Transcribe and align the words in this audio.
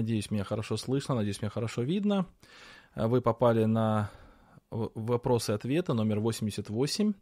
Надеюсь, 0.00 0.30
меня 0.30 0.44
хорошо 0.44 0.78
слышно, 0.78 1.14
надеюсь, 1.14 1.42
меня 1.42 1.50
хорошо 1.50 1.82
видно. 1.82 2.24
Вы 2.96 3.20
попали 3.20 3.66
на 3.66 4.10
вопросы 4.70 5.52
и 5.52 5.54
ответы 5.54 5.92
номер 5.92 6.20
88. 6.20 7.12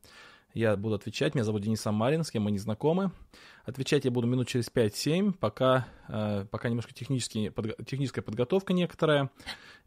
Я 0.55 0.77
буду 0.77 0.95
отвечать. 0.95 1.35
Меня 1.35 1.43
зовут 1.43 1.63
Денис 1.63 1.81
Самарин, 1.81 2.23
с 2.23 2.31
кем 2.31 2.45
мы 2.45 2.53
не 2.53 2.59
знакомы. 2.59 3.11
Отвечать 3.65 4.05
я 4.05 4.13
буду 4.13 4.29
минут 4.29 4.47
через 4.47 4.71
5-7, 4.71 5.33
пока, 5.33 5.89
э, 6.07 6.47
пока 6.49 6.69
немножко 6.69 6.95
технический, 6.95 7.49
подго- 7.49 7.85
техническая 7.85 8.23
подготовка 8.23 8.73
некоторая. 8.73 9.29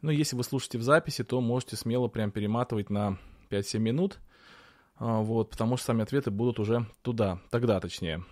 Но 0.02 0.12
если 0.12 0.36
вы 0.36 0.44
слушаете 0.44 0.78
в 0.78 0.84
записи, 0.84 1.23
то 1.23 1.39
можете 1.39 1.78
смело 1.78 2.10
прям 2.10 2.30
перематывать 2.32 2.89
на 2.89 3.20
5-7 3.50 3.80
минут. 3.80 4.20
Э, 5.00 5.21
вот, 5.21 5.52
потому 5.52 5.78
что 5.78 5.86
сами 5.86 6.04
ответы 6.04 6.30
будут 6.30 6.60
уже 6.60 6.86
туда, 7.04 7.39
тогда 7.52 7.80
точнее. 7.80 8.26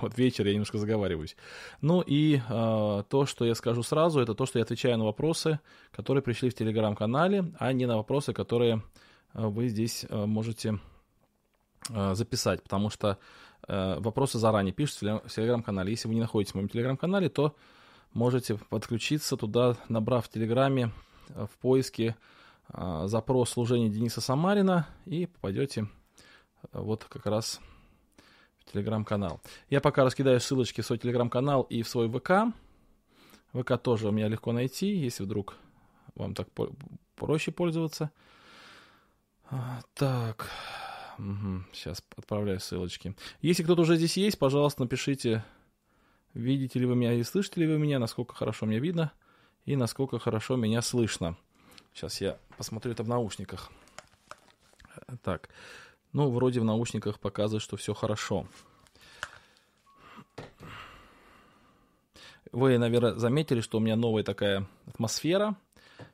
Вот 0.00 0.18
вечер 0.18 0.46
я 0.46 0.52
немножко 0.52 0.78
заговариваюсь. 0.78 1.36
Ну 1.80 2.00
и 2.00 2.36
э, 2.36 3.02
то, 3.08 3.26
что 3.26 3.44
я 3.44 3.54
скажу 3.54 3.82
сразу, 3.82 4.20
это 4.20 4.34
то, 4.34 4.46
что 4.46 4.58
я 4.58 4.64
отвечаю 4.64 4.98
на 4.98 5.04
вопросы, 5.04 5.60
которые 5.92 6.22
пришли 6.22 6.50
в 6.50 6.54
телеграм-канале, 6.54 7.52
а 7.58 7.72
не 7.72 7.86
на 7.86 7.96
вопросы, 7.96 8.32
которые 8.32 8.82
э, 9.34 9.46
вы 9.46 9.68
здесь 9.68 10.04
э, 10.08 10.26
можете 10.26 10.80
э, 11.90 12.14
записать, 12.14 12.62
потому 12.62 12.90
что 12.90 13.18
э, 13.68 13.98
вопросы 14.00 14.38
заранее 14.38 14.72
пишутся 14.72 15.22
в 15.24 15.32
телеграм-канале. 15.32 15.90
Если 15.90 16.08
вы 16.08 16.14
не 16.14 16.20
находитесь 16.20 16.52
в 16.52 16.56
моем 16.56 16.68
телеграм-канале, 16.68 17.28
то 17.28 17.54
можете 18.12 18.56
подключиться 18.56 19.36
туда, 19.36 19.76
набрав 19.88 20.26
в 20.26 20.28
телеграме 20.28 20.90
в 21.28 21.50
поиске 21.60 22.16
запрос 22.68 23.50
служения 23.50 23.88
Дениса 23.88 24.20
Самарина 24.20 24.86
и 25.04 25.26
попадете 25.26 25.88
вот 26.72 27.04
как 27.04 27.26
раз 27.26 27.60
телеграм-канал. 28.72 29.40
Я 29.70 29.80
пока 29.80 30.04
раскидаю 30.04 30.40
ссылочки 30.40 30.80
в 30.80 30.86
свой 30.86 30.98
телеграм-канал 30.98 31.62
и 31.62 31.82
в 31.82 31.88
свой 31.88 32.08
ВК. 32.08 32.54
ВК 33.52 33.80
тоже 33.80 34.08
у 34.08 34.10
меня 34.10 34.28
легко 34.28 34.52
найти, 34.52 34.96
если 34.96 35.22
вдруг 35.24 35.56
вам 36.14 36.34
так 36.34 36.48
проще 37.16 37.52
пользоваться. 37.52 38.10
А, 39.50 39.80
так, 39.94 40.50
угу. 41.18 41.64
сейчас 41.72 42.02
отправляю 42.16 42.60
ссылочки. 42.60 43.14
Если 43.40 43.62
кто-то 43.62 43.82
уже 43.82 43.96
здесь 43.96 44.16
есть, 44.16 44.38
пожалуйста, 44.38 44.82
напишите, 44.82 45.44
видите 46.32 46.78
ли 46.78 46.86
вы 46.86 46.96
меня 46.96 47.12
и 47.12 47.22
слышите 47.22 47.60
ли 47.60 47.66
вы 47.66 47.78
меня, 47.78 47.98
насколько 47.98 48.34
хорошо 48.34 48.66
меня 48.66 48.80
видно 48.80 49.12
и 49.64 49.76
насколько 49.76 50.18
хорошо 50.18 50.56
меня 50.56 50.82
слышно. 50.82 51.36
Сейчас 51.92 52.20
я 52.20 52.38
посмотрю 52.56 52.92
это 52.92 53.02
в 53.02 53.08
наушниках. 53.08 53.70
Так, 55.22 55.48
ну, 56.14 56.30
вроде 56.30 56.60
в 56.60 56.64
наушниках 56.64 57.18
показывает, 57.18 57.62
что 57.62 57.76
все 57.76 57.92
хорошо. 57.92 58.46
Вы, 62.52 62.78
наверное, 62.78 63.16
заметили, 63.16 63.60
что 63.60 63.78
у 63.78 63.80
меня 63.80 63.96
новая 63.96 64.22
такая 64.22 64.66
атмосфера. 64.86 65.56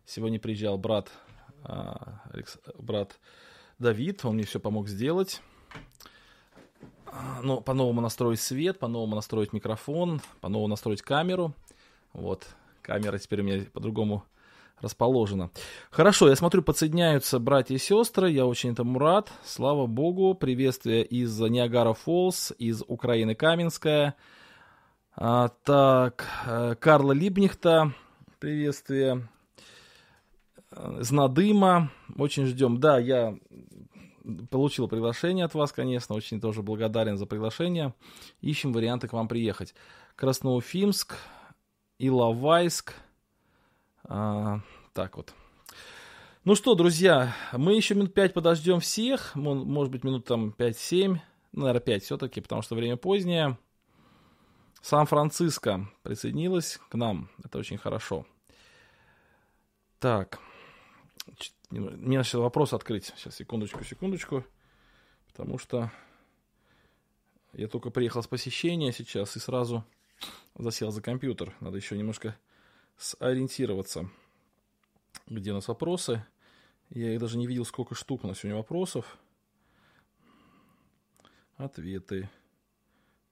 Сегодня 0.06 0.40
приезжал 0.40 0.78
брат, 0.78 1.10
а, 1.64 2.22
Алекс, 2.32 2.58
брат 2.78 3.20
Давид, 3.78 4.24
он 4.24 4.36
мне 4.36 4.44
все 4.44 4.58
помог 4.58 4.88
сделать. 4.88 5.42
Ну, 7.42 7.60
по-новому 7.60 8.00
настроить 8.00 8.40
свет, 8.40 8.78
по-новому 8.78 9.16
настроить 9.16 9.52
микрофон, 9.52 10.22
по-новому 10.40 10.68
настроить 10.68 11.02
камеру. 11.02 11.54
Вот, 12.14 12.46
камера 12.80 13.18
теперь 13.18 13.42
у 13.42 13.44
меня 13.44 13.66
по-другому 13.70 14.24
расположено. 14.80 15.50
Хорошо, 15.90 16.28
я 16.28 16.36
смотрю, 16.36 16.62
подсоединяются 16.62 17.38
братья 17.38 17.74
и 17.74 17.78
сестры, 17.78 18.30
я 18.30 18.46
очень 18.46 18.72
этому 18.72 18.98
рад, 18.98 19.30
слава 19.44 19.86
богу. 19.86 20.34
Приветствие 20.34 21.04
из 21.04 21.38
Ниагара 21.38 21.92
Фолс, 21.92 22.52
из 22.58 22.82
Украины 22.86 23.34
Каменская. 23.34 24.14
А, 25.14 25.48
так, 25.64 26.26
э, 26.46 26.74
Карла 26.78 27.12
Либнихта, 27.12 27.92
приветствие. 28.38 29.28
Знадыма, 30.70 31.90
очень 32.16 32.46
ждем. 32.46 32.78
Да, 32.78 32.98
я 32.98 33.36
получил 34.50 34.88
приглашение 34.88 35.44
от 35.44 35.54
вас, 35.54 35.72
конечно, 35.72 36.14
очень 36.14 36.40
тоже 36.40 36.62
благодарен 36.62 37.16
за 37.18 37.26
приглашение. 37.26 37.94
Ищем 38.40 38.72
варианты 38.72 39.08
к 39.08 39.12
вам 39.12 39.28
приехать. 39.28 39.74
Красноуфимск, 40.16 41.16
Иловайск, 41.98 42.94
а, 44.10 44.60
так 44.92 45.16
вот. 45.16 45.32
Ну 46.44 46.56
что, 46.56 46.74
друзья, 46.74 47.32
мы 47.52 47.74
еще 47.74 47.94
минут 47.94 48.12
5 48.12 48.34
подождем 48.34 48.80
всех. 48.80 49.36
Может 49.36 49.92
быть, 49.92 50.02
минут 50.02 50.24
там 50.24 50.52
5-7. 50.58 51.18
Ну, 51.52 51.60
наверное, 51.60 51.80
5 51.80 52.02
все-таки, 52.02 52.40
потому 52.40 52.62
что 52.62 52.74
время 52.74 52.96
позднее. 52.96 53.56
Сан-Франциско 54.82 55.88
присоединилась 56.02 56.80
к 56.88 56.94
нам. 56.96 57.30
Это 57.44 57.58
очень 57.58 57.78
хорошо. 57.78 58.26
Так. 60.00 60.40
Мне 61.70 62.16
надо 62.16 62.24
сейчас 62.24 62.40
вопрос 62.40 62.72
открыть. 62.72 63.12
Сейчас, 63.16 63.36
секундочку, 63.36 63.84
секундочку. 63.84 64.44
Потому 65.28 65.56
что 65.58 65.92
я 67.52 67.68
только 67.68 67.90
приехал 67.90 68.24
с 68.24 68.26
посещения 68.26 68.90
сейчас 68.92 69.36
и 69.36 69.40
сразу 69.40 69.84
засел 70.58 70.90
за 70.90 71.00
компьютер. 71.00 71.54
Надо 71.60 71.76
еще 71.76 71.96
немножко 71.96 72.36
сориентироваться, 73.00 74.10
где 75.26 75.52
у 75.52 75.54
нас 75.54 75.68
вопросы. 75.68 76.24
Я 76.90 77.14
их 77.14 77.20
даже 77.20 77.38
не 77.38 77.46
видел, 77.46 77.64
сколько 77.64 77.94
штук 77.94 78.24
у 78.24 78.28
нас 78.28 78.38
сегодня 78.38 78.58
вопросов. 78.58 79.18
Ответы. 81.56 82.28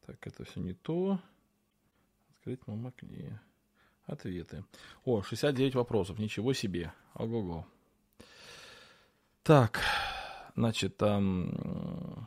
Так, 0.07 0.27
это 0.27 0.45
все 0.45 0.61
не 0.61 0.73
то. 0.73 1.21
Открыть 2.31 2.61
в 2.67 2.87
окне. 2.87 3.41
Ответы. 4.07 4.65
О, 5.05 5.23
69 5.23 5.75
вопросов. 5.75 6.19
Ничего 6.19 6.55
себе. 6.55 6.93
Ого-го. 7.15 7.67
Так, 9.43 9.83
значит, 10.57 10.97
там... 10.97 12.18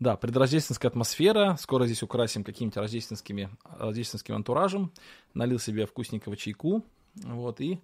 Да, 0.00 0.16
предрождественская 0.16 0.90
атмосфера. 0.90 1.56
Скоро 1.58 1.86
здесь 1.86 2.02
украсим 2.02 2.44
каким-то 2.44 2.80
рождественскими, 2.80 3.50
рождественским 3.64 4.36
антуражем. 4.36 4.92
Налил 5.34 5.58
себе 5.58 5.86
вкусненького 5.86 6.36
чайку. 6.36 6.84
Вот, 7.14 7.60
и 7.60 7.80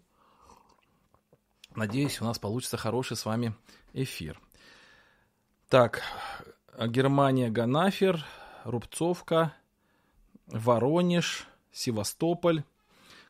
надеюсь, 1.74 2.20
у 2.20 2.24
нас 2.24 2.38
получится 2.38 2.76
хороший 2.76 3.16
с 3.16 3.24
вами 3.24 3.54
эфир. 3.94 4.40
Так, 5.68 6.02
Германия, 6.78 7.50
Ганафер, 7.50 8.24
Рубцовка, 8.62 9.52
Воронеж, 10.46 11.48
Севастополь. 11.72 12.62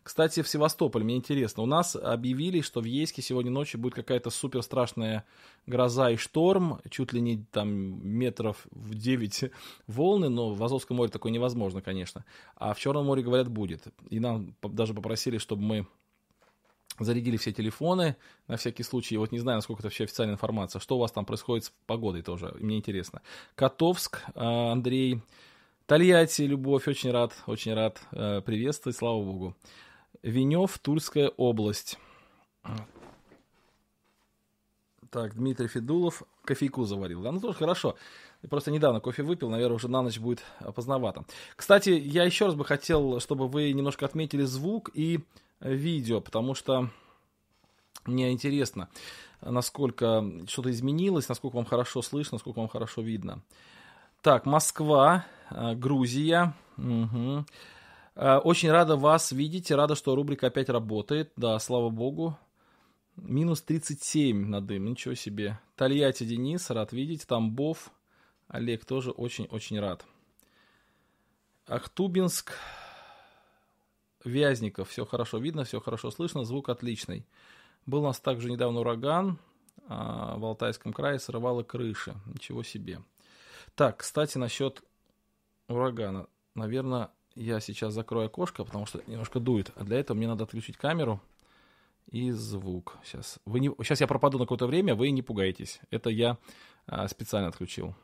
Кстати, 0.04 0.42
в 0.42 0.48
Севастополь, 0.48 1.03
мне 1.03 1.16
интересно, 1.16 1.62
у 1.62 1.66
нас 1.66 1.97
объявили, 1.97 2.60
что 2.60 2.81
в 2.82 2.84
Ейске 2.84 3.22
сегодня 3.22 3.50
ночью 3.50 3.81
будет 3.81 3.94
какая-то 3.94 4.28
супер 4.28 4.62
страшная 4.62 5.25
гроза 5.66 6.10
и 6.10 6.16
шторм, 6.16 6.78
чуть 6.91 7.15
ли 7.15 7.22
не 7.22 7.38
там 7.50 8.06
метров 8.06 8.66
в 8.70 8.94
9 8.94 9.50
волны, 9.87 10.28
но 10.28 10.53
в 10.53 10.62
Азовском 10.62 10.98
море 10.98 11.10
такое 11.10 11.32
невозможно, 11.32 11.81
конечно. 11.81 12.26
А 12.54 12.75
в 12.75 12.78
Черном 12.78 13.06
море, 13.06 13.22
говорят, 13.22 13.48
будет. 13.48 13.84
И 14.10 14.20
нам 14.20 14.54
даже 14.62 14.93
попросили, 14.93 15.38
чтобы 15.38 15.62
мы 15.62 15.87
зарядили 16.98 17.38
все 17.38 17.53
телефоны 17.53 18.16
на 18.47 18.59
всякий 18.59 18.82
случай. 18.82 19.16
Вот 19.16 19.32
не 19.32 19.38
знаю, 19.38 19.56
насколько 19.56 19.81
это 19.81 19.87
вообще 19.87 20.04
официальная 20.04 20.34
информация. 20.34 20.81
Что 20.81 20.97
у 20.97 21.00
вас 21.00 21.12
там 21.12 21.25
происходит 21.25 21.64
с 21.64 21.72
погодой 21.87 22.20
тоже, 22.20 22.54
мне 22.60 22.76
интересно. 22.76 23.22
Котовск, 23.54 24.22
а, 24.34 24.72
Андрей, 24.72 25.22
Тольятти, 25.87 26.43
Любовь, 26.43 26.88
очень 26.88 27.10
рад, 27.10 27.32
очень 27.47 27.75
рад 27.75 28.00
э, 28.12 28.41
приветствовать, 28.41 28.97
слава 28.97 29.22
богу. 29.22 29.54
Венев, 30.25 30.79
Тульская 30.79 31.29
область. 31.29 31.99
Так, 35.11 35.35
Дмитрий 35.35 35.69
Федулов 35.69 36.23
кофейку 36.45 36.85
заварил. 36.85 37.23
Да, 37.23 37.31
ну 37.31 37.41
тоже 37.41 37.59
хорошо. 37.59 37.97
Я 38.43 38.49
просто 38.49 38.71
недавно 38.71 39.01
кофе 39.01 39.23
выпил, 39.23 39.51
наверное, 39.51 39.77
уже 39.77 39.89
на 39.89 40.03
ночь 40.03 40.19
будет 40.19 40.43
поздновато. 40.75 41.25
Кстати, 41.57 41.91
я 41.91 42.25
еще 42.25 42.47
раз 42.47 42.55
бы 42.55 42.65
хотел, 42.65 43.21
чтобы 43.21 43.49
вы 43.49 43.73
немножко 43.73 44.07
отметили 44.07 44.43
звук 44.43 44.91
и 44.95 45.21
видео, 45.61 46.21
потому 46.21 46.55
что 46.55 46.91
мне 48.06 48.32
интересно, 48.32 48.88
насколько 49.41 50.25
что-то 50.49 50.70
изменилось, 50.70 51.29
насколько 51.29 51.56
вам 51.56 51.65
хорошо 51.67 52.03
слышно, 52.03 52.37
насколько 52.37 52.59
вам 52.59 52.69
хорошо 52.69 53.03
видно. 53.03 53.43
Так, 54.20 54.47
Москва, 54.47 55.27
э, 55.50 55.75
Грузия. 55.75 56.55
Угу. 56.79 57.44
Очень 58.16 58.70
рада 58.70 58.96
вас 58.96 59.32
видеть, 59.32 59.70
рада, 59.70 59.96
что 59.96 60.14
рубрика 60.14 60.46
опять 60.46 60.69
работает. 60.69 61.32
Да, 61.37 61.58
слава 61.58 61.90
богу. 61.90 62.38
Минус 63.16 63.62
37 63.62 64.46
на 64.46 64.61
дым, 64.61 64.84
ничего 64.84 65.14
себе. 65.14 65.58
Тольятти 65.76 66.25
Денис, 66.25 66.70
рад 66.70 66.93
видеть. 66.93 67.26
Тамбов, 67.26 67.90
Олег 68.49 68.84
тоже 68.84 69.11
очень-очень 69.11 69.81
рад. 69.81 70.05
Ахтубинск, 71.66 72.52
Вязников, 74.25 74.90
все 74.90 75.05
хорошо 75.05 75.38
видно, 75.38 75.64
все 75.64 75.81
хорошо 75.81 76.10
слышно, 76.10 76.44
звук 76.44 76.69
отличный. 76.69 77.26
Был 77.87 78.00
у 78.00 78.05
нас 78.06 78.20
также 78.20 78.50
недавно 78.50 78.81
ураган 78.81 79.38
а, 79.87 80.37
в 80.38 80.44
Алтайском 80.44 80.93
крае, 80.93 81.19
срывало 81.19 81.62
крыши. 81.62 82.14
Ничего 82.26 82.62
себе. 82.62 83.02
Так, 83.75 83.99
кстати, 83.99 84.38
насчет 84.38 84.82
урагана. 85.69 86.26
Наверное, 86.55 87.10
я 87.34 87.60
сейчас 87.60 87.94
закрою 87.94 88.26
окошко, 88.26 88.64
потому 88.64 88.86
что 88.86 89.00
немножко 89.06 89.40
дует. 89.40 89.70
А 89.76 89.84
для 89.84 89.98
этого 89.98 90.16
мне 90.16 90.28
надо 90.28 90.44
отключить 90.44 90.76
камеру 90.76 91.20
и 92.10 92.31
звук. 92.31 92.96
Сейчас, 93.04 93.38
вы 93.44 93.60
не, 93.60 93.70
сейчас 93.81 94.00
я 94.00 94.06
пропаду 94.06 94.38
на 94.38 94.44
какое-то 94.44 94.66
время, 94.66 94.94
вы 94.94 95.10
не 95.10 95.22
пугайтесь. 95.22 95.81
Это 95.90 96.10
я 96.10 96.38
а, 96.86 97.08
специально 97.08 97.48
отключил. 97.48 97.94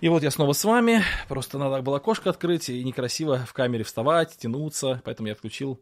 И 0.00 0.08
вот 0.08 0.24
я 0.24 0.32
снова 0.32 0.52
с 0.52 0.64
вами. 0.64 1.02
Просто 1.28 1.58
надо 1.58 1.80
было 1.80 1.98
окошко 1.98 2.30
открыть 2.30 2.68
и 2.68 2.82
некрасиво 2.82 3.38
в 3.38 3.52
камере 3.52 3.84
вставать, 3.84 4.36
тянуться. 4.36 5.00
Поэтому 5.04 5.28
я 5.28 5.34
отключил 5.34 5.80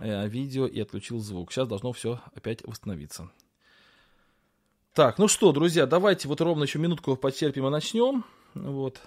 э, 0.00 0.26
видео 0.28 0.66
и 0.66 0.80
отключил 0.80 1.20
звук. 1.20 1.52
Сейчас 1.52 1.68
должно 1.68 1.92
все 1.92 2.20
опять 2.34 2.64
восстановиться. 2.64 3.30
Так, 4.92 5.18
ну 5.18 5.28
что, 5.28 5.52
друзья, 5.52 5.86
давайте 5.86 6.26
вот 6.26 6.40
ровно 6.40 6.64
еще 6.64 6.80
минутку 6.80 7.16
потерпим 7.16 7.68
и 7.68 7.70
начнем. 7.70 8.24
Вот 8.54 9.00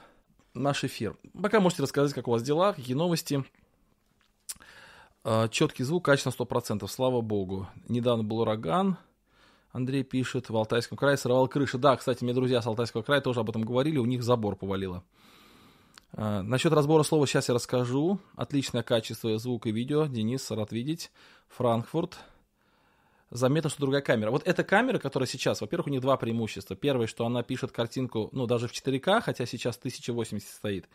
наш 0.53 0.83
эфир. 0.83 1.17
Пока 1.41 1.59
можете 1.59 1.83
рассказать, 1.83 2.13
как 2.13 2.27
у 2.27 2.31
вас 2.31 2.44
дела, 2.44 2.73
какие 2.73 2.95
новости. 2.95 3.44
А, 5.23 5.47
четкий 5.47 5.83
звук, 5.83 6.05
качество 6.05 6.31
100%, 6.31 6.88
слава 6.88 7.21
богу. 7.21 7.67
Недавно 7.88 8.23
был 8.23 8.39
ураган, 8.39 8.97
Андрей 9.71 10.03
пишет, 10.03 10.50
в 10.50 10.55
Алтайском 10.55 10.97
крае 10.97 11.17
сорвал 11.17 11.47
крыши. 11.47 11.77
Да, 11.77 11.95
кстати, 11.95 12.23
мне 12.23 12.33
друзья 12.33 12.61
с 12.61 12.67
Алтайского 12.67 13.01
края 13.01 13.21
тоже 13.21 13.39
об 13.39 13.50
этом 13.50 13.63
говорили, 13.63 13.97
у 13.97 14.05
них 14.05 14.23
забор 14.23 14.55
повалило. 14.55 15.03
А, 16.11 16.44
насчет 16.44 16.71
разбора 16.73 17.03
слова 17.03 17.25
сейчас 17.25 17.47
я 17.49 17.56
расскажу. 17.56 18.19
Отличное 18.35 18.83
качество 18.83 19.35
звука 19.39 19.69
и 19.69 19.71
видео. 19.71 20.06
Денис, 20.06 20.49
рад 20.51 20.71
видеть. 20.71 21.11
Франкфурт. 21.47 22.19
Заметно, 23.33 23.71
что 23.71 23.80
другая 23.80 24.03
камера. 24.03 24.30
Вот 24.30 24.44
эта 24.47 24.63
камера, 24.63 25.00
которая 25.00 25.25
сейчас, 25.25 25.59
во-первых, 25.59 25.88
у 25.88 25.89
них 25.89 26.01
два 26.01 26.18
преимущества. 26.18 26.75
Первое, 26.75 27.07
что 27.07 27.25
она 27.25 27.41
пишет 27.41 27.71
картинку, 27.71 28.30
ну, 28.31 28.45
даже 28.45 28.68
в 28.68 28.71
4К, 28.71 29.21
хотя 29.21 29.47
сейчас 29.47 29.75
1080 29.75 30.47
стоит. 30.47 30.88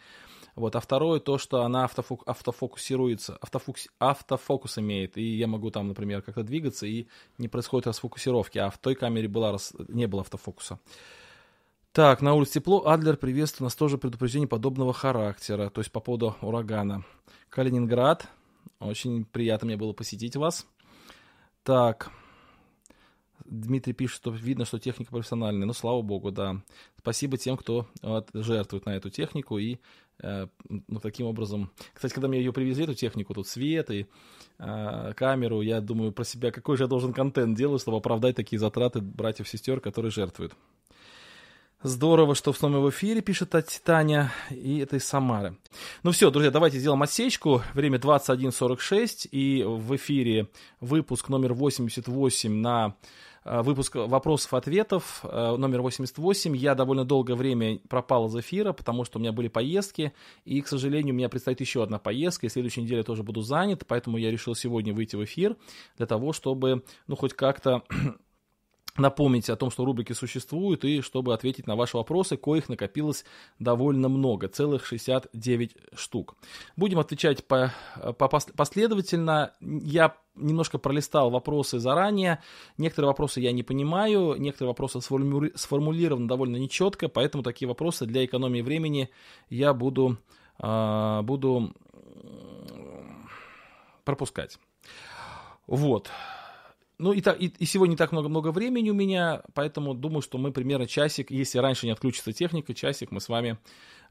Вот, 0.54 0.76
а 0.76 0.80
второе 0.80 1.18
то, 1.18 1.36
что 1.36 1.62
она 1.62 1.82
автофок, 1.82 2.22
автофокусируется, 2.26 3.36
автофокус, 3.40 3.88
автофокус 3.98 4.78
имеет, 4.78 5.18
и 5.18 5.36
я 5.36 5.48
могу 5.48 5.72
там, 5.72 5.88
например, 5.88 6.22
как-то 6.22 6.44
двигаться, 6.44 6.86
и 6.86 7.08
не 7.38 7.48
происходит 7.48 7.88
расфокусировки, 7.88 8.58
а 8.58 8.70
в 8.70 8.78
той 8.78 8.94
камере 8.94 9.26
была, 9.26 9.56
не 9.88 10.06
было 10.06 10.20
автофокуса. 10.20 10.78
Так, 11.90 12.22
на 12.22 12.34
улице 12.34 12.60
тепло. 12.60 12.86
Адлер 12.86 13.16
приветствует 13.16 13.62
нас 13.62 13.74
тоже 13.74 13.98
предупреждение 13.98 14.46
подобного 14.46 14.92
характера, 14.92 15.70
то 15.70 15.80
есть 15.80 15.90
по 15.90 15.98
поводу 15.98 16.36
урагана. 16.40 17.04
Калининград. 17.48 18.28
Очень 18.78 19.24
приятно 19.24 19.66
мне 19.66 19.76
было 19.76 19.92
посетить 19.92 20.36
вас. 20.36 20.66
Так, 21.64 22.12
Дмитрий 23.44 23.92
пишет, 23.92 24.16
что 24.16 24.30
видно, 24.30 24.64
что 24.64 24.78
техника 24.78 25.10
профессиональная. 25.10 25.66
Ну, 25.66 25.72
слава 25.72 26.02
богу, 26.02 26.30
да. 26.30 26.60
Спасибо 26.98 27.36
тем, 27.38 27.56
кто 27.56 27.86
вот, 28.02 28.28
жертвует 28.34 28.86
на 28.86 28.96
эту 28.96 29.10
технику 29.10 29.58
и 29.58 29.78
э, 30.20 30.46
ну, 30.68 31.00
таким 31.00 31.26
образом... 31.26 31.70
Кстати, 31.94 32.12
когда 32.12 32.28
мне 32.28 32.38
ее 32.38 32.52
привезли, 32.52 32.84
эту 32.84 32.94
технику, 32.94 33.34
тут 33.34 33.46
свет 33.46 33.90
и 33.90 34.06
э, 34.58 35.12
камеру, 35.16 35.62
я 35.62 35.80
думаю 35.80 36.12
про 36.12 36.24
себя, 36.24 36.50
какой 36.50 36.76
же 36.76 36.84
я 36.84 36.88
должен 36.88 37.12
контент 37.12 37.56
делать, 37.56 37.82
чтобы 37.82 37.98
оправдать 37.98 38.36
такие 38.36 38.58
затраты 38.58 39.00
братьев-сестер, 39.00 39.80
которые 39.80 40.10
жертвуют. 40.10 40.54
Здорово, 41.80 42.34
что 42.34 42.52
с 42.52 42.60
нами 42.60 42.78
в 42.78 42.90
эфире, 42.90 43.20
пишет 43.20 43.54
Таня, 43.84 44.32
и 44.50 44.78
это 44.78 44.96
из 44.96 45.04
Самары. 45.04 45.56
Ну 46.02 46.10
все, 46.10 46.28
друзья, 46.32 46.50
давайте 46.50 46.80
сделаем 46.80 47.02
отсечку. 47.04 47.62
Время 47.72 47.98
21.46, 47.98 49.28
и 49.30 49.62
в 49.62 49.94
эфире 49.94 50.48
выпуск 50.80 51.28
номер 51.28 51.54
88 51.54 52.52
на 52.52 52.96
Э, 52.96 53.27
выпуск 53.48 53.94
вопросов-ответов 53.94 55.20
э, 55.22 55.56
номер 55.56 55.82
88. 55.82 56.56
Я 56.56 56.74
довольно 56.74 57.04
долгое 57.04 57.34
время 57.34 57.78
пропал 57.88 58.26
из 58.26 58.36
эфира, 58.36 58.72
потому 58.72 59.04
что 59.04 59.18
у 59.18 59.20
меня 59.20 59.32
были 59.32 59.48
поездки, 59.48 60.12
и, 60.44 60.60
к 60.60 60.68
сожалению, 60.68 61.14
у 61.14 61.18
меня 61.18 61.28
предстоит 61.28 61.60
еще 61.60 61.82
одна 61.82 61.98
поездка, 61.98 62.46
и 62.46 62.48
следующей 62.48 62.82
неделе 62.82 62.98
я 62.98 63.04
тоже 63.04 63.22
буду 63.22 63.40
занят, 63.40 63.84
поэтому 63.86 64.18
я 64.18 64.30
решил 64.30 64.54
сегодня 64.54 64.92
выйти 64.92 65.16
в 65.16 65.24
эфир 65.24 65.56
для 65.96 66.06
того, 66.06 66.32
чтобы, 66.32 66.84
ну, 67.06 67.16
хоть 67.16 67.32
как-то 67.32 67.82
напомнить 68.98 69.48
о 69.50 69.56
том, 69.56 69.70
что 69.70 69.84
рубрики 69.84 70.12
существуют, 70.12 70.84
и 70.84 71.00
чтобы 71.00 71.34
ответить 71.34 71.66
на 71.66 71.76
ваши 71.76 71.96
вопросы, 71.96 72.36
коих 72.36 72.68
накопилось 72.68 73.24
довольно 73.58 74.08
много, 74.08 74.48
целых 74.48 74.84
69 74.86 75.76
штук. 75.94 76.36
Будем 76.76 76.98
отвечать 76.98 77.46
по, 77.46 77.72
по 78.18 78.28
последовательно. 78.28 79.52
Я 79.60 80.16
немножко 80.34 80.78
пролистал 80.78 81.30
вопросы 81.30 81.78
заранее. 81.78 82.42
Некоторые 82.76 83.08
вопросы 83.08 83.40
я 83.40 83.52
не 83.52 83.62
понимаю, 83.62 84.36
некоторые 84.38 84.70
вопросы 84.70 85.00
сформули, 85.00 85.52
сформулированы 85.54 86.28
довольно 86.28 86.56
нечетко, 86.56 87.08
поэтому 87.08 87.42
такие 87.42 87.68
вопросы 87.68 88.06
для 88.06 88.24
экономии 88.24 88.62
времени 88.62 89.10
я 89.50 89.74
буду, 89.74 90.18
э, 90.60 91.20
буду 91.22 91.74
пропускать. 94.04 94.58
Вот. 95.66 96.10
Ну 96.98 97.12
и, 97.12 97.20
так, 97.20 97.40
и, 97.40 97.46
и 97.46 97.64
сегодня 97.64 97.92
не 97.92 97.96
так 97.96 98.10
много-много 98.10 98.50
времени 98.50 98.90
у 98.90 98.94
меня, 98.94 99.42
поэтому 99.54 99.94
думаю, 99.94 100.20
что 100.20 100.36
мы 100.36 100.50
примерно 100.50 100.88
часик, 100.88 101.30
если 101.30 101.58
раньше 101.58 101.86
не 101.86 101.92
отключится 101.92 102.32
техника, 102.32 102.74
часик 102.74 103.12
мы 103.12 103.20
с 103.20 103.28
вами 103.28 103.56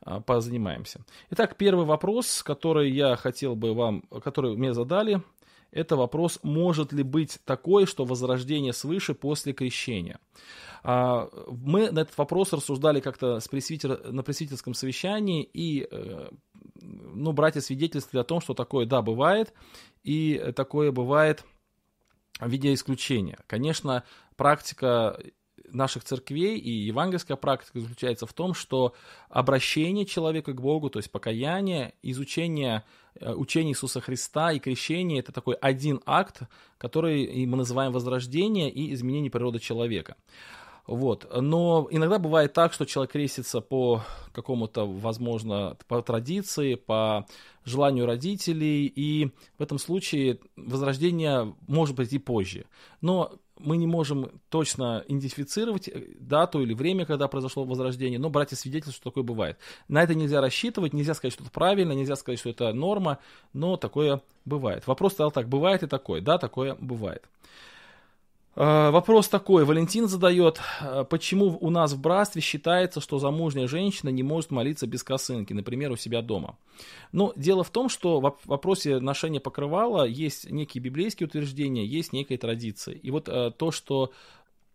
а, 0.02 0.22
позанимаемся. 0.22 1.02
Итак, 1.32 1.58
первый 1.58 1.86
вопрос, 1.86 2.42
который 2.44 2.90
я 2.90 3.18
хотел 3.18 3.58
бы 3.58 3.74
вам, 3.74 4.04
который 4.24 4.56
мне 4.56 4.74
задали, 4.74 5.22
это 5.72 5.98
вопрос, 5.98 6.40
может 6.44 6.94
ли 6.94 7.04
быть 7.04 7.40
такое, 7.44 7.86
что 7.86 8.06
возрождение 8.06 8.72
свыше 8.72 9.14
после 9.14 9.52
крещения. 9.52 10.20
А, 10.82 11.30
мы 11.50 11.92
на 11.92 12.00
этот 12.00 12.18
вопрос 12.18 12.54
рассуждали 12.54 13.02
как-то 13.02 13.42
с 13.42 13.50
пресвитер, 13.50 14.14
на 14.14 14.24
пресвитерском 14.24 14.74
совещании, 14.74 15.44
и 15.44 15.86
э, 15.92 16.30
ну, 16.82 17.34
братья 17.34 17.60
свидетельствовали 17.60 18.22
о 18.22 18.26
том, 18.26 18.40
что 18.40 18.54
такое, 18.54 18.86
да, 18.86 19.02
бывает, 19.02 19.54
и 20.06 20.54
такое 20.56 20.94
бывает– 20.94 21.44
в 22.40 22.50
виде 22.50 22.74
исключения. 22.74 23.40
Конечно, 23.48 24.04
практика 24.36 25.20
наших 25.70 26.04
церквей 26.04 26.58
и 26.58 26.70
евангельская 26.70 27.38
практика 27.38 27.80
заключается 27.80 28.26
в 28.26 28.34
том, 28.34 28.54
что 28.54 28.94
обращение 29.30 30.06
человека 30.06 30.54
к 30.54 30.62
Богу, 30.62 30.90
то 30.90 31.00
есть 31.00 31.12
покаяние, 31.12 31.94
изучение 32.02 32.84
э, 33.16 33.34
учения 33.34 33.72
Иисуса 33.72 34.02
Христа 34.02 34.52
и 34.52 34.60
крещение– 34.60 35.20
это 35.20 35.32
такой 35.32 35.56
один 35.56 36.02
акт, 36.06 36.44
который 36.78 37.46
мы 37.46 37.58
называем 37.58 37.92
возрождение 37.92 38.70
и 38.70 38.94
изменение 38.94 39.32
природы 39.32 39.60
человека. 39.60 40.16
Вот. 40.88 41.28
Но 41.40 41.88
иногда 41.92 42.18
бывает 42.18 42.54
так, 42.54 42.72
что 42.72 42.86
человек 42.86 43.12
крестится 43.12 43.60
по 43.60 44.04
какому-то, 44.32 44.88
возможно, 44.88 45.78
по 45.88 46.02
традиции, 46.02 46.76
по 46.76 47.28
желанию 47.66 48.06
родителей, 48.06 48.86
и 48.86 49.32
в 49.58 49.62
этом 49.62 49.80
случае 49.80 50.40
возрождение 50.56 51.54
может 51.68 51.98
прийти 51.98 52.18
позже. 52.18 52.66
Но 53.02 53.34
мы 53.60 53.76
не 53.78 53.88
можем 53.88 54.32
точно 54.50 55.04
идентифицировать 55.08 55.90
э, 55.90 56.02
дату 56.20 56.62
или 56.62 56.74
время, 56.74 57.06
когда 57.06 57.28
произошло 57.28 57.66
возрождение, 57.66 58.20
но 58.20 58.30
братья 58.30 58.56
свидетельствуют, 58.56 58.96
что 58.96 59.10
такое 59.10 59.24
бывает. 59.24 59.58
На 59.88 60.04
это 60.04 60.16
нельзя 60.16 60.40
рассчитывать, 60.42 60.94
нельзя 60.94 61.16
сказать, 61.16 61.34
что 61.34 61.44
это 61.44 61.52
правильно, 61.52 61.94
нельзя 61.94 62.16
сказать, 62.16 62.40
что 62.40 62.50
это 62.50 62.72
норма, 62.72 63.20
но 63.54 63.76
такое 63.76 64.22
бывает. 64.46 64.88
Вопрос 64.88 65.14
стал 65.14 65.32
так, 65.32 65.50
бывает 65.50 65.84
и 65.84 65.88
такое? 65.88 66.22
Да, 66.22 66.38
такое 66.38 66.76
бывает. 66.76 67.24
Э, 68.60 68.90
вопрос 68.90 69.30
такой, 69.30 69.66
Валентин 69.66 70.08
задает, 70.08 70.60
э, 70.82 71.06
почему 71.08 71.56
у 71.62 71.70
нас 71.70 71.94
в 71.94 72.02
братстве 72.02 72.42
считается, 72.42 73.00
что 73.00 73.20
замужняя 73.20 73.68
женщина 73.68 74.10
не 74.10 74.24
может 74.24 74.50
молиться 74.50 74.88
без 74.88 75.04
косынки, 75.04 75.54
например, 75.54 75.92
у 75.92 75.96
себя 75.96 76.24
дома? 76.24 76.58
Ну, 77.12 77.34
дело 77.36 77.64
в 77.64 77.70
том, 77.70 77.88
что 77.88 78.20
в 78.20 78.36
вопросе 78.46 79.00
ношения 79.00 79.40
покрывала 79.40 80.08
есть 80.08 80.50
некие 80.50 80.82
библейские 80.82 81.28
утверждения, 81.28 81.86
есть 81.86 82.14
некая 82.14 82.40
традиция. 82.40 82.96
И 82.96 83.12
вот 83.12 83.30
э, 83.30 83.52
то, 83.56 83.70
что 83.70 84.12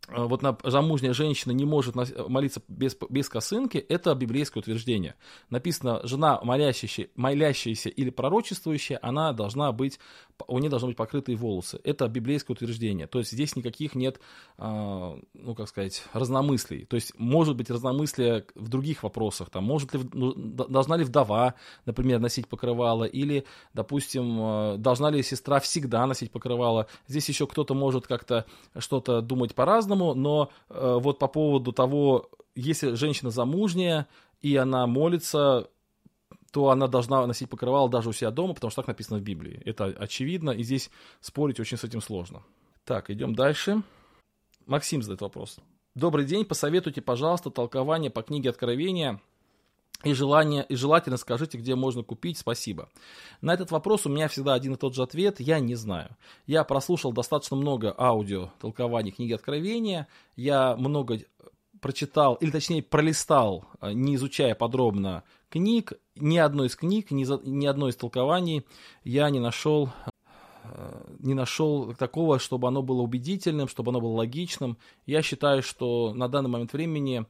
вот 0.09 0.43
на, 0.43 0.57
замужняя 0.65 1.13
женщина 1.13 1.53
не 1.53 1.65
может 1.65 1.95
молиться 1.95 2.61
без, 2.69 2.97
без 3.09 3.29
косынки, 3.29 3.79
это 3.79 4.15
библейское 4.15 4.61
утверждение. 4.61 5.15
Написано, 5.49 6.01
жена 6.05 6.41
молящаяся, 6.43 7.07
молящаяся 7.15 7.89
или 7.89 8.11
пророчествующая, 8.11 8.99
она 9.01 9.33
должна 9.33 9.71
быть, 9.71 10.01
у 10.49 10.59
нее 10.59 10.71
должны 10.71 10.89
быть 10.89 10.97
покрытые 10.97 11.37
волосы. 11.37 11.81
Это 11.85 12.09
библейское 12.09 12.55
утверждение. 12.55 13.07
То 13.07 13.21
есть 13.21 13.31
здесь 13.31 13.55
никаких 13.55 13.95
нет, 13.95 14.21
э, 14.59 15.19
ну 15.35 15.55
как 15.55 15.69
сказать, 15.69 16.03
разномыслий. 16.13 16.85
То 16.85 16.97
есть 16.97 17.13
может 17.19 17.57
быть 17.57 17.71
разномыслие 17.71 18.45
в 18.57 18.69
других 18.69 19.05
вопросах. 19.05 19.51
Там, 19.51 19.65
может 19.65 19.95
ли, 19.95 20.01
ну, 20.13 20.33
должна 20.35 20.97
ли 20.97 21.05
вдова, 21.05 21.55
например, 21.87 22.19
носить 22.19 22.49
покрывало, 22.49 23.05
или, 23.05 23.45
допустим, 23.73 24.39
э, 24.41 24.77
должна 24.79 25.11
ли 25.11 25.23
сестра 25.23 25.61
всегда 25.61 26.07
носить 26.07 26.33
покрывало. 26.33 26.89
Здесь 27.07 27.29
еще 27.29 27.47
кто-то 27.47 27.75
может 27.75 28.09
как-то 28.09 28.47
что-то 28.77 29.21
думать 29.21 29.55
по-разному, 29.55 29.92
по-разному, 29.93 30.15
но 30.15 30.51
э, 30.69 30.99
вот 31.01 31.19
по 31.19 31.29
поводу 31.29 31.73
того, 31.73 32.31
если 32.55 32.95
женщина 32.95 33.31
замужняя 33.31 34.07
и 34.41 34.57
она 34.57 34.87
молится, 34.87 35.69
то 36.51 36.71
она 36.71 36.87
должна 36.87 37.27
носить 37.27 37.49
покрывало 37.49 37.89
даже 37.89 38.09
у 38.09 38.13
себя 38.13 38.31
дома, 38.31 38.55
потому 38.55 38.71
что 38.71 38.83
так 38.83 38.89
написано 38.89 39.19
в 39.19 39.23
Библии. 39.23 39.63
Это 39.65 39.85
очевидно, 39.85 40.51
и 40.51 40.63
здесь 40.63 40.91
спорить 41.21 41.61
очень 41.61 41.77
с 41.77 41.85
этим 41.85 42.01
сложно. 42.01 42.43
Так, 42.85 43.11
идем 43.11 43.35
дальше. 43.35 43.83
Максим 44.67 45.03
задает 45.03 45.21
вопрос. 45.21 45.59
Добрый 45.95 46.25
день, 46.25 46.45
посоветуйте, 46.45 47.03
пожалуйста, 47.03 47.51
толкование 47.51 48.11
по 48.11 48.23
книге 48.23 48.51
Откровения 48.51 49.21
И, 50.05 50.15
желание, 50.15 50.65
и 50.69 50.75
желательно 50.75 51.17
скажите, 51.17 51.59
где 51.59 51.75
можно 51.75 52.03
купить, 52.03 52.39
спасибо. 52.39 52.89
На 53.41 53.55
этот 53.55 53.71
вопрос 53.71 54.07
у 54.07 54.09
меня 54.09 54.29
всегда 54.29 54.55
один 54.55 54.75
и 54.75 54.77
тот 54.77 54.95
же 54.95 55.03
ответ, 55.03 55.39
я 55.39 55.61
не 55.61 55.75
знаю. 55.75 56.17
Я 56.47 56.65
прослушал 56.65 57.13
достаточно 57.13 57.57
много 57.57 57.95
аудио 57.97 58.51
толкований 58.61 59.13
книги 59.13 59.33
Откровения, 59.33 60.09
я 60.35 60.77
много 60.77 61.21
прочитал, 61.81 62.35
или 62.37 62.51
точнее 62.51 62.83
пролистал, 62.83 63.67
э, 63.81 63.93
не 63.93 64.15
изучая 64.15 64.55
подробно 64.55 65.25
книг, 65.51 65.93
ни 66.15 66.39
одной 66.39 66.69
из 66.69 66.77
книг, 66.77 67.11
ни, 67.11 67.25
за, 67.25 67.41
ни 67.45 67.67
одной 67.67 67.91
из 67.91 67.97
толкований 67.97 68.65
я 69.05 69.29
не 69.31 69.41
нашел 69.41 69.91
э, 70.65 71.03
не 71.19 71.35
нашел 71.35 71.93
такого, 71.95 72.39
чтобы 72.39 72.69
оно 72.69 72.83
было 72.83 73.03
убедительным, 73.03 73.69
чтобы 73.69 73.91
оно 73.91 74.01
было 74.01 74.13
логичным. 74.13 74.79
Я 75.07 75.23
считаю, 75.23 75.63
что 75.63 76.15
на 76.15 76.29
данный 76.29 76.49
момент 76.49 76.73
времени 76.73 77.27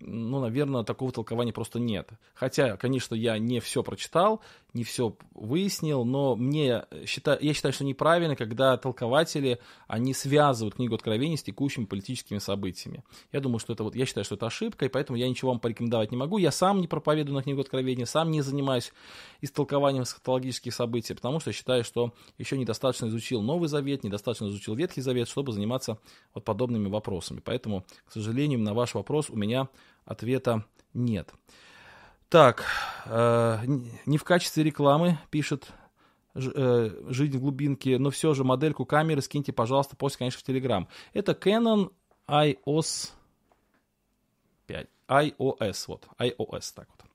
ну, 0.00 0.40
наверное, 0.40 0.84
такого 0.84 1.12
толкования 1.12 1.52
просто 1.52 1.78
нет. 1.78 2.10
Хотя, 2.34 2.76
конечно, 2.76 3.14
я 3.14 3.38
не 3.38 3.60
все 3.60 3.82
прочитал, 3.82 4.40
не 4.76 4.84
все 4.84 5.16
выяснил, 5.34 6.04
но 6.04 6.36
мне 6.36 6.84
считаю, 7.06 7.38
я 7.40 7.54
считаю, 7.54 7.72
что 7.72 7.84
неправильно, 7.84 8.36
когда 8.36 8.76
толкователи, 8.76 9.58
они 9.88 10.12
связывают 10.12 10.74
книгу 10.74 10.94
Откровений 10.94 11.38
с 11.38 11.42
текущими 11.42 11.86
политическими 11.86 12.38
событиями. 12.38 13.02
Я 13.32 13.40
думаю, 13.40 13.58
что 13.58 13.72
это 13.72 13.84
вот, 13.84 13.96
я 13.96 14.04
считаю, 14.04 14.24
что 14.24 14.34
это 14.34 14.46
ошибка, 14.46 14.84
и 14.84 14.88
поэтому 14.88 15.16
я 15.16 15.28
ничего 15.28 15.50
вам 15.50 15.60
порекомендовать 15.60 16.10
не 16.10 16.16
могу. 16.16 16.36
Я 16.36 16.50
сам 16.50 16.80
не 16.80 16.86
проповедую 16.86 17.34
на 17.34 17.42
книгу 17.42 17.60
Откровения, 17.62 18.04
сам 18.04 18.30
не 18.30 18.42
занимаюсь 18.42 18.92
истолкованием 19.40 20.04
эсхатологических 20.04 20.74
событий, 20.74 21.14
потому 21.14 21.40
что 21.40 21.52
считаю, 21.52 21.82
что 21.82 22.12
еще 22.36 22.58
недостаточно 22.58 23.06
изучил 23.06 23.40
Новый 23.40 23.68
Завет, 23.68 24.04
недостаточно 24.04 24.46
изучил 24.46 24.74
Ветхий 24.74 25.00
Завет, 25.00 25.28
чтобы 25.28 25.52
заниматься 25.52 25.98
вот 26.34 26.44
подобными 26.44 26.88
вопросами. 26.88 27.40
Поэтому, 27.42 27.86
к 28.04 28.12
сожалению, 28.12 28.60
на 28.60 28.74
ваш 28.74 28.94
вопрос 28.94 29.30
у 29.30 29.36
меня 29.36 29.68
ответа 30.04 30.64
нет. 30.92 31.32
Так, 32.28 32.64
э, 33.04 33.58
не 34.04 34.18
в 34.18 34.24
качестве 34.24 34.64
рекламы, 34.64 35.18
пишет 35.30 35.68
э, 36.34 36.90
«Жизнь 37.08 37.36
в 37.36 37.40
глубинке», 37.40 37.98
но 37.98 38.10
все 38.10 38.34
же 38.34 38.42
модельку 38.42 38.84
камеры 38.84 39.22
скиньте, 39.22 39.52
пожалуйста, 39.52 39.96
после, 39.96 40.18
конечно, 40.18 40.40
в 40.40 40.48
Telegram. 40.48 40.86
Это 41.12 41.32
Canon 41.32 41.92
iOS 42.26 43.10
5. 44.66 44.88
iOS, 45.08 45.84
вот, 45.86 46.08
iOS, 46.18 46.72
так 46.74 46.88
вот. 46.88 47.06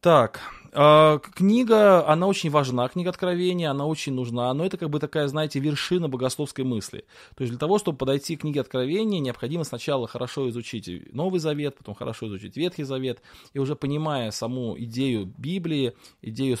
Так, 0.00 0.40
э, 0.72 1.18
книга, 1.34 2.08
она 2.08 2.26
очень 2.26 2.48
важна, 2.48 2.88
книга 2.88 3.10
Откровения, 3.10 3.70
она 3.70 3.84
очень 3.84 4.14
нужна, 4.14 4.54
но 4.54 4.64
это 4.64 4.78
как 4.78 4.88
бы 4.88 4.98
такая, 4.98 5.28
знаете, 5.28 5.60
вершина 5.60 6.08
богословской 6.08 6.64
мысли. 6.64 7.04
То 7.36 7.42
есть 7.42 7.50
для 7.50 7.58
того, 7.58 7.78
чтобы 7.78 7.98
подойти 7.98 8.36
к 8.36 8.40
книге 8.40 8.62
Откровения, 8.62 9.20
необходимо 9.20 9.64
сначала 9.64 10.08
хорошо 10.08 10.48
изучить 10.48 11.12
Новый 11.12 11.38
Завет, 11.38 11.76
потом 11.76 11.94
хорошо 11.94 12.28
изучить 12.28 12.56
Ветхий 12.56 12.84
Завет, 12.84 13.20
и 13.52 13.58
уже 13.58 13.76
понимая 13.76 14.30
саму 14.30 14.74
идею 14.78 15.26
Библии, 15.36 15.92
идею 16.22 16.56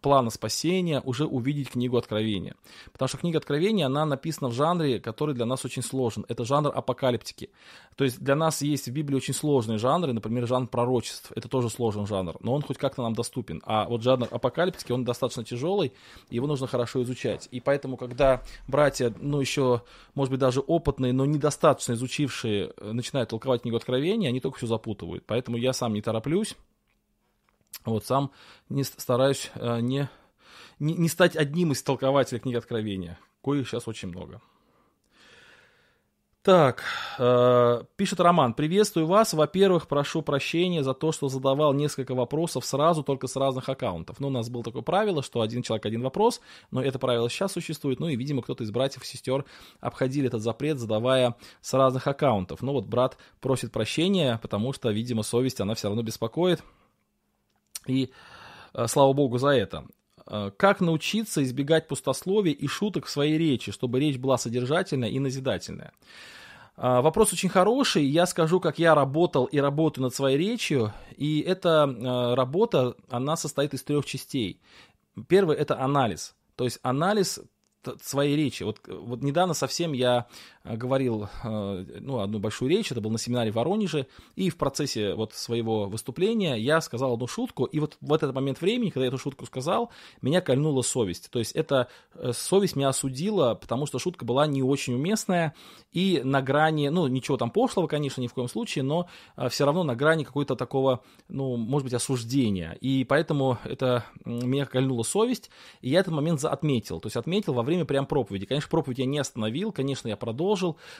плана 0.00 0.30
спасения, 0.30 1.00
уже 1.04 1.26
увидеть 1.26 1.70
книгу 1.70 1.96
Откровения. 1.96 2.54
Потому 2.92 3.08
что 3.08 3.18
книга 3.18 3.38
Откровения, 3.38 3.86
она 3.86 4.04
написана 4.04 4.48
в 4.48 4.52
жанре, 4.52 5.00
который 5.00 5.34
для 5.34 5.46
нас 5.46 5.64
очень 5.64 5.82
сложен. 5.82 6.24
Это 6.28 6.44
жанр 6.44 6.72
апокалиптики. 6.74 7.50
То 7.96 8.04
есть 8.04 8.20
для 8.20 8.36
нас 8.36 8.62
есть 8.62 8.88
в 8.88 8.92
Библии 8.92 9.16
очень 9.16 9.34
сложные 9.34 9.78
жанры, 9.78 10.12
например, 10.12 10.46
жанр 10.46 10.68
пророчеств. 10.68 11.32
Это 11.34 11.48
тоже 11.48 11.70
сложный 11.70 12.06
жанр, 12.06 12.36
но 12.40 12.54
он 12.54 12.62
хоть 12.62 12.78
как-то 12.78 13.02
нам 13.02 13.14
доступен. 13.14 13.62
А 13.64 13.88
вот 13.88 14.02
жанр 14.02 14.28
апокалиптики, 14.30 14.92
он 14.92 15.04
достаточно 15.04 15.44
тяжелый, 15.44 15.92
его 16.30 16.46
нужно 16.46 16.66
хорошо 16.66 17.02
изучать. 17.02 17.48
И 17.50 17.60
поэтому, 17.60 17.96
когда 17.96 18.42
братья, 18.66 19.12
ну 19.20 19.40
еще, 19.40 19.82
может 20.14 20.30
быть, 20.30 20.40
даже 20.40 20.60
опытные, 20.60 21.12
но 21.12 21.24
недостаточно 21.24 21.94
изучившие, 21.94 22.72
э, 22.76 22.92
начинают 22.92 23.30
толковать 23.30 23.62
книгу 23.62 23.76
Откровения, 23.76 24.28
они 24.28 24.40
только 24.40 24.58
все 24.58 24.66
запутывают. 24.66 25.24
Поэтому 25.26 25.56
я 25.56 25.72
сам 25.72 25.92
не 25.92 26.02
тороплюсь, 26.02 26.56
вот 27.84 28.04
сам 28.04 28.32
не 28.68 28.84
стараюсь 28.84 29.50
э, 29.54 29.80
не, 29.80 30.08
не, 30.78 30.94
не 30.94 31.08
стать 31.08 31.36
одним 31.36 31.72
из 31.72 31.82
толкователей 31.82 32.40
книги 32.40 32.56
Откровения, 32.56 33.18
коих 33.42 33.68
сейчас 33.68 33.88
очень 33.88 34.08
много. 34.08 34.40
Так, 36.48 36.82
э, 37.18 37.82
пишет 37.96 38.20
Роман. 38.20 38.54
Приветствую 38.54 39.06
вас. 39.06 39.34
Во-первых, 39.34 39.86
прошу 39.86 40.22
прощения 40.22 40.82
за 40.82 40.94
то, 40.94 41.12
что 41.12 41.28
задавал 41.28 41.74
несколько 41.74 42.14
вопросов 42.14 42.64
сразу, 42.64 43.02
только 43.02 43.26
с 43.26 43.36
разных 43.36 43.68
аккаунтов. 43.68 44.18
Ну, 44.18 44.28
у 44.28 44.30
нас 44.30 44.48
было 44.48 44.62
такое 44.62 44.80
правило, 44.80 45.22
что 45.22 45.42
один 45.42 45.62
человек, 45.62 45.84
один 45.84 46.00
вопрос, 46.00 46.40
но 46.70 46.82
это 46.82 46.98
правило 46.98 47.28
сейчас 47.28 47.52
существует. 47.52 48.00
Ну 48.00 48.08
и, 48.08 48.16
видимо, 48.16 48.40
кто-то 48.40 48.64
из 48.64 48.70
братьев 48.70 49.02
и 49.02 49.06
сестер 49.06 49.44
обходили 49.80 50.28
этот 50.28 50.40
запрет, 50.40 50.78
задавая 50.78 51.34
с 51.60 51.74
разных 51.74 52.06
аккаунтов. 52.06 52.62
Ну 52.62 52.72
вот 52.72 52.86
брат 52.86 53.18
просит 53.40 53.70
прощения, 53.70 54.38
потому 54.40 54.72
что, 54.72 54.90
видимо, 54.90 55.24
совесть, 55.24 55.60
она 55.60 55.74
все 55.74 55.88
равно 55.88 56.02
беспокоит. 56.02 56.62
И 57.88 58.10
э, 58.74 58.86
слава 58.86 59.12
богу 59.12 59.38
за 59.38 59.48
это. 59.48 59.84
Э, 60.26 60.50
как 60.56 60.80
научиться 60.80 61.42
избегать 61.42 61.88
пустословия 61.88 62.52
и 62.52 62.66
шуток 62.66 63.06
в 63.06 63.10
своей 63.10 63.38
речи, 63.38 63.72
чтобы 63.72 64.00
речь 64.00 64.18
была 64.18 64.38
содержательная 64.38 65.08
и 65.08 65.18
назидательная? 65.18 65.92
Э, 66.76 67.00
вопрос 67.00 67.32
очень 67.32 67.48
хороший. 67.48 68.04
Я 68.04 68.26
скажу, 68.26 68.60
как 68.60 68.78
я 68.78 68.94
работал 68.94 69.46
и 69.46 69.58
работаю 69.58 70.04
над 70.04 70.14
своей 70.14 70.38
речью. 70.38 70.92
И 71.16 71.40
эта 71.40 72.34
работа, 72.36 72.94
она 73.10 73.36
состоит 73.36 73.74
из 73.74 73.82
трех 73.82 74.06
частей. 74.06 74.60
Первый– 75.26 75.56
это 75.58 75.80
анализ. 75.80 76.34
То 76.56 76.64
есть 76.64 76.78
анализ 76.82 77.40
своей 78.02 78.36
речи. 78.36 78.62
Вот, 78.62 78.80
вот 78.86 79.22
недавно 79.22 79.54
совсем 79.54 79.92
я 79.92 80.26
говорил 80.76 81.28
э, 81.44 81.84
ну, 82.00 82.20
одну 82.20 82.38
большую 82.38 82.70
речь, 82.70 82.90
это 82.92 83.00
был 83.00 83.10
на 83.10 83.18
семинаре 83.18 83.50
в 83.50 83.54
Воронеже, 83.54 84.06
и 84.36 84.50
в 84.50 84.56
процессе 84.56 85.14
вот 85.14 85.34
своего 85.34 85.86
выступления 85.86 86.56
я 86.56 86.80
сказал 86.80 87.14
одну 87.14 87.26
шутку, 87.26 87.64
и 87.64 87.80
вот 87.80 87.96
в 88.00 88.12
этот 88.12 88.34
момент 88.34 88.60
времени, 88.60 88.90
когда 88.90 89.04
я 89.04 89.08
эту 89.08 89.18
шутку 89.18 89.46
сказал, 89.46 89.90
меня 90.22 90.40
кольнула 90.40 90.82
совесть. 90.82 91.30
То 91.30 91.38
есть 91.38 91.52
эта 91.52 91.88
э, 92.14 92.32
совесть 92.32 92.76
меня 92.76 92.88
осудила, 92.88 93.54
потому 93.54 93.86
что 93.86 93.98
шутка 93.98 94.24
была 94.24 94.46
не 94.46 94.62
очень 94.62 94.94
уместная, 94.94 95.54
и 95.92 96.20
на 96.24 96.42
грани, 96.42 96.88
ну, 96.88 97.06
ничего 97.06 97.36
там 97.36 97.50
пошлого, 97.50 97.86
конечно, 97.86 98.20
ни 98.20 98.26
в 98.26 98.34
коем 98.34 98.48
случае, 98.48 98.84
но 98.84 99.08
все 99.48 99.64
равно 99.64 99.84
на 99.84 99.94
грани 99.94 100.24
какой-то 100.24 100.56
такого, 100.56 101.00
ну, 101.28 101.56
может 101.56 101.84
быть, 101.84 101.94
осуждения. 101.94 102.76
И 102.80 103.04
поэтому 103.04 103.58
это 103.64 104.04
меня 104.24 104.66
кольнула 104.66 105.02
совесть, 105.02 105.50
и 105.80 105.90
я 105.90 106.00
этот 106.00 106.12
момент 106.12 106.44
отметил. 106.44 107.00
То 107.00 107.06
есть 107.06 107.16
отметил 107.16 107.54
во 107.54 107.62
время 107.62 107.84
прям 107.84 108.06
проповеди. 108.06 108.46
Конечно, 108.46 108.68
проповедь 108.68 108.98
я 108.98 109.06
не 109.06 109.18
остановил, 109.18 109.72
конечно, 109.72 110.08
я 110.08 110.16
продолжил, 110.16 110.57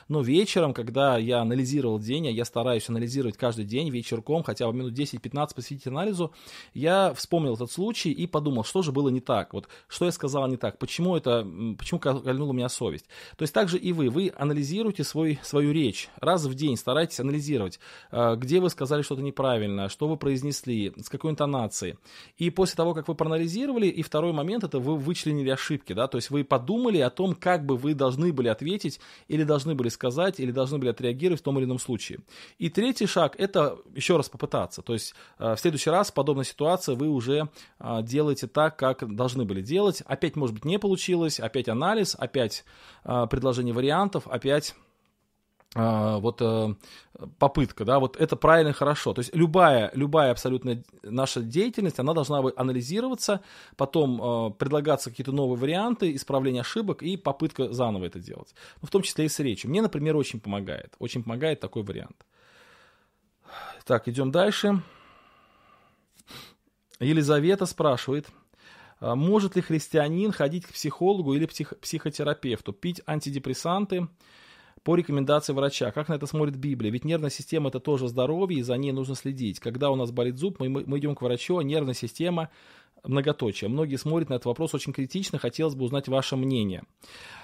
но 0.08 0.22
вечером, 0.22 0.74
когда 0.74 1.18
я 1.18 1.40
анализировал 1.40 1.98
день, 1.98 2.28
а 2.28 2.30
я 2.30 2.44
стараюсь 2.44 2.88
анализировать 2.88 3.36
каждый 3.36 3.64
день 3.64 3.90
вечерком, 3.90 4.42
хотя 4.42 4.66
бы 4.66 4.76
минут 4.76 4.92
10-15 4.92 5.54
посвятить 5.54 5.86
анализу, 5.86 6.32
я 6.74 7.12
вспомнил 7.14 7.54
этот 7.54 7.70
случай 7.70 8.10
и 8.10 8.26
подумал, 8.26 8.64
что 8.64 8.82
же 8.82 8.92
было 8.92 9.08
не 9.08 9.20
так, 9.20 9.52
вот 9.52 9.68
что 9.88 10.04
я 10.04 10.12
сказал 10.12 10.46
не 10.48 10.56
так, 10.56 10.78
почему 10.78 11.16
это, 11.16 11.46
почему 11.78 12.00
кольнула 12.00 12.52
меня 12.52 12.68
совесть. 12.68 13.06
То 13.36 13.42
есть 13.42 13.54
также 13.54 13.78
и 13.78 13.92
вы, 13.92 14.10
вы 14.10 14.32
анализируете 14.36 15.04
свой, 15.04 15.38
свою 15.42 15.72
речь 15.72 16.08
раз 16.20 16.44
в 16.44 16.54
день, 16.54 16.76
старайтесь 16.76 17.20
анализировать, 17.20 17.80
а, 18.10 18.36
где 18.36 18.60
вы 18.60 18.70
сказали 18.70 19.02
что-то 19.02 19.22
неправильно, 19.22 19.88
что 19.88 20.08
вы 20.08 20.16
произнесли, 20.16 20.92
с 20.96 21.08
какой 21.08 21.32
интонацией. 21.32 21.96
И 22.36 22.50
после 22.50 22.76
того, 22.76 22.94
как 22.94 23.08
вы 23.08 23.14
проанализировали, 23.14 23.86
и 23.86 24.02
второй 24.02 24.32
момент, 24.32 24.64
это 24.64 24.78
вы 24.78 24.96
вычленили 24.96 25.50
ошибки, 25.50 25.92
да, 25.92 26.06
то 26.08 26.16
есть 26.16 26.30
вы 26.30 26.44
подумали 26.44 26.98
о 26.98 27.10
том, 27.10 27.34
как 27.34 27.64
бы 27.64 27.76
вы 27.76 27.94
должны 27.94 28.32
были 28.32 28.48
ответить, 28.48 29.00
или 29.28 29.44
должны 29.48 29.74
были 29.74 29.88
сказать, 29.88 30.38
или 30.38 30.52
должны 30.52 30.78
были 30.78 30.90
отреагировать 30.90 31.40
в 31.40 31.44
том 31.44 31.58
или 31.58 31.64
ином 31.64 31.80
случае. 31.80 32.20
И 32.58 32.70
третий 32.70 33.06
шаг– 33.06 33.34
это 33.38 33.78
еще 33.94 34.16
раз 34.16 34.28
попытаться. 34.28 34.82
То 34.82 34.92
есть 34.92 35.14
э, 35.38 35.56
в 35.56 35.58
следующий 35.58 35.90
раз 35.90 36.10
в 36.10 36.14
подобной 36.14 36.44
ситуации 36.44 36.94
вы 36.94 37.08
уже 37.08 37.48
э, 37.80 38.02
делаете 38.02 38.46
так, 38.46 38.76
как 38.76 39.14
должны 39.16 39.44
были 39.44 39.62
делать. 39.62 40.02
Опять, 40.06 40.36
может 40.36 40.54
быть, 40.54 40.64
не 40.64 40.78
получилось, 40.78 41.40
опять 41.40 41.68
анализ, 41.68 42.14
опять 42.16 42.64
э, 43.04 43.26
предложение 43.28 43.74
вариантов, 43.74 44.28
опять 44.28 44.76
вот 45.74 46.40
э, 46.40 46.74
попытка, 47.38 47.84
да, 47.84 47.98
вот 47.98 48.16
это 48.16 48.36
правильно 48.36 48.70
и 48.70 48.72
хорошо. 48.72 49.12
То 49.12 49.20
есть 49.20 49.34
любая, 49.34 49.90
любая 49.94 50.30
абсолютно 50.30 50.82
наша 51.02 51.42
деятельность, 51.42 51.98
она 51.98 52.14
должна 52.14 52.38
анализироваться, 52.56 53.42
потом 53.76 54.20
э, 54.22 54.50
предлагаться 54.52 55.10
какие-то 55.10 55.32
новые 55.32 55.58
варианты, 55.58 56.14
исправления 56.14 56.62
ошибок 56.62 57.02
и 57.02 57.18
попытка 57.18 57.70
заново 57.72 58.06
это 58.06 58.18
делать. 58.18 58.54
Ну, 58.80 58.88
в 58.88 58.90
том 58.90 59.02
числе 59.02 59.26
и 59.26 59.28
с 59.28 59.38
речью. 59.40 59.68
Мне, 59.70 59.82
например, 59.82 60.16
очень 60.16 60.40
помогает. 60.40 60.94
Очень 60.98 61.22
помогает 61.22 61.60
такой 61.60 61.82
вариант. 61.82 62.24
Так, 63.84 64.08
идем 64.08 64.30
дальше. 64.30 64.82
Елизавета 66.98 67.66
спрашивает, 67.66 68.28
«А 69.00 69.14
может 69.14 69.54
ли 69.54 69.62
христианин 69.62 70.32
ходить 70.32 70.66
к 70.66 70.72
психологу 70.72 71.34
или 71.34 71.46
псих, 71.46 71.74
психотерапевту, 71.80 72.72
пить 72.72 73.00
антидепрессанты, 73.06 74.08
по 74.88 74.96
рекомендации 74.96 75.52
врача. 75.52 75.90
Как 75.90 76.08
на 76.08 76.14
это 76.14 76.24
смотрит 76.24 76.56
Библия? 76.56 76.90
Ведь 76.90 77.04
нервная 77.04 77.28
система 77.28 77.68
это 77.68 77.78
тоже 77.78 78.08
здоровье, 78.08 78.60
и 78.60 78.62
за 78.62 78.74
ней 78.78 78.90
нужно 78.90 79.16
следить. 79.16 79.60
Когда 79.60 79.90
у 79.90 79.96
нас 79.96 80.10
болит 80.12 80.38
зуб, 80.38 80.58
мы, 80.60 80.70
мы 80.70 80.98
идем 80.98 81.14
к 81.14 81.20
врачу, 81.20 81.58
а 81.58 81.62
нервная 81.62 81.92
система 81.92 82.48
многоточие. 83.04 83.68
Многие 83.68 83.96
смотрят 83.96 84.30
на 84.30 84.36
этот 84.36 84.46
вопрос 84.46 84.72
очень 84.72 84.94
критично, 84.94 85.38
хотелось 85.38 85.74
бы 85.74 85.84
узнать 85.84 86.08
ваше 86.08 86.36
мнение. 86.36 86.84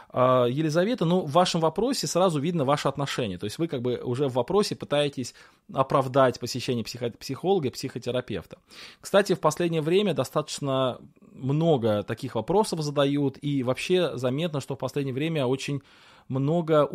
А, 0.09 0.47
Елизавета, 0.47 1.05
ну, 1.05 1.21
в 1.21 1.33
вашем 1.33 1.61
вопросе 1.61 2.07
сразу 2.07 2.41
видно 2.41 2.65
ваше 2.65 2.89
отношение. 2.89 3.37
То 3.37 3.45
есть 3.45 3.59
вы 3.59 3.69
как 3.69 3.83
бы 3.83 3.97
уже 4.03 4.29
в 4.29 4.33
вопросе 4.33 4.75
пытаетесь 4.75 5.35
оправдать 5.71 6.41
посещение 6.41 6.83
психо- 6.83 7.11
психолога 7.11 7.71
психотерапевта. 7.71 8.57
Кстати, 9.03 9.35
в 9.35 9.41
последнее 9.41 9.83
время 9.83 10.15
достаточно 10.15 10.99
много 11.35 12.05
таких 12.05 12.37
вопросов 12.37 12.81
задают, 12.81 13.37
и 13.43 13.63
вообще 13.63 14.17
заметно, 14.17 14.63
что 14.63 14.77
в 14.77 14.79
последнее 14.79 15.13
время 15.13 15.45
очень 15.45 15.83
много, 16.29 16.89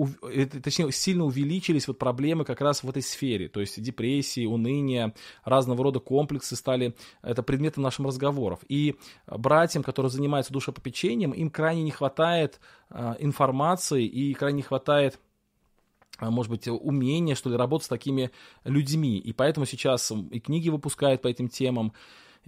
точнее, 0.64 0.92
сильно 0.92 1.26
увеличились 1.26 1.88
вот 1.88 2.00
проблемы 2.00 2.46
как 2.46 2.62
раз 2.62 2.84
в 2.84 2.90
этой 2.90 3.02
сфере, 3.02 3.48
то 3.48 3.60
есть 3.60 3.82
депрессии, 3.82 4.46
уныние, 4.46 5.14
разного 5.44 5.84
рода 5.84 6.00
комплексы 6.00 6.56
стали 6.56 6.96
это 7.22 7.44
предметом 7.44 7.84
наших 7.84 8.06
разговоров. 8.06 8.60
И 8.68 8.96
братьям, 9.28 9.84
которые 9.84 10.12
занимаются 10.12 10.54
душепопечением, 10.54 11.32
им 11.32 11.50
крайне 11.50 11.84
не 11.84 11.92
хватает 11.92 12.60
э, 12.90 13.16
информации 13.20 14.06
и 14.06 14.34
крайне 14.34 14.58
не 14.58 14.64
хватает 14.64 15.20
может 16.22 16.52
быть, 16.52 16.68
умения, 16.68 17.34
что 17.34 17.50
ли, 17.50 17.56
работать 17.56 17.86
с 17.86 17.90
такими 17.90 18.32
людьми. 18.66 19.18
И 19.18 19.32
поэтому 19.32 19.66
сейчас 19.66 20.12
и 20.32 20.40
книги 20.42 20.68
выпускают 20.68 21.22
по 21.22 21.28
этим 21.28 21.48
темам, 21.48 21.94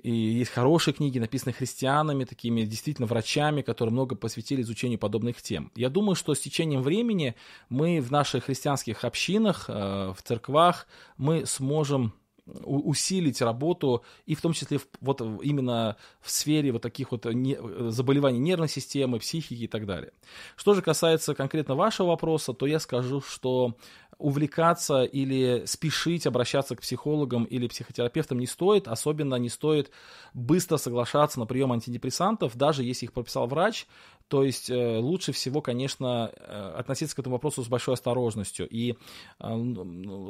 и 0.02 0.12
есть 0.12 0.52
хорошие 0.52 0.94
книги, 0.94 1.20
написанные 1.20 1.54
христианами, 1.54 2.24
такими 2.24 2.64
действительно 2.64 3.08
врачами, 3.08 3.62
которые 3.62 3.94
много 3.94 4.16
посвятили 4.16 4.62
изучению 4.62 4.98
подобных 4.98 5.42
тем. 5.42 5.72
Я 5.76 5.90
думаю, 5.90 6.16
что 6.16 6.34
с 6.34 6.40
течением 6.40 6.82
времени 6.82 7.36
мы 7.70 8.02
в 8.02 8.12
наших 8.12 8.46
христианских 8.46 9.04
общинах, 9.04 9.66
э, 9.68 10.14
в 10.18 10.22
церквах, 10.24 10.88
мы 11.18 11.46
сможем 11.46 12.14
усилить 12.46 13.42
работу, 13.42 14.04
и 14.26 14.36
в 14.36 14.42
том 14.42 14.54
числе 14.54 14.80
в, 14.80 14.88
вот 15.00 15.22
именно 15.44 15.96
в 16.22 16.32
сфере 16.32 16.72
вот 16.72 16.82
таких 16.82 17.12
вот 17.12 17.26
заболеваний 17.26 18.40
нервной 18.40 18.68
системы, 18.68 19.20
психики 19.20 19.64
и 19.64 19.68
так 19.68 19.86
далее. 19.86 20.12
Что 20.56 20.74
же 20.74 20.82
касается 20.82 21.36
конкретно 21.36 21.76
вашего 21.76 22.08
вопроса, 22.08 22.54
то 22.54 22.66
я 22.66 22.80
скажу, 22.80 23.22
что 23.22 23.76
увлекаться 24.22 25.04
или 25.04 25.64
спешить 25.66 26.28
обращаться 26.28 26.76
к 26.76 26.82
психологам 26.82 27.44
или 27.44 27.68
психотерапевтам 27.68 28.40
не 28.40 28.48
стоит, 28.48 28.88
особенно 28.88 29.36
не 29.36 29.50
стоит 29.50 29.92
быстро 30.34 30.78
соглашаться 30.78 31.40
на 31.40 31.46
прием 31.46 31.72
антидепрессантов, 31.72 32.56
даже 32.56 32.84
если 32.84 33.06
их 33.06 33.14
прописал 33.14 33.48
врач, 33.48 33.88
то 34.32 34.46
есть 34.46 34.70
э, 34.70 34.98
лучше 35.00 35.34
всего, 35.34 35.60
конечно, 35.60 36.32
э, 36.34 36.76
относиться 36.78 37.18
к 37.18 37.20
этому 37.20 37.36
вопросу 37.36 37.66
с 37.66 37.68
большой 37.68 37.96
осторожностью. 37.96 38.66
И 38.66 38.96
э, 39.42 39.76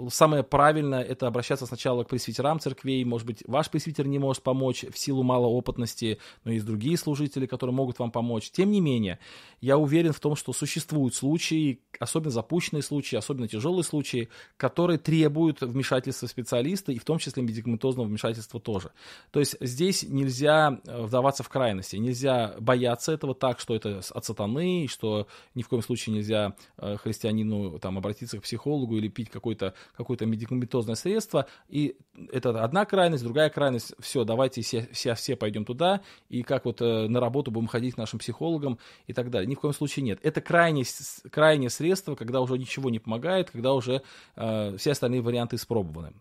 самое 0.09 0.41
правильное 0.41 1.03
это 1.03 1.27
обращаться 1.27 1.67
сначала 1.67 2.03
к 2.03 2.07
пресвитерам 2.07 2.59
церквей. 2.59 3.05
Может 3.05 3.27
быть, 3.27 3.43
ваш 3.45 3.69
пресвитер 3.69 4.07
не 4.07 4.17
может 4.17 4.41
помочь 4.41 4.85
в 4.91 4.97
силу 4.97 5.21
малоопытности, 5.21 6.17
но 6.45 6.51
есть 6.51 6.65
другие 6.65 6.97
служители, 6.97 7.45
которые 7.45 7.75
могут 7.75 7.99
вам 7.99 8.09
помочь. 8.09 8.49
Тем 8.49 8.71
не 8.71 8.81
менее, 8.81 9.19
я 9.61 9.77
уверен 9.77 10.13
в 10.13 10.19
том, 10.19 10.35
что 10.35 10.51
существуют 10.51 11.13
случаи, 11.13 11.79
особенно 11.99 12.31
запущенные 12.31 12.81
случаи, 12.81 13.17
особенно 13.17 13.47
тяжелые 13.47 13.83
случаи, 13.83 14.29
которые 14.57 14.97
требуют 14.97 15.61
вмешательства 15.61 16.25
специалиста, 16.25 16.91
и 16.91 16.97
в 16.97 17.05
том 17.05 17.19
числе 17.19 17.43
медикаментозного 17.43 18.07
вмешательства 18.07 18.59
тоже. 18.59 18.89
То 19.29 19.39
есть 19.39 19.57
здесь 19.59 20.01
нельзя 20.01 20.79
вдаваться 20.85 21.43
в 21.43 21.49
крайности, 21.49 21.97
нельзя 21.97 22.55
бояться 22.59 23.11
этого 23.11 23.35
так, 23.35 23.59
что 23.59 23.75
это 23.75 23.90
от 23.99 24.25
сатаны, 24.25 24.87
что 24.89 25.27
ни 25.55 25.61
в 25.61 25.69
коем 25.69 25.81
случае 25.81 26.15
нельзя 26.15 26.55
э, 26.77 26.97
христианину 26.97 27.79
там, 27.79 27.97
обратиться 27.97 28.39
к 28.39 28.43
психологу 28.43 28.97
или 28.97 29.07
пить 29.07 29.29
какое-то 29.29 29.73
какое 29.95 30.17
медикаментозное 30.21 30.95
средство. 30.95 31.47
И 31.67 31.97
это 32.31 32.63
одна 32.63 32.85
крайность, 32.85 33.23
другая 33.23 33.49
крайность, 33.49 33.93
все, 33.99 34.23
давайте 34.23 34.61
все, 34.61 34.87
все, 34.91 35.15
все 35.15 35.35
пойдем 35.35 35.65
туда, 35.65 36.01
и 36.29 36.43
как 36.43 36.65
вот 36.65 36.81
э, 36.81 37.07
на 37.07 37.19
работу 37.19 37.51
будем 37.51 37.67
ходить 37.67 37.95
к 37.95 37.97
нашим 37.97 38.19
психологам 38.19 38.79
и 39.07 39.13
так 39.13 39.29
далее. 39.29 39.47
Ни 39.47 39.55
в 39.55 39.59
коем 39.59 39.73
случае 39.73 40.03
нет. 40.03 40.19
Это 40.23 40.41
крайнее, 40.41 40.85
крайнее 41.29 41.69
средство, 41.69 42.15
когда 42.15 42.41
уже 42.41 42.57
ничего 42.57 42.89
не 42.89 42.99
помогает, 42.99 43.51
когда 43.51 43.73
уже 43.73 44.01
э, 44.35 44.77
все 44.77 44.91
остальные 44.91 45.21
варианты 45.21 45.55
испробованы. 45.55 46.13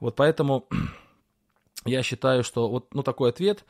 Вот 0.00 0.16
поэтому 0.16 0.66
я 1.84 2.02
считаю, 2.02 2.44
что 2.44 2.68
вот 2.68 2.94
ну, 2.94 3.02
такой 3.02 3.30
ответ. 3.30 3.64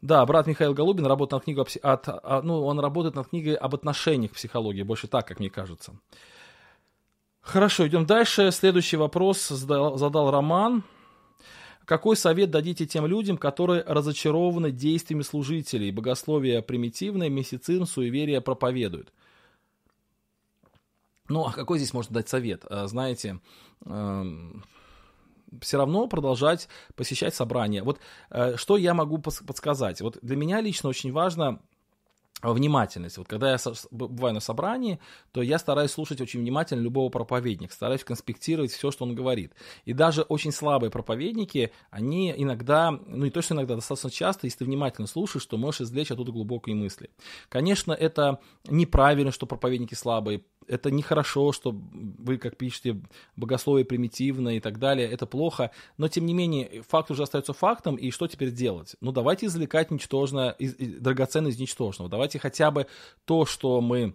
Да, 0.00 0.24
брат 0.26 0.46
Михаил 0.46 0.74
Голубин 0.74 1.06
работает 1.06 1.32
над 1.32 1.44
книгой 1.44 1.64
от, 1.82 2.08
от, 2.08 2.44
ну, 2.44 2.64
он 2.64 2.78
работает 2.78 3.16
над 3.16 3.28
книгой 3.28 3.54
об 3.54 3.74
отношениях 3.74 4.30
в 4.30 4.34
психологии, 4.34 4.82
больше 4.82 5.08
так, 5.08 5.26
как 5.26 5.40
мне 5.40 5.50
кажется. 5.50 5.98
Хорошо, 7.40 7.88
идем 7.88 8.06
дальше. 8.06 8.52
Следующий 8.52 8.96
вопрос 8.96 9.48
задал, 9.48 9.96
задал 9.96 10.30
Роман. 10.30 10.84
Какой 11.84 12.16
совет 12.16 12.50
дадите 12.50 12.86
тем 12.86 13.06
людям, 13.06 13.38
которые 13.38 13.82
разочарованы 13.82 14.70
действиями 14.70 15.22
служителей? 15.22 15.90
Богословие 15.90 16.60
примитивное, 16.62 17.30
месяцин, 17.30 17.86
суеверие 17.86 18.42
проповедуют. 18.42 19.12
Ну, 21.28 21.46
а 21.46 21.52
какой 21.52 21.78
здесь 21.78 21.94
можно 21.94 22.14
дать 22.14 22.28
совет? 22.28 22.64
А, 22.68 22.86
знаете, 22.86 23.40
эм, 23.86 24.62
все 25.60 25.78
равно 25.78 26.06
продолжать 26.06 26.68
посещать 26.94 27.34
собрания. 27.34 27.82
Вот 27.82 28.00
э, 28.30 28.56
что 28.56 28.76
я 28.76 28.94
могу 28.94 29.18
подсказать? 29.18 30.00
Вот 30.00 30.18
для 30.22 30.36
меня 30.36 30.60
лично 30.60 30.88
очень 30.88 31.12
важно 31.12 31.60
внимательность. 32.42 33.18
Вот 33.18 33.26
когда 33.26 33.52
я 33.52 33.58
бываю 33.90 34.34
на 34.34 34.40
собрании, 34.40 35.00
то 35.32 35.42
я 35.42 35.58
стараюсь 35.58 35.90
слушать 35.90 36.20
очень 36.20 36.40
внимательно 36.40 36.80
любого 36.80 37.08
проповедника, 37.10 37.74
стараюсь 37.74 38.04
конспектировать 38.04 38.70
все, 38.70 38.90
что 38.90 39.04
он 39.04 39.14
говорит. 39.14 39.52
И 39.84 39.92
даже 39.92 40.22
очень 40.22 40.52
слабые 40.52 40.90
проповедники, 40.90 41.72
они 41.90 42.32
иногда, 42.36 42.92
ну 42.92 43.24
не 43.24 43.30
то, 43.30 43.42
что 43.42 43.54
иногда, 43.54 43.74
достаточно 43.74 44.10
часто, 44.10 44.46
если 44.46 44.58
ты 44.58 44.64
внимательно 44.66 45.08
слушаешь, 45.08 45.46
то 45.46 45.56
можешь 45.56 45.82
извлечь 45.82 46.10
оттуда 46.10 46.30
глубокие 46.30 46.76
мысли. 46.76 47.10
Конечно, 47.48 47.92
это 47.92 48.38
неправильно, 48.68 49.32
что 49.32 49.46
проповедники 49.46 49.94
слабые, 49.94 50.44
это 50.68 50.90
нехорошо, 50.90 51.52
что 51.52 51.74
вы, 51.92 52.38
как 52.38 52.56
пишете, 52.56 53.00
богословие 53.36 53.84
примитивно 53.84 54.56
и 54.56 54.60
так 54.60 54.78
далее, 54.78 55.10
это 55.10 55.26
плохо, 55.26 55.70
но 55.96 56.08
тем 56.08 56.26
не 56.26 56.34
менее 56.34 56.82
факт 56.82 57.10
уже 57.10 57.22
остается 57.22 57.52
фактом, 57.52 57.96
и 57.96 58.10
что 58.10 58.26
теперь 58.26 58.50
делать? 58.50 58.96
Ну 59.00 59.12
давайте 59.12 59.46
извлекать 59.46 59.90
ничтожное, 59.90 60.56
драгоценное 60.58 61.50
из 61.50 61.58
ничтожного, 61.58 62.10
давайте 62.10 62.38
хотя 62.38 62.70
бы 62.70 62.86
то, 63.24 63.46
что 63.46 63.80
мы 63.80 64.14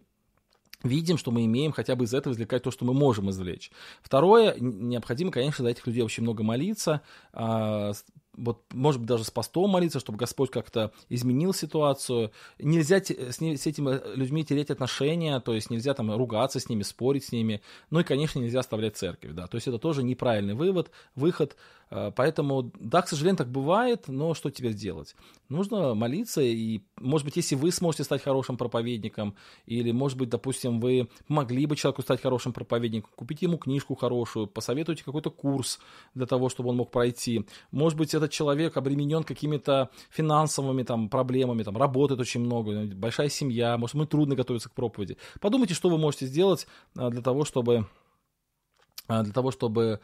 видим, 0.83 1.17
что 1.17 1.31
мы 1.31 1.45
имеем, 1.45 1.71
хотя 1.71 1.95
бы 1.95 2.05
из 2.05 2.13
этого 2.13 2.33
извлекать 2.33 2.63
то, 2.63 2.71
что 2.71 2.85
мы 2.85 2.93
можем 2.93 3.29
извлечь. 3.29 3.71
Второе, 4.01 4.55
необходимо, 4.59 5.31
конечно, 5.31 5.63
за 5.63 5.71
этих 5.71 5.87
людей 5.87 6.03
очень 6.03 6.23
много 6.23 6.43
молиться, 6.43 7.01
а, 7.31 7.93
вот, 8.35 8.63
может 8.71 9.01
быть, 9.01 9.07
даже 9.07 9.23
с 9.23 9.31
постом 9.31 9.69
молиться, 9.69 9.99
чтобы 9.99 10.17
Господь 10.17 10.49
как-то 10.49 10.91
изменил 11.09 11.53
ситуацию. 11.53 12.31
Нельзя 12.59 12.99
с, 12.99 13.39
не, 13.41 13.57
с 13.57 13.67
этими 13.67 14.15
людьми 14.15 14.43
терять 14.43 14.71
отношения, 14.71 15.39
то 15.39 15.53
есть 15.53 15.69
нельзя 15.69 15.93
там 15.93 16.15
ругаться 16.15 16.59
с 16.59 16.69
ними, 16.69 16.83
спорить 16.83 17.25
с 17.25 17.31
ними. 17.31 17.61
Ну 17.89 17.99
и, 17.99 18.03
конечно, 18.03 18.39
нельзя 18.39 18.59
оставлять 18.59 18.97
церковь, 18.97 19.33
да. 19.33 19.47
То 19.47 19.55
есть 19.55 19.67
это 19.67 19.77
тоже 19.77 20.03
неправильный 20.03 20.55
вывод, 20.55 20.89
выход. 21.15 21.55
Э, 21.93 22.11
поэтому, 22.15 22.71
да, 22.79 23.03
к 23.03 23.07
сожалению, 23.07 23.37
так 23.37 23.51
бывает, 23.51 24.07
но 24.07 24.33
что 24.33 24.49
теперь 24.49 24.73
делать? 24.73 25.15
Нужно 25.47 25.93
молиться, 25.93 26.41
и, 26.41 26.81
может 26.99 27.23
быть, 27.23 27.35
если 27.35 27.53
вы 27.53 27.71
сможете 27.71 28.03
стать 28.03 28.23
хорошим 28.23 28.57
проповедником, 28.57 29.35
или, 29.67 29.91
может 29.91 30.17
быть, 30.17 30.29
допустим, 30.29 30.79
вы 30.79 31.07
могли 31.27 31.67
бы 31.67 31.75
человеку 31.75 32.01
стать 32.01 32.19
хорошим 32.19 32.51
проповедником, 32.51 33.11
купите 33.15 33.45
ему 33.45 33.57
книжку 33.57 33.93
хорошую, 33.93 34.47
посоветуйте 34.47 35.03
какой-то 35.03 35.29
курс 35.29 35.79
для 36.15 36.25
того, 36.25 36.49
чтобы 36.49 36.69
он 36.69 36.77
мог 36.77 36.89
пройти. 36.89 37.45
Может 37.69 37.99
быть, 37.99 38.15
этот 38.15 38.31
человек 38.31 38.75
обременен 38.75 39.23
какими-то 39.23 39.91
финансовыми 40.09 40.81
там, 40.81 41.09
проблемами, 41.09 41.61
там, 41.61 41.77
работает 41.77 42.19
очень 42.19 42.41
много, 42.41 42.87
большая 42.95 43.29
семья, 43.29 43.77
может, 43.77 43.93
ему 43.93 44.07
трудно 44.07 44.35
готовиться 44.35 44.67
к 44.67 44.73
проповеди. 44.73 45.17
Подумайте, 45.39 45.75
что 45.75 45.89
вы 45.89 45.99
можете 45.99 46.25
сделать 46.25 46.65
э, 46.97 47.09
для 47.11 47.21
того, 47.21 47.45
чтобы 47.45 47.85
э, 49.07 49.23
для 49.23 49.31
того, 49.31 49.51
чтобы 49.51 49.99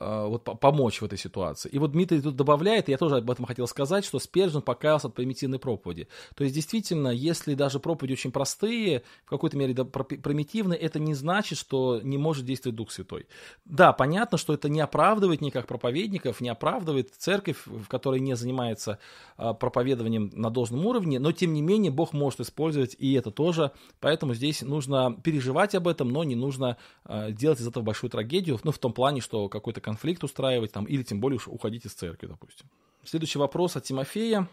вот, 0.00 0.44
помочь 0.60 1.00
в 1.00 1.04
этой 1.04 1.18
ситуации. 1.18 1.68
И 1.70 1.78
вот 1.78 1.92
Дмитрий 1.92 2.20
тут 2.20 2.36
добавляет, 2.36 2.88
и 2.88 2.92
я 2.92 2.98
тоже 2.98 3.16
об 3.16 3.30
этом 3.30 3.46
хотел 3.46 3.66
сказать, 3.66 4.04
что 4.04 4.18
Спержин 4.18 4.62
покаялся 4.62 5.08
от 5.08 5.14
примитивной 5.14 5.58
проповеди. 5.58 6.08
То 6.34 6.44
есть, 6.44 6.54
действительно, 6.54 7.08
если 7.08 7.54
даже 7.54 7.80
проповеди 7.80 8.12
очень 8.12 8.30
простые, 8.30 9.02
в 9.24 9.30
какой-то 9.30 9.56
мере 9.56 9.74
примитивные, 9.74 10.78
это 10.78 11.00
не 11.00 11.14
значит, 11.14 11.58
что 11.58 12.00
не 12.02 12.16
может 12.18 12.44
действовать 12.44 12.76
Дух 12.76 12.92
Святой. 12.92 13.26
Да, 13.64 13.92
понятно, 13.92 14.38
что 14.38 14.54
это 14.54 14.68
не 14.68 14.80
оправдывает 14.80 15.40
никак 15.40 15.66
проповедников, 15.66 16.40
не 16.40 16.48
оправдывает 16.48 17.14
церковь, 17.16 17.58
в 17.66 17.88
которой 17.88 18.20
не 18.20 18.36
занимается 18.36 18.98
э, 19.36 19.52
проповедованием 19.54 20.30
на 20.34 20.50
должном 20.50 20.86
уровне, 20.86 21.18
но 21.18 21.32
тем 21.32 21.52
не 21.52 21.62
менее 21.62 21.90
Бог 21.90 22.12
может 22.12 22.40
использовать 22.40 22.94
и 22.98 23.14
это 23.14 23.30
тоже, 23.30 23.72
поэтому 24.00 24.34
здесь 24.34 24.62
нужно 24.62 25.16
переживать 25.24 25.74
об 25.74 25.88
этом, 25.88 26.10
но 26.10 26.24
не 26.24 26.36
нужно 26.36 26.76
э, 27.04 27.32
делать 27.32 27.60
из 27.60 27.66
этого 27.66 27.82
большую 27.82 28.10
трагедию, 28.10 28.60
ну, 28.62 28.70
в 28.70 28.78
том 28.78 28.92
плане, 28.92 29.20
что 29.20 29.48
какой-то 29.48 29.77
конфликт 29.80 30.24
устраивать, 30.24 30.72
там, 30.72 30.84
или 30.84 31.02
тем 31.02 31.20
более 31.20 31.36
уж 31.36 31.48
уходить 31.48 31.86
из 31.86 31.92
церкви, 31.92 32.26
допустим. 32.26 32.66
Следующий 33.04 33.38
вопрос 33.38 33.76
от 33.76 33.84
Тимофея. 33.84 34.48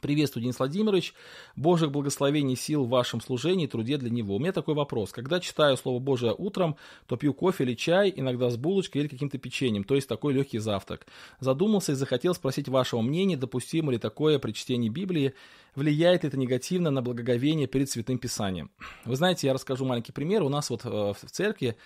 Приветствую, 0.00 0.42
Денис 0.42 0.58
Владимирович. 0.58 1.14
Божьих 1.56 1.90
благословений 1.90 2.54
сил 2.56 2.84
в 2.84 2.88
вашем 2.88 3.20
служении 3.20 3.64
и 3.64 3.68
труде 3.68 3.96
для 3.96 4.10
него. 4.10 4.36
У 4.36 4.38
меня 4.38 4.52
такой 4.52 4.74
вопрос. 4.74 5.10
Когда 5.10 5.40
читаю 5.40 5.76
Слово 5.76 5.98
Божие 5.98 6.34
утром, 6.36 6.76
то 7.06 7.16
пью 7.16 7.34
кофе 7.34 7.64
или 7.64 7.74
чай, 7.74 8.12
иногда 8.14 8.48
с 8.48 8.56
булочкой 8.56 9.02
или 9.02 9.08
каким-то 9.08 9.38
печеньем, 9.38 9.82
то 9.84 9.96
есть 9.96 10.08
такой 10.08 10.34
легкий 10.34 10.58
завтрак. 10.58 11.06
Задумался 11.40 11.92
и 11.92 11.94
захотел 11.96 12.34
спросить 12.34 12.68
вашего 12.68 13.00
мнения, 13.00 13.36
допустимо 13.36 13.90
ли 13.90 13.98
такое 13.98 14.38
при 14.38 14.52
чтении 14.52 14.88
Библии, 14.88 15.34
влияет 15.74 16.24
это 16.24 16.36
негативно 16.36 16.90
на 16.90 17.02
благоговение 17.02 17.66
перед 17.66 17.90
Святым 17.90 18.18
Писанием. 18.18 18.70
Вы 19.04 19.16
знаете, 19.16 19.48
я 19.48 19.52
расскажу 19.52 19.84
маленький 19.84 20.12
пример. 20.12 20.42
У 20.42 20.48
нас 20.48 20.70
вот 20.70 20.84
э, 20.84 20.88
в 20.88 21.30
церкви 21.30 21.76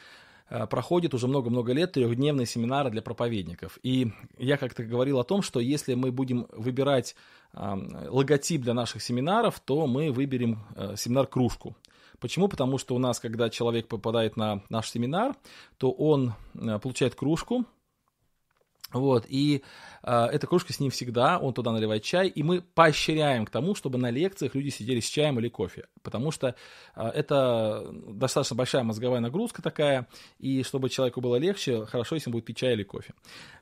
проходит 0.71 1.15
уже 1.15 1.29
много-много 1.29 1.73
лет 1.73 1.93
трехдневные 1.93 2.47
семинары 2.47 2.91
для 2.91 3.03
проповедников. 3.03 3.79
И 3.83 4.13
я 4.39 4.57
как-то 4.57 4.85
говорил 4.85 5.19
о 5.19 5.25
том, 5.25 5.43
что 5.43 5.61
если 5.61 5.95
мы 5.95 6.13
будем 6.13 6.47
выбирать 6.53 7.15
логотип 7.55 8.63
для 8.63 8.75
наших 8.75 9.03
семинаров, 9.03 9.61
то 9.61 9.87
мы 9.87 10.11
выберем 10.11 10.65
э, 10.75 10.95
семинар-кружку. 10.97 11.77
Почему? 12.19 12.49
Потому 12.49 12.79
что 12.79 12.95
у 12.95 12.99
нас, 12.99 13.19
когда 13.21 13.51
человек 13.51 13.89
попадает 13.89 14.37
на 14.37 14.63
наш 14.69 14.89
семинар, 14.91 15.35
то 15.77 15.91
он 15.91 16.35
э, 16.55 16.79
получает 16.79 17.15
кружку, 17.15 17.67
вот, 18.93 19.27
и 19.29 19.63
э, 20.03 20.27
эта 20.27 20.47
кружка 20.47 20.73
с 20.73 20.81
ним 20.81 20.91
всегда, 20.91 21.39
он 21.39 21.55
туда 21.55 21.73
наливает 21.73 22.03
чай, 22.03 22.29
и 22.29 22.43
мы 22.43 22.61
поощряем 22.61 23.47
к 23.47 23.51
тому, 23.51 23.75
чтобы 23.75 23.99
на 23.99 24.11
лекциях 24.11 24.55
люди 24.55 24.69
сидели 24.71 25.01
с 25.01 25.07
чаем 25.07 25.39
или 25.39 25.49
кофе, 25.49 25.87
потому 26.03 26.31
что 26.31 26.55
э, 26.95 27.09
это 27.09 27.91
достаточно 28.09 28.57
большая 28.57 28.83
мозговая 28.83 29.21
нагрузка 29.21 29.63
такая, 29.63 30.09
и 30.39 30.63
чтобы 30.63 30.89
человеку 30.89 31.21
было 31.21 31.37
легче, 31.37 31.87
хорошо, 31.87 32.17
если 32.17 32.31
он 32.31 32.33
будет 32.33 32.45
пить 32.45 32.59
чай 32.59 32.75
или 32.75 32.83
кофе. 32.83 33.15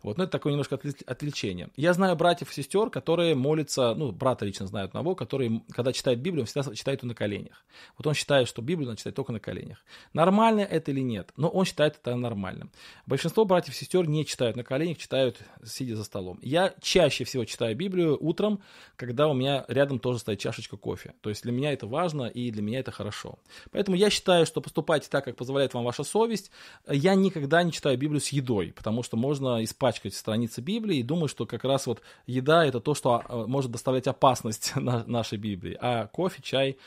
Вот, 0.02 0.18
но 0.18 0.24
это 0.24 0.32
такое 0.32 0.52
немножко 0.52 0.78
отвлечение. 1.06 1.68
Я 1.76 1.92
знаю 1.92 2.16
братьев 2.16 2.50
и 2.50 2.54
сестер, 2.54 2.90
которые 2.90 3.34
молятся, 3.34 3.94
ну, 3.94 4.12
брата 4.12 4.44
лично 4.44 4.66
знаю 4.66 4.86
одного, 4.86 5.14
который, 5.14 5.62
когда 5.70 5.92
читает 5.92 6.20
Библию, 6.20 6.42
он 6.42 6.46
всегда 6.46 6.74
читает 6.74 7.02
ее 7.02 7.08
на 7.08 7.14
коленях. 7.14 7.64
Вот 7.96 8.06
он 8.06 8.14
считает, 8.14 8.48
что 8.48 8.62
Библию 8.62 8.88
надо 8.88 8.98
читать 8.98 9.14
только 9.14 9.32
на 9.32 9.40
коленях. 9.40 9.84
Нормально 10.12 10.60
это 10.60 10.90
или 10.90 11.00
нет? 11.00 11.32
Но 11.36 11.48
он 11.48 11.64
считает 11.64 11.98
это 12.00 12.16
нормальным. 12.16 12.70
Большинство 13.06 13.44
братьев 13.44 13.74
и 13.74 13.76
сестер 13.76 14.08
не 14.08 14.24
читают 14.24 14.56
на 14.56 14.64
коленях, 14.64 14.98
читают 14.98 15.19
читают, 15.20 15.38
сидя 15.64 15.96
за 15.96 16.04
столом. 16.04 16.38
Я 16.42 16.74
чаще 16.80 17.24
всего 17.24 17.44
читаю 17.44 17.76
Библию 17.76 18.16
утром, 18.20 18.60
когда 18.96 19.28
у 19.28 19.34
меня 19.34 19.64
рядом 19.68 19.98
тоже 19.98 20.18
стоит 20.18 20.38
чашечка 20.38 20.76
кофе. 20.76 21.14
То 21.20 21.30
есть 21.30 21.42
для 21.42 21.52
меня 21.52 21.72
это 21.72 21.86
важно 21.86 22.24
и 22.24 22.50
для 22.50 22.62
меня 22.62 22.80
это 22.80 22.90
хорошо. 22.90 23.38
Поэтому 23.70 23.96
я 23.96 24.10
считаю, 24.10 24.46
что 24.46 24.60
поступайте 24.60 25.08
так, 25.10 25.24
как 25.24 25.36
позволяет 25.36 25.74
вам 25.74 25.84
ваша 25.84 26.04
совесть. 26.04 26.50
Я 26.88 27.14
никогда 27.14 27.62
не 27.62 27.72
читаю 27.72 27.98
Библию 27.98 28.20
с 28.20 28.28
едой, 28.28 28.72
потому 28.74 29.02
что 29.02 29.16
можно 29.16 29.62
испачкать 29.62 30.14
страницы 30.14 30.60
Библии 30.60 30.98
и 30.98 31.02
думаю, 31.02 31.28
что 31.28 31.46
как 31.46 31.64
раз 31.64 31.86
вот 31.86 32.00
еда 32.26 32.64
это 32.64 32.80
то, 32.80 32.94
что 32.94 33.22
а, 33.28 33.46
может 33.46 33.70
доставлять 33.70 34.06
опасность 34.06 34.72
нашей 34.76 35.38
Библии. 35.38 35.76
А 35.80 36.06
кофе, 36.06 36.40
чай 36.42 36.78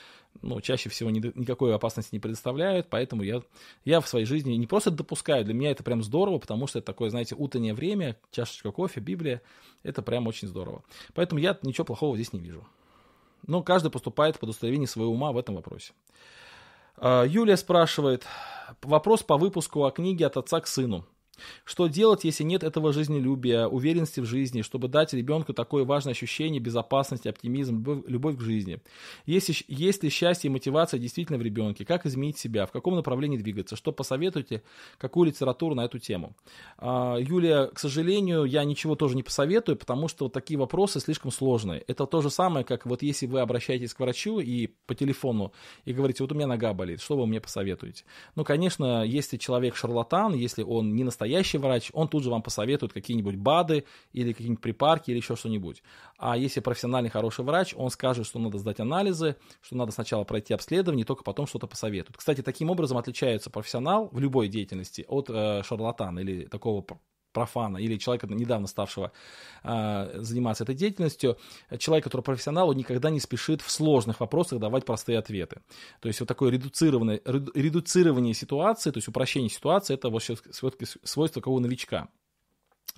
ну, 0.41 0.59
чаще 0.61 0.89
всего 0.89 1.09
ни, 1.09 1.19
никакой 1.19 1.73
опасности 1.73 2.13
не 2.13 2.19
предоставляют, 2.19 2.87
поэтому 2.89 3.23
я, 3.23 3.41
я 3.85 4.01
в 4.01 4.07
своей 4.07 4.25
жизни 4.25 4.53
не 4.53 4.67
просто 4.67 4.91
допускаю, 4.91 5.45
для 5.45 5.53
меня 5.53 5.71
это 5.71 5.83
прям 5.83 6.03
здорово, 6.03 6.39
потому 6.39 6.67
что 6.67 6.79
это 6.79 6.85
такое, 6.87 7.09
знаете, 7.09 7.35
утреннее 7.37 7.73
время, 7.73 8.17
чашечка 8.31 8.71
кофе, 8.71 8.99
Библия, 8.99 9.41
это 9.83 10.01
прям 10.01 10.27
очень 10.27 10.47
здорово. 10.47 10.83
Поэтому 11.13 11.39
я 11.39 11.57
ничего 11.61 11.85
плохого 11.85 12.15
здесь 12.15 12.33
не 12.33 12.39
вижу. 12.39 12.65
Но 13.45 13.61
каждый 13.61 13.91
поступает 13.91 14.35
под 14.35 14.49
удостоверение 14.49 14.87
своего 14.87 15.11
ума 15.11 15.31
в 15.31 15.37
этом 15.37 15.55
вопросе. 15.55 15.93
А, 16.97 17.23
Юлия 17.23 17.57
спрашивает, 17.57 18.25
вопрос 18.81 19.23
по 19.23 19.37
выпуску 19.37 19.83
о 19.85 19.91
книге 19.91 20.27
«От 20.27 20.37
отца 20.37 20.59
к 20.61 20.67
сыну». 20.67 21.05
Что 21.65 21.87
делать, 21.87 22.23
если 22.23 22.43
нет 22.43 22.63
этого 22.63 22.93
жизнелюбия, 22.93 23.67
уверенности 23.67 24.19
в 24.19 24.25
жизни, 24.25 24.61
чтобы 24.61 24.87
дать 24.87 25.13
ребенку 25.13 25.53
такое 25.53 25.83
важное 25.83 26.11
ощущение 26.11 26.59
безопасности, 26.59 27.27
оптимизм, 27.27 28.03
любовь, 28.07 28.37
к 28.37 28.41
жизни? 28.41 28.79
Есть, 29.25 29.63
есть 29.67 30.03
ли 30.03 30.09
счастье 30.09 30.49
и 30.49 30.51
мотивация 30.51 30.99
действительно 30.99 31.37
в 31.37 31.41
ребенке? 31.41 31.85
Как 31.85 32.05
изменить 32.05 32.37
себя? 32.37 32.65
В 32.65 32.71
каком 32.71 32.95
направлении 32.95 33.37
двигаться? 33.37 33.75
Что 33.75 33.91
посоветуете? 33.91 34.63
Какую 34.97 35.27
литературу 35.27 35.75
на 35.75 35.85
эту 35.85 35.99
тему? 35.99 36.35
А, 36.77 37.17
Юлия, 37.17 37.67
к 37.67 37.79
сожалению, 37.79 38.45
я 38.45 38.63
ничего 38.63 38.95
тоже 38.95 39.15
не 39.15 39.23
посоветую, 39.23 39.77
потому 39.77 40.07
что 40.07 40.25
вот 40.25 40.33
такие 40.33 40.59
вопросы 40.59 40.99
слишком 40.99 41.31
сложные. 41.31 41.83
Это 41.87 42.05
то 42.05 42.21
же 42.21 42.29
самое, 42.29 42.65
как 42.65 42.85
вот 42.85 43.01
если 43.01 43.25
вы 43.25 43.41
обращаетесь 43.41 43.93
к 43.93 43.99
врачу 43.99 44.39
и 44.39 44.67
по 44.85 44.95
телефону 44.95 45.51
и 45.85 45.93
говорите, 45.93 46.23
вот 46.23 46.31
у 46.31 46.35
меня 46.35 46.47
нога 46.47 46.73
болит, 46.73 47.01
что 47.01 47.17
вы 47.17 47.25
мне 47.25 47.41
посоветуете? 47.41 48.05
Ну, 48.35 48.43
конечно, 48.43 49.03
если 49.03 49.37
человек 49.37 49.75
шарлатан, 49.75 50.33
если 50.33 50.63
он 50.63 50.95
не 50.95 51.03
настоящий 51.03 51.22
настоящий 51.23 51.57
врач, 51.57 51.89
он 51.93 52.07
тут 52.07 52.23
же 52.23 52.29
вам 52.29 52.41
посоветует 52.41 52.93
какие-нибудь 52.93 53.35
БАДы 53.35 53.85
или 54.11 54.33
какие-нибудь 54.33 54.61
припарки 54.61 55.11
или 55.11 55.17
еще 55.17 55.35
что-нибудь. 55.35 55.81
А 56.17 56.37
если 56.37 56.59
профессиональный 56.59 57.09
хороший 57.09 57.45
врач, 57.45 57.73
он 57.77 57.89
скажет, 57.89 58.25
что 58.25 58.39
надо 58.39 58.57
сдать 58.57 58.79
анализы, 58.79 59.35
что 59.61 59.77
надо 59.77 59.91
сначала 59.91 60.25
пройти 60.25 60.53
обследование, 60.53 61.05
только 61.05 61.23
потом 61.23 61.47
что-то 61.47 61.67
посоветует. 61.67 62.17
Кстати, 62.17 62.41
таким 62.41 62.69
образом 62.69 62.97
отличается 62.97 63.49
профессионал 63.49 64.09
в 64.11 64.19
любой 64.19 64.49
деятельности 64.49 65.05
от 65.07 65.29
э, 65.29 65.63
шарлатана 65.63 66.19
или 66.19 66.45
такого 66.45 66.85
профана 67.33 67.77
или 67.77 67.97
человека, 67.97 68.27
недавно 68.27 68.67
ставшего 68.67 69.11
э, 69.63 70.19
заниматься 70.21 70.63
этой 70.63 70.75
деятельностью, 70.75 71.37
человек, 71.79 72.05
который 72.05 72.21
профессионал, 72.21 72.69
он 72.69 72.77
никогда 72.77 73.09
не 73.09 73.19
спешит 73.19 73.61
в 73.61 73.69
сложных 73.69 74.19
вопросах 74.19 74.59
давать 74.59 74.85
простые 74.85 75.19
ответы. 75.19 75.61
То 75.99 76.07
есть 76.07 76.19
вот 76.19 76.27
такое 76.27 76.51
редуцирование, 76.51 77.21
редуцирование 77.25 78.33
ситуации, 78.33 78.91
то 78.91 78.97
есть 78.97 79.07
упрощение 79.07 79.49
ситуации, 79.49 79.95
это 79.95 80.09
вот 80.09 80.23
свойство 81.03 81.41
какого 81.41 81.59
новичка. 81.59 82.07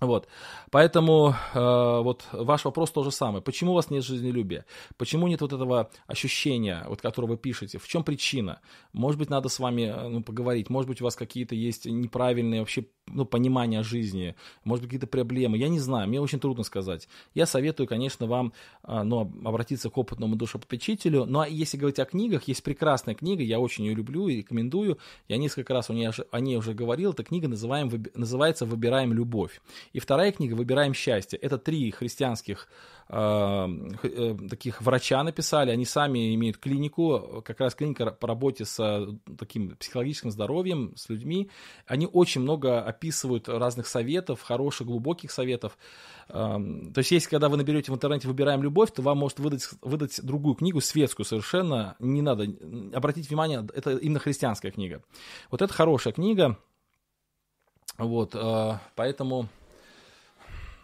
Вот. 0.02 0.28
Поэтому 0.71 1.34
э, 1.54 1.60
вот 1.60 2.26
ваш 2.34 2.65
вопрос 2.65 2.91
то 2.91 3.04
же 3.04 3.12
самое. 3.12 3.41
Почему 3.41 3.71
у 3.71 3.76
вас 3.76 3.89
нет 3.89 4.04
жизнелюбия? 4.04 4.65
Почему 4.98 5.28
нет 5.28 5.39
вот 5.39 5.54
этого 5.54 5.89
ощущения, 6.06 6.84
вот, 6.89 7.02
которое 7.02 7.28
вы 7.28 7.38
пишете? 7.38 7.78
В 7.78 7.88
чем 7.88 8.04
причина? 8.04 8.60
Может 8.91 9.17
быть, 9.17 9.30
надо 9.30 9.48
с 9.48 9.58
вами 9.58 9.93
ну, 10.10 10.21
поговорить. 10.21 10.69
Может 10.69 10.89
быть, 10.89 11.02
у 11.02 11.06
вас 11.06 11.15
какие-то 11.15 11.56
есть 11.56 11.86
неправильные 11.86 12.60
вообще 12.60 12.88
ну, 13.07 13.25
понимания 13.25 13.83
жизни. 13.83 14.35
Может 14.63 14.83
быть, 14.83 14.89
какие-то 14.89 15.07
проблемы. 15.07 15.57
Я 15.57 15.69
не 15.69 15.79
знаю. 15.79 16.07
Мне 16.07 16.19
очень 16.19 16.39
трудно 16.39 16.63
сказать. 16.63 17.07
Я 17.33 17.45
советую, 17.45 17.87
конечно, 17.87 18.25
вам 18.25 18.53
э, 18.83 19.03
ну, 19.03 19.31
обратиться 19.43 19.89
к 19.89 19.97
опытному 19.97 20.35
душепопечителю. 20.35 21.25
Ну, 21.25 21.39
а 21.39 21.47
если 21.47 21.77
говорить 21.77 21.99
о 21.99 22.05
книгах, 22.05 22.43
есть 22.47 22.63
прекрасная 22.63 23.15
книга, 23.15 23.43
я 23.43 23.59
очень 23.59 23.85
ее 23.85 23.93
люблю 23.93 24.27
и 24.27 24.37
рекомендую. 24.37 24.97
Я 25.27 25.37
несколько 25.37 25.73
раз 25.73 25.89
о 25.89 25.93
ней, 26.39 26.57
уже 26.57 26.73
говорил. 26.73 27.11
Эта 27.11 27.23
книга 27.23 27.47
называем, 27.47 27.91
называется 28.15 28.65
«Выбираем 28.65 29.13
любовь». 29.13 29.61
И 29.93 29.99
вторая 29.99 30.31
книга 30.31 30.55
«Выбираем 30.55 30.93
счастье». 30.93 31.37
Это 31.37 31.57
три 31.57 31.91
христианских 31.91 32.67
э, 33.09 33.67
э, 34.03 34.37
таких 34.49 34.81
врача 34.81 35.23
написали. 35.23 35.69
Они 35.69 35.85
сами 35.85 36.33
имеют 36.33 36.57
клинику, 36.57 37.43
как 37.45 37.59
раз 37.59 37.75
клиника 37.75 38.11
по 38.11 38.27
работе 38.27 38.65
с 38.65 39.07
таким 39.37 39.75
психологическим 39.75 40.31
здоровьем, 40.31 40.93
с 40.95 41.09
людьми. 41.09 41.49
Они 41.85 42.07
очень 42.11 42.41
много 42.41 42.94
описывают 42.95 43.47
разных 43.49 43.88
советов, 43.88 44.41
хороших, 44.41 44.88
глубоких 44.88 45.31
советов. 45.31 45.77
Э, 46.29 46.58
то 46.93 46.99
есть, 46.99 47.12
если 47.12 47.29
когда 47.29 47.49
вы 47.49 47.58
наберете 47.58 47.91
в 47.91 47.95
интернете 47.95 48.27
«Выбираем 48.27 48.63
любовь», 48.63 48.91
то 48.91 49.01
вам 49.01 49.17
может 49.17 49.39
выдать, 49.39 49.67
выдать 49.81 50.19
другую 50.23 50.55
книгу, 50.55 50.81
светскую 50.81 51.25
совершенно. 51.25 51.95
Не 51.99 52.21
надо. 52.21 52.47
Обратите 52.93 53.27
внимание, 53.27 53.67
это 53.73 53.97
именно 53.97 54.19
христианская 54.19 54.71
книга. 54.71 55.01
Вот 55.51 55.62
это 55.62 55.73
хорошая 55.73 56.13
книга. 56.13 56.58
Вот, 57.97 58.31
э, 58.34 58.79
поэтому 58.95 59.47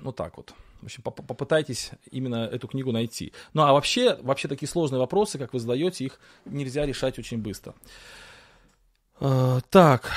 ну 0.02 0.12
так 0.12 0.38
вот. 0.38 0.54
В 0.82 0.86
общем, 0.86 1.04
попытайтесь 1.04 1.92
именно 2.10 2.46
эту 2.46 2.68
книгу 2.68 2.92
найти. 2.92 3.34
Ну 3.54 3.62
а 3.62 3.72
вообще, 3.72 4.16
вообще 4.24 4.48
такие 4.48 4.68
сложные 4.68 5.00
вопросы, 5.00 5.38
как 5.38 5.54
вы 5.54 5.60
задаете, 5.60 6.06
их 6.06 6.20
нельзя 6.46 6.88
решать 6.88 7.20
очень 7.20 7.38
быстро. 7.38 7.76
Э, 9.20 9.60
так, 9.70 10.12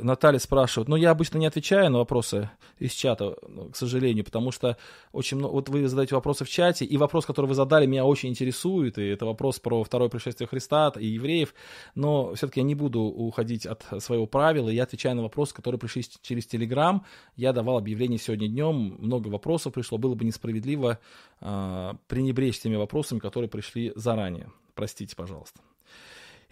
Наталья 0.00 0.38
спрашивает, 0.38 0.88
ну 0.88 0.96
я 0.96 1.10
обычно 1.10 1.38
не 1.38 1.46
отвечаю 1.46 1.90
на 1.90 1.98
вопросы 1.98 2.50
из 2.78 2.92
чата, 2.92 3.36
ну, 3.48 3.70
к 3.70 3.76
сожалению, 3.76 4.24
потому 4.24 4.50
что 4.50 4.76
очень 5.12 5.36
много, 5.36 5.52
вот 5.52 5.68
вы 5.68 5.86
задаете 5.88 6.14
вопросы 6.14 6.44
в 6.44 6.50
чате, 6.50 6.84
и 6.84 6.96
вопрос, 6.96 7.26
который 7.26 7.46
вы 7.46 7.54
задали, 7.54 7.86
меня 7.86 8.04
очень 8.04 8.30
интересует, 8.30 8.98
и 8.98 9.06
это 9.06 9.26
вопрос 9.26 9.60
про 9.60 9.82
второе 9.84 10.08
пришествие 10.08 10.48
Христа 10.48 10.92
и 10.98 11.06
евреев, 11.06 11.54
но 11.94 12.34
все-таки 12.34 12.60
я 12.60 12.64
не 12.64 12.74
буду 12.74 13.00
уходить 13.00 13.66
от 13.66 13.84
своего 14.02 14.26
правила, 14.26 14.68
я 14.68 14.84
отвечаю 14.84 15.16
на 15.16 15.22
вопросы, 15.22 15.54
которые 15.54 15.78
пришли 15.78 16.04
через 16.22 16.46
Телеграм, 16.46 17.04
я 17.36 17.52
давал 17.52 17.78
объявление 17.78 18.18
сегодня 18.18 18.48
днем, 18.48 18.96
много 18.98 19.28
вопросов 19.28 19.72
пришло, 19.72 19.98
было 19.98 20.14
бы 20.14 20.24
несправедливо 20.24 20.98
э, 21.40 21.92
пренебречь 22.08 22.60
теми 22.60 22.76
вопросами, 22.76 23.18
которые 23.18 23.48
пришли 23.48 23.92
заранее. 23.96 24.50
Простите, 24.74 25.14
пожалуйста. 25.14 25.60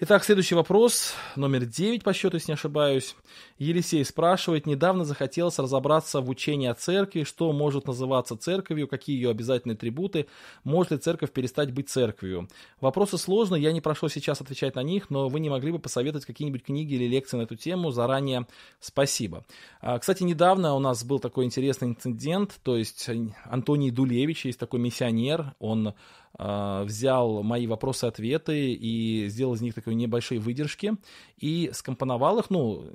Итак, 0.04 0.24
следующий 0.24 0.56
вопрос, 0.56 1.14
номер 1.36 1.64
9 1.64 2.02
по 2.02 2.12
счету, 2.12 2.36
если 2.36 2.50
не 2.50 2.54
ошибаюсь. 2.54 3.14
Елисей 3.60 4.04
спрашивает, 4.04 4.66
недавно 4.66 5.04
захотелось 5.04 5.60
разобраться 5.60 6.20
в 6.20 6.28
учении 6.28 6.66
о 6.66 6.74
церкви, 6.74 7.22
что 7.22 7.52
может 7.52 7.86
называться 7.86 8.36
церковью, 8.36 8.88
какие 8.88 9.14
ее 9.14 9.30
обязательные 9.30 9.74
атрибуты, 9.74 10.26
может 10.64 10.90
ли 10.90 10.98
церковь 10.98 11.30
перестать 11.30 11.72
быть 11.72 11.88
церковью. 11.88 12.48
Вопросы 12.80 13.16
сложные, 13.16 13.62
я 13.62 13.70
не 13.70 13.80
прошу 13.80 14.08
сейчас 14.08 14.40
отвечать 14.40 14.74
на 14.74 14.82
них, 14.82 15.08
но 15.08 15.28
вы 15.28 15.38
не 15.38 15.50
могли 15.50 15.70
бы 15.70 15.78
посоветовать 15.78 16.26
какие-нибудь 16.26 16.64
книги 16.64 16.94
или 16.94 17.06
лекции 17.06 17.36
на 17.36 17.42
эту 17.42 17.54
тему, 17.54 17.92
заранее 17.92 18.48
спасибо. 18.80 19.44
А, 19.80 20.00
кстати, 20.00 20.24
недавно 20.24 20.74
у 20.74 20.80
нас 20.80 21.04
был 21.04 21.20
такой 21.20 21.44
интересный 21.44 21.86
инцидент, 21.86 22.58
то 22.64 22.76
есть 22.76 23.08
Антоний 23.44 23.92
Дулевич, 23.92 24.46
есть 24.46 24.58
такой 24.58 24.80
миссионер, 24.80 25.54
он 25.60 25.94
взял 26.38 27.42
мои 27.42 27.66
вопросы-ответы 27.66 28.72
и 28.72 29.28
сделал 29.28 29.54
из 29.54 29.60
них 29.60 29.74
такие 29.74 29.94
небольшие 29.94 30.40
выдержки 30.40 30.96
и 31.36 31.70
скомпоновал 31.74 32.38
их, 32.38 32.48
ну, 32.48 32.86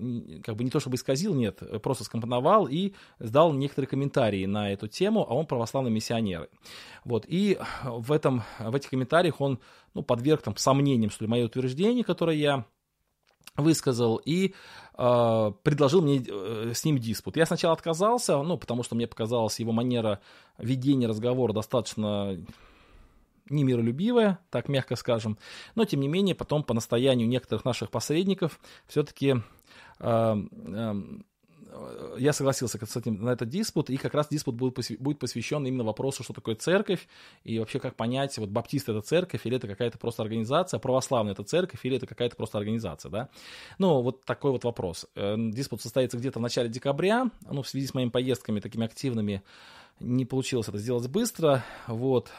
как 0.44 0.56
бы 0.56 0.64
не 0.64 0.72
то 0.72 0.80
чтобы 0.80 0.96
исказил, 0.96 1.36
нет, 1.36 1.62
просто 1.84 2.04
скомпоновал 2.04 2.68
и 2.68 2.94
сдал 3.20 3.54
некоторые 3.54 3.88
комментарии 3.88 4.46
на 4.46 4.72
эту 4.72 4.88
тему, 4.88 5.26
а 5.30 5.36
он 5.36 5.46
православный 5.46 5.92
миссионер. 5.92 6.50
Вот, 7.06 7.26
и 7.28 7.60
в, 7.84 8.12
этом, 8.12 8.44
в 8.60 8.74
этих 8.74 8.90
комментариях 8.90 9.40
он 9.40 9.60
ну, 9.94 10.02
подверг 10.02 10.42
там, 10.42 10.56
сомнениям, 10.58 11.12
что 11.12 11.26
ли, 11.26 11.30
мое 11.30 11.46
утверждение, 11.46 12.04
которое 12.04 12.38
я 12.38 12.66
высказал 13.56 14.22
и 14.24 14.54
э, 14.98 15.52
предложил 15.64 16.02
мне 16.02 16.24
э, 16.28 16.72
с 16.74 16.86
ним 16.86 16.98
диспут. 17.00 17.38
Я 17.38 17.46
сначала 17.46 17.74
отказался, 17.74 18.42
ну, 18.42 18.58
потому 18.58 18.84
что 18.84 18.96
мне 18.96 19.08
показалась 19.08 19.60
его 19.60 19.72
манера 19.72 20.20
ведения 20.58 21.08
разговора 21.08 21.54
достаточно 21.54 22.38
немиролюбивая, 23.50 24.40
так 24.50 24.70
мягко 24.70 24.96
скажем. 24.96 25.38
Но, 25.76 25.86
тем 25.86 26.00
не 26.00 26.08
менее, 26.08 26.36
потом 26.36 26.64
по 26.64 26.74
настоянию 26.74 27.28
некоторых 27.28 27.66
наших 27.66 27.92
посредников 27.92 28.60
все-таки 28.88 29.36
э, 30.00 30.36
э, 30.66 30.94
я 32.18 32.34
согласился 32.34 32.84
с 32.84 32.96
этим 32.96 33.24
на 33.24 33.30
этот 33.30 33.50
диспут, 33.50 33.90
и 33.90 33.98
как 33.98 34.14
раз 34.14 34.28
диспут 34.30 34.56
будет, 34.56 34.78
будет 35.00 35.20
посвящен 35.20 35.66
именно 35.66 35.84
вопросу, 35.84 36.24
что 36.24 36.34
такое 36.34 36.56
церковь, 36.56 37.08
и 37.44 37.60
вообще 37.60 37.80
как 37.80 37.96
понять, 37.96 38.38
вот 38.38 38.50
баптист 38.50 38.90
это 38.90 39.02
церковь, 39.02 39.46
или 39.46 39.58
это 39.58 39.68
какая-то 39.68 39.98
просто 39.98 40.24
организация, 40.24 40.80
православная 40.80 41.34
это 41.34 41.44
церковь, 41.44 41.80
или 41.84 41.98
это 41.98 42.08
какая-то 42.08 42.36
просто 42.36 42.58
организация, 42.58 43.10
да. 43.10 43.30
Ну, 43.78 44.02
вот 44.02 44.26
такой 44.26 44.52
вот 44.52 44.64
вопрос. 44.64 45.08
Э, 45.16 45.36
диспут 45.38 45.82
состоится 45.82 46.18
где-то 46.18 46.40
в 46.40 46.42
начале 46.42 46.70
декабря, 46.70 47.30
ну, 47.50 47.62
в 47.62 47.68
связи 47.68 47.88
с 47.88 47.94
моими 47.94 48.10
поездками 48.10 48.60
такими 48.60 48.86
активными, 48.86 49.44
не 50.00 50.26
получилось 50.26 50.68
это 50.68 50.78
сделать 50.78 51.08
быстро, 51.08 51.64
вот, 51.88 52.30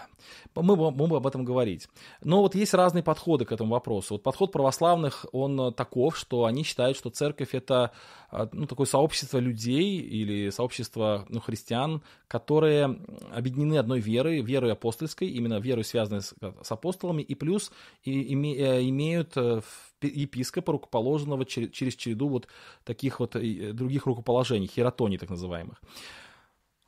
мы, 0.55 0.77
мы 0.77 0.91
будем 0.91 1.15
об 1.15 1.27
этом 1.27 1.45
говорить. 1.45 1.89
Но 2.23 2.43
вот 2.43 2.55
есть 2.55 2.75
разные 2.75 3.03
подходы 3.03 3.45
к 3.45 3.53
этому 3.53 3.73
вопросу. 3.73 4.15
Вот 4.15 4.23
подход 4.23 4.53
православных, 4.53 5.27
он 5.33 5.73
таков, 5.75 6.17
что 6.17 6.45
они 6.45 6.63
считают, 6.63 6.97
что 6.97 7.11
церковь 7.11 7.55
это 7.55 7.93
а, 8.31 8.49
ну, 8.53 8.67
такое 8.67 8.87
сообщество 8.87 9.39
людей 9.39 9.99
или 9.99 10.51
сообщество 10.51 11.25
ну, 11.29 11.41
христиан, 11.41 12.03
которые 12.29 13.01
объединены 13.33 13.79
одной 13.79 14.01
верой, 14.01 14.41
верой 14.41 14.73
апостольской, 14.73 15.29
именно 15.29 15.59
верой, 15.59 15.85
связанной 15.85 16.23
с, 16.23 16.35
с 16.63 16.73
апостолами, 16.73 17.23
и 17.23 17.35
плюс 17.35 17.73
и, 18.05 18.35
име, 18.35 18.57
э, 18.57 18.89
имеют 18.89 19.37
э, 19.37 19.63
епископа, 20.03 20.73
рукоположенного 20.73 21.45
через, 21.45 21.71
через 21.71 21.97
череду 21.97 22.29
вот 22.29 22.47
таких 22.85 23.19
вот 23.21 23.33
других 23.33 24.07
рукоположений, 24.07 24.69
хератоний 24.69 25.19
так 25.19 25.31
называемых. 25.31 25.81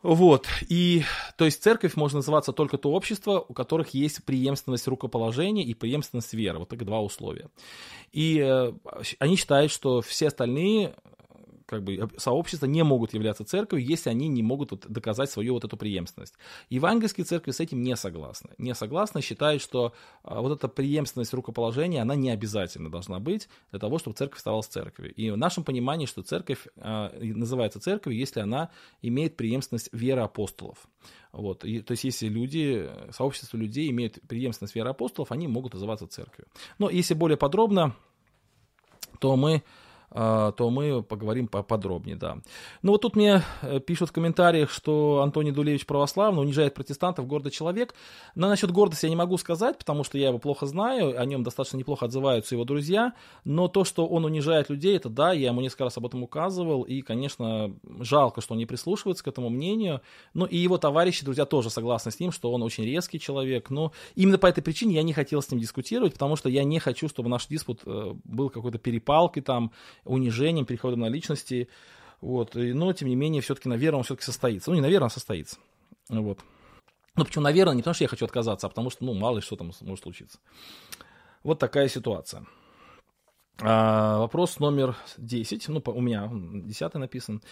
Вот, 0.02 0.46
и, 0.68 1.02
то 1.36 1.44
есть 1.44 1.62
церковь 1.62 1.94
может 1.94 2.14
называться 2.14 2.52
только 2.52 2.78
то 2.78 2.90
общество, 2.92 3.44
у 3.46 3.52
которых 3.52 3.90
есть 3.90 4.24
преемственность 4.24 4.88
рукоположения 4.88 5.62
и 5.62 5.74
преемственность 5.74 6.32
веры, 6.32 6.58
вот 6.58 6.70
так 6.70 6.84
два 6.86 7.00
условия. 7.02 7.50
И 8.10 8.38
э, 8.38 8.72
они 9.18 9.36
считают, 9.36 9.70
что 9.70 10.00
все 10.00 10.28
остальные 10.28 10.94
как 11.70 11.84
бы 11.84 12.10
сообщества 12.16 12.66
не 12.66 12.82
могут 12.82 13.14
являться 13.14 13.44
церковью, 13.44 13.86
если 13.86 14.10
они 14.10 14.26
не 14.26 14.42
могут 14.42 14.72
вот 14.72 14.86
доказать 14.88 15.30
свою 15.30 15.54
вот 15.54 15.64
эту 15.64 15.76
преемственность. 15.76 16.34
Евангельские 16.68 17.24
церкви 17.24 17.52
с 17.52 17.60
этим 17.60 17.80
не 17.84 17.94
согласны. 17.94 18.50
Не 18.58 18.74
согласны, 18.74 19.22
считают, 19.22 19.62
что 19.62 19.92
а, 20.24 20.40
вот 20.40 20.58
эта 20.58 20.66
преемственность 20.66 21.32
рукоположения, 21.32 22.02
она 22.02 22.16
не 22.16 22.30
обязательно 22.30 22.90
должна 22.90 23.20
быть 23.20 23.48
для 23.70 23.78
того, 23.78 23.98
чтобы 24.00 24.16
церковь 24.16 24.38
оставалась 24.38 24.66
церковью. 24.66 25.14
И 25.14 25.30
в 25.30 25.36
нашем 25.36 25.62
понимании, 25.62 26.06
что 26.06 26.22
церковь 26.22 26.66
а, 26.76 27.16
называется 27.20 27.78
церковью, 27.78 28.18
если 28.18 28.40
она 28.40 28.70
имеет 29.00 29.36
преемственность 29.36 29.90
веры 29.92 30.22
апостолов. 30.22 30.88
Вот. 31.30 31.64
И, 31.64 31.82
то 31.82 31.92
есть, 31.92 32.02
если 32.02 32.26
люди, 32.26 32.90
сообщество 33.12 33.56
людей 33.56 33.88
имеет 33.90 34.20
преемственность 34.26 34.74
веры 34.74 34.90
апостолов, 34.90 35.30
они 35.30 35.46
могут 35.46 35.74
называться 35.74 36.08
церковью. 36.08 36.48
Но 36.78 36.90
если 36.90 37.14
более 37.14 37.36
подробно, 37.36 37.94
то 39.20 39.36
мы 39.36 39.62
то 40.12 40.70
мы 40.70 41.02
поговорим 41.02 41.46
поподробнее, 41.46 42.16
да. 42.16 42.38
Ну 42.82 42.92
вот 42.92 43.02
тут 43.02 43.16
мне 43.16 43.42
э, 43.62 43.80
пишут 43.80 44.10
в 44.10 44.12
комментариях, 44.12 44.70
что 44.70 45.20
Антоний 45.22 45.52
Дулевич 45.52 45.86
православный, 45.86 46.42
унижает 46.42 46.74
протестантов, 46.74 47.26
гордый 47.26 47.52
человек. 47.52 47.94
Но 48.34 48.48
насчет 48.48 48.70
гордости 48.72 49.06
я 49.06 49.10
не 49.10 49.16
могу 49.16 49.38
сказать, 49.38 49.78
потому 49.78 50.04
что 50.04 50.18
я 50.18 50.28
его 50.28 50.38
плохо 50.38 50.66
знаю, 50.66 51.20
о 51.20 51.24
нем 51.24 51.42
достаточно 51.42 51.76
неплохо 51.76 52.06
отзываются 52.06 52.54
его 52.54 52.64
друзья, 52.64 53.12
но 53.44 53.68
то, 53.68 53.84
что 53.84 54.06
он 54.06 54.24
унижает 54.24 54.68
людей, 54.68 54.96
это 54.96 55.08
да, 55.08 55.32
я 55.32 55.48
ему 55.48 55.60
несколько 55.60 55.84
раз 55.84 55.96
об 55.96 56.06
этом 56.06 56.22
указывал, 56.22 56.82
и, 56.82 57.02
конечно, 57.02 57.74
жалко, 58.00 58.40
что 58.40 58.54
он 58.54 58.58
не 58.58 58.66
прислушивается 58.66 59.24
к 59.24 59.28
этому 59.28 59.48
мнению, 59.48 60.00
ну 60.34 60.44
и 60.44 60.56
его 60.56 60.78
товарищи, 60.78 61.24
друзья, 61.24 61.44
тоже 61.44 61.70
согласны 61.70 62.10
с 62.10 62.18
ним, 62.20 62.32
что 62.32 62.52
он 62.52 62.62
очень 62.62 62.84
резкий 62.84 63.20
человек, 63.20 63.70
но 63.70 63.92
именно 64.14 64.38
по 64.38 64.46
этой 64.46 64.62
причине 64.62 64.94
я 64.96 65.02
не 65.02 65.12
хотел 65.12 65.42
с 65.42 65.50
ним 65.50 65.60
дискутировать, 65.60 66.14
потому 66.14 66.36
что 66.36 66.48
я 66.48 66.64
не 66.64 66.78
хочу, 66.78 67.08
чтобы 67.08 67.28
наш 67.28 67.46
диспут 67.46 67.82
э, 67.86 68.14
был 68.24 68.50
какой-то 68.50 68.78
перепалкой 68.78 69.42
там, 69.42 69.72
унижением, 70.04 70.66
переходом 70.66 71.00
на 71.00 71.08
личности. 71.08 71.68
Вот. 72.20 72.54
Но, 72.54 72.92
тем 72.92 73.08
не 73.08 73.16
менее, 73.16 73.42
все-таки, 73.42 73.68
наверное, 73.68 73.98
он 73.98 74.04
все-таки 74.04 74.24
состоится. 74.24 74.70
Ну, 74.70 74.76
не 74.76 74.82
наверное, 74.82 75.06
а 75.06 75.10
состоится. 75.10 75.56
Вот. 76.08 76.40
Ну, 77.16 77.24
почему, 77.24 77.44
наверное, 77.44 77.74
не 77.74 77.82
потому 77.82 77.94
что 77.94 78.04
я 78.04 78.08
хочу 78.08 78.24
отказаться, 78.24 78.66
а 78.66 78.70
потому 78.70 78.90
что, 78.90 79.04
ну, 79.04 79.14
мало 79.14 79.36
ли 79.36 79.42
что 79.42 79.56
там 79.56 79.72
может 79.80 80.02
случиться. 80.02 80.38
Вот 81.42 81.58
такая 81.58 81.88
ситуация. 81.88 82.46
А, 83.62 84.18
вопрос 84.18 84.58
номер 84.58 84.96
10, 85.18 85.68
ну, 85.68 85.82
у 85.84 86.00
меня 86.00 86.30
10 86.32 86.94
написан. 86.94 87.42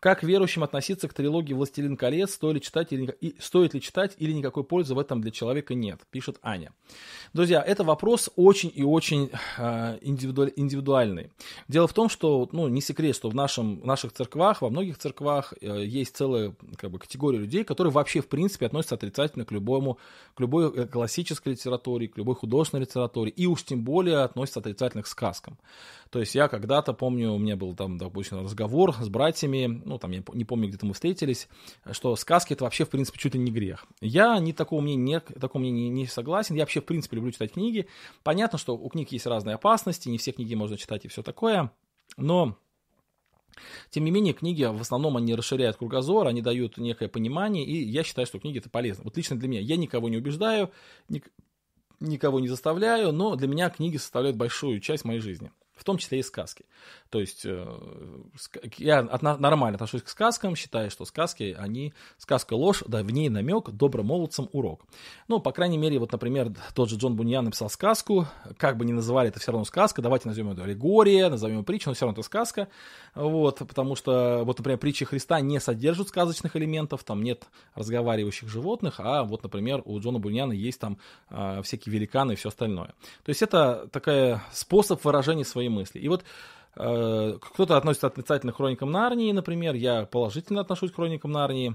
Как 0.00 0.22
верующим 0.22 0.62
относиться 0.62 1.08
к 1.08 1.12
трилогии 1.12 1.52
«Властелин 1.52 1.96
колец»? 1.96 2.32
Стоит 2.34 2.54
ли 2.54 2.60
читать 2.62 2.92
или, 2.92 3.14
и, 3.20 3.34
стоит 3.40 3.74
ли 3.74 3.80
читать 3.80 4.14
или 4.18 4.32
никакой 4.32 4.62
пользы 4.62 4.94
в 4.94 4.98
этом 4.98 5.20
для 5.20 5.32
человека 5.32 5.74
нет? 5.74 6.00
Пишет 6.10 6.38
Аня. 6.40 6.72
Друзья, 7.32 7.60
это 7.60 7.82
вопрос 7.82 8.30
очень 8.36 8.72
и 8.72 8.84
очень 8.84 9.30
э, 9.58 9.98
индивиду, 10.00 10.48
индивидуальный. 10.54 11.32
Дело 11.66 11.88
в 11.88 11.92
том, 11.92 12.08
что, 12.08 12.48
ну, 12.52 12.68
не 12.68 12.80
секрет, 12.80 13.16
что 13.16 13.28
в, 13.28 13.34
нашем, 13.34 13.80
в 13.80 13.86
наших 13.86 14.12
церквах, 14.12 14.62
во 14.62 14.70
многих 14.70 14.98
церквах 14.98 15.52
э, 15.60 15.84
есть 15.84 16.16
целая 16.16 16.54
как 16.76 16.92
бы, 16.92 17.00
категория 17.00 17.38
людей, 17.38 17.64
которые 17.64 17.92
вообще, 17.92 18.20
в 18.20 18.28
принципе, 18.28 18.66
относятся 18.66 18.94
отрицательно 18.94 19.44
к 19.44 19.50
любому, 19.50 19.98
к 20.34 20.40
любой 20.40 20.72
э, 20.72 20.86
классической 20.86 21.54
литературе, 21.54 22.06
к 22.06 22.16
любой 22.16 22.36
художественной 22.36 22.82
литературе, 22.82 23.32
и 23.32 23.46
уж 23.46 23.64
тем 23.64 23.82
более 23.82 24.18
относятся 24.18 24.60
отрицательно 24.60 25.02
к 25.02 25.08
сказкам. 25.08 25.57
То 26.10 26.20
есть 26.20 26.34
я 26.34 26.48
когда-то, 26.48 26.94
помню, 26.94 27.32
у 27.32 27.38
меня 27.38 27.56
был 27.56 27.74
там, 27.74 27.98
допустим, 27.98 28.42
разговор 28.42 28.94
с 28.94 29.08
братьями, 29.08 29.82
ну, 29.84 29.98
там, 29.98 30.10
я 30.12 30.22
не 30.32 30.44
помню, 30.44 30.68
где-то 30.68 30.86
мы 30.86 30.94
встретились, 30.94 31.48
что 31.92 32.16
сказки 32.16 32.54
это 32.54 32.64
вообще, 32.64 32.84
в 32.84 32.90
принципе, 32.90 33.18
чуть 33.18 33.34
ли 33.34 33.40
не 33.40 33.50
грех. 33.50 33.84
Я 34.00 34.38
не 34.38 34.52
такого 34.52 34.80
мнения, 34.80 35.02
не, 35.02 35.20
такого 35.20 35.60
мнения 35.60 35.90
не, 35.90 36.02
не 36.02 36.06
согласен. 36.06 36.54
Я 36.54 36.62
вообще, 36.62 36.80
в 36.80 36.86
принципе, 36.86 37.16
люблю 37.16 37.30
читать 37.32 37.52
книги. 37.52 37.88
Понятно, 38.22 38.58
что 38.58 38.76
у 38.76 38.88
книг 38.88 39.12
есть 39.12 39.26
разные 39.26 39.56
опасности, 39.56 40.08
не 40.08 40.18
все 40.18 40.32
книги 40.32 40.54
можно 40.54 40.78
читать 40.78 41.04
и 41.04 41.08
все 41.08 41.22
такое, 41.22 41.70
но 42.16 42.56
тем 43.90 44.04
не 44.04 44.10
менее, 44.10 44.34
книги 44.34 44.64
в 44.64 44.80
основном 44.80 45.16
они 45.16 45.34
расширяют 45.34 45.76
кругозор, 45.76 46.28
они 46.28 46.42
дают 46.42 46.78
некое 46.78 47.08
понимание, 47.08 47.64
и 47.64 47.84
я 47.84 48.04
считаю, 48.04 48.26
что 48.26 48.38
книги 48.38 48.58
это 48.58 48.70
полезно. 48.70 49.04
Вот 49.04 49.16
лично 49.16 49.36
для 49.38 49.48
меня 49.48 49.60
я 49.60 49.76
никого 49.76 50.08
не 50.08 50.16
убеждаю, 50.16 50.70
никого 52.00 52.40
не 52.40 52.48
заставляю, 52.48 53.12
но 53.12 53.36
для 53.36 53.48
меня 53.48 53.70
книги 53.70 53.96
составляют 53.96 54.36
большую 54.36 54.80
часть 54.80 55.04
моей 55.04 55.20
жизни 55.20 55.50
в 55.78 55.84
том 55.84 55.98
числе 55.98 56.18
и 56.18 56.22
сказки. 56.22 56.64
То 57.10 57.20
есть 57.20 57.46
э, 57.46 57.66
я 58.76 59.02
нормально 59.02 59.76
отношусь 59.76 60.02
к 60.02 60.08
сказкам, 60.08 60.56
считаю, 60.56 60.90
что 60.90 61.04
сказки, 61.04 61.56
они, 61.58 61.94
сказка 62.18 62.54
ложь, 62.54 62.82
да, 62.86 63.02
в 63.02 63.10
ней 63.10 63.28
намек, 63.28 63.70
добрым 63.70 64.06
молодцам 64.06 64.48
урок. 64.52 64.84
Ну, 65.28 65.40
по 65.40 65.52
крайней 65.52 65.78
мере, 65.78 65.98
вот, 65.98 66.12
например, 66.12 66.52
тот 66.74 66.90
же 66.90 66.96
Джон 66.96 67.16
Буньян 67.16 67.44
написал 67.44 67.70
сказку, 67.70 68.26
как 68.56 68.76
бы 68.76 68.84
ни 68.84 68.92
называли, 68.92 69.28
это 69.28 69.40
все 69.40 69.52
равно 69.52 69.64
сказка, 69.64 70.02
давайте 70.02 70.28
назовем 70.28 70.50
это 70.50 70.64
аллегория, 70.64 71.30
назовем 71.30 71.58
ее 71.58 71.64
притчу, 71.64 71.90
но 71.90 71.94
все 71.94 72.04
равно 72.04 72.20
это 72.20 72.22
сказка, 72.22 72.68
вот, 73.14 73.58
потому 73.58 73.96
что, 73.96 74.42
вот, 74.44 74.58
например, 74.58 74.78
притчи 74.78 75.04
Христа 75.04 75.40
не 75.40 75.60
содержат 75.60 76.08
сказочных 76.08 76.56
элементов, 76.56 77.04
там 77.04 77.22
нет 77.22 77.46
разговаривающих 77.74 78.48
животных, 78.48 78.96
а 78.98 79.22
вот, 79.22 79.42
например, 79.42 79.82
у 79.84 79.98
Джона 80.00 80.18
Буньяна 80.18 80.52
есть 80.52 80.80
там 80.80 80.98
э, 81.30 81.62
всякие 81.62 81.92
великаны 81.92 82.32
и 82.32 82.36
все 82.36 82.48
остальное. 82.48 82.94
То 83.24 83.30
есть 83.30 83.42
это 83.42 83.88
такой 83.92 84.40
способ 84.52 85.04
выражения 85.04 85.44
своей 85.44 85.67
мысли. 85.68 85.98
И 85.98 86.08
вот 86.08 86.24
Э, 86.78 87.38
кто-то 87.40 87.76
относится 87.76 88.06
отрицательно 88.06 88.52
к 88.52 88.56
хроникам 88.56 88.92
Нарнии, 88.92 89.32
например. 89.32 89.74
Я 89.74 90.06
положительно 90.06 90.60
отношусь 90.60 90.92
к 90.92 90.94
хроникам 90.94 91.32
Нарнии. 91.32 91.74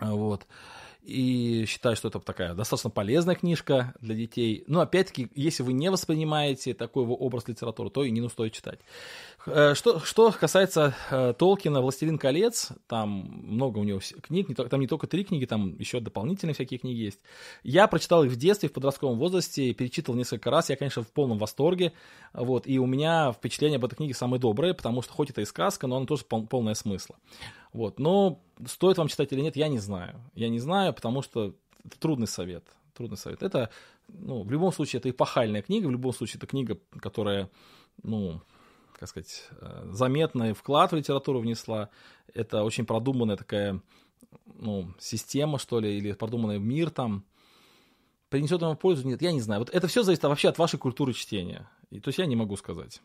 Вот 0.00 0.46
и 1.02 1.64
считаю, 1.66 1.96
что 1.96 2.08
это 2.08 2.20
такая 2.20 2.54
достаточно 2.54 2.90
полезная 2.90 3.34
книжка 3.34 3.94
для 4.00 4.14
детей. 4.14 4.64
Но 4.66 4.80
опять-таки, 4.80 5.28
если 5.34 5.62
вы 5.62 5.72
не 5.72 5.90
воспринимаете 5.90 6.74
такой 6.74 7.04
образ 7.04 7.48
литературы, 7.48 7.90
то 7.90 8.04
и 8.04 8.10
не 8.10 8.28
стоит 8.28 8.52
читать. 8.52 8.80
Э, 9.46 9.74
что, 9.74 10.00
что 10.00 10.30
касается 10.32 10.94
э, 11.10 11.34
Толкина 11.38 11.80
«Властелин 11.80 12.18
колец», 12.18 12.68
там 12.86 13.10
много 13.44 13.78
у 13.78 13.84
него 13.84 14.00
книг, 14.22 14.54
там 14.54 14.80
не 14.80 14.86
только 14.86 15.06
три 15.06 15.24
книги, 15.24 15.46
там 15.46 15.76
еще 15.78 16.00
дополнительные 16.00 16.54
всякие 16.54 16.78
книги 16.78 16.98
есть. 16.98 17.20
Я 17.62 17.86
прочитал 17.86 18.24
их 18.24 18.32
в 18.32 18.36
детстве, 18.36 18.68
в 18.68 18.72
подростковом 18.72 19.18
возрасте, 19.18 19.72
перечитывал 19.72 20.18
несколько 20.18 20.50
раз, 20.50 20.68
я, 20.68 20.76
конечно, 20.76 21.02
в 21.02 21.08
полном 21.08 21.38
восторге, 21.38 21.92
вот, 22.32 22.66
и 22.66 22.78
у 22.78 22.86
меня 22.86 23.32
впечатление 23.32 23.76
об 23.76 23.84
этой 23.84 23.96
книге 23.96 24.14
самое 24.14 24.40
доброе, 24.40 24.74
потому 24.74 25.02
что 25.02 25.12
хоть 25.12 25.30
это 25.30 25.40
и 25.40 25.44
сказка, 25.44 25.86
но 25.86 25.96
она 25.96 26.06
тоже 26.06 26.24
пол, 26.24 26.46
полная 26.46 26.74
смысла. 26.74 27.16
Вот, 27.72 27.98
но 28.00 28.42
стоит 28.66 28.98
вам 28.98 29.08
читать 29.08 29.32
или 29.32 29.40
нет, 29.40 29.56
я 29.56 29.68
не 29.68 29.78
знаю. 29.78 30.20
Я 30.34 30.48
не 30.48 30.58
знаю, 30.58 30.92
потому 30.92 31.22
что 31.22 31.54
это 31.84 31.98
трудный 31.98 32.26
совет. 32.26 32.64
Трудный 32.94 33.16
совет. 33.16 33.42
Это, 33.42 33.70
ну, 34.08 34.42
в 34.42 34.50
любом 34.50 34.72
случае, 34.72 34.98
это 34.98 35.10
эпохальная 35.10 35.62
книга, 35.62 35.86
в 35.86 35.90
любом 35.90 36.12
случае, 36.12 36.38
это 36.38 36.46
книга, 36.46 36.78
которая, 37.00 37.48
ну, 38.02 38.40
как 38.94 39.08
сказать, 39.08 39.48
э, 39.60 39.88
заметный 39.92 40.52
вклад 40.52 40.92
в 40.92 40.96
литературу 40.96 41.40
внесла. 41.40 41.90
Это 42.34 42.64
очень 42.64 42.84
продуманная 42.84 43.36
такая, 43.36 43.80
ну, 44.54 44.92
система, 44.98 45.58
что 45.58 45.80
ли, 45.80 45.96
или 45.96 46.12
продуманный 46.12 46.58
мир 46.58 46.90
там. 46.90 47.24
Принесет 48.28 48.62
ему 48.62 48.76
пользу? 48.76 49.06
Нет, 49.08 49.22
я 49.22 49.32
не 49.32 49.40
знаю. 49.40 49.60
Вот 49.60 49.70
это 49.70 49.88
все 49.88 50.02
зависит 50.02 50.22
вообще 50.22 50.48
от 50.48 50.58
вашей 50.58 50.78
культуры 50.78 51.12
чтения. 51.14 51.68
И, 51.90 51.98
то 51.98 52.08
есть 52.08 52.18
я 52.18 52.26
не 52.26 52.36
могу 52.36 52.56
сказать. 52.56 53.00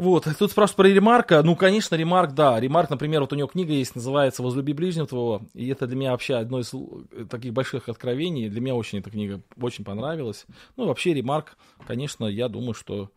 Вот, 0.00 0.26
тут 0.38 0.50
спрашивают 0.50 0.76
про 0.76 0.88
Ремарка. 0.88 1.42
Ну, 1.42 1.54
конечно, 1.54 1.94
Ремарк, 1.94 2.32
да. 2.32 2.58
Ремарк, 2.58 2.88
например, 2.88 3.20
вот 3.20 3.34
у 3.34 3.36
него 3.36 3.48
книга 3.48 3.74
есть, 3.74 3.94
называется 3.94 4.42
«Возлюби 4.42 4.72
ближнего 4.72 5.06
твоего». 5.06 5.42
И 5.52 5.68
это 5.68 5.86
для 5.86 5.94
меня 5.94 6.12
вообще 6.12 6.36
одно 6.36 6.60
из 6.60 6.72
э, 6.72 7.26
таких 7.28 7.52
больших 7.52 7.86
откровений. 7.90 8.48
Для 8.48 8.62
меня 8.62 8.74
очень 8.74 9.00
эта 9.00 9.10
книга 9.10 9.42
очень 9.60 9.84
понравилась. 9.84 10.46
Ну, 10.78 10.86
вообще, 10.86 11.12
Ремарк, 11.12 11.58
конечно, 11.86 12.24
я 12.24 12.48
думаю, 12.48 12.72
что 12.72 13.10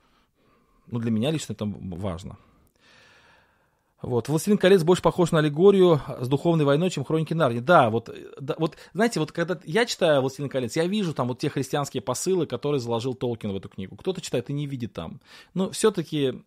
ну, 0.87 0.99
для 0.99 1.09
меня 1.09 1.31
лично 1.31 1.53
это 1.53 1.65
важно. 1.65 2.37
Вот. 4.01 4.27
«Властелин 4.27 4.57
колец» 4.57 4.83
больше 4.83 5.01
похож 5.01 5.31
на 5.31 5.39
аллегорию 5.39 6.01
с 6.19 6.27
духовной 6.27 6.65
войной, 6.65 6.89
чем 6.89 7.05
«Хроники 7.05 7.33
Нарнии». 7.33 7.61
Да, 7.61 7.89
вот, 7.89 8.13
да, 8.41 8.55
вот, 8.57 8.75
знаете, 8.93 9.21
вот 9.21 9.31
когда 9.31 9.57
я 9.63 9.85
читаю 9.85 10.19
«Властелин 10.19 10.49
колец», 10.49 10.75
я 10.75 10.85
вижу 10.85 11.13
там 11.13 11.29
вот 11.29 11.39
те 11.39 11.49
христианские 11.49 12.01
посылы, 12.01 12.45
которые 12.45 12.81
заложил 12.81 13.13
Толкин 13.13 13.53
в 13.53 13.55
эту 13.55 13.69
книгу. 13.69 13.95
Кто-то 13.95 14.19
читает 14.19 14.49
и 14.49 14.53
не 14.53 14.67
видит 14.67 14.91
там. 14.91 15.21
Но 15.53 15.71
все-таки 15.71 16.43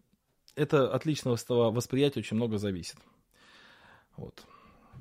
это 0.56 0.92
от 0.92 1.06
личного 1.06 1.38
восприятия 1.70 2.20
очень 2.20 2.36
много 2.36 2.58
зависит. 2.58 2.96
Вот. 4.16 4.44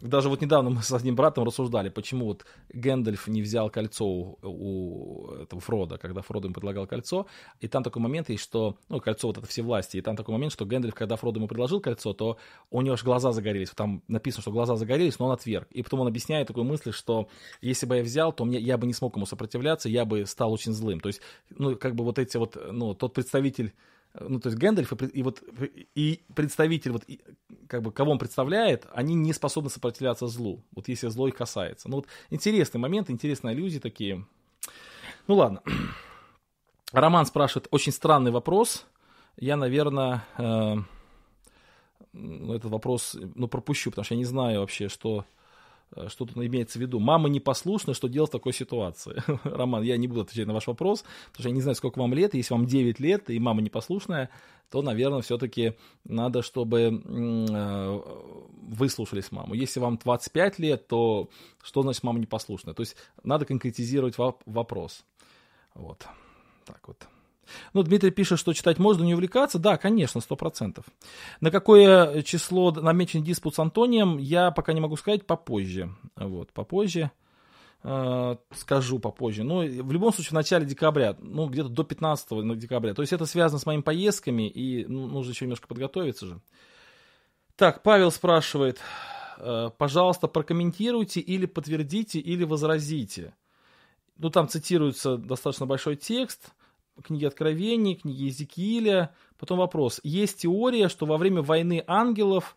Даже 0.01 0.29
вот 0.29 0.41
недавно 0.41 0.69
мы 0.69 0.81
с 0.83 0.91
одним 0.91 1.15
братом 1.15 1.45
рассуждали, 1.45 1.89
почему 1.89 2.25
вот 2.25 2.45
Гэндальф 2.69 3.27
не 3.27 3.41
взял 3.41 3.69
кольцо 3.69 4.05
у, 4.05 4.37
у 4.43 5.31
этого 5.35 5.61
Фрода, 5.61 5.97
когда 5.97 6.21
Фродо 6.21 6.47
ему 6.47 6.53
предлагал 6.53 6.85
кольцо. 6.85 7.27
И 7.61 7.67
там 7.67 7.81
такой 7.81 8.01
момент 8.01 8.29
есть, 8.29 8.43
что, 8.43 8.77
ну, 8.89 8.99
кольцо 8.99 9.27
вот 9.27 9.37
это 9.37 9.47
все 9.47 9.61
власти. 9.61 9.97
И 9.97 10.01
там 10.01 10.15
такой 10.15 10.33
момент, 10.33 10.51
что 10.51 10.65
Гэндальф, 10.65 10.93
когда 10.93 11.15
Фродо 11.15 11.39
ему 11.39 11.47
предложил 11.47 11.79
кольцо, 11.79 12.13
то 12.13 12.37
у 12.69 12.81
него 12.81 12.93
аж 12.93 13.03
глаза 13.03 13.31
загорелись. 13.31 13.69
Там 13.69 14.03
написано, 14.07 14.41
что 14.41 14.51
глаза 14.51 14.75
загорелись, 14.75 15.17
но 15.17 15.27
он 15.27 15.31
отверг. 15.31 15.67
И 15.71 15.81
потом 15.81 16.01
он 16.01 16.07
объясняет 16.07 16.47
такую 16.47 16.65
мысль, 16.65 16.91
что 16.91 17.29
если 17.61 17.85
бы 17.85 17.97
я 17.97 18.03
взял, 18.03 18.33
то 18.33 18.43
мне, 18.45 18.59
я 18.59 18.77
бы 18.77 18.87
не 18.87 18.93
смог 18.93 19.15
ему 19.15 19.25
сопротивляться, 19.25 19.87
я 19.87 20.03
бы 20.05 20.25
стал 20.25 20.51
очень 20.51 20.73
злым. 20.73 20.99
То 20.99 21.07
есть, 21.07 21.21
ну, 21.49 21.75
как 21.77 21.95
бы 21.95 22.03
вот 22.03 22.19
эти 22.19 22.37
вот, 22.37 22.57
ну, 22.71 22.93
тот 22.95 23.13
представитель 23.13 23.73
ну, 24.19 24.39
то 24.39 24.49
есть 24.49 24.59
Гэндальф 24.59 24.93
и, 24.93 25.05
и, 25.05 25.23
вот, 25.23 25.43
и 25.95 26.23
представитель, 26.33 26.91
вот, 26.91 27.03
и, 27.07 27.19
как 27.67 27.81
бы, 27.81 27.91
кого 27.91 28.11
он 28.11 28.19
представляет, 28.19 28.87
они 28.93 29.15
не 29.15 29.33
способны 29.33 29.69
сопротивляться 29.69 30.27
злу, 30.27 30.63
вот 30.73 30.87
если 30.87 31.07
зло 31.07 31.27
их 31.27 31.35
касается. 31.35 31.89
Ну, 31.89 31.97
вот 31.97 32.07
интересный 32.29 32.79
момент, 32.79 33.09
интересные 33.09 33.51
аллюзии 33.51 33.79
такие. 33.79 34.25
Ну, 35.27 35.35
ладно. 35.35 35.61
Роман 36.91 37.25
спрашивает 37.25 37.67
очень 37.71 37.91
странный 37.91 38.31
вопрос. 38.31 38.85
Я, 39.37 39.57
наверное, 39.57 40.23
э, 40.37 40.75
этот 42.13 42.71
вопрос, 42.71 43.17
ну, 43.35 43.47
пропущу, 43.47 43.89
потому 43.89 44.05
что 44.05 44.13
я 44.13 44.19
не 44.19 44.25
знаю 44.25 44.61
вообще, 44.61 44.87
что 44.87 45.25
что 46.07 46.25
тут 46.25 46.37
имеется 46.37 46.79
в 46.79 46.81
виду. 46.81 46.99
Мама 46.99 47.29
непослушна, 47.29 47.93
что 47.93 48.07
делать 48.07 48.29
в 48.29 48.33
такой 48.33 48.53
ситуации? 48.53 49.21
Роман, 49.43 49.83
я 49.83 49.97
не 49.97 50.07
буду 50.07 50.21
отвечать 50.21 50.47
на 50.47 50.53
ваш 50.53 50.67
вопрос, 50.67 51.03
потому 51.27 51.41
что 51.41 51.49
я 51.49 51.55
не 51.55 51.61
знаю, 51.61 51.75
сколько 51.75 51.99
вам 51.99 52.13
лет. 52.13 52.33
Если 52.33 52.53
вам 52.53 52.65
9 52.65 52.99
лет 52.99 53.29
и 53.29 53.39
мама 53.39 53.61
непослушная, 53.61 54.29
то, 54.69 54.81
наверное, 54.81 55.21
все-таки 55.21 55.73
надо, 56.03 56.41
чтобы 56.41 57.01
э, 57.03 58.01
выслушались 58.67 59.31
маму. 59.31 59.53
Если 59.53 59.79
вам 59.79 59.97
25 59.97 60.59
лет, 60.59 60.87
то 60.87 61.29
что 61.63 61.81
значит 61.81 62.03
мама 62.03 62.19
непослушная? 62.19 62.73
То 62.73 62.81
есть 62.81 62.95
надо 63.23 63.45
конкретизировать 63.45 64.15
вопрос. 64.17 65.05
Вот. 65.73 66.05
Так 66.65 66.87
вот. 66.87 67.07
Ну, 67.73 67.83
Дмитрий 67.83 68.11
пишет, 68.11 68.39
что 68.39 68.53
читать 68.53 68.79
можно, 68.79 69.03
не 69.03 69.13
увлекаться. 69.13 69.59
Да, 69.59 69.77
конечно, 69.77 70.21
сто 70.21 70.35
процентов. 70.35 70.85
На 71.41 71.51
какое 71.51 72.21
число 72.23 72.71
намечен 72.71 73.23
диспут 73.23 73.55
с 73.55 73.59
Антонием, 73.59 74.17
я 74.17 74.51
пока 74.51 74.73
не 74.73 74.81
могу 74.81 74.95
сказать, 74.97 75.25
попозже. 75.25 75.89
Вот, 76.15 76.51
попозже. 76.51 77.11
Э, 77.87 78.37
скажу 78.55 78.97
попозже. 78.97 79.43
Но 79.43 79.61
ну, 79.61 79.83
в 79.83 79.91
любом 79.91 80.11
случае 80.11 80.31
в 80.31 80.33
начале 80.33 80.65
декабря, 80.65 81.15
ну, 81.19 81.47
где-то 81.47 81.69
до 81.69 81.83
15 81.83 82.57
декабря. 82.57 82.95
То 82.95 83.03
есть 83.03 83.13
это 83.13 83.27
связано 83.27 83.59
с 83.59 83.65
моими 83.67 83.81
поездками, 83.81 84.49
и 84.49 84.85
ну, 84.87 85.05
нужно 85.05 85.31
еще 85.31 85.45
немножко 85.45 85.67
подготовиться 85.67 86.25
же. 86.25 86.41
Так, 87.55 87.83
Павел 87.83 88.09
спрашивает, 88.09 88.79
э, 89.37 89.69
пожалуйста, 89.77 90.27
прокомментируйте 90.27 91.19
или 91.19 91.45
подтвердите, 91.45 92.19
или 92.19 92.43
возразите. 92.43 93.35
Ну, 94.17 94.31
там 94.31 94.47
цитируется 94.47 95.17
достаточно 95.17 95.67
большой 95.67 95.95
текст– 95.95 96.53
книги 97.03 97.25
Откровений, 97.25 97.95
книги 97.95 98.23
Иезекииля. 98.23 99.13
Потом 99.37 99.59
вопрос. 99.59 99.99
Есть 100.03 100.41
теория, 100.41 100.89
что 100.89 101.05
во 101.05 101.17
время 101.17 101.41
войны 101.41 101.83
ангелов 101.87 102.55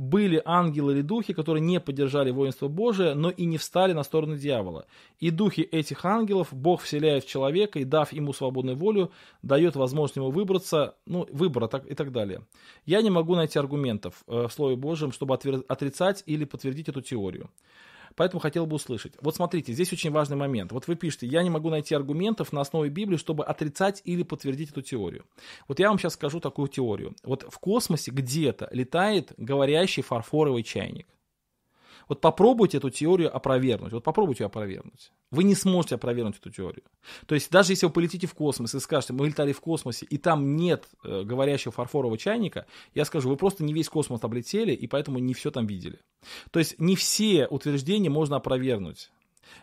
были 0.00 0.40
ангелы 0.46 0.94
или 0.94 1.02
духи, 1.02 1.34
которые 1.34 1.60
не 1.60 1.78
поддержали 1.78 2.30
воинство 2.30 2.68
Божие, 2.68 3.12
но 3.14 3.28
и 3.28 3.44
не 3.44 3.58
встали 3.58 3.92
на 3.92 4.02
сторону 4.02 4.38
дьявола. 4.38 4.86
И 5.18 5.30
духи 5.30 5.60
этих 5.60 6.06
ангелов 6.06 6.48
Бог 6.52 6.80
вселяет 6.80 7.24
в 7.24 7.28
человека 7.28 7.78
и, 7.78 7.84
дав 7.84 8.10
ему 8.10 8.32
свободную 8.32 8.78
волю, 8.78 9.12
дает 9.42 9.76
возможность 9.76 10.16
ему 10.16 10.30
выбраться, 10.30 10.94
ну, 11.04 11.28
выбора 11.30 11.66
так, 11.68 11.86
и 11.86 11.94
так 11.94 12.12
далее. 12.12 12.46
Я 12.86 13.02
не 13.02 13.10
могу 13.10 13.34
найти 13.34 13.58
аргументов 13.58 14.24
э, 14.26 14.46
в 14.48 14.50
Слове 14.50 14.76
Божьем, 14.76 15.12
чтобы 15.12 15.34
отрицать 15.34 16.22
или 16.24 16.46
подтвердить 16.46 16.88
эту 16.88 17.02
теорию. 17.02 17.50
Поэтому 18.16 18.40
хотел 18.40 18.66
бы 18.66 18.76
услышать. 18.76 19.14
Вот 19.20 19.36
смотрите, 19.36 19.72
здесь 19.72 19.92
очень 19.92 20.10
важный 20.10 20.36
момент. 20.36 20.72
Вот 20.72 20.86
вы 20.88 20.96
пишете, 20.96 21.26
я 21.26 21.42
не 21.42 21.50
могу 21.50 21.70
найти 21.70 21.94
аргументов 21.94 22.52
на 22.52 22.60
основе 22.60 22.90
Библии, 22.90 23.16
чтобы 23.16 23.44
отрицать 23.44 24.02
или 24.04 24.22
подтвердить 24.22 24.70
эту 24.70 24.82
теорию. 24.82 25.24
Вот 25.68 25.78
я 25.78 25.88
вам 25.88 25.98
сейчас 25.98 26.14
скажу 26.14 26.40
такую 26.40 26.68
теорию. 26.68 27.14
Вот 27.22 27.46
в 27.48 27.58
космосе 27.58 28.10
где-то 28.10 28.68
летает 28.72 29.32
говорящий 29.36 30.02
фарфоровый 30.02 30.62
чайник. 30.62 31.06
Вот 32.10 32.20
попробуйте 32.20 32.78
эту 32.78 32.90
теорию 32.90 33.34
опровергнуть. 33.34 33.92
Вот 33.92 34.02
попробуйте 34.02 34.42
ее 34.42 34.46
опровергнуть. 34.46 35.12
Вы 35.30 35.44
не 35.44 35.54
сможете 35.54 35.94
опровергнуть 35.94 36.38
эту 36.38 36.50
теорию. 36.50 36.82
То 37.26 37.36
есть 37.36 37.52
даже 37.52 37.70
если 37.70 37.86
вы 37.86 37.92
полетите 37.92 38.26
в 38.26 38.34
космос 38.34 38.74
и 38.74 38.80
скажете, 38.80 39.12
мы 39.12 39.28
летали 39.28 39.52
в 39.52 39.60
космосе, 39.60 40.06
и 40.06 40.18
там 40.18 40.56
нет 40.56 40.88
э, 41.04 41.22
говорящего 41.22 41.70
фарфорового 41.70 42.18
чайника, 42.18 42.66
я 42.94 43.04
скажу, 43.04 43.28
вы 43.28 43.36
просто 43.36 43.62
не 43.62 43.72
весь 43.72 43.88
космос 43.88 44.24
облетели, 44.24 44.72
и 44.72 44.88
поэтому 44.88 45.18
не 45.18 45.34
все 45.34 45.52
там 45.52 45.68
видели. 45.68 46.00
То 46.50 46.58
есть 46.58 46.80
не 46.80 46.96
все 46.96 47.46
утверждения 47.46 48.10
можно 48.10 48.34
опровергнуть. 48.34 49.12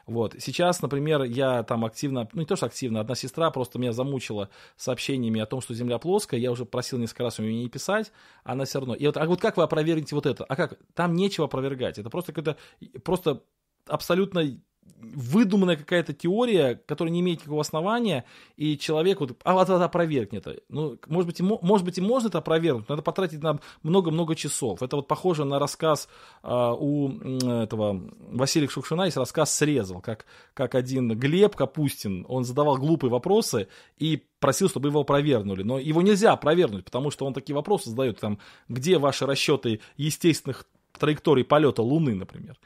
Вот. 0.05 0.35
Сейчас, 0.39 0.81
например, 0.81 1.23
я 1.23 1.63
там 1.63 1.85
активно, 1.85 2.27
ну 2.33 2.41
не 2.41 2.45
то, 2.45 2.55
что 2.55 2.65
активно, 2.65 3.01
одна 3.01 3.15
сестра 3.15 3.51
просто 3.51 3.79
меня 3.79 3.93
замучила 3.93 4.49
сообщениями 4.75 5.39
о 5.41 5.45
том, 5.45 5.61
что 5.61 5.73
Земля 5.73 5.97
плоская, 5.97 6.39
я 6.39 6.51
уже 6.51 6.65
просил 6.65 6.97
несколько 6.97 7.23
раз 7.23 7.39
ее 7.39 7.53
не 7.53 7.69
писать, 7.69 8.11
она 8.43 8.65
все 8.65 8.79
равно. 8.79 8.95
И 8.95 9.05
вот, 9.05 9.17
а 9.17 9.25
вот 9.25 9.41
как 9.41 9.57
вы 9.57 9.63
опровергнете 9.63 10.15
вот 10.15 10.25
это? 10.25 10.43
А 10.45 10.55
как? 10.55 10.77
Там 10.93 11.15
нечего 11.15 11.45
опровергать. 11.45 11.97
Это 11.97 12.09
просто 12.09 12.33
какое-то, 12.33 12.57
просто 13.01 13.43
абсолютно 13.87 14.59
выдуманная 14.99 15.75
какая-то 15.75 16.13
теория, 16.13 16.81
которая 16.85 17.11
не 17.11 17.19
имеет 17.19 17.39
никакого 17.39 17.61
основания, 17.61 18.25
и 18.55 18.77
человек 18.77 19.19
вот, 19.19 19.37
а 19.43 19.53
вот 19.53 19.63
это 19.63 19.83
опровергнет. 19.83 20.47
Ну, 20.69 20.97
может 21.07 21.27
быть, 21.27 21.39
и, 21.39 21.43
может 21.43 21.85
быть, 21.85 21.97
и 21.97 22.01
можно 22.01 22.27
это 22.29 22.39
опровергнуть, 22.39 22.89
но 22.89 22.95
надо 22.95 23.03
потратить 23.03 23.41
на 23.41 23.59
много-много 23.83 24.35
часов. 24.35 24.81
Это 24.81 24.95
вот 24.95 25.07
похоже 25.07 25.45
на 25.45 25.59
рассказ 25.59 26.07
а, 26.41 26.73
у 26.73 27.09
этого 27.09 28.01
Василия 28.31 28.67
Шукшина, 28.67 29.03
есть 29.03 29.17
рассказ 29.17 29.53
«Срезал», 29.53 30.01
как, 30.01 30.25
как 30.53 30.75
один 30.75 31.17
Глеб 31.17 31.55
Капустин, 31.55 32.25
он 32.27 32.43
задавал 32.43 32.77
глупые 32.77 33.11
вопросы 33.11 33.67
и 33.97 34.23
просил, 34.39 34.69
чтобы 34.69 34.89
его 34.89 35.01
опровергнули. 35.01 35.63
Но 35.63 35.79
его 35.79 36.01
нельзя 36.01 36.33
опровергнуть, 36.33 36.85
потому 36.85 37.11
что 37.11 37.25
он 37.25 37.33
такие 37.33 37.55
вопросы 37.55 37.89
задает, 37.89 38.19
там, 38.19 38.39
где 38.67 38.97
ваши 38.97 39.25
расчеты 39.25 39.79
естественных 39.95 40.65
траектории 40.97 41.43
полета 41.43 41.81
Луны, 41.81 42.15
например. 42.15 42.57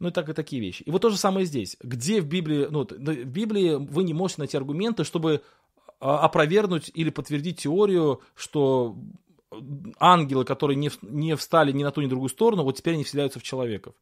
Ну 0.00 0.08
и 0.08 0.10
так 0.10 0.28
и 0.28 0.32
такие 0.32 0.60
вещи. 0.60 0.82
И 0.82 0.90
вот 0.90 1.02
то 1.02 1.10
же 1.10 1.16
самое 1.16 1.46
здесь. 1.46 1.76
Где 1.82 2.20
в 2.20 2.26
Библии, 2.26 2.66
ну, 2.70 2.84
в 2.84 3.24
Библии 3.24 3.74
вы 3.74 4.04
не 4.04 4.14
можете 4.14 4.42
найти 4.42 4.56
аргументы, 4.56 5.04
чтобы 5.04 5.42
а, 6.00 6.18
опровергнуть 6.18 6.90
или 6.94 7.10
подтвердить 7.10 7.60
теорию, 7.62 8.20
что 8.34 8.96
ангелы, 9.98 10.44
которые 10.44 10.76
не, 10.76 10.90
не 11.02 11.36
встали 11.36 11.72
ни 11.72 11.82
на 11.82 11.90
ту, 11.90 12.00
ни 12.00 12.06
на 12.06 12.10
другую 12.10 12.28
сторону, 12.28 12.64
вот 12.64 12.76
теперь 12.76 12.94
они 12.94 13.04
вселяются 13.04 13.38
в 13.38 13.42
человеков. 13.42 13.94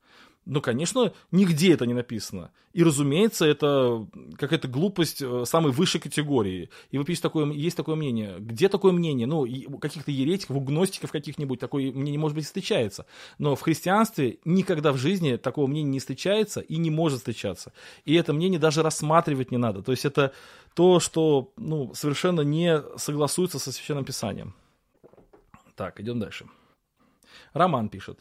Ну, 0.44 0.61
конечно, 0.61 1.12
нигде 1.31 1.72
это 1.72 1.87
не 1.87 1.94
написано. 1.94 2.50
И, 2.72 2.83
разумеется, 2.83 3.44
это 3.44 4.09
какая-то 4.37 4.66
глупость 4.66 5.22
э, 5.22 5.44
самой 5.46 5.70
высшей 5.70 6.00
категории. 6.00 6.68
И 6.90 6.98
вы 6.98 7.05
пишете, 7.05 7.22
такое, 7.22 7.52
есть 7.52 7.76
такое 7.76 7.94
мнение. 7.94 8.37
Где 8.40 8.68
такое 8.68 8.92
мнение? 8.92 9.28
Ну, 9.28 9.46
каких-то 9.78 10.11
еретиков, 10.11 10.57
у 10.57 10.61
гностиков 10.61 11.12
каких-нибудь 11.12 11.61
такое 11.61 11.92
мнение, 11.92 12.18
может 12.18 12.35
быть, 12.35 12.46
встречается. 12.46 13.07
Но 13.38 13.55
в 13.55 13.61
христианстве 13.61 14.38
никогда 14.44 14.92
в 14.92 14.96
жизни 14.96 15.37
такого 15.37 15.69
мнения 15.69 15.90
не 15.90 16.00
встречается 16.00 16.60
и 16.60 16.77
не 16.77 16.90
может 16.90 17.19
встречаться. 17.19 17.73
И 18.04 18.14
это 18.14 18.33
мнение 18.33 18.58
даже 18.58 18.83
рассматривать 18.83 19.52
не 19.52 19.58
надо. 19.58 19.83
То 19.83 19.92
есть 19.92 20.04
это 20.04 20.33
то, 20.75 20.98
что 20.98 21.52
ну, 21.56 21.94
совершенно 21.94 22.40
не 22.40 22.83
согласуется 22.96 23.60
со 23.60 23.71
Священным 23.71 24.04
Писанием. 24.04 24.54
Так, 25.77 26.00
идем 26.00 26.19
дальше. 26.19 26.46
Роман 27.52 27.88
пишет. 27.88 28.19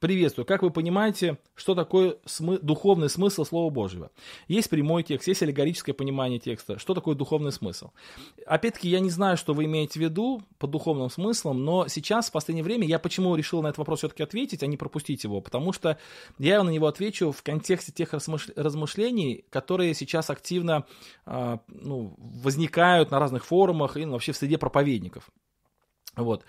Приветствую. 0.00 0.46
Как 0.46 0.62
вы 0.62 0.70
понимаете, 0.70 1.36
что 1.54 1.74
такое 1.74 2.16
смы- 2.24 2.58
духовный 2.62 3.10
смысл 3.10 3.44
Слова 3.44 3.68
Божьего? 3.68 4.10
Есть 4.48 4.70
прямой 4.70 5.02
текст, 5.02 5.28
есть 5.28 5.42
аллегорическое 5.42 5.94
понимание 5.94 6.38
текста. 6.38 6.78
Что 6.78 6.94
такое 6.94 7.14
духовный 7.14 7.52
смысл? 7.52 7.90
Опять-таки, 8.46 8.88
я 8.88 9.00
не 9.00 9.10
знаю, 9.10 9.36
что 9.36 9.52
вы 9.52 9.66
имеете 9.66 9.98
в 9.98 10.02
виду 10.02 10.42
под 10.56 10.70
духовным 10.70 11.10
смыслом, 11.10 11.66
но 11.66 11.86
сейчас, 11.88 12.30
в 12.30 12.32
последнее 12.32 12.64
время, 12.64 12.86
я 12.86 12.98
почему 12.98 13.36
решил 13.36 13.60
на 13.60 13.66
этот 13.66 13.76
вопрос 13.76 13.98
все-таки 13.98 14.22
ответить, 14.22 14.62
а 14.62 14.66
не 14.66 14.78
пропустить 14.78 15.22
его? 15.24 15.42
Потому 15.42 15.74
что 15.74 15.98
я 16.38 16.62
на 16.62 16.70
него 16.70 16.86
отвечу 16.86 17.30
в 17.30 17.42
контексте 17.42 17.92
тех 17.92 18.14
размышлений, 18.14 19.44
которые 19.50 19.92
сейчас 19.92 20.30
активно 20.30 20.86
э, 21.26 21.58
ну, 21.68 22.14
возникают 22.16 23.10
на 23.10 23.18
разных 23.18 23.44
форумах 23.44 23.98
и 23.98 24.06
ну, 24.06 24.12
вообще 24.12 24.32
в 24.32 24.36
среде 24.38 24.56
проповедников. 24.56 25.28
Вот. 26.16 26.46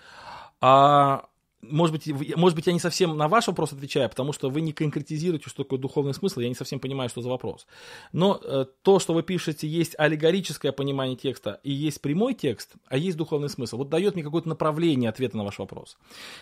А 0.62 1.26
может 1.62 1.94
быть, 1.94 2.36
может 2.36 2.56
быть, 2.56 2.66
я 2.66 2.72
не 2.72 2.80
совсем 2.80 3.16
на 3.16 3.28
ваш 3.28 3.46
вопрос 3.46 3.72
отвечаю, 3.72 4.08
потому 4.08 4.32
что 4.32 4.50
вы 4.50 4.60
не 4.60 4.72
конкретизируете, 4.72 5.48
что 5.48 5.62
такое 5.62 5.78
духовный 5.78 6.12
смысл, 6.12 6.40
я 6.40 6.48
не 6.48 6.54
совсем 6.54 6.80
понимаю, 6.80 7.08
что 7.08 7.22
за 7.22 7.28
вопрос. 7.28 7.66
Но 8.12 8.40
э, 8.42 8.66
то, 8.82 8.98
что 8.98 9.14
вы 9.14 9.22
пишете, 9.22 9.68
есть 9.68 9.94
аллегорическое 9.96 10.72
понимание 10.72 11.16
текста 11.16 11.60
и 11.62 11.72
есть 11.72 12.00
прямой 12.00 12.34
текст, 12.34 12.74
а 12.88 12.96
есть 12.96 13.16
духовный 13.16 13.48
смысл, 13.48 13.78
вот 13.78 13.88
дает 13.88 14.14
мне 14.14 14.24
какое-то 14.24 14.48
направление 14.48 15.08
ответа 15.08 15.36
на 15.36 15.44
ваш 15.44 15.58
вопрос. 15.58 15.96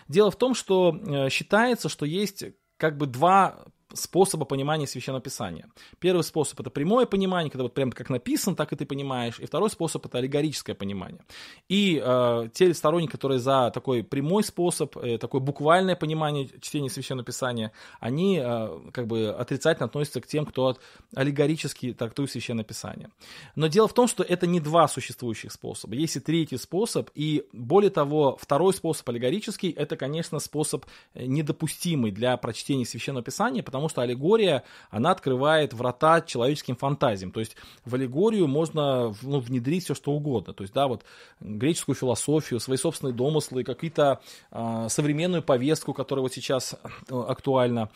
Дело 0.08 0.30
в 0.30 0.36
том, 0.36 0.54
что 0.54 0.98
э, 1.06 1.28
считается, 1.28 1.88
что 1.88 2.06
есть 2.06 2.44
как 2.78 2.96
бы 2.96 3.06
два 3.06 3.64
способа 3.94 4.44
понимания 4.44 4.86
Священного 4.86 5.22
Писания. 5.22 5.68
Первый 5.98 6.22
способ– 6.22 6.60
это 6.60 6.70
прямое 6.70 7.06
понимание, 7.06 7.50
когда 7.50 7.64
вот 7.64 7.74
прям 7.74 7.92
как 7.92 8.10
написано, 8.10 8.56
так 8.56 8.72
и 8.72 8.76
ты 8.76 8.86
понимаешь. 8.86 9.38
И 9.38 9.46
второй 9.46 9.70
способ– 9.70 10.06
это 10.06 10.18
аллегорическое 10.18 10.74
понимание. 10.74 11.20
И 11.68 12.00
э, 12.02 12.48
те 12.52 12.72
сторонники, 12.74 13.12
которые 13.12 13.38
за 13.38 13.70
такой 13.72 14.02
прямой 14.02 14.44
способ, 14.44 14.96
э, 14.96 15.18
такое 15.18 15.40
буквальное 15.40 15.96
понимание 15.96 16.48
чтения 16.60 16.90
Священного 16.90 17.24
Писания, 17.24 17.72
они 18.00 18.40
э, 18.42 18.78
как 18.92 19.06
бы 19.06 19.28
отрицательно 19.28 19.86
относятся 19.86 20.20
к 20.20 20.26
тем, 20.26 20.46
кто 20.46 20.76
аллегорически 21.14 21.92
трактует 21.92 22.30
Священное 22.30 22.64
Писание. 22.64 23.10
Но 23.56 23.66
дело 23.66 23.88
в 23.88 23.94
том, 23.94 24.08
что 24.08 24.22
это 24.22 24.46
не 24.46 24.60
два 24.60 24.88
существующих 24.88 25.52
способа. 25.52 25.94
Есть 25.94 26.16
и 26.16 26.20
третий 26.20 26.56
способ, 26.56 27.10
и 27.14 27.46
более 27.52 27.90
того, 27.90 28.36
второй 28.40 28.72
способ 28.74 29.08
аллегорический– 29.08 29.70
это, 29.76 29.96
конечно, 29.96 30.38
способ 30.38 30.84
э, 31.14 31.26
недопустимый 31.26 32.10
для 32.10 32.36
прочтения 32.36 32.84
Священного 32.86 33.24
Писания, 33.24 33.62
потому 33.62 33.79
потому 33.80 33.88
что 33.88 34.02
аллегория, 34.02 34.62
она 34.90 35.10
открывает 35.10 35.72
врата 35.72 36.20
человеческим 36.20 36.76
фантазиям. 36.76 37.32
То 37.32 37.40
есть 37.40 37.56
в 37.86 37.94
аллегорию 37.94 38.46
можно 38.46 39.14
ну, 39.22 39.40
внедрить 39.40 39.84
все, 39.84 39.94
что 39.94 40.12
угодно. 40.12 40.52
То 40.52 40.64
есть, 40.64 40.74
да, 40.74 40.86
вот 40.86 41.02
греческую 41.40 41.96
философию, 41.96 42.60
свои 42.60 42.76
собственные 42.76 43.14
домыслы, 43.14 43.64
какие-то 43.64 44.20
э, 44.50 44.86
современную 44.90 45.42
повестку, 45.42 45.94
которая 45.94 46.22
вот 46.22 46.34
сейчас 46.34 46.74
э, 46.74 47.18
актуальна 47.18 47.88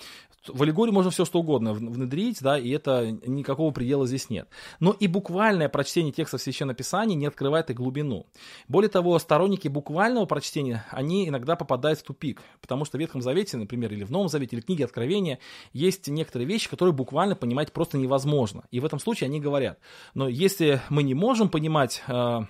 в 0.49 0.63
аллегорию 0.63 0.93
можно 0.93 1.11
все 1.11 1.25
что 1.25 1.41
угодно 1.41 1.73
внедрить, 1.73 2.43
да, 2.43 2.59
и 2.59 2.71
это 2.71 3.11
никакого 3.27 3.71
предела 3.73 4.07
здесь 4.07 4.29
нет. 4.31 4.49
Но 4.81 4.93
и 4.93 5.07
буквальное 5.07 5.69
прочтение 5.69 6.13
текста 6.13 6.39
Священного 6.39 6.77
Писания 6.77 7.17
не 7.17 7.27
открывает 7.27 7.71
и 7.71 7.75
глубину. 7.75 8.27
Более 8.69 8.91
того, 8.91 9.19
сторонники 9.19 9.69
буквального 9.69 10.27
прочтения, 10.27 10.85
они 10.91 11.29
иногда 11.29 11.57
попадают 11.57 12.01
в 12.01 12.03
тупик, 12.03 12.43
потому 12.61 12.85
что 12.85 12.99
в 12.99 13.01
Ветхом 13.01 13.23
Завете, 13.23 13.57
например, 13.57 13.93
или 13.93 14.05
в 14.05 14.11
Новом 14.11 14.29
Завете, 14.29 14.57
или 14.57 14.63
в 14.63 14.67
книге 14.67 14.85
Откровения, 14.85 15.39
есть 15.75 16.09
некоторые 16.09 16.47
вещи, 16.49 16.71
которые 16.71 16.95
буквально 16.95 17.37
понимать 17.37 17.73
просто 17.73 17.99
невозможно. 17.99 18.65
И 18.71 18.81
в 18.81 18.87
этом 18.87 18.99
случае 18.99 19.27
они 19.27 19.41
говорят, 19.41 19.79
но 20.15 20.29
если 20.29 20.81
мы 20.89 21.03
не 21.03 21.15
можем 21.15 21.51
понимать 21.51 22.03
э, 22.07 22.41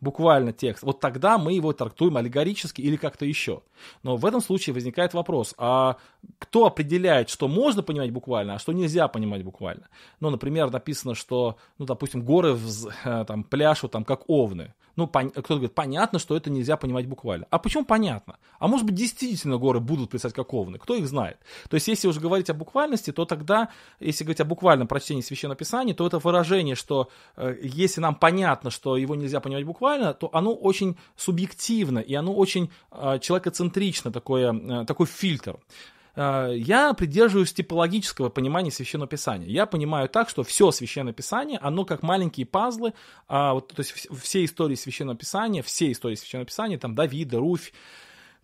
буквально 0.00 0.52
текст, 0.52 0.82
вот 0.82 1.00
тогда 1.00 1.38
мы 1.38 1.52
его 1.52 1.72
трактуем 1.72 2.16
аллегорически 2.16 2.80
или 2.80 2.96
как-то 2.96 3.24
еще. 3.24 3.62
Но 4.02 4.16
в 4.16 4.26
этом 4.26 4.40
случае 4.40 4.74
возникает 4.74 5.14
вопрос, 5.14 5.54
а 5.58 5.96
кто 6.38 6.66
определяет, 6.66 7.28
что 7.28 7.48
можно 7.48 7.82
понимать 7.82 8.10
буквально, 8.10 8.54
а 8.54 8.58
что 8.58 8.72
нельзя 8.72 9.08
понимать 9.08 9.44
буквально? 9.44 9.88
Ну, 10.20 10.30
например, 10.30 10.70
написано, 10.70 11.14
что, 11.14 11.56
ну, 11.78 11.86
допустим, 11.86 12.22
горы 12.22 12.56
э, 13.04 13.24
там, 13.26 13.44
пляшут 13.44 13.92
там, 13.92 14.04
как 14.04 14.28
овны. 14.28 14.74
Ну, 14.96 15.06
пон... 15.06 15.30
кто-то 15.30 15.54
говорит, 15.54 15.74
понятно, 15.74 16.18
что 16.18 16.36
это 16.36 16.50
нельзя 16.50 16.76
понимать 16.76 17.06
буквально. 17.06 17.46
А 17.50 17.58
почему 17.58 17.84
понятно? 17.84 18.36
А 18.58 18.68
может 18.68 18.84
быть, 18.84 18.94
действительно 18.94 19.56
горы 19.56 19.80
будут 19.80 20.10
писать 20.10 20.32
как 20.34 20.52
овны? 20.52 20.78
Кто 20.78 20.94
их 20.94 21.06
знает? 21.06 21.38
То 21.70 21.74
есть, 21.76 21.88
если 21.88 22.08
уже 22.08 22.20
говорить 22.20 22.50
о 22.50 22.54
буквальности, 22.54 23.10
то 23.10 23.24
тогда, 23.24 23.70
если 24.00 24.24
говорить 24.24 24.40
о 24.40 24.44
буквальном 24.44 24.86
прочтении 24.86 25.22
Священного 25.22 25.56
Писания, 25.56 25.94
то 25.94 26.06
это 26.06 26.18
выражение, 26.18 26.74
что 26.74 27.08
э, 27.36 27.56
если 27.62 28.00
нам 28.00 28.14
понятно, 28.14 28.70
что 28.70 28.96
его 28.96 29.14
нельзя 29.14 29.40
понимать 29.40 29.61
буквально, 29.64 30.14
то 30.14 30.30
оно 30.32 30.54
очень 30.54 30.96
субъективно, 31.16 31.98
и 31.98 32.14
оно 32.14 32.34
очень 32.34 32.70
э, 32.90 33.18
человекоцентрично, 33.20 34.10
такое, 34.12 34.52
э, 34.52 34.84
такой 34.84 35.06
фильтр. 35.06 35.58
Э, 36.14 36.52
я 36.54 36.92
придерживаюсь 36.94 37.52
типологического 37.52 38.28
понимания 38.28 38.70
Священного 38.70 39.08
Писания. 39.08 39.48
Я 39.48 39.66
понимаю 39.66 40.08
так, 40.08 40.28
что 40.28 40.42
все 40.42 40.70
Священное 40.70 41.12
Писание, 41.12 41.58
оно 41.62 41.84
как 41.84 42.02
маленькие 42.02 42.46
пазлы, 42.46 42.92
а, 43.28 43.54
вот, 43.54 43.68
то 43.68 43.80
есть 43.80 44.08
все 44.20 44.44
истории 44.44 44.74
Священного 44.74 45.16
Писания, 45.16 45.62
все 45.62 45.90
истории 45.90 46.16
Священного 46.16 46.46
Писания, 46.46 46.78
там 46.78 46.94
Давида, 46.94 47.38
Руфь, 47.38 47.72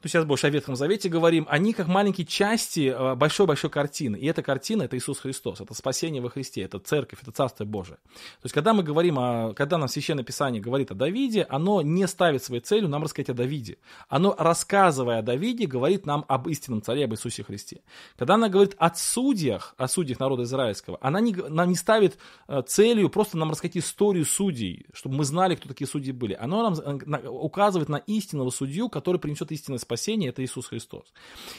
ну, 0.00 0.08
сейчас 0.08 0.24
больше 0.24 0.46
о 0.46 0.50
Ветхом 0.50 0.76
Завете 0.76 1.08
говорим, 1.08 1.44
они 1.50 1.72
как 1.72 1.88
маленькие 1.88 2.24
части 2.24 2.94
э, 2.96 3.14
большой-большой 3.16 3.68
картины. 3.68 4.16
И 4.16 4.26
эта 4.26 4.42
картина— 4.42 4.82
это 4.84 4.96
Иисус 4.96 5.18
Христос, 5.18 5.60
это 5.60 5.74
спасение 5.74 6.22
во 6.22 6.30
Христе, 6.30 6.62
это 6.62 6.78
церковь, 6.78 7.18
это 7.20 7.32
Царство 7.32 7.64
Божие. 7.64 7.96
То 7.96 8.44
есть, 8.44 8.54
когда 8.54 8.74
мы 8.74 8.84
говорим 8.84 9.18
о, 9.18 9.54
когда 9.54 9.76
нам 9.76 9.88
Священное 9.88 10.22
Писание 10.22 10.62
говорит 10.62 10.92
о 10.92 10.94
Давиде, 10.94 11.44
оно 11.48 11.82
не 11.82 12.06
ставит 12.06 12.44
своей 12.44 12.62
целью 12.62 12.88
нам 12.88 13.02
рассказать 13.02 13.30
о 13.30 13.34
Давиде. 13.34 13.78
Оно, 14.08 14.36
рассказывая 14.38 15.18
о 15.18 15.22
Давиде, 15.22 15.66
говорит 15.66 16.06
нам 16.06 16.24
об 16.28 16.48
истинном 16.48 16.80
царе, 16.80 17.04
об 17.04 17.14
Иисусе 17.14 17.42
Христе. 17.42 17.80
Когда 18.16 18.34
она 18.34 18.48
говорит 18.48 18.76
о 18.78 18.94
судьях, 18.94 19.74
о 19.78 19.88
судьях 19.88 20.20
народа 20.20 20.44
израильского, 20.44 20.98
она 21.00 21.20
не, 21.20 21.34
она 21.34 21.66
не 21.66 21.74
ставит 21.74 22.18
э, 22.46 22.62
целью 22.64 23.10
просто 23.10 23.36
нам 23.36 23.50
рассказать 23.50 23.76
историю 23.76 24.24
судей, 24.24 24.86
чтобы 24.92 25.16
мы 25.16 25.24
знали, 25.24 25.56
кто 25.56 25.68
такие 25.68 25.88
судьи 25.88 26.12
были. 26.12 26.34
Оно 26.34 26.70
нам 26.70 26.74
э, 27.00 27.28
указывает 27.28 27.88
на 27.88 27.96
истинного 27.96 28.50
судью, 28.50 28.88
который 28.88 29.18
принесет 29.18 29.50
истинное 29.50 29.78
спасения, 29.88 30.28
это 30.28 30.44
Иисус 30.44 30.66
Христос. 30.66 31.12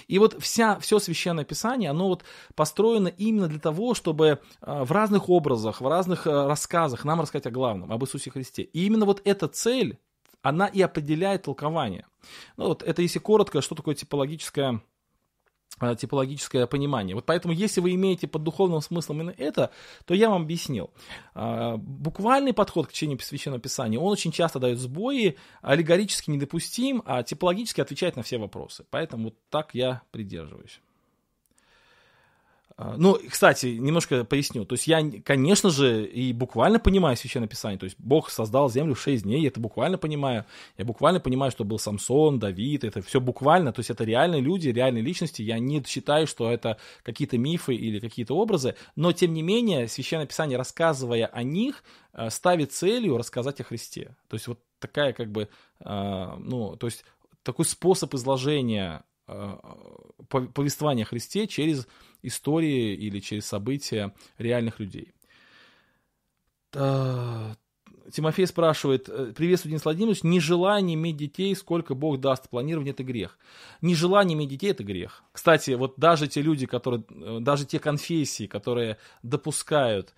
И 0.07 0.19
вот 0.19 0.39
вся, 0.39 0.77
все 0.79 0.99
Священное 0.99 1.45
Писание, 1.45 1.89
оно 1.89 2.07
вот 2.07 2.23
построено 2.55 3.07
именно 3.07 3.47
для 3.47 3.59
того, 3.59 3.95
чтобы 3.95 4.39
а, 4.61 4.85
в 4.85 4.91
разных 4.91 5.29
образах, 5.29 5.81
в 5.81 5.87
разных 5.87 6.27
а, 6.27 6.47
рассказах 6.47 7.05
нам 7.05 7.21
рассказать 7.21 7.47
о 7.47 7.51
главном, 7.51 7.91
об 7.91 8.03
Иисусе 8.03 8.29
Христе. 8.29 8.61
И 8.61 8.85
именно 8.85 9.05
вот 9.05 9.21
эта 9.25 9.47
цель, 9.47 9.97
она 10.43 10.67
и 10.67 10.81
определяет 10.81 11.43
толкование. 11.43 12.05
Ну 12.55 12.67
вот 12.67 12.83
это 12.83 13.01
если 13.01 13.19
коротко, 13.19 13.61
что 13.61 13.75
такое 13.75 13.95
типологическое 13.95 14.79
Э, 14.79 14.79
типологическое 15.97 16.67
понимание. 16.67 17.15
Вот 17.15 17.25
поэтому, 17.25 17.53
если 17.53 17.81
вы 17.81 17.93
имеете 17.95 18.27
под 18.27 18.43
духовным 18.43 18.81
смыслом 18.81 19.21
именно 19.21 19.35
это, 19.37 19.71
то 20.05 20.13
я 20.13 20.29
вам 20.29 20.43
объяснил. 20.43 20.91
А, 21.33 21.77
буквальный 21.77 22.53
подход 22.53 22.87
к 22.87 22.91
чтению 22.91 23.19
Священного 23.19 23.61
Писания, 23.61 23.99
он 23.99 24.11
очень 24.11 24.31
часто 24.31 24.59
дает 24.59 24.79
сбои, 24.79 25.37
аллегорически 25.61 26.31
недопустим, 26.31 27.01
а 27.05 27.23
типологически 27.23 27.81
отвечает 27.81 28.15
на 28.15 28.23
все 28.23 28.37
вопросы. 28.37 28.85
Поэтому 28.89 29.25
вот 29.25 29.35
так 29.49 29.73
я 29.73 30.01
придерживаюсь. 30.11 30.81
А, 32.81 32.95
ну, 32.97 33.19
кстати, 33.29 33.65
немножко 33.65 34.23
поясню. 34.23 34.63
То 34.63 34.75
есть 34.75 34.87
я, 34.87 35.03
конечно 35.25 35.69
же, 35.69 36.05
и 36.05 36.31
буквально 36.31 36.79
понимаю 36.79 37.17
Священное 37.17 37.49
Писание. 37.49 37.77
То 37.77 37.83
есть 37.83 37.97
Бог 37.99 38.29
создал 38.29 38.69
землю 38.69 38.93
в 38.93 39.01
6 39.01 39.23
дней, 39.23 39.41
я 39.41 39.49
это 39.49 39.59
буквально 39.59 39.97
понимаю. 39.97 40.45
Я 40.77 40.85
буквально 40.85 41.19
понимаю, 41.19 41.51
что 41.51 41.65
был 41.65 41.77
Самсон, 41.77 42.39
Давид, 42.39 42.85
это 42.85 43.01
все 43.01 43.19
буквально. 43.19 43.73
То 43.73 43.81
есть 43.81 43.89
это 43.89 44.05
реальные 44.05 44.39
люди, 44.39 44.69
реальные 44.69 45.03
личности. 45.03 45.41
Я 45.41 45.59
не 45.59 45.83
считаю, 45.85 46.25
что 46.25 46.49
это 46.49 46.77
какие-то 47.03 47.37
мифы 47.37 47.75
или 47.75 47.99
какие-то 47.99 48.33
образы. 48.33 48.75
Но, 48.95 49.11
тем 49.11 49.33
не 49.33 49.41
менее, 49.41 49.89
Священное 49.89 50.25
Писание, 50.25 50.57
рассказывая 50.57 51.25
о 51.25 51.43
них, 51.43 51.83
э, 52.13 52.29
ставит 52.29 52.71
целью 52.71 53.17
рассказать 53.17 53.59
о 53.59 53.65
Христе. 53.65 54.15
То 54.29 54.35
есть 54.35 54.47
вот 54.47 54.57
такая 54.79 55.11
как 55.11 55.29
бы, 55.33 55.49
э, 55.81 56.35
ну, 56.39 56.77
то 56.77 56.87
есть 56.87 57.03
такой 57.43 57.65
способ 57.65 58.13
изложения 58.13 59.03
э, 59.29 60.45
повествования 60.53 61.03
о 61.03 61.07
Христе 61.07 61.47
через 61.47 61.87
истории 62.21 62.95
или 62.95 63.19
через 63.19 63.45
события 63.45 64.13
реальных 64.37 64.79
людей. 64.79 65.13
Тимофей 68.11 68.47
спрашивает, 68.47 69.07
э, 69.07 69.33
приветствую, 69.35 69.71
Денис 69.71 69.83
Владимирович, 69.83 70.23
нежелание 70.23 70.95
иметь 70.95 71.17
детей, 71.17 71.55
сколько 71.55 71.93
Бог 71.93 72.19
даст, 72.19 72.49
планирование 72.49 72.91
это 72.91 73.03
грех. 73.03 73.37
Нежелание 73.81 74.35
иметь 74.35 74.49
детей 74.49 74.71
это 74.71 74.83
грех. 74.83 75.23
Кстати, 75.31 75.71
вот 75.71 75.93
даже 75.97 76.27
те 76.27 76.41
люди, 76.41 76.65
которые, 76.65 77.03
э, 77.09 77.37
даже 77.39 77.65
те 77.65 77.79
конфессии, 77.79 78.47
которые 78.47 78.97
допускают 79.23 80.13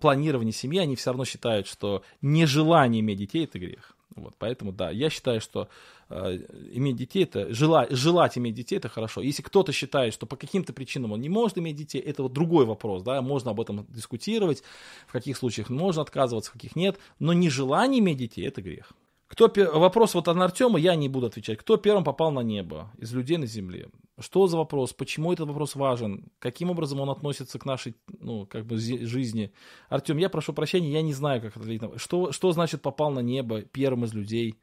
планирование 0.00 0.52
семьи, 0.52 0.78
они 0.78 0.94
все 0.94 1.10
равно 1.10 1.24
считают, 1.24 1.66
что 1.66 2.04
нежелание 2.22 3.00
иметь 3.00 3.18
детей 3.18 3.42
это 3.42 3.58
грех. 3.58 3.96
Вот, 4.14 4.34
поэтому, 4.38 4.70
да, 4.70 4.90
я 4.90 5.10
считаю, 5.10 5.40
что 5.40 5.68
иметь 6.10 6.96
детей, 6.96 7.24
это 7.24 7.52
желать, 7.52 7.90
желать 7.90 8.36
иметь 8.38 8.54
детей, 8.54 8.76
это 8.76 8.88
хорошо. 8.88 9.20
Если 9.20 9.42
кто-то 9.42 9.72
считает, 9.72 10.14
что 10.14 10.26
по 10.26 10.36
каким-то 10.36 10.72
причинам 10.72 11.12
он 11.12 11.20
не 11.20 11.28
может 11.28 11.58
иметь 11.58 11.76
детей, 11.76 12.00
это 12.00 12.22
вот 12.22 12.32
другой 12.32 12.66
вопрос, 12.66 13.02
да, 13.02 13.22
можно 13.22 13.52
об 13.52 13.60
этом 13.60 13.86
дискутировать, 13.88 14.62
в 15.06 15.12
каких 15.12 15.36
случаях 15.36 15.70
можно 15.70 16.02
отказываться, 16.02 16.50
в 16.50 16.54
каких 16.54 16.76
нет, 16.76 16.98
но 17.18 17.32
нежелание 17.32 18.00
иметь 18.00 18.18
детей, 18.18 18.46
это 18.46 18.62
грех. 18.62 18.92
Кто, 19.26 19.50
вопрос 19.72 20.14
вот 20.14 20.28
от 20.28 20.36
Артема, 20.36 20.78
я 20.78 20.94
не 20.94 21.08
буду 21.08 21.26
отвечать. 21.26 21.58
Кто 21.58 21.76
первым 21.76 22.04
попал 22.04 22.30
на 22.30 22.40
небо 22.40 22.92
из 22.98 23.12
людей 23.12 23.36
на 23.36 23.46
земле? 23.46 23.88
Что 24.20 24.46
за 24.46 24.56
вопрос? 24.56 24.92
Почему 24.92 25.32
этот 25.32 25.48
вопрос 25.48 25.74
важен? 25.74 26.26
Каким 26.38 26.70
образом 26.70 27.00
он 27.00 27.10
относится 27.10 27.58
к 27.58 27.64
нашей, 27.64 27.96
ну, 28.20 28.46
как 28.46 28.64
бы, 28.64 28.76
жизни? 28.76 29.50
Артем, 29.88 30.18
я 30.18 30.28
прошу 30.28 30.52
прощения, 30.52 30.92
я 30.92 31.02
не 31.02 31.14
знаю, 31.14 31.40
как 31.40 31.56
ответить. 31.56 31.88
Что, 31.96 32.30
что 32.30 32.52
значит 32.52 32.80
попал 32.82 33.10
на 33.10 33.20
небо 33.20 33.62
первым 33.62 34.04
из 34.04 34.14
людей? 34.14 34.54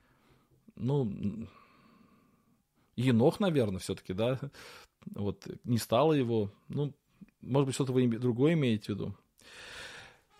Ну, 0.81 1.47
Енох, 2.95 3.39
наверное, 3.39 3.79
все-таки, 3.79 4.13
да? 4.13 4.39
Вот, 5.15 5.47
не 5.63 5.77
стало 5.77 6.13
его. 6.13 6.51
Ну, 6.69 6.93
может 7.41 7.67
быть, 7.67 7.75
что-то 7.75 7.93
вы 7.93 8.07
другое 8.07 8.53
имеете 8.53 8.85
в 8.85 8.89
виду? 8.89 9.15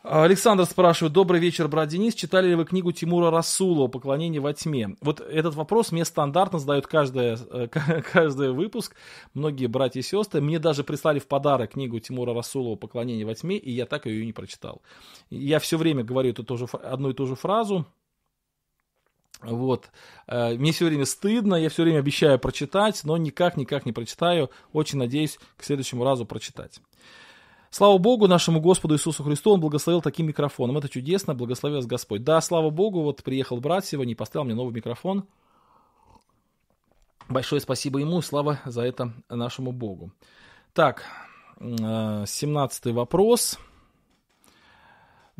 Александр 0.04 0.66
спрашивает, 0.66 1.14
добрый 1.14 1.40
вечер, 1.40 1.68
брат 1.68 1.90
Денис, 1.90 2.16
читали 2.16 2.50
ли 2.50 2.56
вы 2.56 2.66
книгу 2.66 2.92
Тимура 2.92 3.30
Расулова 3.30 3.88
«Поклонение 3.88 4.42
во 4.42 4.52
тьме»? 4.52 4.96
Вот 5.00 5.20
этот 5.20 5.54
вопрос 5.54 5.92
мне 5.92 6.06
стандартно 6.06 6.58
задают 6.58 6.88
каждый, 6.88 7.36
э, 7.36 7.68
каждый 8.12 8.52
выпуск, 8.52 8.96
многие 9.36 9.68
братья 9.68 10.00
и 10.00 10.04
сестры. 10.04 10.42
Мне 10.42 10.58
даже 10.58 10.84
прислали 10.84 11.20
в 11.20 11.28
подарок 11.28 11.74
книгу 11.74 12.00
Тимура 12.00 12.34
Расулова 12.34 12.78
«Поклонение 12.78 13.28
во 13.28 13.36
тьме», 13.36 13.58
и 13.58 13.70
я 13.72 13.86
так 13.86 14.08
ее 14.08 14.24
и 14.24 14.26
не 14.26 14.34
прочитал. 14.34 14.82
Я 15.30 15.60
все 15.60 15.78
время 15.78 16.04
говорю 16.04 16.32
эту 16.32 16.44
тоже, 16.44 16.66
одну 16.66 17.12
и 17.12 17.14
ту 17.14 17.28
же 17.28 17.36
фразу, 17.36 17.86
вот. 19.42 19.90
Э, 20.28 20.54
мне 20.56 20.72
все 20.72 20.86
время 20.86 21.06
стыдно, 21.06 21.56
я 21.56 21.70
все 21.70 21.84
время 21.84 22.00
обещаю 22.00 22.40
прочитать, 22.40 23.02
но 23.04 23.18
никак, 23.18 23.58
никак 23.58 23.86
не 23.86 23.92
прочитаю. 23.92 24.50
Очень 24.74 25.00
надеюсь 25.00 25.40
к 25.58 25.64
следующему 25.64 26.04
разу 26.04 26.26
прочитать. 26.26 26.80
Слава 27.70 27.98
Богу, 27.98 28.28
нашему 28.28 28.60
Господу 28.60 28.96
Иисусу 28.96 29.24
Христу, 29.24 29.52
Он 29.52 29.62
благословил 29.62 30.02
таким 30.02 30.28
микрофоном. 30.28 30.78
Это 30.78 30.90
чудесно, 30.90 31.34
благослови 31.34 31.76
вас 31.78 31.86
Господь. 31.86 32.24
Да, 32.24 32.42
слава 32.42 32.70
Богу, 32.70 33.02
вот 33.02 33.24
приехал 33.24 33.62
брат 33.62 33.86
сегодня 33.86 34.12
и 34.12 34.16
поставил 34.16 34.46
мне 34.46 34.56
новый 34.56 34.74
микрофон. 34.74 35.26
Большое 37.30 37.62
спасибо 37.62 38.00
ему, 38.00 38.22
слава 38.22 38.60
за 38.66 38.82
это 38.82 39.14
нашему 39.30 39.72
Богу. 39.72 40.12
Так, 40.74 41.06
17 41.60 42.86
э, 42.86 42.92
вопрос. 42.92 43.58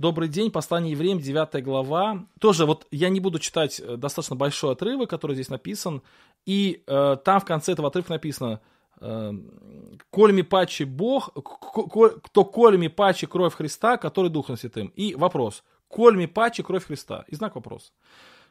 Добрый 0.02 0.30
день, 0.30 0.50
послание 0.50 0.94
евреям, 0.94 1.20
9 1.20 1.64
глава. 1.64 2.26
Тоже 2.40 2.66
вот 2.66 2.88
я 2.90 3.10
не 3.10 3.20
буду 3.20 3.38
читать 3.38 3.80
э, 3.80 3.98
достаточно 3.98 4.36
большой 4.36 4.72
отрывок, 4.72 5.08
который 5.12 5.36
здесь 5.36 5.50
написан. 5.50 6.02
И 6.44 6.82
э, 6.88 7.18
там 7.24 7.40
в 7.40 7.46
конце 7.46 7.74
этого 7.74 7.90
отрывка 7.90 8.14
написано, 8.14 8.62
Эм, 9.02 9.98
кольми 10.12 10.44
пачи 10.44 10.84
Бог, 10.84 11.32
кто 11.34 12.46
кольми 12.46 12.88
пачи 12.88 13.26
кровь 13.26 13.56
Христа, 13.56 13.98
который 13.98 14.30
Духом 14.30 14.58
Святым. 14.58 14.94
И 14.96 15.16
вопрос, 15.16 15.64
кольми 15.88 16.28
пачи 16.28 16.62
кровь 16.62 16.86
Христа. 16.86 17.26
И 17.28 17.36
знак 17.36 17.56
вопрос. 17.56 17.94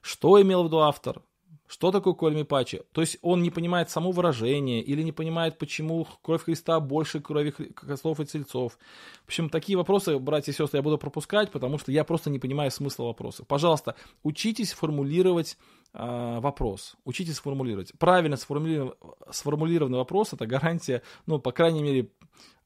Что 0.00 0.42
имел 0.42 0.64
в 0.64 0.66
виду 0.66 0.78
автор? 0.78 1.22
Что 1.70 1.92
такое 1.92 2.14
кольми 2.14 2.42
пачи? 2.42 2.82
То 2.90 3.00
есть 3.00 3.18
он 3.22 3.44
не 3.44 3.50
понимает 3.50 3.90
само 3.90 4.10
выражение 4.10 4.82
или 4.82 5.02
не 5.02 5.12
понимает, 5.12 5.56
почему 5.56 6.04
кровь 6.20 6.42
Христа 6.42 6.80
больше 6.80 7.20
крови 7.20 7.52
козлов 7.52 8.18
и 8.18 8.26
тельцов. 8.26 8.76
В 9.22 9.28
общем, 9.28 9.48
такие 9.48 9.78
вопросы, 9.78 10.18
братья 10.18 10.50
и 10.50 10.54
сестры, 10.54 10.78
я 10.78 10.82
буду 10.82 10.98
пропускать, 10.98 11.52
потому 11.52 11.78
что 11.78 11.92
я 11.92 12.02
просто 12.02 12.28
не 12.28 12.40
понимаю 12.40 12.72
смысла 12.72 13.04
вопросов. 13.04 13.46
Пожалуйста, 13.46 13.94
учитесь 14.24 14.72
формулировать 14.72 15.56
э, 15.94 16.40
вопрос. 16.40 16.96
Учитесь 17.04 17.38
формулировать. 17.38 17.92
Правильно 18.00 18.36
сформулированный, 18.36 18.96
сформулированный 19.30 19.98
вопрос– 19.98 20.32
это 20.32 20.48
гарантия, 20.48 21.02
ну, 21.26 21.38
по 21.38 21.52
крайней 21.52 21.84
мере, 21.84 22.08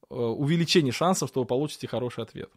э, 0.09 0.15
увеличения 0.15 0.91
шансов, 0.91 1.29
что 1.29 1.41
вы 1.41 1.45
получите 1.45 1.87
хороший 1.87 2.23
ответ. 2.23 2.49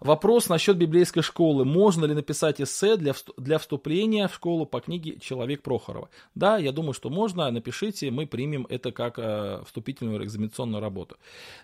Вопрос 0.00 0.48
насчет 0.48 0.78
библейской 0.78 1.20
школы. 1.20 1.66
Можно 1.66 2.06
ли 2.06 2.14
написать 2.14 2.60
эссе 2.60 2.96
для, 2.96 3.14
для 3.36 3.58
вступления 3.58 4.28
в 4.28 4.34
школу 4.34 4.64
по 4.64 4.80
книге 4.80 5.18
«Человек 5.20 5.62
Прохорова»? 5.62 6.08
Да, 6.34 6.56
я 6.56 6.72
думаю, 6.72 6.94
что 6.94 7.10
можно. 7.10 7.50
Напишите, 7.50 8.10
мы 8.10 8.26
примем 8.26 8.66
это 8.70 8.92
как 8.92 9.18
э, 9.18 9.62
вступительную 9.66 10.24
экзаменационную 10.24 10.80
работу. 10.80 11.16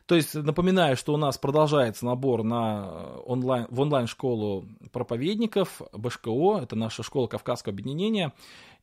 То 0.04 0.16
есть, 0.16 0.34
напоминаю, 0.34 0.96
что 0.98 1.14
у 1.14 1.16
нас 1.16 1.38
продолжается 1.38 2.04
набор 2.04 2.42
на 2.42 2.90
э, 2.90 3.20
онлайн, 3.24 3.66
в 3.70 3.80
онлайн-школу 3.80 4.66
проповедников 4.92 5.80
БШКО. 5.94 6.60
Это 6.62 6.76
наша 6.76 7.02
школа 7.02 7.28
Кавказского 7.28 7.72
объединения. 7.72 8.34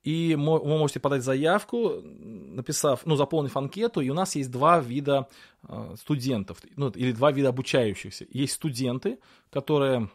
И 0.03 0.35
вы 0.35 0.77
можете 0.77 0.99
подать 0.99 1.23
заявку, 1.23 2.01
написав, 2.03 3.05
ну, 3.05 3.15
заполнив 3.15 3.55
анкету, 3.55 4.01
и 4.01 4.09
у 4.09 4.13
нас 4.13 4.35
есть 4.35 4.51
два 4.51 4.81
вида 4.81 5.27
э, 5.67 5.95
студентов, 5.97 6.57
ну, 6.75 6.89
или 6.89 7.13
два 7.13 7.31
вида 7.31 7.49
обучающихся. 7.49 8.25
Есть 8.29 8.53
студенты, 8.53 9.19
которые, 9.49 10.09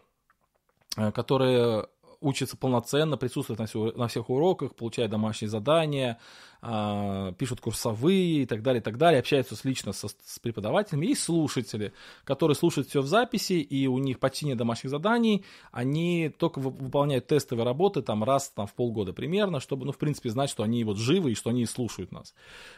э, 0.99 1.11
которые 1.13 1.89
учатся 2.21 2.57
полноценно, 2.57 3.17
присутствуют 3.17 3.61
на, 3.61 3.67
все, 3.67 3.93
на 3.93 4.09
всех 4.09 4.31
уроках, 4.31 4.75
получают 4.75 5.11
домашние 5.11 5.49
задания, 5.49 6.19
э, 6.63 7.33
пишут 7.39 7.61
курсовые 7.61 8.43
и 8.43 8.47
так 8.47 8.63
далее, 8.63 8.81
и 8.81 8.83
так 8.83 8.99
далее, 8.99 9.21
общаются 9.21 9.55
с, 9.55 9.65
лично 9.65 9.93
со, 9.93 10.09
с 10.09 10.39
преподавателями. 10.41 11.07
Есть 11.07 11.23
слушатели, 11.23 11.93
которые 12.25 12.57
слушают 12.57 12.89
все 12.89 13.03
в 13.03 13.07
записи, 13.07 13.55
и 13.55 13.87
у 13.87 13.99
них 13.99 14.19
почти 14.19 14.47
нет 14.47 14.59
домашних 14.59 14.91
заданий, 14.91 15.45
они 15.71 16.31
только 16.37 16.59
выполняют 16.59 17.27
тестовые 17.27 17.65
работы 17.65 18.03
там 18.03 18.25
раз 18.25 18.51
там, 18.51 18.67
в 18.67 18.75
полгода 18.75 19.13
примерно, 19.13 19.61
чтобы, 19.61 19.87
ну, 19.87 19.93
в 19.93 19.99
принципе, 19.99 20.31
знать, 20.31 20.51
что 20.51 20.63
они 20.63 20.83
вот 20.85 20.97
живы 20.99 21.33
и 21.33 21.35
что 21.35 21.51
они 21.51 21.67
слушают 21.67 22.13
нас. 22.13 22.35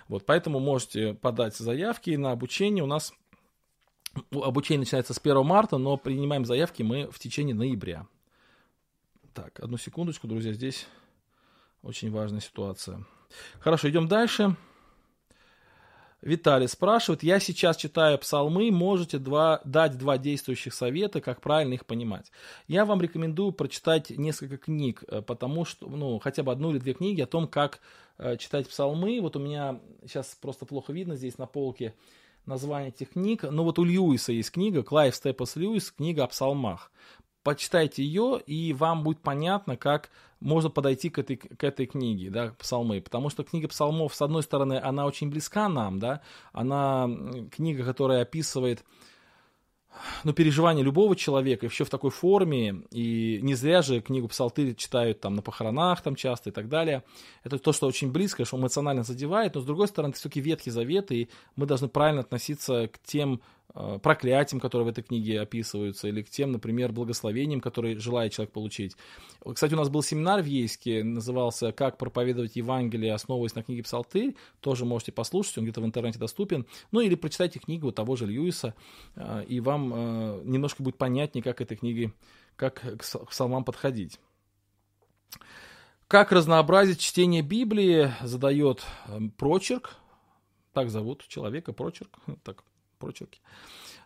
Вот, 0.09 0.27
поэтому 0.27 0.61
можете 0.61 1.15
подать 1.15 1.57
заявки 1.57 2.11
на 2.11 2.33
обучение. 2.33 2.85
У 2.85 2.87
нас 2.87 3.13
обучение 4.31 4.81
начинается 4.81 5.15
с 5.15 5.19
1 5.19 5.45
марта, 5.45 5.79
но 5.79 5.97
принимаем 5.97 6.45
заявки 6.45 6.83
мы 6.83 7.09
в 7.11 7.19
течение 7.19 7.55
ноября. 7.55 8.07
Так, 9.35 9.61
одну 9.61 9.77
секундочку, 9.77 10.27
друзья, 10.27 10.53
здесь 10.53 10.89
очень 11.83 12.11
важная 12.11 12.41
ситуация. 12.41 13.07
Хорошо, 13.61 13.89
идем 13.89 14.09
дальше. 14.09 14.57
Виталий 16.21 16.67
спрашивает, 16.67 17.23
я 17.23 17.39
сейчас 17.39 17.77
читаю 17.77 18.19
псалмы, 18.19 18.73
можете 18.73 19.19
два, 19.19 19.61
дать 19.65 19.97
два 19.97 20.19
действующих 20.19 20.75
совета, 20.75 21.21
как 21.21 21.41
правильно 21.41 21.75
их 21.75 21.87
понимать. 21.87 22.33
Я 22.67 22.85
вам 22.85 23.01
рекомендую 23.01 23.53
прочитать 23.53 24.11
несколько 24.11 24.59
книг, 24.59 25.05
э, 25.07 25.23
потому 25.23 25.65
что, 25.65 25.89
ну, 25.89 26.19
хотя 26.19 26.43
бы 26.43 26.51
одну 26.51 26.73
или 26.73 26.79
две 26.79 26.93
книги 26.93 27.21
о 27.21 27.27
том, 27.27 27.47
как 27.47 27.81
э, 28.19 28.37
читать 28.37 28.69
псалмы. 28.69 29.21
Вот 29.21 29.37
у 29.37 29.39
меня 29.39 29.81
сейчас 30.03 30.37
просто 30.41 30.67
плохо 30.67 30.93
видно 30.93 31.15
здесь 31.15 31.39
на 31.39 31.47
полке 31.47 31.95
название 32.47 32.89
этих 32.89 33.11
книг. 33.11 33.45
Но 33.45 33.63
вот 33.63 33.79
у 33.79 33.85
Льюиса 33.85 34.33
есть 34.33 34.51
книга, 34.51 34.83
Клайв 34.83 35.15
Степас 35.15 35.55
Льюис, 35.55 35.93
книга 35.93 36.25
о 36.25 36.27
псалмах 36.27 36.91
почитайте 37.43 38.03
ее, 38.03 38.41
и 38.47 38.73
вам 38.73 39.03
будет 39.03 39.21
понятно, 39.21 39.77
как 39.77 40.11
можно 40.41 40.71
подойти 40.71 41.11
к 41.11 41.19
этой, 41.19 41.37
к 41.37 41.63
этой 41.63 41.87
книге, 41.87 42.31
да, 42.31 42.55
псалмы. 42.59 43.01
Потому 43.01 43.31
что 43.31 43.45
книга 43.45 43.69
псалмов, 43.69 44.15
с 44.15 44.23
одной 44.23 44.43
стороны, 44.43 44.81
она 44.83 45.07
очень 45.07 45.31
близка 45.31 45.69
нам, 45.69 45.99
да, 45.99 46.23
она 46.53 47.09
книга, 47.51 47.85
которая 47.85 48.23
описывает 48.23 48.85
ну, 50.25 50.33
переживания 50.33 50.85
любого 50.85 51.17
человека, 51.17 51.67
еще 51.67 51.85
в 51.85 51.91
такой 51.91 52.11
форме, 52.11 52.83
и 52.91 53.41
не 53.43 53.55
зря 53.55 53.83
же 53.83 54.01
книгу 54.01 54.29
Псалтырь 54.29 54.75
читают 54.75 55.21
там 55.21 55.35
на 55.35 55.43
похоронах 55.43 56.01
там 56.01 56.15
часто 56.15 56.51
и 56.51 56.53
так 56.53 56.69
далее. 56.69 57.03
Это 57.43 57.59
то, 57.59 57.73
что 57.73 57.87
очень 57.87 58.13
близко, 58.13 58.45
что 58.45 58.57
эмоционально 58.57 59.03
задевает, 59.03 59.55
но 59.55 59.61
с 59.61 59.65
другой 59.65 59.89
стороны, 59.89 60.11
это 60.11 60.21
все-таки 60.21 60.41
Ветхий 60.41 60.71
Завет, 60.71 61.11
и 61.11 61.29
мы 61.57 61.67
должны 61.67 61.89
правильно 61.89 62.21
относиться 62.21 62.89
к 62.89 62.99
тем 63.03 63.41
проклятиям, 64.03 64.61
которые 64.61 64.87
в 64.87 64.89
этой 64.89 65.03
книге 65.05 65.41
описываются, 65.41 66.09
или 66.09 66.23
к 66.23 66.31
тем, 66.31 66.53
например, 66.53 66.93
благословениям, 66.93 67.61
которые 67.61 67.99
желает 67.99 68.33
человек 68.33 68.53
получить. 68.53 68.97
Кстати, 69.53 69.75
у 69.75 69.77
нас 69.77 69.89
был 69.89 70.03
семинар 70.03 70.43
в 70.43 70.47
Ейске, 70.47 71.05
назывался 71.05 71.73
«Как 71.73 71.99
проповедовать 71.99 72.57
Евангелие, 72.57 73.15
основываясь 73.15 73.55
на 73.55 73.63
книге 73.63 73.83
Псалтырь». 73.83 74.35
Тоже 74.61 74.85
можете 74.85 75.13
послушать, 75.13 75.59
он 75.59 75.65
где-то 75.65 75.81
в 75.81 75.87
интернете 75.87 76.19
доступен. 76.19 76.67
Ну 76.93 77.01
или 77.01 77.15
прочитайте 77.15 77.59
книгу 77.59 77.93
того 77.93 78.17
же 78.17 78.27
Льюиса, 78.27 78.75
э, 79.15 79.45
и 79.49 79.61
вам 79.61 79.93
э, 79.95 80.43
немножко 80.45 80.83
будет 80.83 80.99
понятнее, 80.99 81.43
как 81.43 81.61
этой 81.61 81.77
книге, 81.77 82.13
как 82.57 82.81
к 82.81 83.31
псалмам 83.31 83.65
подходить. 83.65 84.19
Как 86.09 86.33
разнообразить 86.33 86.99
чтение 86.99 87.43
Библии, 87.43 88.13
задает 88.23 88.85
прочерк, 89.37 89.97
так 90.73 90.91
зовут 90.91 91.27
человека, 91.29 91.73
прочерк, 91.73 92.19
так 92.43 92.65
прочерки. 93.01 93.41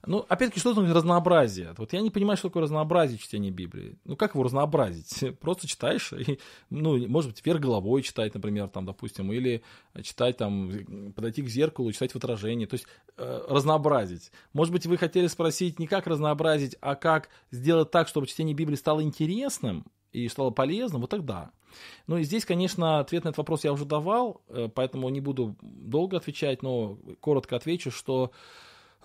Ну, 0.07 0.25
опять-таки, 0.29 0.61
что 0.61 0.75
такое 0.75 0.93
разнообразие? 0.93 1.75
Вот 1.79 1.93
я 1.93 2.01
не 2.01 2.11
понимаю, 2.11 2.37
что 2.37 2.49
такое 2.49 2.65
разнообразие 2.65 3.19
чтения 3.19 3.51
Библии. 3.51 3.97
Ну, 4.05 4.17
как 4.17 4.35
его 4.35 4.45
разнообразить? 4.45 5.39
Просто 5.41 5.67
читаешь, 5.67 6.13
и, 6.13 6.39
ну, 6.71 7.09
может 7.09 7.31
быть, 7.31 7.45
вверх 7.45 7.61
головой 7.61 8.03
читать, 8.03 8.35
например, 8.35 8.69
там, 8.69 8.85
допустим, 8.85 9.33
или 9.33 9.63
читать 10.03 10.37
там, 10.37 11.13
подойти 11.15 11.43
к 11.43 11.49
зеркалу, 11.49 11.93
читать 11.93 12.13
в 12.13 12.17
отражении. 12.17 12.67
То 12.67 12.75
есть 12.75 12.87
э, 13.17 13.47
разнообразить. 13.49 14.31
Может 14.53 14.73
быть, 14.73 14.87
вы 14.87 14.99
хотели 14.99 15.27
спросить 15.27 15.79
не 15.79 15.87
как 15.87 16.07
разнообразить, 16.07 16.77
а 16.81 16.95
как 16.97 17.29
сделать 17.51 17.91
так, 17.91 18.09
чтобы 18.09 18.27
чтение 18.27 18.55
Библии 18.55 18.77
стало 18.77 19.03
интересным 19.03 19.87
и 20.13 20.29
стало 20.29 20.51
полезным, 20.51 21.01
вот 21.01 21.11
тогда. 21.11 21.51
Ну 22.07 22.19
и 22.19 22.25
здесь, 22.25 22.45
конечно, 22.45 23.01
ответ 23.01 23.25
на 23.25 23.31
этот 23.31 23.39
вопрос 23.39 23.65
я 23.65 23.73
уже 23.73 23.85
давал, 23.85 24.43
э, 24.49 24.69
поэтому 24.73 25.09
не 25.09 25.21
буду 25.21 25.57
долго 25.63 26.19
отвечать, 26.19 26.63
но 26.63 26.99
коротко 27.21 27.57
отвечу, 27.57 27.91
что 27.91 28.31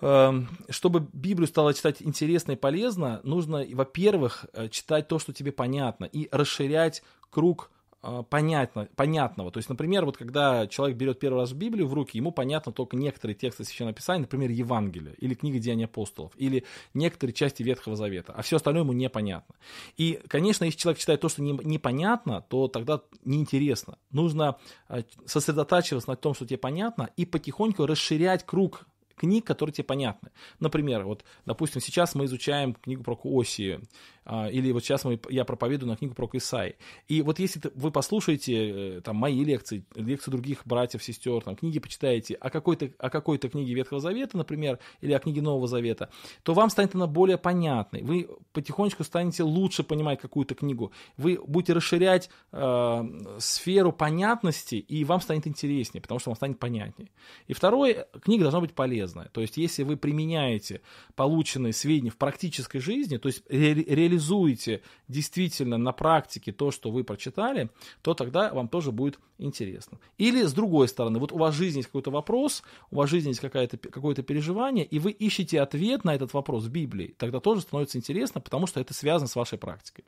чтобы 0.00 1.06
Библию 1.12 1.46
стало 1.46 1.74
читать 1.74 2.00
интересно 2.00 2.52
и 2.52 2.56
полезно, 2.56 3.20
нужно, 3.22 3.66
во-первых, 3.72 4.46
э, 4.52 4.68
читать 4.68 5.08
то, 5.08 5.18
что 5.18 5.32
тебе 5.32 5.52
понятно, 5.52 6.06
и 6.06 6.28
расширять 6.32 7.02
круг 7.28 7.70
э, 8.02 8.22
понятно, 8.30 8.88
понятного. 8.96 9.50
То 9.50 9.58
есть, 9.58 9.68
например, 9.68 10.06
вот 10.06 10.16
когда 10.16 10.66
человек 10.66 10.96
берет 10.96 11.18
первый 11.18 11.40
раз 11.40 11.52
Библию 11.52 11.86
в 11.86 11.92
руки, 11.92 12.16
ему 12.16 12.32
понятно 12.32 12.72
только 12.72 12.96
некоторые 12.96 13.34
тексты 13.34 13.64
Священного 13.64 13.94
Писания, 13.94 14.22
например, 14.22 14.50
Евангелие, 14.50 15.14
или 15.18 15.34
книга 15.34 15.58
Деяний 15.58 15.84
апостолов, 15.84 16.32
или 16.36 16.64
некоторые 16.94 17.34
части 17.34 17.62
Ветхого 17.62 17.94
Завета, 17.94 18.32
а 18.34 18.40
все 18.40 18.56
остальное 18.56 18.84
ему 18.84 18.94
непонятно. 18.94 19.54
И, 19.98 20.18
конечно, 20.28 20.64
если 20.64 20.78
человек 20.78 20.98
читает 20.98 21.20
то, 21.20 21.28
что 21.28 21.42
не, 21.42 21.52
непонятно, 21.52 22.42
то 22.48 22.68
тогда 22.68 23.02
неинтересно. 23.26 23.98
Нужно 24.10 24.56
э, 24.88 25.02
сосредотачиваться 25.26 26.08
на 26.08 26.16
том, 26.16 26.32
что 26.32 26.46
тебе 26.46 26.56
понятно, 26.56 27.10
и 27.18 27.26
потихоньку 27.26 27.84
расширять 27.84 28.46
круг 28.46 28.86
книг, 29.20 29.46
которые 29.46 29.72
тебе 29.74 29.84
понятны. 29.84 30.30
Например, 30.60 31.04
вот, 31.04 31.24
допустим, 31.44 31.80
сейчас 31.82 32.14
мы 32.14 32.24
изучаем 32.24 32.74
книгу 32.74 33.02
про 33.04 33.16
Куосию, 33.16 33.82
а, 34.19 34.19
или 34.26 34.72
вот 34.72 34.84
сейчас 34.84 35.04
мы, 35.04 35.18
я 35.28 35.44
проповедую 35.44 35.88
на 35.88 35.96
книгу 35.96 36.14
про 36.14 36.28
Исаи. 36.32 36.76
И 37.08 37.22
вот 37.22 37.38
если 37.38 37.60
вы 37.74 37.90
послушаете 37.90 38.98
э, 38.98 39.00
там, 39.00 39.16
мои 39.16 39.42
лекции, 39.44 39.84
лекции 39.94 40.30
других 40.30 40.62
братьев, 40.64 41.02
сестер, 41.02 41.42
там, 41.42 41.56
книги 41.56 41.78
почитаете 41.78 42.34
о 42.34 42.50
какой-то, 42.50 42.90
о 42.98 43.10
какой-то 43.10 43.48
книге 43.48 43.74
Ветхого 43.74 44.00
Завета, 44.00 44.36
например, 44.36 44.78
или 45.00 45.12
о 45.12 45.18
книге 45.18 45.42
Нового 45.42 45.66
Завета, 45.66 46.10
то 46.42 46.54
вам 46.54 46.70
станет 46.70 46.94
она 46.94 47.06
более 47.06 47.38
понятной. 47.38 48.02
Вы 48.02 48.28
потихонечку 48.52 49.04
станете 49.04 49.42
лучше 49.42 49.82
понимать 49.82 50.20
какую-то 50.20 50.54
книгу. 50.54 50.92
Вы 51.16 51.40
будете 51.44 51.72
расширять 51.72 52.30
э, 52.52 53.36
сферу 53.38 53.92
понятности, 53.92 54.76
и 54.76 55.04
вам 55.04 55.20
станет 55.20 55.46
интереснее, 55.46 56.02
потому 56.02 56.20
что 56.20 56.30
вам 56.30 56.36
станет 56.36 56.58
понятнее. 56.58 57.10
И 57.48 57.52
второе, 57.52 58.06
книга 58.22 58.44
должна 58.44 58.60
быть 58.60 58.74
полезная. 58.74 59.28
То 59.28 59.40
есть, 59.40 59.56
если 59.56 59.82
вы 59.82 59.96
применяете 59.96 60.82
полученные 61.16 61.72
сведения 61.72 62.10
в 62.10 62.16
практической 62.16 62.78
жизни, 62.78 63.16
то 63.16 63.26
есть 63.26 63.42
ре 63.48 63.74
реализуете 63.74 64.19
реализуете 64.20 64.82
действительно 65.08 65.78
на 65.78 65.92
практике 65.92 66.52
то, 66.52 66.70
что 66.70 66.90
вы 66.90 67.04
прочитали, 67.04 67.70
то 68.02 68.14
тогда 68.14 68.52
вам 68.52 68.68
тоже 68.68 68.92
будет 68.92 69.18
интересно. 69.38 69.98
Или 70.18 70.44
с 70.44 70.52
другой 70.52 70.88
стороны, 70.88 71.18
вот 71.18 71.32
у 71.32 71.38
вас 71.38 71.54
в 71.54 71.58
жизни 71.58 71.78
есть 71.78 71.88
какой-то 71.88 72.10
вопрос, 72.10 72.62
у 72.90 72.96
вас 72.96 73.08
в 73.08 73.10
жизни 73.10 73.28
есть 73.28 73.40
какое-то 73.40 73.78
какое 73.78 74.14
переживание, 74.14 74.84
и 74.84 74.98
вы 74.98 75.10
ищете 75.10 75.60
ответ 75.60 76.04
на 76.04 76.14
этот 76.14 76.34
вопрос 76.34 76.64
в 76.64 76.70
Библии, 76.70 77.14
тогда 77.16 77.40
тоже 77.40 77.62
становится 77.62 77.98
интересно, 77.98 78.40
потому 78.40 78.66
что 78.66 78.80
это 78.80 78.94
связано 78.94 79.28
с 79.28 79.36
вашей 79.36 79.58
практикой. 79.58 80.04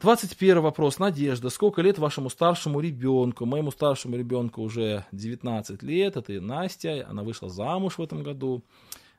21 0.00 0.60
вопрос. 0.60 0.98
Надежда. 0.98 1.48
Сколько 1.48 1.80
лет 1.80 1.98
вашему 1.98 2.28
старшему 2.28 2.80
ребенку? 2.80 3.46
Моему 3.46 3.70
старшему 3.70 4.16
ребенку 4.16 4.60
уже 4.60 5.06
19 5.12 5.82
лет. 5.82 6.18
Это 6.18 6.32
Настя. 6.38 7.06
Она 7.08 7.22
вышла 7.22 7.48
замуж 7.48 7.96
в 7.96 8.02
этом 8.02 8.22
году. 8.22 8.62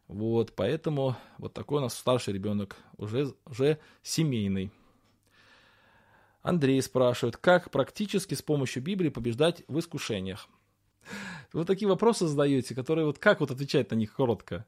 Вот, 0.08 0.54
поэтому 0.56 1.16
вот 1.38 1.54
такой 1.54 1.80
у 1.80 1.82
нас 1.82 1.98
старший 1.98 2.34
ребенок, 2.34 2.78
уже, 2.98 3.34
уже 3.46 3.80
семейный. 4.02 4.72
Андрей 6.42 6.82
спрашивает, 6.82 7.36
как 7.36 7.72
практически 7.72 8.34
с 8.34 8.42
помощью 8.42 8.82
Библии 8.82 9.10
побеждать 9.10 9.64
в 9.68 9.78
искушениях? 9.80 10.48
Вы 11.52 11.66
такие 11.66 11.90
вопросы 11.90 12.26
задаете, 12.26 12.74
которые 12.74 13.06
вот 13.06 13.20
как 13.20 13.42
вот 13.42 13.52
отвечать 13.52 13.92
на 13.92 13.96
них 13.96 14.14
коротко? 14.14 14.66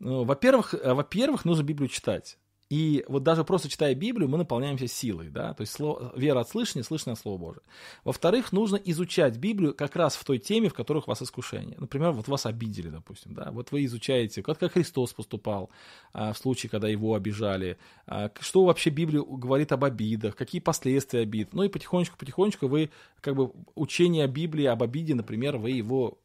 Ну, 0.00 0.24
во-первых, 0.24 0.74
э, 0.74 0.94
во-первых, 0.94 1.44
нужно 1.44 1.62
Библию 1.62 1.88
читать. 1.88 2.38
И 2.72 3.04
вот 3.06 3.22
даже 3.22 3.44
просто 3.44 3.68
читая 3.68 3.94
Библию, 3.94 4.30
мы 4.30 4.38
наполняемся 4.38 4.86
силой, 4.86 5.28
да, 5.28 5.52
то 5.52 5.60
есть 5.60 5.74
слово, 5.74 6.10
вера 6.16 6.40
от 6.40 6.48
слышания, 6.48 6.82
слышание 6.82 7.12
от 7.12 7.18
Слова 7.18 7.36
Божия. 7.36 7.62
Во-вторых, 8.02 8.50
нужно 8.50 8.76
изучать 8.76 9.36
Библию 9.36 9.74
как 9.74 9.94
раз 9.94 10.16
в 10.16 10.24
той 10.24 10.38
теме, 10.38 10.70
в 10.70 10.72
которых 10.72 11.06
у 11.06 11.10
вас 11.10 11.20
искушение. 11.20 11.76
Например, 11.78 12.12
вот 12.12 12.28
вас 12.28 12.46
обидели, 12.46 12.88
допустим, 12.88 13.34
да, 13.34 13.50
вот 13.50 13.72
вы 13.72 13.84
изучаете, 13.84 14.42
как, 14.42 14.58
как 14.58 14.72
Христос 14.72 15.12
поступал 15.12 15.68
а, 16.14 16.32
в 16.32 16.38
случае, 16.38 16.70
когда 16.70 16.88
его 16.88 17.14
обижали, 17.14 17.76
а, 18.06 18.30
что 18.40 18.64
вообще 18.64 18.88
Библия 18.88 19.20
говорит 19.20 19.70
об 19.72 19.84
обидах, 19.84 20.34
какие 20.34 20.62
последствия 20.62 21.20
обид. 21.20 21.52
Ну 21.52 21.64
и 21.64 21.68
потихонечку-потихонечку 21.68 22.68
вы 22.68 22.88
как 23.20 23.36
бы 23.36 23.52
учение 23.74 24.26
Библии 24.28 24.64
об 24.64 24.82
обиде, 24.82 25.14
например, 25.14 25.58
вы 25.58 25.72
его 25.72 26.21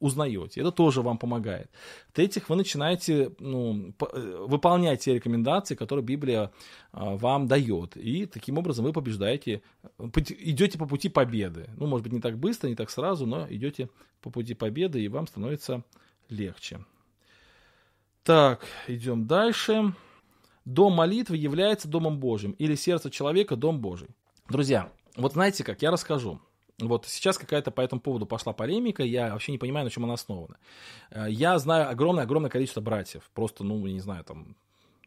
узнаете. 0.00 0.60
Это 0.60 0.72
тоже 0.72 1.02
вам 1.02 1.18
помогает. 1.18 1.70
В-третьих, 2.08 2.48
вы 2.48 2.56
начинаете 2.56 3.32
ну, 3.38 3.94
э, 4.12 4.46
выполнять 4.48 5.04
те 5.04 5.14
рекомендации, 5.14 5.74
которые 5.74 6.04
Библия 6.04 6.50
а, 6.92 7.16
вам 7.16 7.46
дает. 7.46 7.96
И 7.96 8.26
таким 8.26 8.58
образом 8.58 8.84
вы 8.84 8.92
побеждаете, 8.92 9.62
идете 9.98 10.78
по 10.78 10.86
пути 10.86 11.08
победы. 11.08 11.70
Ну, 11.76 11.86
может 11.86 12.04
быть, 12.04 12.12
не 12.12 12.20
так 12.20 12.38
быстро, 12.38 12.68
не 12.68 12.74
так 12.74 12.90
сразу, 12.90 13.26
но 13.26 13.46
идете 13.48 13.88
по 14.20 14.30
пути 14.30 14.54
победы, 14.54 15.02
и 15.02 15.08
вам 15.08 15.26
становится 15.26 15.84
легче. 16.28 16.84
Так, 18.24 18.64
идем 18.88 19.26
дальше. 19.26 19.94
Дом 20.64 20.94
молитвы 20.94 21.36
является 21.36 21.88
Домом 21.88 22.18
Божьим, 22.18 22.52
или 22.52 22.74
сердце 22.74 23.10
человека– 23.10 23.54
Дом 23.56 23.80
Божий. 23.80 24.08
Друзья, 24.48 24.90
вот 25.16 25.34
знаете 25.34 25.62
как, 25.62 25.82
я 25.82 25.90
расскажу. 25.90 26.40
Вот 26.80 27.06
сейчас 27.06 27.38
какая-то 27.38 27.70
по 27.70 27.80
этому 27.80 28.00
поводу 28.00 28.26
пошла 28.26 28.52
полемика, 28.52 29.04
я 29.04 29.32
вообще 29.32 29.52
не 29.52 29.58
понимаю, 29.58 29.84
на 29.84 29.90
чем 29.90 30.04
она 30.04 30.14
основана. 30.14 30.56
Э, 31.10 31.26
я 31.28 31.58
знаю 31.58 31.88
огромное-огромное 31.88 32.50
количество 32.50 32.80
братьев, 32.80 33.30
просто, 33.32 33.62
ну, 33.62 33.86
не 33.86 34.00
знаю, 34.00 34.24
там, 34.24 34.56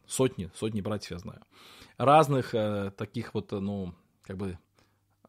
сотни, 0.05 0.49
сотни 0.55 0.81
братьев 0.81 1.11
я 1.11 1.19
знаю. 1.19 1.41
Разных 1.97 2.55
э, 2.55 2.91
таких 2.95 3.33
вот, 3.33 3.51
ну, 3.51 3.93
как 4.21 4.37
бы, 4.37 4.57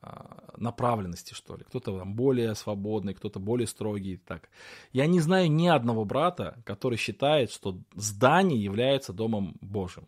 э, 0.01 0.09
направленности, 0.57 1.35
что 1.35 1.57
ли. 1.57 1.65
Кто-то 1.65 1.99
там 1.99 2.15
более 2.15 2.55
свободный, 2.55 3.15
кто-то 3.15 3.41
более 3.41 3.67
строгий. 3.67 4.19
Так. 4.19 4.49
Я 4.93 5.07
не 5.07 5.21
знаю 5.21 5.51
ни 5.51 5.67
одного 5.67 6.05
брата, 6.05 6.63
который 6.65 6.99
считает, 6.99 7.51
что 7.51 7.79
здание 7.95 8.63
является 8.63 9.13
домом 9.13 9.57
Божьим. 9.61 10.07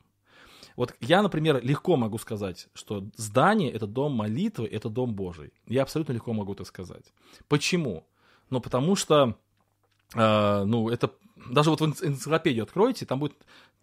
Вот 0.80 0.94
я, 1.00 1.20
например, 1.20 1.62
легко 1.62 1.98
могу 1.98 2.16
сказать, 2.16 2.68
что 2.72 3.04
здание— 3.14 3.70
это 3.74 3.86
дом 3.86 4.12
молитвы, 4.12 4.66
это 4.66 4.88
дом 4.88 5.14
Божий. 5.14 5.52
Я 5.66 5.82
абсолютно 5.82 6.14
легко 6.14 6.32
могу 6.32 6.54
это 6.54 6.64
сказать. 6.64 7.12
Почему? 7.48 8.06
Ну, 8.48 8.62
потому 8.62 8.96
что, 8.96 9.36
э, 10.14 10.64
ну, 10.64 10.88
это... 10.88 11.12
Даже 11.50 11.68
вот 11.68 11.82
в 11.82 11.84
энциклопедию 11.84 12.62
откройте, 12.62 13.04
там 13.04 13.18
будет 13.18 13.34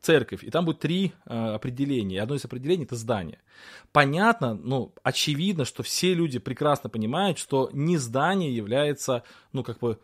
церковь, 0.02 0.44
и 0.44 0.50
там 0.50 0.66
будет 0.66 0.80
три 0.80 1.14
э, 1.28 1.36
определения. 1.54 2.20
Одно 2.20 2.34
из 2.34 2.46
определений— 2.46 2.84
это 2.86 2.96
здание. 2.96 3.42
Понятно, 3.92 4.56
ну, 4.56 4.92
очевидно, 5.04 5.66
что 5.66 5.84
все 5.84 6.16
люди 6.16 6.40
прекрасно 6.40 6.90
понимают, 6.90 7.38
что 7.38 7.70
не 7.74 7.98
здание 7.98 8.56
является, 8.56 9.22
ну, 9.54 9.64
как 9.64 9.78
бы 9.78 10.00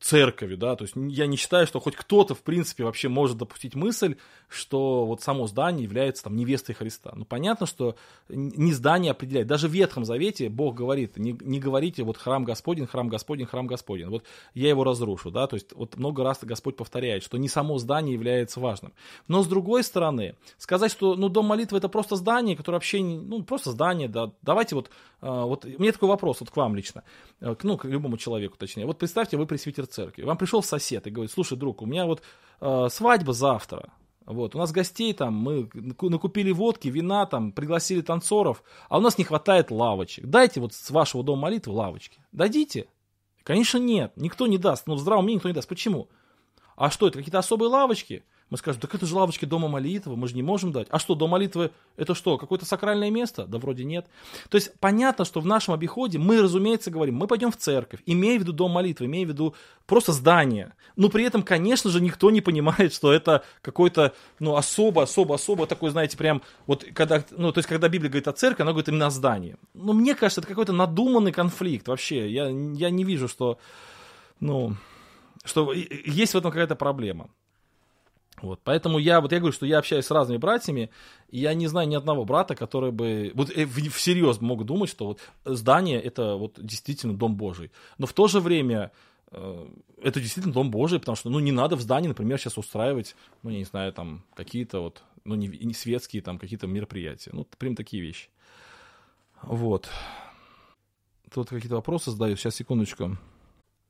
церковью, 0.00 0.58
да, 0.58 0.76
то 0.76 0.84
есть 0.84 0.94
я 0.96 1.26
не 1.26 1.36
считаю, 1.36 1.66
что 1.66 1.80
хоть 1.80 1.96
кто-то, 1.96 2.34
в 2.34 2.42
принципе, 2.42 2.84
вообще 2.84 3.08
может 3.08 3.38
допустить 3.38 3.74
мысль, 3.74 4.16
что 4.48 5.06
вот 5.06 5.22
само 5.22 5.46
здание 5.46 5.84
является 5.84 6.24
там 6.24 6.36
невестой 6.36 6.74
Христа. 6.74 7.12
Ну, 7.14 7.24
понятно, 7.24 7.66
что 7.66 7.96
не 8.28 8.72
здание 8.72 9.12
определяет. 9.12 9.46
Даже 9.46 9.68
в 9.68 9.72
Ветхом 9.72 10.04
Завете 10.04 10.48
Бог 10.48 10.74
говорит, 10.74 11.16
не, 11.16 11.36
не 11.40 11.58
говорите 11.58 12.02
вот 12.02 12.16
храм 12.16 12.44
Господень, 12.44 12.86
храм 12.86 13.08
Господень, 13.08 13.46
храм 13.46 13.66
Господень. 13.66 14.08
Вот 14.08 14.24
я 14.54 14.68
его 14.68 14.84
разрушу, 14.84 15.30
да, 15.30 15.46
то 15.46 15.54
есть 15.54 15.72
вот 15.72 15.96
много 15.96 16.22
раз 16.22 16.38
Господь 16.42 16.76
повторяет, 16.76 17.22
что 17.22 17.38
не 17.38 17.48
само 17.48 17.78
здание 17.78 18.14
является 18.14 18.60
важным. 18.60 18.92
Но 19.28 19.42
с 19.42 19.46
другой 19.46 19.82
стороны, 19.82 20.36
сказать, 20.58 20.92
что, 20.92 21.14
ну, 21.14 21.28
дом 21.28 21.46
молитвы 21.46 21.78
это 21.78 21.88
просто 21.88 22.16
здание, 22.16 22.56
которое 22.56 22.76
вообще, 22.76 23.02
ну, 23.02 23.42
просто 23.42 23.72
здание, 23.72 24.08
да, 24.08 24.32
давайте 24.42 24.74
вот, 24.74 24.90
а, 25.20 25.44
вот, 25.46 25.64
меня 25.64 25.92
такой 25.92 26.08
вопрос 26.08 26.40
вот 26.40 26.50
к 26.50 26.56
вам 26.56 26.76
лично, 26.76 27.02
э, 27.40 27.54
ну, 27.62 27.76
к 27.76 27.84
любому 27.86 28.18
человеку 28.18 28.56
точнее. 28.58 28.86
Вот 28.86 28.98
представьте, 28.98 29.36
вы 29.36 29.46
пресвитер 29.46 29.85
церкви, 29.86 30.22
вам 30.22 30.36
пришел 30.36 30.62
сосед 30.62 31.06
и 31.06 31.10
говорит, 31.10 31.32
слушай, 31.32 31.56
друг, 31.56 31.82
у 31.82 31.86
меня 31.86 32.06
вот 32.06 32.22
э, 32.60 32.88
свадьба 32.90 33.32
завтра, 33.32 33.92
вот, 34.26 34.56
у 34.56 34.58
нас 34.58 34.72
гостей 34.72 35.12
там, 35.12 35.34
мы 35.34 35.70
накупили 35.72 36.50
водки, 36.50 36.88
вина 36.88 37.26
там, 37.26 37.52
пригласили 37.52 38.00
танцоров, 38.00 38.64
а 38.88 38.98
у 38.98 39.00
нас 39.00 39.18
не 39.18 39.24
хватает 39.24 39.70
лавочек. 39.70 40.26
Дайте 40.26 40.60
вот 40.60 40.74
с 40.74 40.90
вашего 40.90 41.22
дома 41.22 41.42
молитвы 41.42 41.72
лавочки. 41.72 42.18
Дадите? 42.32 42.88
Конечно, 43.44 43.78
нет. 43.78 44.12
Никто 44.16 44.48
не 44.48 44.58
даст. 44.58 44.88
Ну, 44.88 44.96
в 44.96 44.98
здравом 44.98 45.26
уме 45.26 45.34
никто 45.34 45.48
не 45.48 45.54
даст. 45.54 45.68
Почему? 45.68 46.08
А 46.74 46.90
что, 46.90 47.06
это 47.06 47.18
какие-то 47.18 47.38
особые 47.38 47.68
лавочки? 47.68 48.24
Мы 48.48 48.58
скажем, 48.58 48.80
так 48.80 48.94
это 48.94 49.06
же 49.06 49.14
лавочки 49.16 49.44
дома 49.44 49.66
молитвы, 49.66 50.16
мы 50.16 50.28
же 50.28 50.36
не 50.36 50.42
можем 50.42 50.70
дать. 50.70 50.86
А 50.90 51.00
что, 51.00 51.16
дом 51.16 51.30
молитвы 51.30 51.72
это 51.96 52.14
что, 52.14 52.38
какое-то 52.38 52.64
сакральное 52.64 53.10
место? 53.10 53.44
Да 53.46 53.58
вроде 53.58 53.82
нет. 53.82 54.06
То 54.48 54.56
есть 54.56 54.72
понятно, 54.78 55.24
что 55.24 55.40
в 55.40 55.46
нашем 55.46 55.74
обиходе 55.74 56.18
мы, 56.18 56.40
разумеется, 56.40 56.92
говорим, 56.92 57.16
мы 57.16 57.26
пойдем 57.26 57.50
в 57.50 57.56
церковь, 57.56 58.00
имея 58.06 58.38
в 58.38 58.42
виду 58.42 58.52
дом 58.52 58.70
молитвы, 58.70 59.06
имея 59.06 59.26
в 59.26 59.30
виду 59.30 59.56
просто 59.86 60.12
здание. 60.12 60.74
Но 60.94 61.08
при 61.08 61.24
этом, 61.24 61.42
конечно 61.42 61.90
же, 61.90 62.00
никто 62.00 62.30
не 62.30 62.40
понимает, 62.40 62.94
что 62.94 63.12
это 63.12 63.42
какой-то, 63.62 64.14
ну, 64.38 64.54
особо, 64.54 65.02
особо, 65.02 65.34
особо 65.34 65.66
такой, 65.66 65.90
знаете, 65.90 66.16
прям, 66.16 66.40
вот 66.68 66.84
когда, 66.94 67.24
ну, 67.32 67.50
то 67.50 67.58
есть 67.58 67.68
когда 67.68 67.88
Библия 67.88 68.10
говорит 68.10 68.28
о 68.28 68.32
церкви, 68.32 68.62
она 68.62 68.70
говорит 68.70 68.88
именно 68.88 69.06
о 69.06 69.10
здании. 69.10 69.56
Но 69.74 69.92
мне 69.92 70.14
кажется, 70.14 70.40
это 70.40 70.48
какой-то 70.48 70.72
надуманный 70.72 71.32
конфликт 71.32 71.88
вообще. 71.88 72.30
Я, 72.30 72.48
я 72.48 72.90
не 72.90 73.02
вижу, 73.02 73.26
что, 73.26 73.58
ну, 74.38 74.76
что 75.44 75.72
есть 75.72 76.34
в 76.34 76.36
этом 76.36 76.52
какая-то 76.52 76.76
проблема. 76.76 77.28
Вот, 78.42 78.60
поэтому 78.62 78.98
я, 78.98 79.20
вот 79.20 79.32
я 79.32 79.38
говорю, 79.38 79.54
что 79.54 79.64
я 79.64 79.78
общаюсь 79.78 80.04
с 80.04 80.10
разными 80.10 80.36
братьями, 80.36 80.90
и 81.30 81.38
я 81.38 81.54
не 81.54 81.68
знаю 81.68 81.88
ни 81.88 81.94
одного 81.94 82.24
брата, 82.24 82.54
который 82.54 82.92
бы, 82.92 83.32
вот 83.34 83.50
э, 83.50 83.66
всерьез 83.66 84.40
мог 84.40 84.64
думать, 84.64 84.90
что 84.90 85.06
вот 85.06 85.20
здание 85.44 86.00
это 86.00 86.36
вот 86.36 86.58
действительно 86.58 87.16
дом 87.16 87.36
Божий. 87.36 87.70
Но 87.96 88.06
в 88.06 88.12
то 88.12 88.28
же 88.28 88.40
время 88.40 88.92
э, 89.32 89.66
это 90.02 90.20
действительно 90.20 90.52
Дом 90.52 90.70
Божий, 90.70 91.00
потому 91.00 91.16
что, 91.16 91.30
ну, 91.30 91.38
не 91.40 91.52
надо 91.52 91.76
в 91.76 91.80
здании, 91.80 92.08
например, 92.08 92.38
сейчас 92.38 92.58
устраивать, 92.58 93.16
ну, 93.42 93.50
я 93.50 93.58
не 93.58 93.64
знаю, 93.64 93.92
там, 93.92 94.24
какие-то 94.34 94.80
вот, 94.80 95.02
ну, 95.24 95.34
не, 95.34 95.48
не 95.48 95.74
светские 95.74 96.22
там 96.22 96.38
какие-то 96.38 96.66
мероприятия. 96.66 97.30
Ну, 97.32 97.46
прям 97.58 97.74
такие 97.74 98.02
вещи. 98.02 98.28
Вот. 99.42 99.88
Тут 101.32 101.48
какие-то 101.48 101.76
вопросы 101.76 102.10
задают. 102.10 102.38
Сейчас, 102.38 102.56
секундочку. 102.56 103.18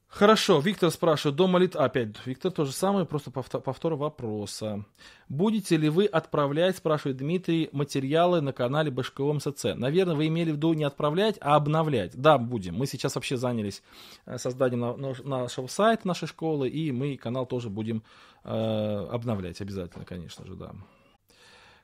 Хорошо, 0.08 0.60
Виктор 0.60 0.90
спрашивает, 0.90 1.36
дом 1.36 1.50
молит... 1.50 1.76
Опять, 1.76 2.14
Виктор 2.24 2.50
то 2.50 2.64
же 2.64 2.72
самое, 2.72 3.04
просто 3.04 3.30
повтор, 3.30 3.60
повтор 3.60 3.96
вопроса. 3.96 4.84
Будете 5.28 5.76
ли 5.76 5.88
вы 5.88 6.06
отправлять, 6.06 6.76
спрашивает 6.76 7.18
Дмитрий, 7.18 7.68
материалы 7.72 8.40
на 8.40 8.52
канале 8.52 8.90
БШКО 8.90 9.32
МСЦ? 9.34 9.74
Наверное, 9.74 10.14
вы 10.14 10.28
имели 10.28 10.52
в 10.52 10.56
виду 10.56 10.72
не 10.72 10.84
отправлять, 10.84 11.36
а 11.40 11.56
обновлять. 11.56 12.16
Да, 12.16 12.38
будем. 12.38 12.76
Мы 12.76 12.86
сейчас 12.86 13.16
вообще 13.16 13.36
занялись 13.36 13.82
э, 14.24 14.38
созданием 14.38 15.00
нашего 15.28 15.66
сайта, 15.66 16.06
нашей 16.06 16.28
школы, 16.28 16.68
и 16.68 16.92
мы 16.92 17.16
канал 17.16 17.44
тоже 17.44 17.68
будем 17.68 18.02
э, 18.44 18.48
обновлять 19.10 19.60
обязательно, 19.60 20.04
конечно 20.04 20.46
же, 20.46 20.54
да. 20.54 20.72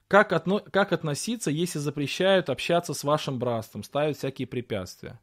Как, 0.09 0.33
отно... 0.33 0.61
как 0.61 0.93
относиться, 0.93 1.51
если 1.51 1.81
запрещают 1.81 2.51
общаться 2.51 2.95
с 2.95 3.03
вашим 3.03 3.39
братством, 3.39 3.83
ставят 3.83 4.16
всякие 4.16 4.47
препятствия? 4.47 5.18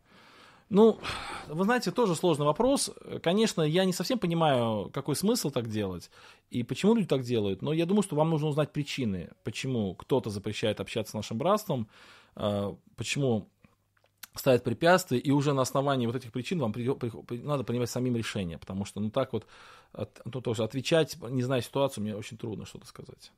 Ну, 0.70 1.00
вы 1.48 1.64
знаете, 1.64 1.90
тоже 1.90 2.16
сложный 2.16 2.46
вопрос. 2.46 2.92
Конечно, 3.24 3.64
я 3.64 3.86
не 3.86 3.94
совсем 3.94 4.20
понимаю, 4.20 4.92
какой 4.94 5.16
смысл 5.16 5.50
так 5.50 5.68
делать 5.68 6.12
и 6.52 6.62
почему 6.62 6.94
люди 6.94 7.08
так 7.08 7.24
делают, 7.24 7.62
но 7.62 7.74
я 7.74 7.88
думаю, 7.88 8.04
что 8.04 8.16
вам 8.16 8.30
нужно 8.30 8.48
узнать 8.48 8.72
причины, 8.72 9.32
почему 9.44 9.96
кто-то 9.96 10.30
запрещает 10.30 10.80
общаться 10.80 11.12
с 11.12 11.14
нашим 11.16 11.38
братством, 11.40 11.88
а, 12.36 12.76
почему 12.96 13.50
ставят 14.36 14.64
препятствия, 14.64 15.18
и 15.18 15.32
уже 15.32 15.54
на 15.54 15.64
основании 15.64 16.06
вот 16.06 16.16
этих 16.16 16.32
причин 16.32 16.60
вам 16.60 16.72
при, 16.72 16.88
при, 16.94 17.40
надо 17.40 17.64
принимать 17.64 17.90
самим 17.90 18.16
решение, 18.16 18.60
потому 18.60 18.86
что, 18.86 19.00
ну 19.00 19.10
так 19.10 19.34
вот, 19.34 19.48
от, 19.92 20.22
ну, 20.24 20.40
тоже 20.40 20.64
отвечать, 20.64 21.18
не 21.30 21.42
зная 21.42 21.62
ситуацию, 21.62 22.04
мне 22.04 22.16
очень 22.16 22.38
трудно 22.38 22.66
что-то 22.66 22.86
сказать. 22.86 23.32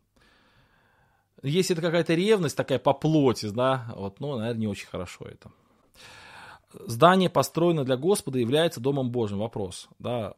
Если 1.44 1.74
это 1.74 1.82
какая-то 1.82 2.14
ревность 2.14 2.58
такая 2.58 2.78
по 2.78 2.94
плоти, 2.94 3.48
да, 3.48 3.94
вот, 3.96 4.20
ну, 4.20 4.38
наверное, 4.38 4.60
не 4.60 4.68
очень 4.68 4.88
хорошо 4.88 5.26
это 5.26 5.50
здание 6.74 7.30
построено 7.30 7.84
для 7.84 7.98
Господа 7.98 8.40
является 8.40 8.80
Домом 8.80 9.12
Божьим. 9.12 9.40
Вопрос, 9.40 9.88
да, 10.00 10.34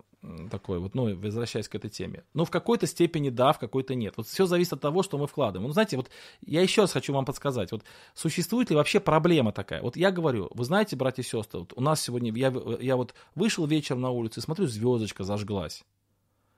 такой 0.50 0.80
вот, 0.80 0.96
ну, 0.96 1.16
возвращаясь 1.16 1.68
к 1.68 1.76
этой 1.76 1.90
теме. 1.90 2.24
Ну, 2.34 2.46
в 2.46 2.50
какой-то 2.50 2.88
степени 2.88 3.30
да, 3.30 3.52
в 3.52 3.60
какой-то 3.60 3.94
нет. 3.94 4.14
Вот 4.16 4.28
все 4.28 4.46
зависит 4.46 4.74
от 4.74 4.82
того, 4.82 5.04
что 5.04 5.18
мы 5.18 5.28
вкладываем. 5.28 5.68
Ну, 5.68 5.74
знаете, 5.74 5.98
вот 5.98 6.10
я 6.46 6.62
еще 6.62 6.82
раз 6.82 6.94
хочу 6.94 7.14
вам 7.14 7.26
подсказать, 7.26 7.72
вот 7.72 7.84
существует 8.14 8.70
ли 8.70 8.76
вообще 8.76 9.00
проблема 9.00 9.52
такая? 9.52 9.82
Вот 9.82 9.98
я 9.98 10.12
говорю, 10.12 10.50
вы 10.54 10.64
знаете, 10.64 10.96
братья 10.96 11.22
и 11.22 11.26
сестры, 11.26 11.62
вот 11.62 11.74
у 11.76 11.82
нас 11.82 12.02
сегодня, 12.02 12.32
я, 12.34 12.54
я 12.80 12.96
вот 12.96 13.14
вышел 13.36 13.66
вечером 13.66 14.02
на 14.02 14.12
улицу 14.12 14.40
и 14.40 14.44
смотрю, 14.44 14.68
звездочка 14.68 15.24
зажглась. 15.24 15.84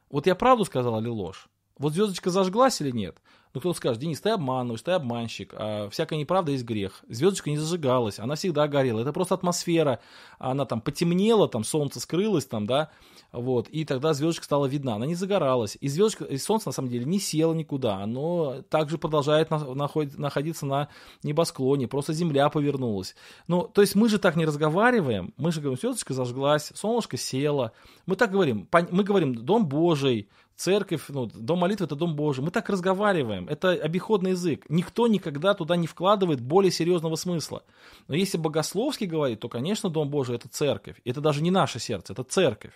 Вот 0.10 0.28
я 0.28 0.36
правду 0.36 0.66
сказал 0.66 1.00
или 1.02 1.10
ложь? 1.10 1.50
Вот 1.78 1.94
звездочка 1.94 2.30
зажглась 2.30 2.80
или 2.82 2.92
нет? 2.92 3.18
Ну, 3.56 3.62
кто-то 3.62 3.78
скажет, 3.78 4.02
Денис, 4.02 4.20
ты 4.20 4.32
обманываешь, 4.32 4.82
ты 4.82 4.92
обманщик, 4.92 5.54
а 5.58 5.90
всякая 5.90 6.20
неправда 6.20 6.52
есть 6.52 6.66
грех. 6.66 7.06
Звездочка 7.08 7.50
не 7.50 7.58
зажигалась, 7.58 8.20
она 8.20 8.36
всегда 8.36 8.68
горела. 8.68 9.00
Это 9.00 9.14
просто 9.14 9.34
атмосфера. 9.34 10.02
Она 10.40 10.66
там 10.66 10.82
потемнела, 10.82 11.48
там 11.48 11.64
солнце 11.64 12.02
скрылось, 12.02 12.46
там, 12.46 12.66
да, 12.66 12.92
вот, 13.32 13.70
и 13.70 13.86
тогда 13.86 14.14
звездочка 14.14 14.44
стала 14.44 14.66
видна. 14.66 14.96
Она 14.96 15.06
не 15.06 15.16
загоралась. 15.16 15.78
И 15.80 15.88
звездочка, 15.88 16.26
и 16.26 16.38
солнце, 16.38 16.68
на 16.68 16.74
самом 16.74 16.90
деле, 16.90 17.06
не 17.06 17.18
село 17.18 17.54
никуда. 17.54 18.04
Оно 18.04 18.62
также 18.70 18.98
продолжает 18.98 19.50
на, 19.50 19.74
находить, 19.74 20.18
находиться 20.18 20.66
на 20.66 20.90
небосклоне, 21.24 21.88
просто 21.88 22.12
земля 22.12 22.50
повернулась. 22.50 23.16
Ну, 23.48 23.64
то 23.74 23.80
есть 23.80 23.96
мы 23.96 24.10
же 24.10 24.20
так 24.20 24.36
не 24.36 24.46
разговариваем. 24.46 25.34
Мы 25.38 25.54
же 25.54 25.62
говорим, 25.62 25.80
звездочка 25.80 26.14
зажглась, 26.14 26.74
солнышко 26.76 27.16
село. 27.16 27.72
Мы 28.06 28.18
так 28.18 28.32
говорим. 28.32 28.68
Мы 28.92 29.06
говорим, 29.06 29.34
дом 29.34 29.66
Божий, 29.66 30.28
церковь, 30.56 31.06
ну, 31.10 31.26
дом 31.26 31.60
молитвы 31.60 31.86
это 31.86 31.96
дом 31.96 32.16
Божий. 32.16 32.44
Мы 32.44 32.52
так 32.52 32.70
разговариваем, 32.70 33.48
это 33.48 33.72
обиходный 33.72 34.32
язык. 34.32 34.66
Никто 34.70 35.08
никогда 35.08 35.54
туда 35.54 35.76
не 35.76 35.88
вкладывает 35.88 36.42
более 36.42 36.72
серьезного 36.72 37.16
смысла. 37.16 37.64
Но 38.08 38.16
если 38.16 38.38
богословски 38.38 39.06
говорить, 39.06 39.40
то, 39.40 39.50
конечно, 39.50 39.90
дом 39.90 40.10
Божий 40.10 40.36
это 40.36 40.48
церковь. 40.48 40.98
Это 41.06 41.22
даже 41.22 41.42
не 41.42 41.52
наше 41.52 41.80
сердце, 41.80 42.14
это 42.14 42.24
церковь. 42.24 42.74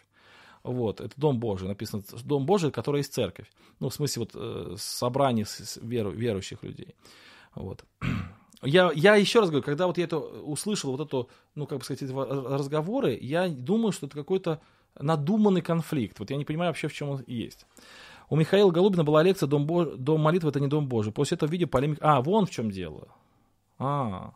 Вот, 0.64 1.00
это 1.00 1.14
Дом 1.16 1.40
Божий, 1.40 1.68
написано 1.68 2.04
Дом 2.24 2.46
Божий, 2.46 2.72
который 2.72 2.98
есть 2.98 3.14
церковь. 3.14 3.50
Ну, 3.80 3.90
в 3.90 3.94
смысле, 3.94 4.22
вот, 4.24 4.32
э, 4.36 4.76
собрание 4.78 5.46
верующих 5.82 6.64
людей. 6.64 6.96
Вот. 7.56 7.86
Я, 8.62 8.92
я 8.94 9.16
еще 9.16 9.40
раз 9.40 9.52
говорю, 9.52 9.64
когда 9.64 9.88
вот 9.88 9.98
я 9.98 10.04
это 10.04 10.18
услышал, 10.18 10.92
вот 10.92 11.00
эту, 11.00 11.30
ну, 11.56 11.66
как 11.66 11.78
бы 11.78 11.86
сказать, 11.86 12.02
эти 12.02 12.12
разговоры, 12.12 13.18
я 13.22 13.48
думаю, 13.48 13.94
что 13.94 14.06
это 14.06 14.18
какой-то 14.18 14.60
надуманный 15.00 15.62
конфликт. 15.62 16.20
Вот 16.20 16.30
я 16.30 16.38
не 16.38 16.45
понимаю 16.45 16.70
вообще, 16.70 16.88
в 16.88 16.93
чем 16.93 17.10
он 17.10 17.24
есть. 17.28 17.66
У 18.30 18.36
Михаила 18.36 18.70
Голубина 18.70 19.04
была 19.04 19.24
лекция 19.24 19.47
«Дом, 19.47 19.66
Бож... 19.66 19.88
Дом 19.97 20.22
молитвы– 20.22 20.50
это 20.52 20.60
не 20.60 20.68
Дом 20.68 20.88
Божий». 20.88 21.12
После 21.12 21.36
этого 21.36 21.50
видео 21.50 21.68
полемика... 21.68 22.00
А, 22.02 22.22
вон 22.22 22.45
в 22.45 22.52
чем 22.52 22.70
дело. 22.70 23.08
А, 23.80 24.34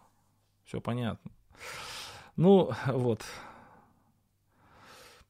все 0.66 0.82
понятно. 0.82 1.32
Ну, 2.36 2.72
вот. 2.88 3.22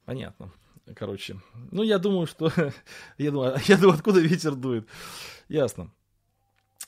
Понятно. 0.05 0.51
Короче. 0.95 1.39
Ну, 1.71 1.83
я 1.83 1.97
думаю, 1.97 2.25
что... 2.25 2.51
я, 3.17 3.31
думаю, 3.31 3.57
я 3.67 3.77
думаю, 3.77 3.95
откуда 3.95 4.21
ветер 4.21 4.55
дует. 4.55 4.87
Ясно. 5.49 5.91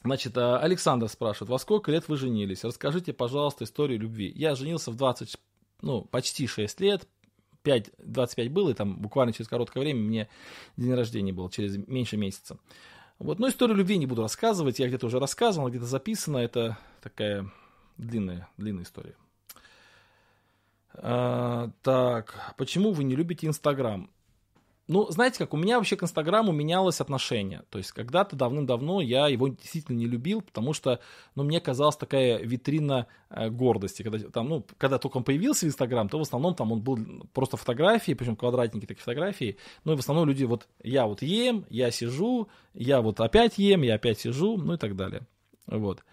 Значит, 0.04 0.38
а, 0.38 0.60
Александр 0.60 1.10
спрашивает, 1.10 1.50
во 1.50 1.60
сколько 1.60 1.92
лет 1.92 2.08
вы 2.08 2.16
женились? 2.16 2.64
Расскажите, 2.64 3.12
пожалуйста, 3.12 3.64
историю 3.64 4.00
любви. 4.00 4.32
Я 4.36 4.56
женился 4.56 4.92
в 4.92 4.96
20, 4.96 5.36
ну, 5.82 6.04
почти 6.04 6.48
6 6.48 6.80
лет, 6.80 7.08
5, 7.66 7.92
25 7.98 8.52
было, 8.52 8.70
и 8.70 8.74
там 8.74 8.96
буквально 8.98 9.34
через 9.34 9.50
короткое 9.50 9.82
время 9.82 10.00
мне 10.00 10.30
день 10.78 10.94
рождения 10.94 11.34
был, 11.34 11.50
через 11.50 11.76
меньше 11.88 12.16
месяца. 12.16 12.58
Вот, 13.18 13.40
но 13.40 13.50
историю 13.50 13.76
любви 13.76 13.98
не 13.98 14.06
буду 14.06 14.22
рассказывать, 14.22 14.80
я 14.80 14.88
где-то 14.88 15.08
уже 15.08 15.20
рассказывал, 15.20 15.70
где-то 15.70 15.86
записано, 15.86 16.38
это 16.38 16.78
такая 17.02 17.52
длинная, 17.98 18.48
длинная 18.58 18.84
история. 18.84 19.16
А, 20.94 21.72
так, 21.82 22.54
почему 22.58 22.92
вы 22.92 23.04
не 23.04 23.16
любите 23.16 23.48
Инстаграм? 23.48 24.10
Ну, 24.88 25.10
знаете 25.10 25.40
как, 25.40 25.54
у 25.54 25.58
меня 25.58 25.78
вообще 25.78 25.96
к 25.96 26.04
Инстаграму 26.04 26.52
менялось 26.52 27.02
отношение. 27.02 27.64
То 27.72 27.80
есть 27.80 27.92
когда-то 27.92 28.36
давным-давно 28.36 29.02
я 29.02 29.28
его 29.28 29.48
действительно 29.48 29.96
не 29.98 30.06
любил, 30.06 30.42
потому 30.42 30.74
что, 30.74 31.00
ну, 31.34 31.44
мне 31.44 31.60
казалась 31.60 31.96
такая 31.96 32.38
витрина 32.38 33.08
э, 33.32 33.50
гордости. 33.50 34.04
Когда, 34.04 34.20
там, 34.30 34.48
ну, 34.48 34.66
когда 34.78 35.00
только 35.00 35.18
он 35.18 35.24
появился 35.24 35.66
в 35.66 35.70
Инстаграм, 35.70 36.08
то 36.08 36.20
в 36.20 36.22
основном 36.22 36.54
там 36.54 36.72
он 36.72 36.82
был 36.82 37.00
просто 37.34 37.58
фотографии, 37.58 38.14
причем 38.14 38.36
квадратненькие 38.36 38.88
такие 38.88 39.02
фотографии. 39.02 39.58
Ну, 39.86 39.94
и 39.94 39.96
в 39.96 40.00
основном 40.00 40.28
люди 40.28 40.44
вот, 40.44 40.68
я 40.84 41.08
вот 41.08 41.24
ем, 41.24 41.66
я 41.70 41.90
сижу, 41.90 42.48
я 42.76 43.02
вот 43.02 43.20
опять 43.20 43.58
ем, 43.58 43.82
я 43.82 43.96
опять 43.96 44.20
сижу, 44.20 44.58
ну 44.58 44.74
и 44.74 44.78
так 44.78 44.96
далее. 44.96 45.26
Вот. 45.66 46.04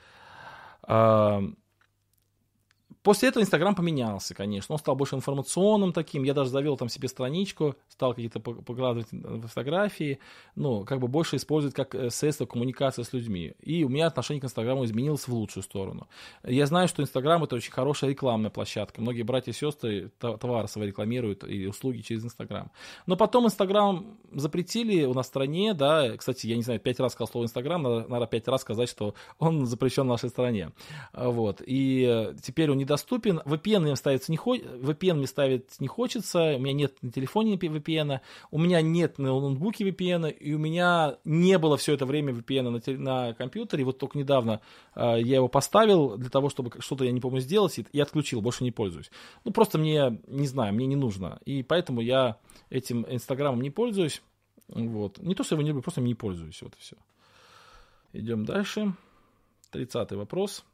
После 3.03 3.31
этого 3.31 3.43
Инстаграм 3.43 3.75
поменялся, 3.75 4.35
конечно. 4.35 4.75
Он 4.75 4.79
стал 4.79 4.95
больше 4.95 5.17
информационным 5.17 5.93
таким. 5.93 6.23
Я 6.23 6.35
даже 6.35 6.51
завел 6.51 6.77
там 6.77 6.89
себе 6.89 7.09
страничку, 7.09 7.75
стал 7.89 8.15
какие-то 8.15 8.39
покладывать 8.39 9.09
фотографии. 9.49 10.21
Ну, 10.55 10.85
как 10.85 11.01
бы 11.01 11.09
больше 11.09 11.37
использовать 11.37 11.75
как 11.75 11.97
э, 11.97 12.11
средство 12.11 12.47
коммуникации 12.47 13.03
с 13.03 13.13
людьми. 13.13 13.55
И 13.61 13.83
у 13.83 13.89
меня 13.89 14.07
отношение 14.07 14.41
к 14.41 14.45
Инстаграму 14.45 14.85
изменилось 14.85 15.27
в 15.27 15.35
лучшую 15.35 15.65
сторону. 15.65 16.07
Я 16.45 16.67
знаю, 16.67 16.87
что 16.87 17.03
Инстаграм 17.03 17.43
это 17.43 17.57
очень 17.57 17.73
хорошая 17.73 18.11
рекламная 18.11 18.51
площадка. 18.51 19.01
Многие 19.01 19.23
братья 19.23 19.51
и 19.51 19.55
сестры 19.55 20.13
товары 20.19 20.69
свои 20.69 20.87
рекламируют 20.87 21.43
и 21.43 21.67
услуги 21.67 22.03
через 22.03 22.25
Инстаграм. 22.25 22.71
Но 23.07 23.17
потом 23.17 23.47
Инстаграм 23.47 24.17
запретили 24.33 25.05
у 25.07 25.15
нас 25.15 25.27
в 25.27 25.29
стране, 25.29 25.75
да. 25.75 26.17
Кстати, 26.17 26.47
я 26.47 26.55
не 26.55 26.63
знаю, 26.63 26.79
пять 26.79 27.01
раз 27.01 27.15
сказал 27.15 27.29
слово 27.29 27.45
Инстаграм, 27.47 27.83
надо, 27.83 28.07
надо 28.09 28.27
пять 28.29 28.47
раз 28.47 28.61
сказать, 28.61 28.89
что 28.89 29.15
он 29.41 29.67
запрещен 29.67 30.05
в 30.05 30.07
нашей 30.07 30.29
стране. 30.29 30.71
Вот. 31.13 31.63
И 31.67 32.07
э, 32.09 32.35
теперь 32.41 32.71
он 32.71 32.79
не 32.79 32.85
доступен. 32.93 33.41
VPN 33.47 33.81
мне 33.81 33.97
ставить 33.97 34.29
не, 34.29 34.37
хо... 34.37 34.55
VPN 34.55 35.15
мне 35.15 35.27
ставить 35.27 35.81
не 35.81 35.89
хочется, 35.89 36.57
у 36.57 36.59
меня 36.59 36.75
нет 36.75 37.03
на 37.03 37.11
телефоне 37.11 37.55
VPN, 37.55 38.21
у 38.51 38.59
меня 38.59 38.83
нет 38.83 39.19
на 39.19 39.29
ноутбуке 39.29 39.89
VPN, 39.89 40.31
и 40.31 40.53
у 40.53 40.59
меня 40.59 41.17
не 41.25 41.57
было 41.59 41.79
все 41.79 41.95
это 41.95 42.05
время 42.05 42.35
VPN 42.35 42.69
на, 42.69 42.81
те... 42.81 42.99
на 42.99 43.33
компьютере. 43.33 43.85
Вот 43.85 43.99
только 43.99 44.19
недавно 44.19 44.61
э, 44.95 45.21
я 45.23 45.37
его 45.37 45.49
поставил 45.49 46.19
для 46.19 46.29
того, 46.29 46.51
чтобы 46.51 46.71
что-то, 46.81 47.05
я 47.05 47.13
не 47.13 47.21
помню, 47.21 47.41
сделать, 47.41 47.79
и, 47.79 47.87
и 47.93 48.01
отключил, 48.01 48.43
больше 48.43 48.63
не 48.63 48.73
пользуюсь. 48.73 49.11
Ну, 49.45 49.53
просто 49.53 49.79
мне, 49.79 50.21
не 50.27 50.47
знаю, 50.47 50.75
мне 50.75 50.87
не 50.87 50.97
нужно. 50.97 51.41
И 51.47 51.63
поэтому 51.63 52.03
я 52.03 52.37
этим 52.69 53.07
Инстаграмом 53.09 53.63
не 53.63 53.71
пользуюсь. 53.71 54.23
Вот. 54.69 55.19
Не 55.19 55.35
то, 55.35 55.45
что 55.45 55.55
я 55.55 55.57
его 55.57 55.63
не 55.63 55.69
люблю, 55.69 55.83
просто 55.83 56.03
не 56.03 56.15
пользуюсь. 56.15 56.61
Вот 56.61 56.75
и 56.75 56.81
все. 56.81 56.97
Идем 58.13 58.45
дальше. 58.45 58.95
Тридцатый 59.71 60.19
вопрос. 60.19 60.65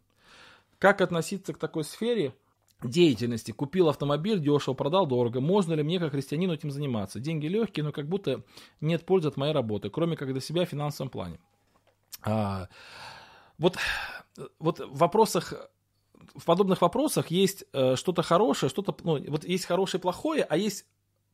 Как 0.79 1.01
относиться 1.01 1.53
к 1.53 1.59
такой 1.59 1.85
сфере 1.85 2.35
деятельности? 2.83 3.53
Купил 3.53 3.89
автомобиль, 3.89 4.39
дешево, 4.39 4.75
продал 4.75 5.07
дорого. 5.07 5.41
Можно 5.41 5.75
ли 5.75 5.83
мне, 5.83 5.99
как 5.99 6.13
христианину, 6.13 6.55
этим 6.55 6.71
заниматься? 6.71 7.21
Деньги 7.21 7.47
легкие, 7.47 7.85
но 7.85 7.93
как 7.93 8.09
будто 8.09 8.45
нет 8.81 9.05
пользы 9.05 9.29
от 9.29 9.37
моей 9.37 9.53
работы, 9.53 9.91
кроме 9.91 10.17
как 10.17 10.31
для 10.31 10.41
себя 10.41 10.65
в 10.65 10.69
финансовом 10.69 11.11
плане. 11.11 11.41
А, 12.23 12.69
вот, 13.59 13.77
вот 14.59 14.81
в 14.81 14.97
вопросах 14.97 15.55
в 16.35 16.45
подобных 16.45 16.81
вопросах 16.83 17.31
есть 17.31 17.65
э, 17.73 17.97
что-то 17.97 18.23
хорошее, 18.23 18.71
что-то, 18.71 18.95
ну, 19.05 19.19
вот 19.31 19.45
есть 19.45 19.65
хорошее 19.65 19.99
и 19.99 20.03
плохое, 20.03 20.45
а 20.45 20.57
есть 20.57 20.87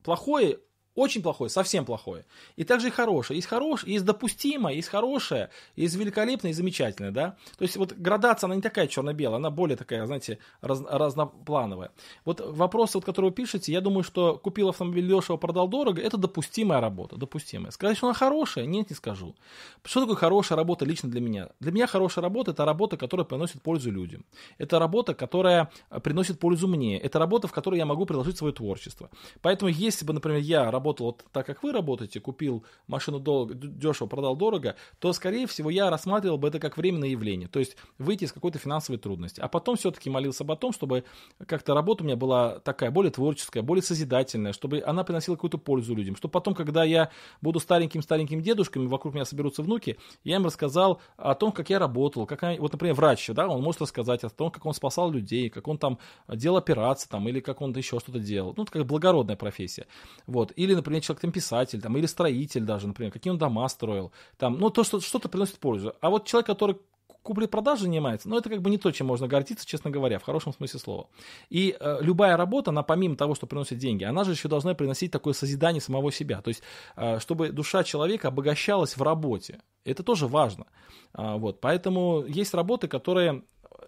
плохое 0.03 0.61
очень 0.95 1.23
плохое, 1.23 1.51
совсем 1.51 1.85
плохое. 1.85 2.25
И 2.57 2.65
также 2.65 2.89
и 2.89 2.91
хорошее. 2.91 3.37
Есть 3.37 3.49
хорошее, 3.49 3.95
есть 3.95 4.05
допустимое, 4.05 4.75
есть 4.75 4.89
хорошее, 4.89 5.51
есть 5.75 5.97
великолепное 5.97 6.53
и 6.53 6.55
замечательное, 6.55 7.11
да. 7.11 7.37
То 7.59 7.63
есть 7.65 7.77
вот 7.77 7.93
градация, 7.93 8.47
она 8.47 8.55
не 8.55 8.63
такая 8.63 8.87
черно-белая, 8.87 9.37
она 9.37 9.51
более 9.51 9.77
такая, 9.77 10.07
знаете, 10.07 10.39
раз, 10.61 10.83
разноплановая. 10.89 11.91
Вот 12.25 12.41
вопрос, 12.41 12.95
вот, 12.95 13.05
который 13.05 13.27
вы 13.27 13.33
пишете, 13.33 13.73
я 13.73 13.81
думаю, 13.81 14.05
что 14.05 14.37
купил 14.39 14.69
автомобиль 14.69 15.09
дешево, 15.09 15.37
продал 15.37 15.67
дорого, 15.67 16.01
это 16.01 16.17
допустимая 16.17 16.81
работа, 16.81 17.17
допустимая. 17.17 17.73
Сказать, 17.73 17.97
что 17.97 18.07
она 18.07 18.15
хорошая, 18.15 18.67
нет, 18.67 18.91
не 18.91 18.97
скажу. 18.97 19.35
Что 19.83 20.03
такое 20.03 20.17
хорошая 20.17 20.57
работа 20.57 20.85
лично 20.85 21.11
для 21.11 21.21
меня? 21.21 21.49
Для 21.59 21.73
меня 21.73 21.89
хорошая 21.89 22.23
работа– 22.23 22.51
это 22.53 22.65
работа, 22.65 22.97
которая 22.97 23.25
приносит 23.25 23.63
пользу 23.63 23.91
людям. 23.91 24.25
Это 24.59 24.79
работа, 24.79 25.15
которая 25.15 25.71
приносит 26.05 26.39
пользу 26.39 26.69
мне. 26.69 26.99
Это 26.99 27.19
работа, 27.19 27.49
в 27.49 27.53
которой 27.53 27.79
я 27.79 27.87
могу 27.87 28.07
приложить 28.07 28.39
свое 28.39 28.55
творчество. 28.55 29.11
Поэтому, 29.43 29.71
если 29.71 30.05
бы, 30.05 30.13
например, 30.13 30.39
я 30.39 30.71
работал 30.71 30.84
вот 30.85 31.25
так, 31.33 31.47
как 31.47 31.63
вы 31.63 31.73
работаете, 31.73 32.21
купил 32.21 32.65
машину 32.87 33.19
долго, 33.21 33.55
дешево, 33.55 34.07
продал 34.07 34.37
дорого, 34.37 34.77
то, 34.99 35.13
скорее 35.13 35.47
всего, 35.47 35.71
я 35.71 35.91
рассматривал 35.91 36.39
бы 36.39 36.49
это 36.49 36.59
как 36.59 36.77
временное 36.77 37.09
явление. 37.09 37.49
То 37.49 37.59
есть 37.59 37.77
выйти 37.99 38.25
из 38.25 38.33
какой-то 38.33 38.59
финансовой 38.59 38.99
трудности. 38.99 39.41
А 39.41 39.49
потом 39.49 39.77
все-таки 39.77 40.11
молился 40.11 40.45
об 40.45 40.59
том, 40.59 40.73
чтобы 40.73 41.05
как-то 41.47 41.75
работа 41.75 42.03
у 42.03 42.07
меня 42.07 42.17
была 42.17 42.61
такая 42.61 42.91
более 42.91 43.11
творческая, 43.11 43.63
более 43.63 43.83
созидательная, 43.83 44.53
чтобы 44.53 44.83
она 44.85 45.05
приносила 45.05 45.35
какую-то 45.37 45.59
пользу 45.59 45.95
людям. 45.95 46.17
Чтобы 46.17 46.33
потом, 46.33 46.55
когда 46.55 46.85
я 46.85 47.11
буду 47.41 47.61
стареньким-стареньким 47.61 48.41
дедушками, 48.41 48.87
вокруг 48.87 49.15
меня 49.15 49.25
соберутся 49.25 49.63
внуки, 49.63 49.99
я 50.23 50.37
им 50.37 50.45
рассказал 50.45 51.01
о 51.17 51.35
том, 51.35 51.53
как 51.53 51.71
я 51.71 51.79
работал, 51.79 52.27
как 52.27 52.43
я, 52.43 52.57
вот, 52.61 52.73
например, 52.73 52.95
врач, 52.95 53.29
да, 53.31 53.49
он 53.49 53.63
может 53.63 53.81
рассказать 53.81 54.25
о 54.25 54.29
том, 54.29 54.51
как 54.51 54.65
он 54.67 54.75
спасал 54.75 55.11
людей, 55.11 55.49
как 55.51 55.69
он 55.69 55.79
там 55.79 55.99
делал 56.29 56.57
операции, 56.57 57.09
там, 57.09 57.29
или 57.29 57.41
как 57.41 57.61
он 57.61 57.75
еще 57.77 57.99
что-то 58.01 58.19
делал. 58.19 58.55
Ну, 58.57 58.63
это 58.63 58.73
как 58.73 58.87
благородная 58.87 59.37
профессия. 59.37 59.87
Вот. 60.27 60.53
Или, 60.57 60.74
например, 60.75 61.03
человек 61.03 61.21
там 61.21 61.33
писатель, 61.33 61.81
там, 61.81 61.97
или 61.97 62.07
строитель 62.07 62.63
даже, 62.63 62.87
например, 62.87 63.13
какие 63.13 63.31
он 63.31 63.39
дома 63.39 63.69
строил, 63.69 64.13
там, 64.37 64.59
ну, 64.59 64.71
то, 64.71 64.85
что 64.85 65.01
что-то 65.01 65.29
приносит 65.29 65.59
пользу. 65.59 65.95
А 66.01 66.11
вот 66.11 66.27
человек, 66.27 66.47
который 66.47 66.77
купли-продажи 67.25 67.85
занимается, 67.85 68.29
но 68.29 68.39
это 68.39 68.51
как 68.51 68.61
бы 68.61 68.71
не 68.71 68.79
то, 68.79 68.93
чем 68.93 69.07
можно 69.07 69.27
гордиться, 69.27 69.67
честно 69.67 69.91
говоря, 69.91 70.19
в 70.19 70.23
хорошем 70.23 70.53
смысле 70.53 70.79
слова. 70.79 71.09
И 71.49 71.75
э, 71.79 71.99
любая 72.03 72.37
работа, 72.37 72.71
она 72.71 72.83
помимо 72.83 73.17
того, 73.17 73.35
что 73.35 73.47
приносит 73.47 73.79
деньги, 73.79 74.05
она 74.05 74.25
же 74.25 74.33
еще 74.33 74.47
должна 74.47 74.75
приносить 74.75 75.11
такое 75.11 75.33
созидание 75.33 75.81
самого 75.81 76.13
себя. 76.13 76.43
То 76.43 76.49
есть, 76.49 76.63
э, 76.97 77.19
чтобы 77.21 77.49
душа 77.49 77.83
человека 77.83 78.29
обогащалась 78.29 78.97
в 78.97 79.03
работе. 79.03 79.61
Это 79.85 80.03
тоже 80.03 80.27
важно. 80.27 80.67
А, 81.15 81.37
вот, 81.39 81.61
поэтому 81.61 82.25
есть 82.27 82.53
работы, 82.55 82.89
которые 82.89 83.43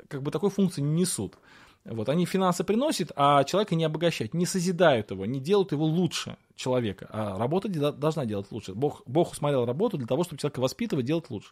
как 0.09 0.22
бы 0.22 0.30
такой 0.30 0.51
функции 0.51 0.80
не 0.80 1.03
несут. 1.03 1.37
Вот, 1.89 2.09
они 2.09 2.26
финансы 2.26 2.64
приносят, 2.64 3.12
а 3.14 3.45
человека 3.45 3.76
не 3.76 3.84
обогащают, 3.84 4.34
не 4.34 4.45
созидают 4.45 5.12
его, 5.12 5.24
не 5.24 5.39
делают 5.39 5.70
его 5.70 5.84
лучше 5.84 6.37
человека. 6.57 7.09
А 7.11 7.39
работа 7.39 7.68
должна 7.68 8.26
делать 8.26 8.51
лучше. 8.51 8.74
Бог, 8.74 9.03
Бог 9.07 9.32
усмотрел 9.32 9.64
работу 9.64 9.97
для 9.97 10.07
того, 10.07 10.24
чтобы 10.24 10.41
человека 10.41 10.61
воспитывать, 10.61 11.07
делать 11.07 11.30
лучше. 11.30 11.51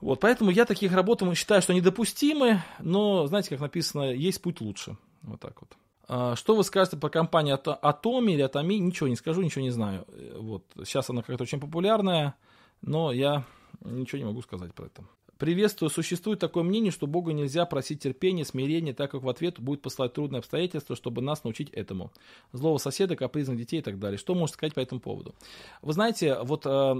Вот, 0.00 0.18
поэтому 0.18 0.50
я 0.50 0.64
таких 0.64 0.92
работ 0.92 1.22
считаю, 1.36 1.62
что 1.62 1.74
недопустимы, 1.74 2.62
но, 2.80 3.26
знаете, 3.26 3.50
как 3.50 3.60
написано, 3.60 4.12
есть 4.12 4.42
путь 4.42 4.60
лучше. 4.60 4.96
Вот 5.22 5.38
так 5.38 5.60
вот. 5.60 5.76
А, 6.08 6.34
что 6.34 6.56
вы 6.56 6.64
скажете 6.64 6.96
по 6.96 7.08
компании 7.08 7.54
Atomi 7.54 8.32
или 8.32 8.44
Atomi? 8.44 8.78
Ничего 8.78 9.08
не 9.08 9.16
скажу, 9.16 9.42
ничего 9.42 9.62
не 9.62 9.70
знаю. 9.70 10.06
Вот, 10.38 10.64
сейчас 10.84 11.08
она 11.10 11.22
как-то 11.22 11.44
очень 11.44 11.60
популярная, 11.60 12.34
но 12.82 13.12
я 13.12 13.44
ничего 13.84 14.18
не 14.18 14.24
могу 14.24 14.42
сказать 14.42 14.74
про 14.74 14.86
это. 14.86 15.04
Приветствую. 15.40 15.88
Существует 15.88 16.38
такое 16.38 16.62
мнение, 16.62 16.92
что 16.92 17.06
Бога 17.06 17.32
нельзя 17.32 17.64
просить 17.64 18.02
терпения, 18.02 18.44
смирения, 18.44 18.92
так 18.92 19.10
как 19.10 19.22
в 19.22 19.28
ответ 19.30 19.58
будет 19.58 19.80
послать 19.80 20.12
трудные 20.12 20.40
обстоятельства, 20.40 20.94
чтобы 20.94 21.22
нас 21.22 21.44
научить 21.44 21.70
этому. 21.70 22.12
Злого 22.52 22.76
соседа, 22.76 23.16
капризных 23.16 23.56
детей 23.56 23.78
и 23.78 23.82
так 23.82 23.98
далее. 23.98 24.18
Что 24.18 24.34
можете 24.34 24.58
сказать 24.58 24.74
по 24.74 24.80
этому 24.80 25.00
поводу? 25.00 25.34
Вы 25.80 25.94
знаете, 25.94 26.36
вот 26.42 26.66
э, 26.66 26.94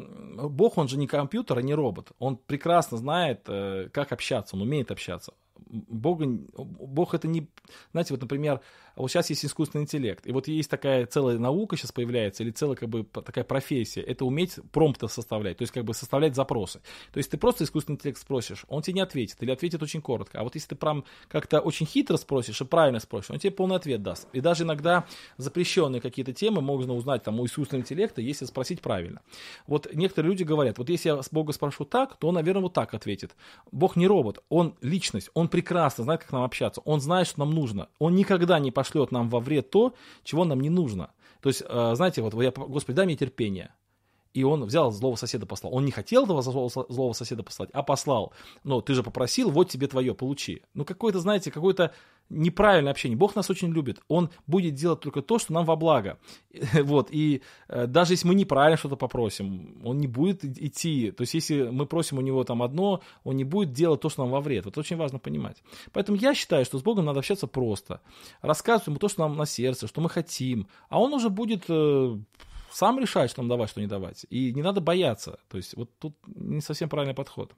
Бог, 0.48 0.78
он 0.78 0.88
же 0.88 0.96
не 0.96 1.06
компьютер, 1.06 1.58
а 1.58 1.62
не 1.62 1.74
робот. 1.74 2.12
Он 2.18 2.38
прекрасно 2.38 2.96
знает, 2.96 3.42
э, 3.46 3.90
как 3.92 4.10
общаться, 4.10 4.56
он 4.56 4.62
умеет 4.62 4.90
общаться. 4.90 5.34
Бога, 5.68 6.26
Бог 6.56 7.14
это 7.14 7.28
не... 7.28 7.48
Знаете, 7.92 8.14
вот, 8.14 8.20
например, 8.20 8.60
вот 8.96 9.10
сейчас 9.10 9.30
есть 9.30 9.44
искусственный 9.44 9.82
интеллект, 9.82 10.26
и 10.26 10.32
вот 10.32 10.48
есть 10.48 10.70
такая 10.70 11.06
целая 11.06 11.38
наука 11.38 11.76
сейчас 11.76 11.92
появляется, 11.92 12.42
или 12.42 12.50
целая 12.50 12.76
как 12.76 12.88
бы 12.88 13.04
такая 13.04 13.44
профессия, 13.44 14.00
это 14.00 14.24
уметь 14.24 14.58
промпты 14.72 15.08
составлять, 15.08 15.58
то 15.58 15.62
есть 15.62 15.72
как 15.72 15.84
бы 15.84 15.94
составлять 15.94 16.34
запросы. 16.34 16.80
То 17.12 17.18
есть 17.18 17.30
ты 17.30 17.38
просто 17.38 17.64
искусственный 17.64 17.96
интеллект 17.96 18.18
спросишь, 18.18 18.64
он 18.68 18.82
тебе 18.82 18.94
не 18.94 19.00
ответит, 19.00 19.42
или 19.42 19.50
ответит 19.50 19.82
очень 19.82 20.02
коротко. 20.02 20.40
А 20.40 20.44
вот 20.44 20.54
если 20.54 20.68
ты 20.70 20.74
прям 20.74 21.04
как-то 21.28 21.60
очень 21.60 21.86
хитро 21.86 22.16
спросишь 22.16 22.60
и 22.60 22.64
правильно 22.64 23.00
спросишь, 23.00 23.30
он 23.30 23.38
тебе 23.38 23.52
полный 23.52 23.76
ответ 23.76 24.02
даст. 24.02 24.28
И 24.32 24.40
даже 24.40 24.64
иногда 24.64 25.06
запрещенные 25.36 26.00
какие-то 26.00 26.32
темы 26.32 26.60
можно 26.60 26.94
узнать 26.94 27.22
там 27.22 27.40
у 27.40 27.46
искусственного 27.46 27.82
интеллекта, 27.82 28.20
если 28.20 28.44
спросить 28.44 28.80
правильно. 28.80 29.22
Вот 29.66 29.88
некоторые 29.94 30.30
люди 30.30 30.42
говорят, 30.42 30.78
вот 30.78 30.88
если 30.88 31.10
я 31.10 31.22
с 31.22 31.30
Бога 31.30 31.52
спрошу 31.52 31.84
так, 31.84 32.16
то 32.16 32.28
он, 32.28 32.34
наверное, 32.34 32.62
вот 32.62 32.72
так 32.74 32.94
ответит. 32.94 33.34
Бог 33.72 33.96
не 33.96 34.06
робот, 34.06 34.42
он 34.48 34.74
личность, 34.80 35.30
он 35.34 35.48
прекрасно 35.50 36.04
знает, 36.04 36.22
как 36.22 36.32
нам 36.32 36.42
общаться, 36.42 36.80
он 36.84 37.00
знает, 37.00 37.26
что 37.26 37.40
нам 37.40 37.50
нужно. 37.50 37.88
Он 37.98 38.14
никогда 38.14 38.58
не 38.58 38.70
пошлет 38.70 39.12
нам 39.12 39.28
во 39.28 39.40
вред 39.40 39.70
то, 39.70 39.94
чего 40.24 40.44
нам 40.44 40.60
не 40.60 40.70
нужно. 40.70 41.10
То 41.40 41.48
есть, 41.48 41.62
э, 41.66 41.92
знаете, 41.94 42.22
вот 42.22 42.34
я, 42.34 42.50
Господи, 42.50 42.96
дай 42.96 43.06
мне 43.06 43.16
терпение. 43.16 43.74
И 44.32 44.44
он 44.44 44.64
взял 44.64 44.92
злого 44.92 45.16
соседа 45.16 45.46
послал. 45.46 45.74
Он 45.74 45.84
не 45.84 45.90
хотел 45.90 46.24
этого 46.24 46.42
злого 46.42 47.12
соседа 47.12 47.42
послать, 47.42 47.70
а 47.72 47.82
послал. 47.82 48.32
Но 48.62 48.80
ты 48.80 48.94
же 48.94 49.02
попросил, 49.02 49.50
вот 49.50 49.68
тебе 49.68 49.88
твое, 49.88 50.14
получи. 50.14 50.62
Ну, 50.74 50.84
какое-то, 50.84 51.18
знаете, 51.20 51.50
какое-то 51.50 51.92
неправильное 52.30 52.92
общение. 52.92 53.18
Бог 53.18 53.34
нас 53.34 53.50
очень 53.50 53.72
любит. 53.72 54.00
Он 54.08 54.30
будет 54.46 54.74
делать 54.74 55.00
только 55.00 55.20
то, 55.20 55.38
что 55.38 55.52
нам 55.52 55.64
во 55.66 55.76
благо. 55.76 56.18
Вот. 56.84 57.08
И 57.10 57.42
э, 57.68 57.86
даже 57.86 58.12
если 58.12 58.28
мы 58.28 58.34
неправильно 58.34 58.76
что-то 58.76 58.96
попросим, 58.96 59.80
он 59.84 59.98
не 59.98 60.06
будет 60.06 60.44
идти. 60.44 61.10
То 61.10 61.22
есть, 61.22 61.34
если 61.34 61.68
мы 61.70 61.86
просим 61.86 62.18
у 62.18 62.20
него 62.20 62.44
там 62.44 62.62
одно, 62.62 63.00
он 63.24 63.36
не 63.36 63.44
будет 63.44 63.72
делать 63.72 64.00
то, 64.00 64.08
что 64.08 64.22
нам 64.22 64.30
во 64.30 64.40
вред. 64.40 64.64
Вот 64.64 64.78
очень 64.78 64.96
важно 64.96 65.18
понимать. 65.18 65.62
Поэтому 65.92 66.16
я 66.18 66.34
считаю, 66.34 66.64
что 66.64 66.78
с 66.78 66.82
Богом 66.82 67.04
надо 67.04 67.18
общаться 67.18 67.46
просто. 67.46 68.00
Рассказывать 68.42 68.86
ему 68.86 68.98
то, 68.98 69.08
что 69.08 69.22
нам 69.22 69.36
на 69.36 69.46
сердце, 69.46 69.88
что 69.88 70.00
мы 70.00 70.08
хотим. 70.08 70.68
А 70.88 71.00
он 71.00 71.12
уже 71.14 71.30
будет 71.30 71.64
э, 71.68 72.18
сам 72.70 72.98
решать, 72.98 73.30
что 73.30 73.42
нам 73.42 73.48
давать, 73.48 73.70
что 73.70 73.80
не 73.80 73.86
давать. 73.86 74.26
И 74.30 74.52
не 74.52 74.62
надо 74.62 74.80
бояться. 74.80 75.38
То 75.48 75.56
есть 75.56 75.76
вот 75.76 75.90
тут 75.98 76.14
не 76.26 76.60
совсем 76.60 76.88
правильный 76.88 77.14
подход. 77.14 77.52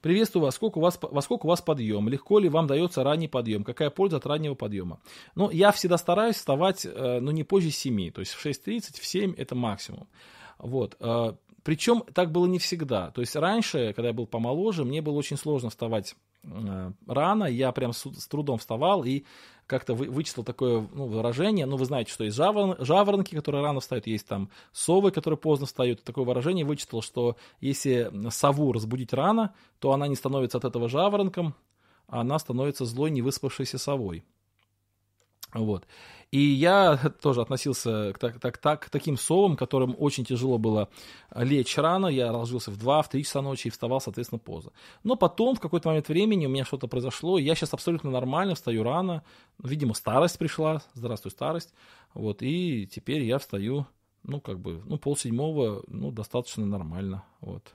Приветствую 0.00 0.44
вас. 0.44 0.54
Сколько 0.54 0.78
у 0.78 0.80
вас, 0.80 0.98
во 1.00 1.22
сколько 1.22 1.46
у 1.46 1.48
вас 1.48 1.60
подъем? 1.60 2.08
Легко 2.08 2.38
ли 2.38 2.48
вам 2.48 2.68
дается 2.68 3.02
ранний 3.02 3.26
подъем? 3.26 3.64
Какая 3.64 3.90
польза 3.90 4.18
от 4.18 4.26
раннего 4.26 4.54
подъема? 4.54 5.00
Ну, 5.34 5.50
я 5.50 5.72
всегда 5.72 5.98
стараюсь 5.98 6.36
вставать, 6.36 6.86
э, 6.86 7.18
ну, 7.20 7.32
не 7.32 7.42
позже 7.42 7.70
7. 7.70 8.12
То 8.12 8.20
есть 8.20 8.32
в 8.32 8.44
6.30, 8.44 9.00
в 9.00 9.04
7 9.04 9.34
это 9.36 9.56
максимум. 9.56 10.08
Вот. 10.58 10.96
Э, 11.00 11.32
Причем 11.64 12.04
так 12.14 12.30
было 12.30 12.46
не 12.46 12.60
всегда. 12.60 13.10
То 13.10 13.20
есть 13.20 13.34
раньше, 13.34 13.92
когда 13.94 14.08
я 14.08 14.14
был 14.14 14.26
помоложе, 14.26 14.84
мне 14.84 15.02
было 15.02 15.14
очень 15.14 15.36
сложно 15.36 15.70
вставать 15.70 16.14
рано. 17.06 17.44
Я 17.44 17.72
прям 17.72 17.92
с, 17.92 18.04
с 18.04 18.28
трудом 18.28 18.58
вставал 18.58 19.04
и 19.04 19.24
как-то 19.66 19.94
вы, 19.94 20.08
вычислил 20.08 20.44
такое 20.44 20.86
ну, 20.92 21.06
выражение. 21.06 21.66
Ну, 21.66 21.76
вы 21.76 21.84
знаете, 21.84 22.10
что 22.10 22.24
есть 22.24 22.36
жаворон, 22.36 22.76
жаворонки, 22.78 23.34
которые 23.34 23.62
рано 23.62 23.80
встают, 23.80 24.06
есть 24.06 24.26
там 24.26 24.50
совы, 24.72 25.10
которые 25.10 25.38
поздно 25.38 25.66
встают. 25.66 26.02
Такое 26.02 26.24
выражение 26.24 26.64
вычислил, 26.64 27.02
что 27.02 27.36
если 27.60 28.10
сову 28.30 28.72
разбудить 28.72 29.12
рано, 29.12 29.54
то 29.78 29.92
она 29.92 30.08
не 30.08 30.16
становится 30.16 30.58
от 30.58 30.64
этого 30.64 30.88
жаворонком, 30.88 31.54
а 32.06 32.22
она 32.22 32.38
становится 32.38 32.86
злой, 32.86 33.10
невыспавшейся 33.10 33.78
совой. 33.78 34.24
Вот. 35.54 35.86
И 36.30 36.40
я 36.40 36.96
тоже 37.22 37.40
относился 37.40 38.12
к, 38.12 38.18
так, 38.18 38.38
так, 38.38 38.58
так, 38.58 38.86
к 38.86 38.90
таким 38.90 39.16
совам, 39.16 39.56
которым 39.56 39.96
очень 39.98 40.24
тяжело 40.24 40.58
было 40.58 40.88
лечь 41.34 41.76
рано. 41.78 42.06
Я 42.06 42.32
ложился 42.32 42.70
в 42.70 42.76
2, 42.76 43.02
в 43.02 43.08
3 43.08 43.24
часа 43.24 43.42
ночи 43.42 43.68
и 43.68 43.70
вставал, 43.70 44.00
соответственно, 44.00 44.38
поздно. 44.38 44.72
Но 45.04 45.16
потом, 45.16 45.56
в 45.56 45.60
какой-то 45.60 45.88
момент 45.88 46.08
времени, 46.08 46.46
у 46.46 46.50
меня 46.50 46.64
что-то 46.64 46.86
произошло. 46.86 47.38
Я 47.38 47.54
сейчас 47.54 47.72
абсолютно 47.72 48.10
нормально, 48.10 48.54
встаю 48.54 48.82
рано. 48.82 49.22
Видимо, 49.62 49.94
старость 49.94 50.38
пришла. 50.38 50.82
Здравствуй, 50.94 51.30
старость. 51.30 51.72
Вот, 52.14 52.42
и 52.42 52.86
теперь 52.86 53.22
я 53.22 53.38
встаю, 53.38 53.86
ну, 54.22 54.40
как 54.40 54.60
бы, 54.60 54.82
ну, 54.84 54.98
полседьмого, 54.98 55.82
ну, 55.86 56.10
достаточно 56.10 56.66
нормально. 56.66 57.24
Вот. 57.40 57.74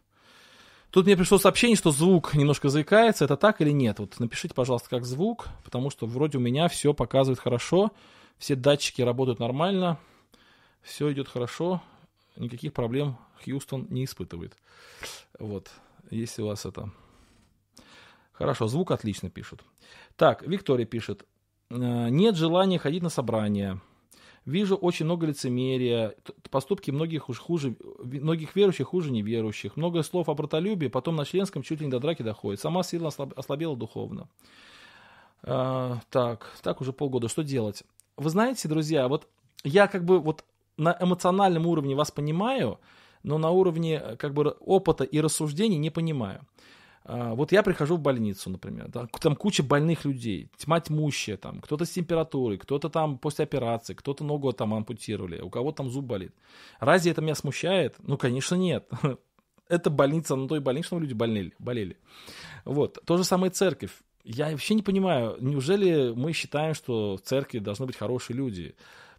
Тут 0.93 1.07
мне 1.07 1.17
пришло 1.17 1.39
сообщение, 1.39 1.75
что 1.75 1.89
звук 1.89 2.35
немножко 2.35 2.69
заикается. 2.69 3.25
Это 3.25 3.35
так 3.35 3.61
или 3.61 3.71
нет? 3.71 3.97
Вот 3.97 4.19
напишите, 4.19 4.53
пожалуйста, 4.53 4.91
как 4.91 5.05
звук, 5.05 5.47
потому 5.63 5.89
что 5.89 6.05
вроде 6.05 6.37
у 6.37 6.41
меня 6.41 6.67
все 6.67 6.93
показывает 6.93 7.39
хорошо. 7.39 7.91
Все 8.37 8.55
датчики 8.55 9.01
работают 9.01 9.39
нормально. 9.39 9.97
Все 10.83 11.11
идет 11.11 11.27
хорошо. 11.27 11.81
Никаких 12.35 12.73
проблем 12.73 13.17
Хьюстон 13.43 13.87
не 13.89 14.05
испытывает. 14.05 14.55
Вот, 15.39 15.71
если 16.11 16.43
у 16.43 16.47
вас 16.47 16.63
это... 16.63 16.91
Хорошо, 18.31 18.67
звук 18.67 18.91
отлично 18.91 19.31
пишут. 19.31 19.63
Так, 20.15 20.43
Виктория 20.43 20.85
пишет. 20.85 21.25
«Э, 21.71 22.09
нет 22.09 22.35
желания 22.35 22.77
ходить 22.77 23.01
на 23.01 23.09
собрания. 23.09 23.81
Вижу 24.45 24.75
очень 24.75 25.05
много 25.05 25.25
лицемерия, 25.25 26.15
поступки 26.51 26.91
многих 26.91 27.29
уж 27.29 27.39
хуже, 27.39 27.75
многих 28.03 28.55
верующих 28.55 28.87
хуже 28.87 29.11
неверующих, 29.11 29.77
много 29.77 30.03
слов 30.03 30.27
о 30.27 30.33
братолюбии, 30.33 30.87
потом 30.87 31.15
на 31.15 31.25
членском 31.25 31.63
чуть 31.63 31.79
ли 31.79 31.85
не 31.85 31.91
до 31.91 31.99
драки 31.99 32.23
доходит. 32.23 32.59
Сама 32.59 32.83
сила 32.83 33.07
ослабела 33.07 33.77
духовно. 33.77 34.27
А, 35.43 35.99
так, 36.09 36.51
так 36.61 36.81
уже 36.81 36.91
полгода. 36.91 37.29
Что 37.29 37.43
делать? 37.43 37.83
Вы 38.17 38.29
знаете, 38.29 38.67
друзья, 38.67 39.07
вот 39.07 39.27
я 39.63 39.87
как 39.87 40.03
бы 40.03 40.19
вот 40.19 40.43
на 40.77 40.97
эмоциональном 40.99 41.65
уровне 41.65 41.95
вас 41.95 42.11
понимаю, 42.11 42.79
но 43.23 43.37
на 43.37 43.49
уровне 43.49 43.99
как 44.17 44.33
бы 44.33 44.57
опыта 44.59 45.05
и 45.05 45.21
рассуждений 45.21 45.77
не 45.77 45.89
понимаю. 45.89 46.41
А, 47.05 47.33
вот 47.33 47.51
я 47.51 47.63
прихожу 47.63 47.97
в 47.97 47.99
больницу, 47.99 48.49
например, 48.49 48.87
да, 48.87 49.07
там 49.19 49.35
куча 49.35 49.61
больных 49.61 50.05
людей, 50.05 50.49
тьма 50.57 50.79
тьмущая, 50.79 51.37
там, 51.37 51.59
кто-то 51.59 51.85
с 51.85 51.89
температурой, 51.89 52.57
кто-то 52.57 52.89
там 52.89 53.17
после 53.17 53.43
операции, 53.43 53.93
кто-то 53.93 54.23
ногу 54.23 54.53
там 54.53 54.73
ампутировали, 54.73 55.41
у 55.41 55.49
кого 55.49 55.71
там 55.71 55.89
зуб 55.89 56.05
болит. 56.05 56.33
Разве 56.79 57.11
это 57.11 57.21
меня 57.21 57.35
смущает? 57.35 57.95
Ну, 57.99 58.17
конечно, 58.17 58.55
нет. 58.55 58.87
Это 59.69 59.89
больница, 59.89 60.35
на 60.35 60.47
той 60.47 60.59
больнице, 60.59 60.87
что 60.87 60.99
люди 60.99 61.13
болели, 61.13 61.53
болели. 61.57 61.97
Вот. 62.65 62.99
То 63.05 63.17
же 63.17 63.23
самое 63.23 63.51
церковь. 63.51 63.91
Я 64.23 64.51
вообще 64.51 64.73
не 64.73 64.83
понимаю, 64.83 65.37
неужели 65.39 66.13
мы 66.13 66.31
считаем, 66.33 66.73
что 66.73 67.17
в 67.17 67.21
церкви 67.21 67.59
должны 67.59 67.85
быть 67.85 67.97
хорошие 67.97 68.37
люди? 68.37 68.75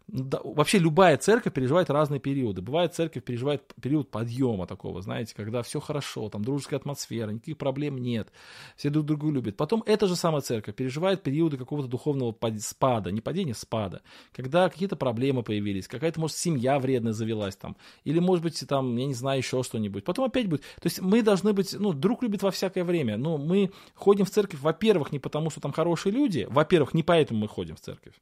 Да, 0.07 0.39
вообще 0.43 0.77
любая 0.77 1.17
церковь 1.17 1.53
переживает 1.53 1.89
разные 1.89 2.19
периоды. 2.19 2.61
Бывает 2.61 2.93
церковь 2.93 3.23
переживает 3.23 3.73
период 3.81 4.11
подъема 4.11 4.67
такого, 4.67 5.01
знаете, 5.01 5.33
когда 5.35 5.63
все 5.63 5.79
хорошо, 5.79 6.29
там 6.29 6.43
дружеская 6.43 6.79
атмосфера, 6.79 7.31
никаких 7.31 7.57
проблем 7.57 7.97
нет, 7.97 8.31
все 8.75 8.91
друг 8.91 9.05
друга 9.07 9.29
любят. 9.29 9.57
Потом 9.57 9.83
эта 9.87 10.05
же 10.05 10.15
самая 10.15 10.41
церковь 10.41 10.75
переживает 10.75 11.23
периоды 11.23 11.57
какого-то 11.57 11.87
духовного 11.87 12.35
спада, 12.59 13.11
не 13.11 13.21
падения, 13.21 13.55
спада, 13.55 14.03
когда 14.31 14.69
какие-то 14.69 14.95
проблемы 14.95 15.41
появились, 15.41 15.87
какая-то, 15.87 16.19
может, 16.19 16.37
семья 16.37 16.77
вредная 16.79 17.13
завелась 17.13 17.55
там, 17.55 17.75
или, 18.03 18.19
может 18.19 18.43
быть, 18.43 18.63
там, 18.67 18.95
я 18.97 19.07
не 19.07 19.15
знаю, 19.15 19.39
еще 19.39 19.63
что-нибудь. 19.63 20.03
Потом 20.03 20.25
опять 20.25 20.47
будет. 20.47 20.61
То 20.61 20.85
есть 20.85 21.01
мы 21.01 21.23
должны 21.23 21.53
быть, 21.53 21.73
ну, 21.73 21.93
друг 21.93 22.21
любит 22.21 22.43
во 22.43 22.51
всякое 22.51 22.83
время, 22.83 23.17
но 23.17 23.37
мы 23.37 23.71
ходим 23.95 24.25
в 24.25 24.29
церковь, 24.29 24.59
во-первых, 24.61 25.11
не 25.11 25.19
потому, 25.19 25.49
что 25.49 25.61
там 25.61 25.71
хорошие 25.71 26.13
люди, 26.13 26.45
во-первых, 26.47 26.93
не 26.93 27.01
поэтому 27.01 27.39
мы 27.39 27.47
ходим 27.47 27.75
в 27.75 27.79
церковь. 27.79 28.13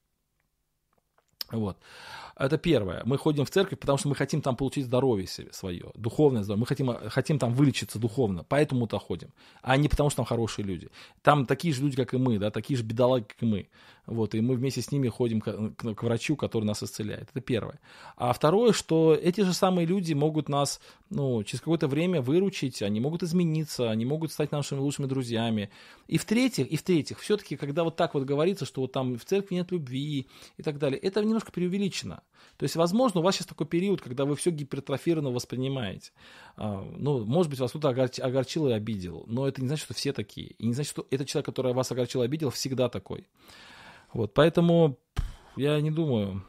Вот. 1.53 1.77
Это 2.35 2.57
первое. 2.57 3.03
Мы 3.05 3.17
ходим 3.17 3.45
в 3.45 3.51
церковь, 3.51 3.79
потому 3.79 3.97
что 3.97 4.09
мы 4.09 4.15
хотим 4.15 4.41
там 4.41 4.55
получить 4.55 4.85
здоровье 4.85 5.27
свое, 5.27 5.91
духовное 5.93 6.43
здоровье. 6.43 6.61
Мы 6.61 6.65
хотим, 6.65 7.09
хотим 7.09 7.37
там 7.37 7.53
вылечиться 7.53 7.99
духовно, 7.99 8.43
поэтому 8.47 8.87
то 8.87 8.97
ходим. 8.97 9.29
А 9.61 9.77
не 9.77 9.87
потому, 9.87 10.09
что 10.09 10.17
там 10.17 10.25
хорошие 10.25 10.65
люди. 10.65 10.89
Там 11.21 11.45
такие 11.45 11.73
же 11.73 11.83
люди, 11.83 11.95
как 11.95 12.13
и 12.13 12.17
мы, 12.17 12.39
да, 12.39 12.49
такие 12.49 12.75
же 12.75 12.83
бедолаги, 12.83 13.25
как 13.25 13.43
и 13.43 13.45
мы. 13.45 13.67
Вот, 14.05 14.35
и 14.35 14.41
мы 14.41 14.55
вместе 14.55 14.81
с 14.81 14.91
ними 14.91 15.07
ходим 15.07 15.39
к, 15.39 15.75
к, 15.75 15.95
к 15.95 16.03
врачу, 16.03 16.35
который 16.35 16.65
нас 16.65 16.83
исцеляет. 16.83 17.29
Это 17.31 17.39
первое. 17.39 17.79
А 18.17 18.33
второе, 18.33 18.73
что 18.73 19.13
эти 19.13 19.41
же 19.41 19.53
самые 19.53 19.85
люди 19.85 20.13
могут 20.13 20.49
нас 20.49 20.81
ну, 21.09 21.41
через 21.43 21.61
какое-то 21.61 21.87
время 21.87 22.21
выручить, 22.21 22.81
они 22.81 22.99
могут 22.99 23.23
измениться, 23.23 23.89
они 23.89 24.05
могут 24.05 24.33
стать 24.33 24.51
нашими 24.51 24.79
лучшими 24.79 25.05
друзьями. 25.05 25.69
И 26.07 26.17
в-третьих, 26.17 26.67
и 26.67 26.75
в-третьих, 26.75 27.19
все-таки, 27.19 27.55
когда 27.55 27.85
вот 27.85 27.95
так 27.95 28.13
вот 28.13 28.23
говорится, 28.23 28.65
что 28.65 28.81
вот 28.81 28.91
там 28.91 29.17
в 29.17 29.23
церкви 29.23 29.55
нет 29.55 29.71
любви 29.71 30.27
и 30.57 30.63
так 30.63 30.79
далее, 30.79 30.99
это 30.99 31.23
немножко 31.23 31.53
преувеличено. 31.53 32.23
То 32.57 32.63
есть, 32.63 32.75
возможно, 32.75 33.21
у 33.21 33.23
вас 33.23 33.35
сейчас 33.35 33.47
такой 33.47 33.67
период, 33.67 34.01
когда 34.01 34.25
вы 34.25 34.35
все 34.35 34.51
гипертрофированно 34.51 35.31
воспринимаете. 35.31 36.11
А, 36.57 36.85
ну, 36.97 37.23
может 37.23 37.49
быть, 37.49 37.59
вас 37.59 37.71
кто-то 37.71 37.89
огорчил 37.89 38.67
и 38.67 38.73
обидел, 38.73 39.23
но 39.27 39.47
это 39.47 39.61
не 39.61 39.67
значит, 39.67 39.85
что 39.85 39.93
все 39.93 40.11
такие. 40.11 40.47
И 40.57 40.67
не 40.67 40.73
значит, 40.73 40.91
что 40.91 41.07
этот 41.09 41.27
человек, 41.27 41.45
который 41.45 41.73
вас 41.73 41.89
огорчил 41.91 42.21
и 42.21 42.25
обидел, 42.25 42.49
всегда 42.49 42.89
такой. 42.89 43.27
Вот, 44.13 44.33
поэтому 44.33 44.97
я 45.55 45.81
не 45.81 45.91
думаю, 45.91 46.43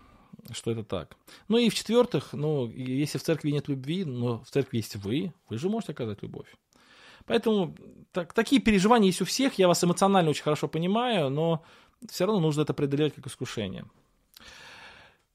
что 0.53 0.71
это 0.71 0.85
так. 0.85 1.17
Ну 1.49 1.59
и 1.59 1.69
в-четвертых, 1.69 2.33
ну, 2.33 2.69
если 2.69 3.19
в 3.19 3.23
церкви 3.23 3.51
нет 3.51 3.69
любви, 3.69 4.05
но 4.05 4.41
в 4.41 4.51
церкви 4.51 4.79
есть 4.79 4.97
вы, 4.97 5.33
вы 5.49 5.59
же 5.59 5.69
можете 5.69 5.93
оказать 5.93 6.23
любовь. 6.23 6.55
Поэтому 7.27 7.75
так, 8.13 8.35
такие 8.35 8.61
переживания 8.61 9.07
есть 9.07 9.23
у 9.23 9.25
всех, 9.25 9.59
я 9.59 9.69
вас 9.69 9.83
эмоционально 9.83 10.31
очень 10.31 10.43
хорошо 10.43 10.69
понимаю, 10.69 11.31
но 11.31 11.63
все 12.09 12.27
равно 12.27 12.41
нужно 12.41 12.63
это 12.63 12.75
преодолевать 12.75 13.15
как 13.15 13.27
искушение. 13.27 13.87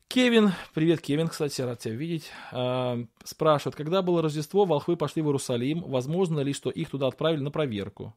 Кевин, 0.07 0.53
привет, 0.73 1.01
Кевин, 1.01 1.27
кстати, 1.27 1.61
рад 1.61 1.79
тебя 1.79 1.93
видеть, 1.93 2.31
э, 2.51 3.05
спрашивает, 3.23 3.75
когда 3.75 4.01
было 4.01 4.23
Рождество, 4.23 4.65
волхвы 4.65 4.97
пошли 4.97 5.21
в 5.21 5.27
Иерусалим, 5.27 5.83
возможно 5.83 6.39
ли, 6.39 6.53
что 6.53 6.71
их 6.71 6.89
туда 6.89 7.07
отправили 7.07 7.41
на 7.41 7.51
проверку? 7.51 8.15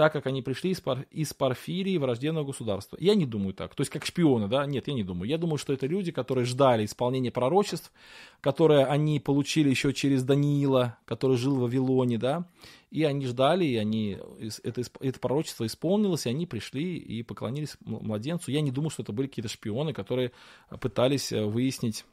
Так 0.00 0.14
как 0.14 0.26
они 0.26 0.40
пришли 0.40 0.70
из, 0.70 0.80
пар, 0.80 1.04
из 1.10 1.34
Порфирии, 1.34 1.98
враждебного 1.98 2.46
государства. 2.46 2.96
Я 2.98 3.14
не 3.14 3.26
думаю 3.26 3.52
так. 3.52 3.74
То 3.74 3.82
есть 3.82 3.90
как 3.90 4.06
шпионы, 4.06 4.48
да? 4.48 4.64
Нет, 4.64 4.88
я 4.88 4.94
не 4.94 5.04
думаю. 5.04 5.28
Я 5.28 5.36
думаю, 5.36 5.58
что 5.58 5.74
это 5.74 5.86
люди, 5.86 6.10
которые 6.10 6.46
ждали 6.46 6.86
исполнения 6.86 7.30
пророчеств, 7.30 7.92
которые 8.40 8.86
они 8.86 9.20
получили 9.20 9.68
еще 9.68 9.92
через 9.92 10.22
Даниила, 10.22 10.96
который 11.04 11.36
жил 11.36 11.56
в 11.56 11.60
Вавилоне, 11.60 12.16
да? 12.16 12.46
И 12.90 13.04
они 13.04 13.26
ждали, 13.26 13.66
и 13.66 13.76
они, 13.76 14.16
это, 14.62 14.82
это 15.00 15.20
пророчество 15.20 15.66
исполнилось, 15.66 16.24
и 16.24 16.30
они 16.30 16.46
пришли 16.46 16.96
и 16.96 17.22
поклонились 17.22 17.76
младенцу. 17.80 18.52
Я 18.52 18.62
не 18.62 18.70
думаю, 18.70 18.88
что 18.88 19.02
это 19.02 19.12
были 19.12 19.26
какие-то 19.26 19.50
шпионы, 19.50 19.92
которые 19.92 20.32
пытались 20.80 21.30
э, 21.30 21.44
выяснить 21.44 22.06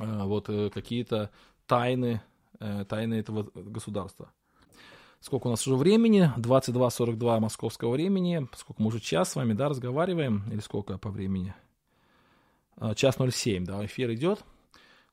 э, 0.00 0.24
вот 0.24 0.48
э, 0.48 0.70
какие-то 0.70 1.30
тайны, 1.68 2.20
тайны 2.58 3.14
этого 3.14 3.48
государства. 3.54 4.32
Сколько 5.22 5.46
у 5.46 5.50
нас 5.50 5.64
уже 5.68 5.76
времени? 5.76 6.32
22.42 6.36 7.38
московского 7.38 7.92
времени. 7.92 8.48
Сколько 8.56 8.82
мы 8.82 8.88
уже 8.88 8.98
час 8.98 9.30
с 9.30 9.36
вами, 9.36 9.52
да, 9.52 9.68
разговариваем? 9.68 10.42
Или 10.50 10.58
сколько 10.58 10.98
по 10.98 11.10
времени? 11.10 11.54
А, 12.76 12.96
час 12.96 13.18
07, 13.18 13.64
да, 13.64 13.86
эфир 13.86 14.12
идет. 14.14 14.44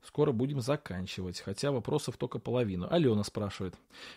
Скоро 0.01 0.31
будем 0.31 0.61
заканчивать, 0.61 1.41
хотя 1.41 1.71
вопросов 1.71 2.15
только 2.15 2.39
половину. 2.39 2.87
Алена 2.89 3.23
спрашивает. 3.23 3.75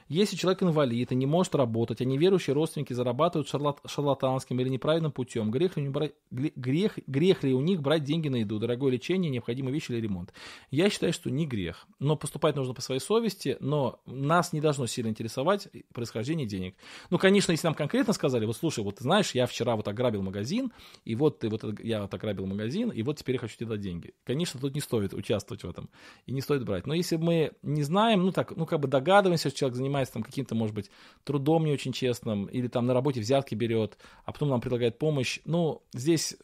Если 0.09 0.37
человек 0.37 0.63
инвалид 0.63 1.11
и 1.11 1.15
не 1.17 1.27
может 1.27 1.57
работать, 1.57 2.01
а 2.01 2.05
неверующие 2.05 2.55
родственники 2.55 2.93
зарабатывают 2.93 3.49
шарлат, 3.49 3.81
шарлатанским 3.87 4.61
или 4.61 4.69
неправильным 4.69 5.11
путем, 5.11 5.51
грех 5.51 5.77
ли, 5.77 5.89
брать, 5.89 6.13
грех, 6.31 6.99
грех 7.09 7.43
ли 7.43 7.53
у 7.53 7.61
них 7.61 7.83
брать 7.83 8.05
деньги 8.05 8.29
на 8.29 8.37
еду, 8.37 8.61
дорогое 8.61 8.93
лечение, 8.93 9.29
необходимые 9.29 9.75
вещи 9.75 9.91
или 9.91 10.01
ремонт? 10.01 10.33
Я 10.71 10.89
считаю, 10.89 11.13
что 11.13 11.31
не 11.31 11.47
грех. 11.47 11.85
Но 11.99 12.17
поступать 12.17 12.55
нужно 12.55 12.75
по 12.75 12.81
своей 12.81 13.01
совести, 13.01 13.57
но 13.59 14.01
нас 14.07 14.53
не 14.53 14.61
должно 14.61 14.87
сильно 14.87 15.09
интересовать 15.09 15.69
происхождение 15.93 16.47
денег. 16.47 16.77
Ну, 17.11 17.19
конечно, 17.19 17.51
если 17.51 17.67
нам 17.67 17.75
конкретно 17.75 18.13
сказали, 18.13 18.47
вот 18.47 18.57
слушай, 18.57 18.85
вот 18.85 19.01
знаешь, 19.01 19.33
я 19.33 19.47
вчера 19.47 19.75
вот 19.75 19.89
ограбил 19.89 20.23
магазин, 20.23 20.73
и 21.05 21.17
вот 21.17 21.41
ты 21.41 21.49
вот 21.49 21.65
я 21.81 22.03
вот 22.03 22.15
ограбил 22.15 22.47
магазин, 22.47 22.91
и 22.91 23.03
вот 23.03 23.19
теперь 23.19 23.35
я 23.35 23.41
хочу 23.41 23.57
тебе 23.57 23.71
дать 23.71 23.81
деньги. 23.81 24.15
Конечно, 24.23 24.61
тут 24.61 24.77
не 24.77 24.81
стоит 24.81 25.13
участвовать 25.13 25.65
в 25.65 25.72
этом. 25.73 25.91
И 26.27 26.33
не 26.33 26.41
стоит 26.41 26.65
брать. 26.65 26.87
Но 26.87 26.95
если 26.95 27.17
мы 27.17 27.53
не 27.63 27.83
знаем, 27.83 28.23
ну 28.23 28.31
так, 28.31 28.57
ну 28.57 28.67
как 28.67 28.79
бы 28.79 28.87
догадываемся, 28.87 29.49
что 29.49 29.59
человек 29.59 29.77
занимается 29.77 30.15
там 30.15 30.23
каким-то, 30.23 30.55
может 30.55 30.75
быть, 30.75 30.91
трудом 31.25 31.65
не 31.65 31.73
очень 31.73 31.93
честным, 31.93 32.47
или 32.47 32.69
там 32.69 32.87
на 32.87 32.95
работе 32.95 33.21
взятки 33.21 33.55
берет, 33.57 33.99
а 34.25 34.33
потом 34.33 34.49
нам 34.51 34.61
предлагает 34.61 34.99
помощь, 34.99 35.41
ну, 35.45 35.83
здесь, 35.93 36.37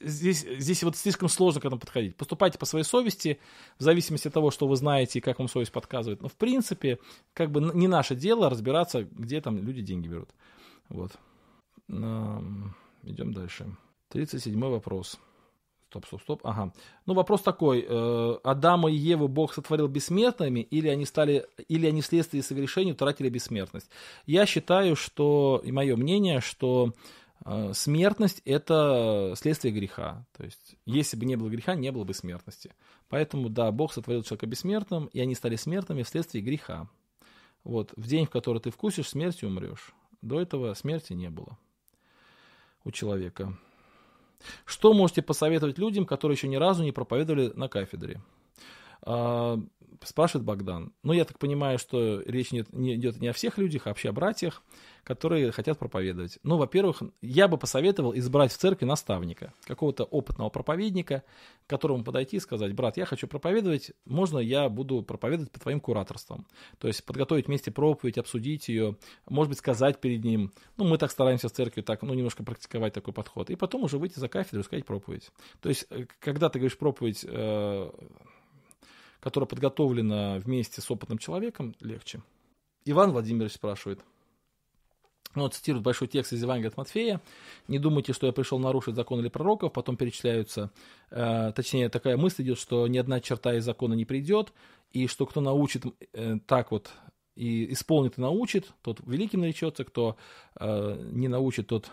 здесь, 0.00 0.46
здесь 0.58 0.82
вот 0.82 0.96
слишком 0.96 1.28
сложно 1.28 1.60
к 1.60 1.64
этому 1.64 1.80
подходить. 1.80 2.16
Поступайте 2.16 2.58
по 2.58 2.66
своей 2.66 2.84
совести, 2.84 3.38
в 3.78 3.82
зависимости 3.82 4.28
от 4.28 4.34
того, 4.34 4.50
что 4.50 4.68
вы 4.68 4.76
знаете 4.76 5.18
и 5.18 5.22
как 5.22 5.38
вам 5.38 5.48
совесть 5.48 5.72
подсказывает. 5.72 6.20
Но 6.22 6.28
в 6.28 6.34
принципе, 6.34 6.98
как 7.32 7.50
бы 7.50 7.60
не 7.74 7.88
наше 7.88 8.14
дело 8.14 8.50
разбираться, 8.50 9.04
где 9.04 9.40
там 9.40 9.56
люди 9.58 9.80
деньги 9.80 10.08
берут. 10.08 10.30
Вот. 10.88 11.12
Идем 11.88 13.32
дальше. 13.32 13.66
37 14.08 14.58
вопрос. 14.60 15.18
Стоп, 15.88 16.06
стоп, 16.06 16.22
стоп. 16.22 16.40
Ага. 16.44 16.72
Ну, 17.06 17.14
вопрос 17.14 17.42
такой. 17.42 17.84
Э, 17.88 18.38
Адама 18.42 18.90
и 18.90 18.96
Еву 18.96 19.28
Бог 19.28 19.54
сотворил 19.54 19.86
бессмертными, 19.86 20.60
или 20.60 20.88
они 20.88 21.06
стали, 21.06 21.46
или 21.68 21.86
они 21.86 22.00
вследствие 22.00 22.42
совершения 22.42 22.92
утратили 22.92 23.28
бессмертность? 23.28 23.88
Я 24.26 24.46
считаю, 24.46 24.96
что, 24.96 25.62
и 25.64 25.70
мое 25.70 25.94
мнение, 25.96 26.40
что 26.40 26.92
э, 27.44 27.72
смертность– 27.72 28.42
это 28.44 29.34
следствие 29.36 29.72
греха. 29.72 30.26
То 30.36 30.44
есть, 30.44 30.76
если 30.86 31.16
бы 31.16 31.24
не 31.24 31.36
было 31.36 31.48
греха, 31.48 31.76
не 31.76 31.92
было 31.92 32.02
бы 32.02 32.14
смертности. 32.14 32.74
Поэтому, 33.08 33.48
да, 33.48 33.70
Бог 33.70 33.92
сотворил 33.92 34.24
человека 34.24 34.46
бессмертным, 34.46 35.06
и 35.06 35.20
они 35.20 35.36
стали 35.36 35.54
смертными 35.54 36.02
вследствие 36.02 36.42
греха. 36.42 36.88
Вот, 37.62 37.92
в 37.96 38.08
день, 38.08 38.26
в 38.26 38.30
который 38.30 38.60
ты 38.60 38.70
вкусишь, 38.70 39.08
смертью 39.08 39.50
умрешь. 39.50 39.94
До 40.20 40.40
этого 40.40 40.74
смерти 40.74 41.12
не 41.12 41.30
было 41.30 41.56
у 42.82 42.90
человека. 42.90 43.56
Что 44.64 44.92
можете 44.92 45.22
посоветовать 45.22 45.78
людям, 45.78 46.06
которые 46.06 46.36
еще 46.36 46.48
ни 46.48 46.56
разу 46.56 46.82
не 46.82 46.92
проповедовали 46.92 47.52
на 47.54 47.68
кафедре? 47.68 48.20
Спрашивает 50.02 50.44
Богдан. 50.44 50.92
Ну, 51.02 51.12
я 51.12 51.24
так 51.24 51.38
понимаю, 51.38 51.78
что 51.78 52.20
речь 52.26 52.52
не, 52.52 52.64
не 52.72 52.94
идет 52.94 53.20
не 53.20 53.28
о 53.28 53.32
всех 53.32 53.58
людях, 53.58 53.86
а 53.86 53.90
вообще 53.90 54.10
о 54.10 54.12
братьях, 54.12 54.62
которые 55.06 55.52
хотят 55.52 55.78
проповедовать. 55.78 56.40
Ну, 56.42 56.56
во-первых, 56.56 57.02
я 57.22 57.46
бы 57.46 57.58
посоветовал 57.58 58.12
избрать 58.16 58.52
в 58.52 58.56
церкви 58.56 58.86
наставника, 58.86 59.52
какого-то 59.64 60.02
опытного 60.02 60.50
проповедника, 60.50 61.22
к 61.64 61.70
которому 61.70 62.02
подойти 62.02 62.38
и 62.38 62.40
сказать, 62.40 62.74
брат, 62.74 62.96
я 62.96 63.04
хочу 63.04 63.28
проповедовать, 63.28 63.92
можно 64.04 64.38
я 64.38 64.68
буду 64.68 65.02
проповедовать 65.02 65.52
по 65.52 65.60
твоим 65.60 65.80
кураторствам? 65.80 66.46
То 66.78 66.88
есть 66.88 67.04
подготовить 67.04 67.46
вместе 67.46 67.70
проповедь, 67.70 68.18
обсудить 68.18 68.68
ее, 68.68 68.96
может 69.28 69.50
быть, 69.50 69.58
сказать 69.58 70.00
перед 70.00 70.24
ним. 70.24 70.52
Ну, 70.76 70.84
мы 70.84 70.98
так 70.98 71.12
стараемся 71.12 71.48
в 71.48 71.52
церкви 71.52 71.82
так, 71.82 72.02
ну, 72.02 72.12
немножко 72.12 72.42
практиковать 72.42 72.92
такой 72.92 73.14
подход. 73.14 73.48
И 73.50 73.54
потом 73.54 73.84
уже 73.84 73.98
выйти 73.98 74.18
за 74.18 74.28
кафедру 74.28 74.60
и 74.60 74.64
сказать 74.64 74.84
проповедь. 74.84 75.30
То 75.60 75.68
есть, 75.68 75.86
э, 75.90 76.06
когда 76.18 76.48
ты 76.48 76.58
говоришь 76.58 76.78
проповедь 76.78 77.24
э, 77.24 77.90
которая 79.26 79.48
подготовлена 79.48 80.38
вместе 80.38 80.80
с 80.80 80.88
опытным 80.88 81.18
человеком, 81.18 81.74
легче. 81.80 82.22
Иван 82.84 83.10
Владимирович 83.10 83.54
спрашивает. 83.54 83.98
вот 85.34 85.52
цитирует 85.52 85.82
большой 85.82 86.06
текст 86.06 86.32
из 86.32 86.42
Евангелия 86.42 86.70
от 86.70 86.76
Матфея. 86.76 87.20
«Не 87.66 87.80
думайте, 87.80 88.12
что 88.12 88.28
я 88.28 88.32
пришел 88.32 88.60
нарушить 88.60 88.94
закон 88.94 89.18
или 89.18 89.28
пророков». 89.28 89.72
Потом 89.72 89.96
перечисляются, 89.96 90.70
э, 91.10 91.50
точнее, 91.56 91.88
такая 91.88 92.16
мысль 92.16 92.44
идет, 92.44 92.56
что 92.56 92.86
ни 92.86 92.98
одна 92.98 93.18
черта 93.18 93.54
из 93.56 93.64
закона 93.64 93.94
не 93.94 94.04
придет, 94.04 94.52
и 94.92 95.08
что 95.08 95.26
кто 95.26 95.40
научит 95.40 95.82
э, 96.12 96.38
так 96.46 96.70
вот 96.70 96.92
и 97.34 97.72
исполнит 97.72 98.18
и 98.18 98.20
научит, 98.20 98.74
тот 98.82 99.00
великим 99.04 99.40
наречется, 99.40 99.82
кто 99.82 100.16
э, 100.60 101.08
не 101.10 101.26
научит, 101.26 101.66
тот 101.66 101.90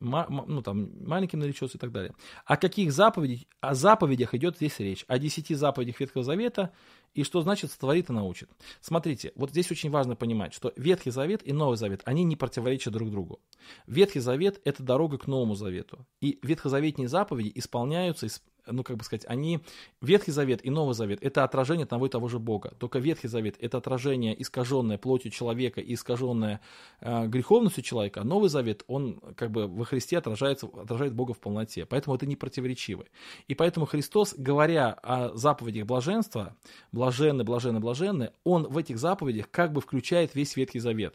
ну, 0.00 0.62
там, 0.62 0.90
маленьким 1.06 1.38
наречется 1.40 1.76
и 1.76 1.80
так 1.80 1.92
далее. 1.92 2.14
О 2.44 2.56
каких 2.56 2.92
заповедях, 2.92 3.46
о 3.60 3.74
заповедях 3.74 4.34
идет 4.34 4.56
здесь 4.56 4.78
речь? 4.78 5.04
О 5.08 5.18
десяти 5.18 5.54
заповедях 5.54 6.00
Ветхого 6.00 6.24
Завета 6.24 6.72
и 7.14 7.24
что 7.24 7.40
значит 7.40 7.70
сотворит 7.70 8.10
и 8.10 8.12
научит. 8.12 8.48
Смотрите, 8.80 9.32
вот 9.34 9.50
здесь 9.50 9.70
очень 9.70 9.90
важно 9.90 10.14
понимать, 10.16 10.54
что 10.54 10.72
Ветхий 10.76 11.10
Завет 11.10 11.46
и 11.46 11.52
Новый 11.52 11.76
Завет, 11.76 12.02
они 12.04 12.24
не 12.24 12.36
противоречат 12.36 12.92
друг 12.92 13.10
другу. 13.10 13.40
Ветхий 13.86 14.20
Завет– 14.20 14.60
это 14.64 14.82
дорога 14.82 15.18
к 15.18 15.26
Новому 15.26 15.54
Завету. 15.54 16.06
И 16.20 16.38
ветхозаветные 16.42 17.08
заповеди 17.08 17.52
исполняются, 17.54 18.26
ну, 18.70 18.82
как 18.82 18.96
бы 18.96 19.04
сказать, 19.04 19.24
они, 19.28 19.60
Ветхий 20.00 20.32
Завет 20.32 20.64
и 20.64 20.70
Новый 20.70 20.94
Завет, 20.94 21.18
это 21.22 21.44
отражение 21.44 21.86
того 21.86 22.06
и 22.06 22.08
того 22.08 22.28
же 22.28 22.38
Бога. 22.38 22.74
Только 22.78 22.98
Ветхий 22.98 23.28
Завет– 23.28 23.56
это 23.60 23.78
отражение, 23.78 24.40
искаженное 24.40 24.98
плотью 24.98 25.30
человека 25.30 25.80
и 25.80 25.94
искаженное 25.94 26.60
э, 27.00 27.26
греховностью 27.26 27.82
человека, 27.82 28.20
а 28.20 28.24
Новый 28.24 28.48
Завет, 28.48 28.84
он 28.86 29.20
как 29.36 29.50
бы 29.50 29.66
во 29.66 29.84
Христе 29.84 30.18
отражается, 30.18 30.66
отражает 30.66 31.14
Бога 31.14 31.34
в 31.34 31.38
полноте. 31.38 31.86
Поэтому 31.86 32.16
это 32.16 32.26
не 32.26 32.36
противоречивы. 32.36 33.06
И 33.46 33.54
поэтому 33.54 33.86
Христос, 33.86 34.34
говоря 34.36 34.92
о 35.02 35.36
заповедях 35.36 35.86
блаженства, 35.86 36.56
блаженны, 36.92 37.44
блаженны, 37.44 37.80
блаженны, 37.80 38.32
он 38.44 38.64
в 38.64 38.76
этих 38.78 38.98
заповедях 38.98 39.50
как 39.50 39.72
бы 39.72 39.80
включает 39.80 40.34
весь 40.34 40.56
Ветхий 40.56 40.80
Завет. 40.80 41.14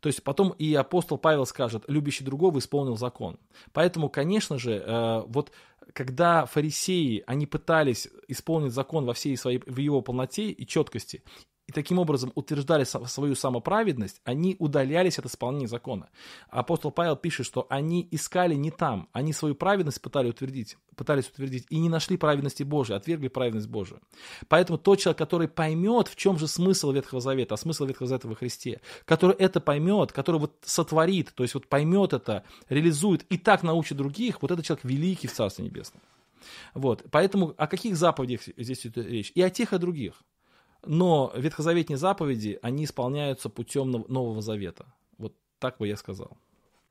То 0.00 0.08
есть 0.08 0.22
потом 0.22 0.50
и 0.50 0.74
апостол 0.74 1.18
Павел 1.18 1.46
скажет, 1.46 1.84
любящий 1.88 2.24
другого 2.24 2.58
исполнил 2.58 2.96
закон. 2.96 3.38
Поэтому, 3.72 4.08
конечно 4.08 4.58
же, 4.58 4.72
э, 4.72 5.22
вот 5.26 5.52
когда 5.92 6.46
фарисеи, 6.46 7.22
они 7.26 7.46
пытались 7.46 8.08
исполнить 8.28 8.72
закон 8.72 9.04
во 9.04 9.14
всей 9.14 9.36
своей, 9.36 9.62
в 9.66 9.78
его 9.78 10.02
полноте 10.02 10.50
и 10.50 10.66
четкости, 10.66 11.22
и 11.70 11.72
таким 11.72 12.00
образом 12.00 12.32
утверждали 12.34 12.82
свою 12.82 13.36
самоправедность, 13.36 14.20
они 14.24 14.56
удалялись 14.58 15.20
от 15.20 15.26
исполнения 15.26 15.68
закона. 15.68 16.08
Апостол 16.48 16.90
Павел 16.90 17.14
пишет, 17.14 17.46
что 17.46 17.68
они 17.70 18.08
искали 18.10 18.56
не 18.56 18.72
там, 18.72 19.08
они 19.12 19.32
свою 19.32 19.54
праведность 19.54 20.02
пытались 20.02 20.30
утвердить, 20.30 20.76
пытались 20.96 21.28
утвердить 21.28 21.66
и 21.70 21.78
не 21.78 21.88
нашли 21.88 22.16
праведности 22.16 22.64
Божией, 22.64 22.96
отвергли 22.96 23.28
праведность 23.28 23.68
Божию. 23.68 24.00
Поэтому 24.48 24.78
тот 24.78 24.98
человек, 24.98 25.18
который 25.18 25.46
поймет, 25.46 26.08
в 26.08 26.16
чем 26.16 26.40
же 26.40 26.48
смысл 26.48 26.90
Ветхого 26.90 27.20
Завета, 27.20 27.54
а 27.54 27.56
смысл 27.56 27.84
Ветхого 27.84 28.08
Завета 28.08 28.26
во 28.26 28.34
Христе, 28.34 28.80
который 29.04 29.36
это 29.36 29.60
поймет, 29.60 30.10
который 30.10 30.40
вот 30.40 30.56
сотворит, 30.64 31.32
то 31.36 31.44
есть 31.44 31.54
вот 31.54 31.68
поймет 31.68 32.12
это, 32.14 32.42
реализует 32.68 33.22
и 33.30 33.38
так 33.38 33.62
научит 33.62 33.96
других, 33.96 34.42
вот 34.42 34.50
этот 34.50 34.66
человек 34.66 34.84
великий 34.84 35.28
в 35.28 35.32
Царстве 35.32 35.64
Небесном. 35.64 36.02
Вот, 36.74 37.04
поэтому 37.12 37.54
о 37.56 37.68
каких 37.68 37.96
заповедях 37.96 38.40
здесь 38.56 38.84
идет 38.84 39.06
речь? 39.06 39.30
И 39.36 39.42
о 39.42 39.50
тех, 39.50 39.72
и 39.72 39.76
о 39.76 39.78
других. 39.78 40.24
Но 40.84 41.32
ветхозаветные 41.34 41.96
заповеди, 41.96 42.58
они 42.62 42.84
исполняются 42.84 43.48
путем 43.48 43.90
Нового 43.90 44.40
Завета. 44.40 44.86
Вот 45.18 45.34
так 45.58 45.78
бы 45.78 45.88
я 45.88 45.96
сказал. 45.96 46.36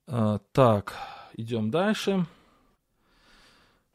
А, 0.08 0.40
так, 0.52 0.94
идем 1.34 1.72
дальше. 1.72 2.26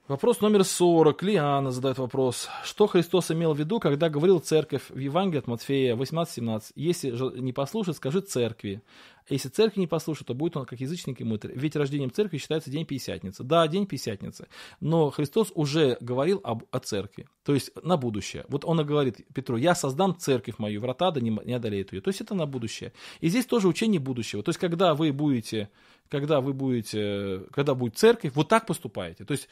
Вопрос 0.06 0.42
номер 0.42 0.64
40. 0.64 1.22
Лиана 1.22 1.70
задает 1.70 1.96
вопрос. 1.96 2.50
Что 2.62 2.86
Христос 2.86 3.30
имел 3.30 3.54
в 3.54 3.58
виду, 3.58 3.80
когда 3.80 4.10
говорил 4.10 4.38
церковь 4.38 4.90
в 4.90 4.98
Евангелии 4.98 5.38
от 5.38 5.46
Матфея 5.46 5.96
18-17? 5.96 6.72
Если 6.74 7.10
не 7.40 7.54
послушает, 7.54 7.96
скажи 7.96 8.20
церкви. 8.20 8.82
Если 9.30 9.48
церкви 9.48 9.80
не 9.80 9.86
послушает, 9.86 10.26
то 10.26 10.34
будет 10.34 10.58
он 10.58 10.66
как 10.66 10.78
язычник 10.78 11.22
и 11.22 11.24
мытарь. 11.24 11.52
Ведь 11.54 11.74
рождением 11.74 12.12
церкви 12.12 12.36
считается 12.36 12.70
день 12.70 12.84
Пятидесятницы. 12.84 13.44
Да, 13.44 13.66
день 13.66 13.86
Пятидесятницы. 13.86 14.46
Но 14.80 15.08
Христос 15.08 15.50
уже 15.54 15.96
говорил 16.02 16.38
об, 16.44 16.64
о 16.70 16.80
церкви. 16.80 17.26
То 17.42 17.54
есть 17.54 17.70
на 17.82 17.96
будущее. 17.96 18.44
Вот 18.48 18.66
он 18.66 18.82
и 18.82 18.84
говорит 18.84 19.26
Петру, 19.32 19.56
я 19.56 19.74
создам 19.74 20.18
церковь 20.18 20.58
мою, 20.58 20.82
врата 20.82 21.12
да 21.12 21.22
не, 21.22 21.30
не 21.30 21.54
одолеют 21.54 21.94
ее. 21.94 22.02
То 22.02 22.08
есть 22.08 22.20
это 22.20 22.34
на 22.34 22.44
будущее. 22.44 22.92
И 23.20 23.30
здесь 23.30 23.46
тоже 23.46 23.68
учение 23.68 24.00
будущего. 24.00 24.42
То 24.42 24.50
есть 24.50 24.60
когда 24.60 24.94
вы 24.94 25.14
будете, 25.14 25.70
когда 26.10 26.42
вы 26.42 26.52
будете, 26.52 27.44
когда 27.52 27.74
будет 27.74 27.96
церковь, 27.96 28.32
вот 28.34 28.48
так 28.48 28.66
поступаете. 28.66 29.24
То 29.24 29.32
есть 29.32 29.48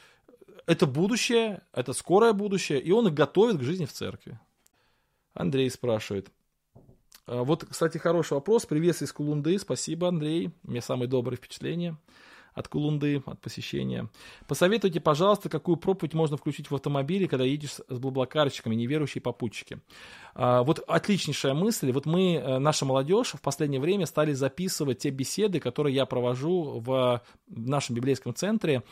это 0.67 0.87
будущее, 0.87 1.63
это 1.73 1.93
скорое 1.93 2.33
будущее, 2.33 2.81
и 2.81 2.91
он 2.93 3.09
их 3.09 3.15
готовит 3.15 3.59
к 3.59 3.63
жизни 3.63 3.85
в 3.85 3.93
церкви. 3.93 4.39
Андрей 5.35 5.71
спрашивает. 5.71 6.31
А, 7.27 7.43
вот, 7.45 7.65
кстати, 7.65 7.99
хороший 7.99 8.35
вопрос. 8.35 8.67
Привет 8.67 9.01
из 9.03 9.13
Кулунды. 9.13 9.59
Спасибо, 9.59 10.09
Андрей. 10.09 10.51
У 10.65 10.71
меня 10.71 10.83
самые 10.83 11.09
добрые 11.09 11.37
впечатления 11.37 11.97
от 12.55 12.69
Кулунды, 12.69 13.23
от 13.25 13.41
посещения. 13.41 14.09
Посоветуйте, 14.47 15.01
пожалуйста, 15.01 15.49
какую 15.49 15.77
проповедь 15.77 16.15
можно 16.15 16.37
включить 16.37 16.71
в 16.71 16.75
автомобиле, 16.75 17.29
когда 17.29 17.45
едешь 17.45 17.77
с 17.89 17.99
блаблакарщиками, 17.99 18.75
неверующие 18.75 19.23
попутчики. 19.23 19.81
А, 20.35 20.63
вот 20.63 20.81
отличнейшая 20.87 21.55
мысль. 21.55 21.93
Вот 21.93 22.07
мы, 22.07 22.35
э, 22.35 22.59
наша 22.59 22.85
молодежь, 22.85 23.33
в 23.33 23.41
последнее 23.41 23.81
время 23.81 24.07
стали 24.07 24.33
записывать 24.33 24.99
те 24.99 25.11
беседы, 25.11 25.61
которые 25.61 25.95
я 25.95 26.07
провожу 26.07 26.81
в 26.81 27.23
нашем 27.49 27.97
библейском 27.97 28.35
центре 28.35 28.83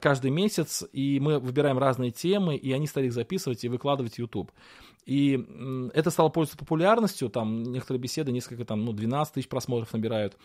каждый 0.00 0.30
месяц, 0.30 0.84
и 0.92 1.20
мы 1.20 1.38
выбираем 1.38 1.78
разные 1.78 2.10
темы, 2.10 2.56
и 2.56 2.72
они 2.72 2.86
стали 2.86 3.06
их 3.06 3.12
записывать 3.12 3.64
и 3.64 3.68
выкладывать 3.68 4.14
в 4.14 4.18
YouTube. 4.18 4.50
И 5.08 5.42
это 5.94 6.10
стало 6.10 6.28
пользоваться 6.28 6.58
популярностью, 6.58 7.30
там 7.30 7.62
некоторые 7.62 7.98
беседы, 7.98 8.30
несколько, 8.30 8.66
там, 8.66 8.84
ну, 8.84 8.92
12 8.92 9.32
тысяч 9.32 9.48
просмотров 9.48 9.90
набирают. 9.94 10.36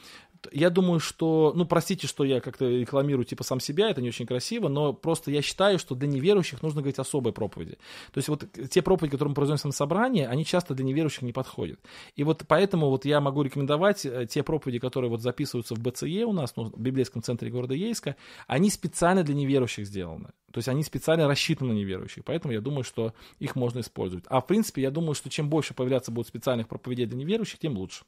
Я 0.54 0.70
думаю, 0.70 1.02
что, 1.02 1.52
ну, 1.54 1.66
простите, 1.66 2.08
что 2.08 2.24
я 2.24 2.40
как-то 2.40 2.70
рекламирую 2.70 3.26
типа 3.26 3.44
сам 3.44 3.60
себя, 3.60 3.90
это 3.90 4.02
не 4.02 4.08
очень 4.08 4.26
красиво, 4.26 4.70
но 4.70 4.94
просто 4.94 5.32
я 5.32 5.42
считаю, 5.42 5.80
что 5.80 5.96
для 5.96 6.08
неверующих 6.08 6.62
нужно 6.62 6.80
говорить 6.80 6.98
особые 6.98 7.34
проповеди. 7.34 7.78
То 8.14 8.20
есть 8.20 8.30
вот 8.30 8.46
те 8.70 8.82
проповеди, 8.82 9.12
которые 9.12 9.32
мы 9.32 9.36
произносим 9.36 9.68
на 9.68 9.74
собрании, 9.74 10.24
они 10.24 10.46
часто 10.46 10.74
для 10.74 10.86
неверующих 10.86 11.24
не 11.24 11.34
подходят. 11.34 11.82
И 12.16 12.24
вот 12.24 12.44
поэтому 12.48 12.90
вот 12.90 13.04
я 13.04 13.20
могу 13.20 13.42
рекомендовать 13.42 14.06
э, 14.06 14.28
те 14.30 14.44
проповеди, 14.44 14.80
которые 14.80 15.10
вот 15.10 15.22
записываются 15.22 15.76
в 15.76 15.80
БЦЕ 15.80 16.24
у 16.24 16.32
нас, 16.32 16.54
ну, 16.56 16.66
в 16.66 16.80
библейском 16.80 17.22
центре 17.22 17.50
города 17.50 17.74
Ейска, 17.74 18.16
они 18.48 18.70
специально 18.70 19.23
для 19.24 19.36
неверующих 19.36 19.86
сделаны. 19.86 20.30
То 20.52 20.60
есть 20.60 20.68
они 20.68 20.84
специально 20.84 21.28
рассчитаны 21.28 21.74
на 21.74 21.78
неверующих, 21.78 22.24
поэтому 22.24 22.54
я 22.54 22.62
думаю, 22.62 22.84
что 22.84 23.14
их 23.40 23.56
можно 23.56 23.80
использовать. 23.80 24.26
А 24.28 24.40
в 24.40 24.46
принципе, 24.46 24.84
я 24.84 24.92
думаю, 24.92 25.16
что 25.16 25.30
чем 25.30 25.50
больше 25.50 25.74
появляться 25.74 26.12
будет 26.12 26.28
специальных 26.28 26.68
проповедей 26.68 27.08
для 27.08 27.18
неверующих, 27.18 27.60
тем 27.60 27.76
лучше. 27.76 28.04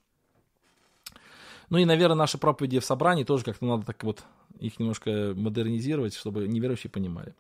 Ну 1.69 1.79
и, 1.79 1.85
наверное, 1.85 2.15
наши 2.15 2.37
проповеди 2.37 2.79
в 2.79 2.85
собрании 2.85 3.23
тоже 3.23 3.43
как-то 3.43 3.65
надо 3.65 3.85
так 3.85 4.03
вот 4.03 4.23
их 4.59 4.79
немножко 4.79 5.33
модернизировать, 5.35 6.13
чтобы 6.13 6.47
неверующие 6.47 6.91
понимали. 6.91 7.33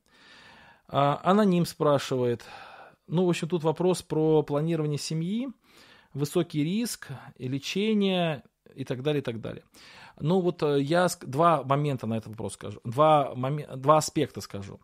А, 0.87 1.21
аноним 1.23 1.65
спрашивает. 1.65 2.43
Ну, 3.07 3.25
в 3.25 3.29
общем, 3.29 3.47
тут 3.47 3.63
вопрос 3.63 4.01
про 4.01 4.41
планирование 4.41 4.97
семьи, 4.97 5.49
высокий 6.13 6.63
риск, 6.63 7.09
лечение 7.37 8.43
и 8.73 8.83
так 8.83 9.03
далее, 9.03 9.21
и 9.21 9.23
так 9.23 9.39
далее. 9.39 9.63
Ну 10.19 10.39
вот 10.39 10.63
э, 10.63 10.81
я 10.81 11.07
два 11.21 11.63
момента 11.63 12.07
на 12.07 12.15
этот 12.17 12.29
вопрос 12.29 12.53
скажу, 12.53 12.79
два, 12.83 13.33
момент, 13.35 13.75
два 13.79 13.97
аспекта 13.97 14.41
скажу. 14.41 14.79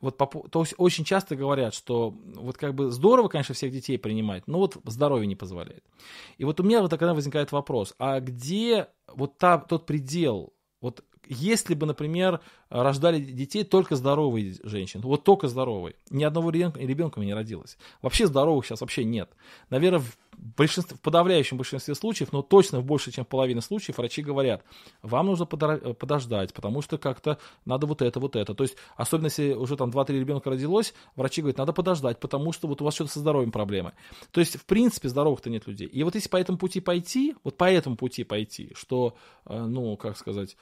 Вот, 0.00 0.18
то 0.18 0.60
есть 0.60 0.74
очень 0.76 1.04
часто 1.04 1.36
говорят, 1.36 1.74
что 1.74 2.14
вот 2.34 2.58
как 2.58 2.74
бы 2.74 2.90
здорово, 2.90 3.28
конечно, 3.28 3.54
всех 3.54 3.72
детей 3.72 3.98
принимать, 3.98 4.46
но 4.46 4.58
вот 4.58 4.76
здоровье 4.84 5.26
не 5.26 5.36
позволяет. 5.36 5.84
И 6.36 6.44
вот 6.44 6.60
у 6.60 6.62
меня 6.62 6.82
вот 6.82 6.90
тогда 6.90 7.14
возникает 7.14 7.50
вопрос, 7.50 7.94
а 7.98 8.20
где 8.20 8.88
вот 9.08 9.38
та, 9.38 9.58
тот 9.58 9.86
предел, 9.86 10.52
вот 10.80 11.02
если 11.28 11.74
бы, 11.74 11.86
например, 11.86 12.40
рождали 12.68 13.20
детей 13.20 13.64
только 13.64 13.96
здоровые 13.96 14.56
женщины, 14.64 15.02
вот 15.02 15.24
только 15.24 15.48
здоровые, 15.48 15.96
ни 16.10 16.24
одного 16.24 16.50
ребенка, 16.50 17.20
не 17.20 17.34
родилось. 17.34 17.78
Вообще 18.02 18.26
здоровых 18.26 18.66
сейчас 18.66 18.80
вообще 18.80 19.04
нет. 19.04 19.30
Наверное, 19.70 20.00
в, 20.00 20.16
большинстве, 20.56 20.96
в 20.96 21.00
подавляющем 21.00 21.56
большинстве 21.56 21.94
случаев, 21.94 22.32
но 22.32 22.42
точно 22.42 22.80
в 22.80 22.84
больше, 22.84 23.12
чем 23.12 23.26
в 23.28 23.60
случаев, 23.60 23.98
врачи 23.98 24.22
говорят, 24.22 24.64
вам 25.02 25.26
нужно 25.26 25.46
подождать, 25.46 26.52
потому 26.52 26.82
что 26.82 26.98
как-то 26.98 27.38
надо 27.64 27.86
вот 27.86 28.02
это, 28.02 28.20
вот 28.20 28.36
это. 28.36 28.54
То 28.54 28.64
есть, 28.64 28.76
особенно 28.96 29.26
если 29.26 29.52
уже 29.54 29.76
там 29.76 29.90
2-3 29.90 30.18
ребенка 30.18 30.50
родилось, 30.50 30.94
врачи 31.14 31.40
говорят, 31.40 31.58
надо 31.58 31.72
подождать, 31.72 32.18
потому 32.20 32.52
что 32.52 32.68
вот 32.68 32.82
у 32.82 32.84
вас 32.84 32.94
что-то 32.94 33.12
со 33.12 33.20
здоровьем 33.20 33.52
проблемы. 33.52 33.92
То 34.32 34.40
есть, 34.40 34.56
в 34.56 34.64
принципе, 34.64 35.08
здоровых-то 35.08 35.50
нет 35.50 35.66
людей. 35.66 35.86
И 35.86 36.02
вот 36.02 36.14
если 36.14 36.28
по 36.28 36.36
этому 36.36 36.58
пути 36.58 36.80
пойти, 36.80 37.34
вот 37.44 37.56
по 37.56 37.70
этому 37.70 37.96
пути 37.96 38.24
пойти, 38.24 38.72
что, 38.74 39.16
э, 39.46 39.64
ну, 39.64 39.96
как 39.96 40.16
сказать, 40.16 40.56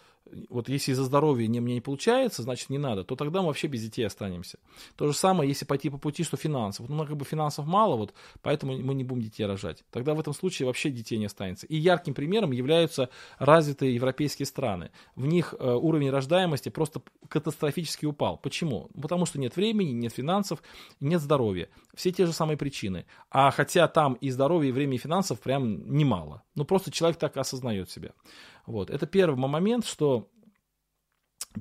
вот 0.49 0.69
если 0.69 0.93
из-за 0.93 1.05
здоровья 1.05 1.47
не, 1.47 1.61
мне 1.61 1.75
не 1.75 1.81
получается, 2.05 2.43
значит 2.43 2.71
не 2.71 2.79
надо, 2.79 3.05
то 3.05 3.17
тогда 3.17 3.41
мы 3.41 3.49
вообще 3.49 3.67
без 3.67 3.83
детей 3.83 4.05
останемся. 4.05 4.59
То 4.97 5.07
же 5.07 5.15
самое, 5.15 5.49
если 5.49 5.65
пойти 5.65 5.91
по 5.91 5.99
пути, 5.99 6.23
что 6.23 6.37
финансов. 6.37 6.89
Ну, 6.89 7.07
как 7.07 7.17
бы 7.17 7.25
финансов 7.25 7.67
мало, 7.67 7.97
вот, 7.97 8.15
поэтому 8.43 8.77
мы 8.79 8.95
не 8.95 9.05
будем 9.05 9.23
детей 9.23 9.47
рожать. 9.47 9.85
Тогда 9.91 10.15
в 10.15 10.21
этом 10.21 10.35
случае 10.35 10.67
вообще 10.67 10.91
детей 10.91 11.19
не 11.19 11.27
останется. 11.27 11.67
И 11.67 11.77
ярким 11.77 12.15
примером 12.15 12.53
являются 12.53 13.09
развитые 13.39 13.95
европейские 13.95 14.47
страны. 14.47 14.91
В 15.17 15.27
них 15.27 15.55
э, 15.59 15.73
уровень 15.73 16.11
рождаемости 16.11 16.69
просто 16.69 17.01
катастрофически 17.29 18.07
упал. 18.07 18.37
Почему? 18.37 18.91
Потому 19.01 19.25
что 19.27 19.41
нет 19.41 19.57
времени, 19.57 19.93
нет 19.93 20.13
финансов, 20.13 20.63
нет 21.01 21.21
здоровья. 21.21 21.69
Все 21.95 22.13
те 22.13 22.27
же 22.27 22.33
самые 22.33 22.57
причины. 22.57 23.07
А 23.31 23.51
хотя 23.51 23.89
там 23.89 24.15
и 24.15 24.31
здоровье, 24.31 24.69
и 24.69 24.73
время, 24.73 24.97
и 24.97 24.99
финансов 24.99 25.41
прям 25.41 25.97
немало. 25.97 26.43
Ну, 26.55 26.65
просто 26.65 26.91
человек 26.91 27.19
так 27.19 27.37
осознает 27.37 27.91
себя. 27.91 28.11
Вот. 28.67 28.91
Это 28.91 29.07
первый 29.07 29.37
момент, 29.37 29.87
что 29.87 30.29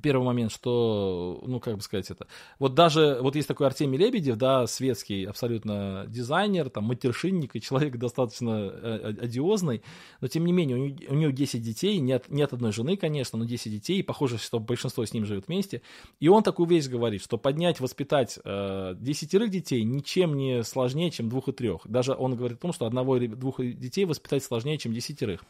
Первый 0.02 0.24
момент, 0.24 0.50
что, 0.50 1.42
ну, 1.46 1.60
как 1.60 1.76
бы 1.76 1.82
сказать 1.82 2.10
это, 2.10 2.26
вот 2.58 2.74
даже, 2.74 3.18
вот 3.20 3.36
есть 3.36 3.46
такой 3.46 3.66
Артемий 3.66 3.98
Лебедев, 3.98 4.36
да, 4.36 4.66
светский 4.66 5.24
абсолютно 5.24 6.04
дизайнер, 6.08 6.68
там, 6.68 6.84
матершинник 6.84 7.54
и 7.54 7.60
человек 7.60 7.96
достаточно 7.96 8.50
э, 8.50 9.14
одиозный, 9.20 9.82
но 10.20 10.28
тем 10.28 10.44
не 10.46 10.52
менее, 10.52 10.96
у 11.08 11.14
него 11.14 11.30
10 11.30 11.62
детей, 11.62 11.98
нет, 11.98 12.24
нет 12.28 12.52
одной 12.52 12.72
жены, 12.72 12.96
конечно, 12.96 13.38
но 13.38 13.44
10 13.44 13.70
детей, 13.70 14.00
и 14.00 14.02
похоже, 14.02 14.38
что 14.38 14.58
большинство 14.58 15.04
с 15.04 15.12
ним 15.12 15.26
живет 15.26 15.46
вместе, 15.46 15.80
и 16.18 16.28
он 16.28 16.42
такую 16.42 16.68
вещь 16.68 16.88
говорит, 16.88 17.22
что 17.22 17.38
поднять, 17.38 17.80
воспитать 17.80 18.38
э, 18.44 18.94
десятерых 18.98 19.50
детей 19.50 19.84
ничем 19.84 20.36
не 20.36 20.62
сложнее, 20.64 21.10
чем 21.10 21.28
двух 21.28 21.48
и 21.48 21.52
трех. 21.52 21.82
Даже 21.86 22.14
он 22.14 22.34
говорит 22.36 22.58
о 22.58 22.62
том, 22.62 22.72
что 22.72 22.86
одного 22.86 23.16
или 23.16 23.26
двух 23.26 23.60
детей 23.60 24.04
воспитать 24.04 24.42
сложнее, 24.42 24.78
чем 24.78 24.92
десятерых. 24.92 25.44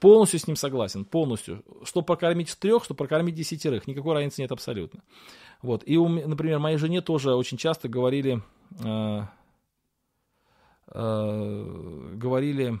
Полностью 0.00 0.40
с 0.40 0.46
ним 0.46 0.56
согласен, 0.56 1.04
полностью. 1.04 1.64
Что 1.84 2.02
прокормить 2.02 2.54
трех, 2.58 2.84
что 2.84 2.94
прокормить 2.94 3.34
десятерых. 3.34 3.75
Никакой 3.86 4.14
разницы 4.14 4.42
нет 4.42 4.52
абсолютно. 4.52 5.00
Вот. 5.62 5.82
И, 5.86 5.96
у, 5.96 6.08
например, 6.08 6.58
моей 6.58 6.78
жене 6.78 7.00
тоже 7.00 7.34
очень 7.34 7.56
часто 7.56 7.88
говорили, 7.88 8.42
э, 8.84 9.22
э, 10.88 12.12
говорили 12.14 12.78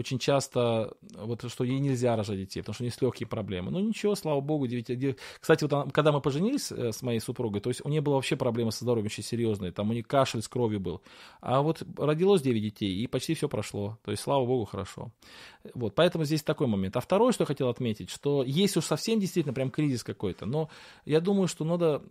очень 0.00 0.18
часто, 0.18 0.94
вот, 1.14 1.44
что 1.50 1.64
ей 1.64 1.78
нельзя 1.78 2.16
рожать 2.16 2.38
детей, 2.38 2.60
потому 2.60 2.74
что 2.74 2.82
у 2.82 2.84
нее 2.84 2.90
есть 2.90 3.02
легкие 3.02 3.26
проблемы. 3.26 3.70
Ну 3.70 3.80
ничего, 3.80 4.14
слава 4.14 4.40
богу, 4.40 4.66
9, 4.66 5.16
Кстати, 5.40 5.64
вот 5.64 5.72
она, 5.72 5.90
когда 5.90 6.12
мы 6.12 6.20
поженились 6.20 6.72
э, 6.72 6.92
с 6.92 7.02
моей 7.02 7.20
супругой, 7.20 7.60
то 7.60 7.70
есть 7.70 7.80
у 7.84 7.88
нее 7.88 8.00
была 8.00 8.16
вообще 8.16 8.36
проблема 8.36 8.70
со 8.70 8.84
здоровьем 8.84 9.06
очень 9.06 9.22
серьезная, 9.22 9.72
там 9.72 9.90
у 9.90 9.92
нее 9.92 10.02
кашель 10.02 10.42
с 10.42 10.48
кровью 10.48 10.80
был. 10.80 11.02
А 11.40 11.62
вот 11.62 11.82
родилось 11.96 12.42
9 12.42 12.62
детей, 12.62 12.94
и 12.96 13.06
почти 13.06 13.34
все 13.34 13.48
прошло. 13.48 13.98
То 14.04 14.10
есть, 14.10 14.22
слава 14.22 14.44
богу, 14.46 14.64
хорошо. 14.64 15.12
Вот, 15.74 15.94
поэтому 15.94 16.24
здесь 16.24 16.42
такой 16.42 16.66
момент. 16.66 16.96
А 16.96 17.00
второе, 17.00 17.32
что 17.32 17.42
я 17.42 17.46
хотел 17.46 17.68
отметить, 17.68 18.10
что 18.10 18.42
есть 18.42 18.76
уж 18.76 18.84
совсем 18.84 19.20
действительно 19.20 19.52
прям 19.52 19.70
кризис 19.70 20.02
какой-то, 20.02 20.46
но 20.46 20.70
я 21.04 21.20
думаю, 21.20 21.48
что 21.48 21.64
надо 21.64 22.02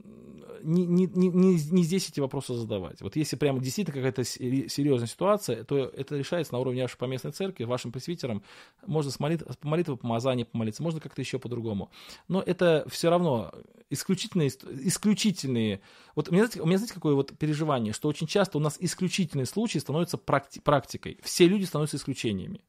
не, 0.64 0.86
не, 0.86 1.07
не, 1.07 1.53
не 1.53 1.84
здесь 1.84 2.10
эти 2.10 2.20
вопросы 2.20 2.53
задавать. 2.53 3.02
Вот 3.02 3.16
если 3.16 3.36
прямо 3.36 3.60
действительно 3.60 3.95
какая-то 3.95 4.24
серьезная 4.24 5.07
ситуация, 5.07 5.64
то 5.64 5.78
это 5.78 6.18
решается 6.18 6.53
на 6.53 6.60
уровне 6.60 6.84
вашей 6.84 6.98
поместной 6.98 7.32
церкви, 7.32 7.64
вашим 7.80 7.91
пресвитером, 7.91 8.43
можно 8.85 9.11
с 9.11 9.19
молитв, 9.19 9.45
молитвы 9.64 9.97
помазания 9.97 10.45
помолиться, 10.45 10.84
можно 10.84 10.99
как-то 10.99 11.22
еще 11.22 11.39
по-другому. 11.39 11.89
Но 12.27 12.41
это 12.41 12.85
все 12.89 13.10
равно 13.10 13.51
исключительные, 13.89 14.49
исключительные, 14.49 15.81
вот 16.15 16.30
у 16.30 16.31
меня, 16.31 16.43
знаете, 16.43 16.61
у 16.61 16.65
меня, 16.65 16.77
знаете, 16.77 16.93
какое 16.93 17.15
вот 17.15 17.38
переживание, 17.38 17.93
что 17.93 18.10
очень 18.10 18.27
часто 18.27 18.57
у 18.57 18.61
нас 18.61 18.77
исключительные 18.80 19.45
случаи 19.45 19.80
становятся 19.80 20.18
практи, 20.18 20.60
практикой. 20.60 21.18
Все 21.23 21.47
люди 21.47 21.65
становятся 21.65 21.97
исключениями. 21.97 22.61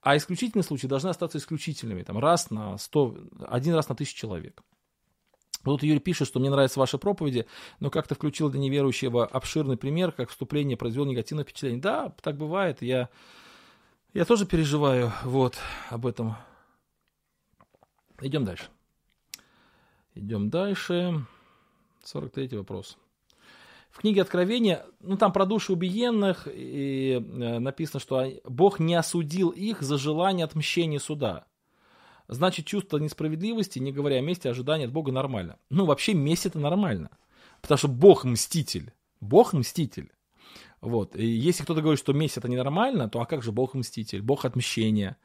А 0.00 0.16
исключительные 0.16 0.64
случаи 0.64 0.86
должны 0.86 1.08
остаться 1.08 1.38
исключительными, 1.38 2.02
там, 2.02 2.18
раз 2.18 2.50
на 2.50 2.78
сто, 2.78 3.16
один 3.46 3.74
раз 3.74 3.88
на 3.88 3.94
тысячу 3.94 4.16
человек. 4.16 4.62
Вот 5.64 5.82
Юрий 5.82 6.00
пишет, 6.00 6.28
что 6.28 6.38
мне 6.38 6.50
нравятся 6.50 6.78
ваши 6.78 6.98
проповеди, 6.98 7.46
но 7.80 7.90
как-то 7.90 8.14
включил 8.14 8.48
для 8.48 8.60
неверующего 8.60 9.26
обширный 9.26 9.76
пример, 9.76 10.12
как 10.12 10.30
вступление 10.30 10.76
произвело 10.76 11.04
негативное 11.04 11.44
впечатление. 11.44 11.80
Да, 11.80 12.14
так 12.22 12.36
бывает. 12.36 12.80
Я 12.80 13.10
я 14.14 14.24
тоже 14.24 14.46
переживаю 14.46 15.12
вот 15.24 15.58
об 15.90 16.06
этом. 16.06 16.36
Идем 18.20 18.44
дальше. 18.44 18.64
Идем 20.14 20.50
дальше. 20.50 21.24
43 22.04 22.56
вопрос. 22.56 22.98
В 23.90 24.00
книге 24.00 24.22
Откровения, 24.22 24.84
ну 25.00 25.16
там 25.16 25.32
про 25.32 25.46
души 25.46 25.72
убиенных, 25.72 26.46
и 26.50 27.14
э, 27.14 27.58
написано, 27.58 28.00
что 28.00 28.26
Бог 28.44 28.80
не 28.80 28.94
осудил 28.94 29.50
их 29.50 29.82
за 29.82 29.98
желание 29.98 30.44
отмщения 30.44 30.98
суда. 30.98 31.46
Значит, 32.28 32.66
чувство 32.66 32.98
несправедливости, 32.98 33.78
не 33.78 33.90
говоря 33.90 34.18
о 34.18 34.20
мести, 34.20 34.48
ожидания 34.48 34.84
от 34.84 34.92
Бога 34.92 35.12
нормально. 35.12 35.58
Ну, 35.70 35.86
вообще, 35.86 36.12
месть 36.12 36.44
это 36.44 36.58
нормально. 36.58 37.10
Потому 37.62 37.78
что 37.78 37.88
Бог 37.88 38.24
мститель. 38.24 38.92
Бог 39.20 39.54
мститель. 39.54 40.12
Вот. 40.80 41.16
И 41.16 41.26
если 41.26 41.64
кто-то 41.64 41.80
говорит, 41.80 41.98
что 41.98 42.12
месть 42.12 42.36
это 42.36 42.48
ненормально, 42.48 43.08
то 43.08 43.20
а 43.20 43.26
как 43.26 43.42
же 43.42 43.52
Бог 43.52 43.74
мститель, 43.74 44.22
Бог 44.22 44.44
отмщения. 44.44 45.16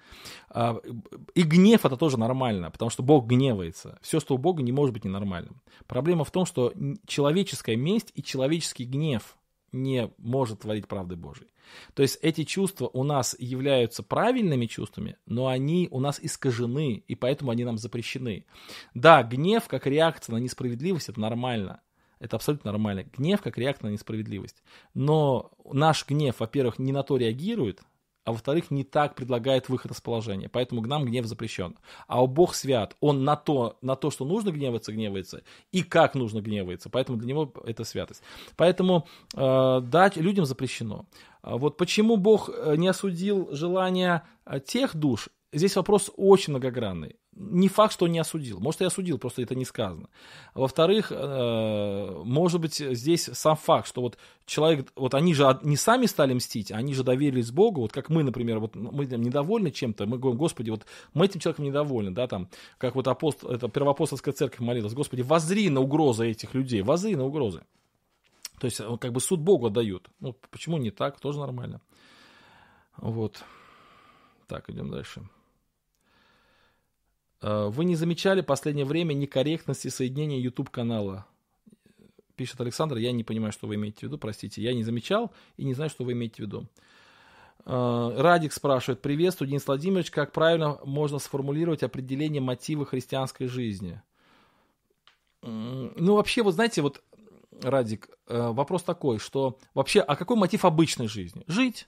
А, 0.50 0.80
и 1.36 1.44
гнев 1.44 1.86
это 1.86 1.96
тоже 1.96 2.18
нормально, 2.18 2.72
потому 2.72 2.90
что 2.90 3.04
Бог 3.04 3.28
гневается. 3.28 4.00
Все, 4.02 4.20
что 4.20 4.36
у 4.36 4.38
Бога, 4.38 4.64
не 4.64 4.72
может 4.72 4.94
быть 4.94 5.06
ненормальным. 5.06 5.62
Проблема 5.88 6.24
в 6.26 6.32
том, 6.32 6.46
что 6.46 6.74
человеческая 7.06 7.76
месть 7.76 8.12
и 8.16 8.24
человеческий 8.24 8.86
гнев 8.86 9.38
не 9.72 10.12
может 10.18 10.62
творить 10.62 10.88
правды 10.88 11.16
Божьей. 11.16 11.48
То 11.94 12.02
есть 12.02 12.20
эти 12.22 12.44
чувства 12.44 12.90
у 12.94 13.04
нас 13.04 13.36
являются 13.40 14.04
правильными 14.04 14.66
чувствами, 14.66 15.18
но 15.26 15.48
они 15.48 15.88
у 15.92 16.00
нас 16.00 16.20
искажены, 16.22 17.04
и 17.08 17.16
поэтому 17.16 17.52
они 17.52 17.64
нам 17.64 17.78
запрещены. 17.78 18.46
Да, 18.94 19.24
гнев 19.24 19.68
как 19.68 19.88
реакция 19.88 20.34
на 20.34 20.38
несправедливость 20.40 21.10
это 21.10 21.20
нормально. 21.20 21.82
Это 22.24 22.38
абсолютно 22.38 22.72
нормально. 22.72 23.04
Гнев 23.18 23.42
как 23.42 23.58
реакция 23.58 23.90
на 23.90 23.94
несправедливость. 23.94 24.64
Но 24.94 25.52
наш 25.70 26.08
гнев, 26.08 26.40
во-первых, 26.40 26.80
не 26.80 26.94
на 26.94 27.04
то 27.04 27.18
реагирует, 27.18 27.82
а 28.24 28.32
во-вторых, 28.32 28.72
не 28.72 28.86
так 28.86 29.16
предлагает 29.16 29.68
выход 29.68 29.92
из 29.92 30.00
положения. 30.00 30.48
Поэтому 30.48 30.82
к 30.82 30.88
нам 30.88 31.04
гнев 31.04 31.26
запрещен. 31.26 31.78
А 32.08 32.24
у 32.24 32.28
Бог 32.28 32.56
свят. 32.56 32.96
Он 33.02 33.26
на 33.26 33.36
то, 33.36 33.78
на 33.82 33.98
то, 33.98 34.10
что 34.10 34.24
нужно 34.24 34.52
гневаться, 34.52 34.94
гневается, 34.94 35.44
и 35.74 35.84
как 35.84 36.16
нужно 36.16 36.40
гневается. 36.40 36.90
Поэтому 36.90 37.18
для 37.18 37.28
него 37.28 37.54
это 37.66 37.84
святость. 37.84 38.24
Поэтому 38.56 39.06
э, 39.36 39.82
дать 39.84 40.16
людям 40.16 40.46
запрещено. 40.46 41.06
А 41.42 41.58
вот 41.58 41.76
почему 41.76 42.16
Бог 42.16 42.50
э, 42.50 42.78
не 42.78 42.88
осудил 42.88 43.50
желания 43.52 44.24
э, 44.46 44.62
тех 44.62 44.96
душ, 44.96 45.28
здесь 45.54 45.76
вопрос 45.76 46.12
очень 46.16 46.52
многогранный 46.52 47.18
не 47.36 47.68
факт, 47.68 47.94
что 47.94 48.06
он 48.06 48.12
не 48.12 48.20
осудил. 48.20 48.60
Может, 48.60 48.82
и 48.82 48.86
осудил, 48.86 49.18
просто 49.18 49.42
это 49.42 49.56
не 49.56 49.66
сказано. 49.66 50.10
Во-вторых, 50.54 51.12
э, 51.12 52.22
может 52.24 52.62
быть, 52.62 52.76
здесь 52.76 53.30
сам 53.34 53.56
факт, 53.56 53.88
что 53.88 54.02
вот 54.02 54.18
человек, 54.46 54.92
вот 54.96 55.14
они 55.14 55.34
же 55.34 55.60
не 55.64 55.78
сами 55.78 56.06
стали 56.06 56.34
мстить, 56.34 56.72
они 56.72 56.94
же 56.94 57.04
доверились 57.04 57.52
Богу, 57.52 57.82
вот 57.82 57.92
как 57.92 58.10
мы, 58.10 58.24
например, 58.24 58.60
вот 58.60 58.76
мы 58.76 59.06
недовольны 59.06 59.72
чем-то, 59.72 60.06
мы 60.06 60.18
говорим, 60.18 60.38
Господи, 60.38 60.70
вот 60.70 60.86
мы 61.14 61.26
этим 61.26 61.40
человеком 61.40 61.66
недовольны, 61.66 62.12
да, 62.12 62.28
там, 62.28 62.50
как 62.78 62.96
вот 62.96 63.08
апостол, 63.08 63.50
это 63.50 63.68
первоапостольская 63.68 64.34
церковь 64.34 64.60
молилась, 64.60 64.94
Господи, 64.94 65.22
возри 65.22 65.70
на 65.70 65.82
угрозы 65.82 66.30
этих 66.30 66.54
людей, 66.54 66.82
возри 66.82 67.16
на 67.16 67.26
угрозы. 67.26 67.64
То 68.60 68.66
есть, 68.66 68.80
как 69.02 69.12
бы 69.12 69.20
суд 69.20 69.42
Богу 69.42 69.68
отдают. 69.68 70.10
Ну, 70.22 70.38
почему 70.50 70.78
не 70.78 70.90
так? 70.90 71.20
Тоже 71.20 71.40
нормально. 71.40 71.82
Вот. 72.96 73.44
Так, 74.48 74.70
идем 74.70 74.90
дальше. 74.90 75.22
Э, 77.44 77.68
вы 77.70 77.86
не 77.86 77.96
замечали 77.96 78.42
в 78.42 78.46
последнее 78.46 78.86
время 78.86 79.14
некорректности 79.14 79.90
соединения 79.90 80.40
YouTube 80.40 80.70
канала? 80.70 81.28
Пишет 82.36 82.60
Александр, 82.62 82.98
я 82.98 83.12
не 83.12 83.24
понимаю, 83.24 83.52
что 83.52 83.68
вы 83.68 83.76
имеете 83.76 84.00
в 84.00 84.04
виду, 84.04 84.18
простите. 84.18 84.62
Я 84.62 84.74
не 84.74 84.84
замечал 84.84 85.32
и 85.58 85.66
не 85.66 85.76
знаю, 85.76 85.90
что 85.90 86.04
вы 86.04 86.14
имеете 86.14 86.38
в 86.38 86.40
виду. 86.40 86.68
Э, 87.66 88.14
Радик 88.18 88.54
спрашивает, 88.54 89.02
приветствую, 89.02 89.50
Денис 89.50 89.68
Владимирович, 89.68 90.10
как 90.10 90.32
правильно 90.32 90.80
можно 90.86 91.20
сформулировать 91.20 91.84
определение 91.84 92.42
мотива 92.42 92.86
христианской 92.86 93.48
жизни? 93.48 94.02
Ну, 95.42 96.16
вообще, 96.16 96.42
вот 96.42 96.54
знаете, 96.54 96.82
вот, 96.82 97.04
Радик, 97.62 98.10
э, 98.28 98.52
вопрос 98.52 98.84
такой, 98.84 99.20
что 99.20 99.58
вообще, 99.74 100.00
а 100.00 100.16
какой 100.16 100.38
мотив 100.38 100.64
обычной 100.64 101.08
жизни? 101.08 101.44
Жить. 101.48 101.88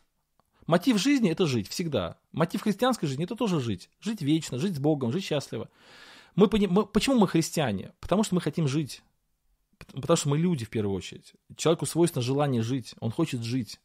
Мотив 0.68 0.98
жизни– 0.98 1.30
это 1.32 1.46
жить 1.46 1.68
всегда. 1.68 2.18
Мотив 2.32 2.62
христианской 2.62 3.08
жизни– 3.08 3.24
это 3.26 3.36
тоже 3.36 3.60
жить. 3.60 3.90
Жить 4.02 4.22
вечно, 4.22 4.58
жить 4.58 4.76
с 4.76 4.80
Богом, 4.80 5.12
жить 5.12 5.24
счастливо. 5.24 5.70
Мы, 6.36 6.50
мы, 6.52 6.86
почему 6.86 7.18
мы 7.18 7.28
христиане? 7.28 7.94
Потому 8.00 8.24
что 8.24 8.36
мы 8.36 8.42
хотим 8.42 8.68
жить. 8.68 9.02
Потому 9.78 10.18
что 10.18 10.30
мы 10.30 10.38
люди 10.38 10.66
в 10.66 10.70
первую 10.70 10.96
очередь. 10.96 11.34
Человеку 11.56 11.86
свойственно 11.86 12.24
желание 12.24 12.62
жить. 12.62 12.96
Он 13.00 13.12
хочет 13.12 13.44
жить. 13.44 13.80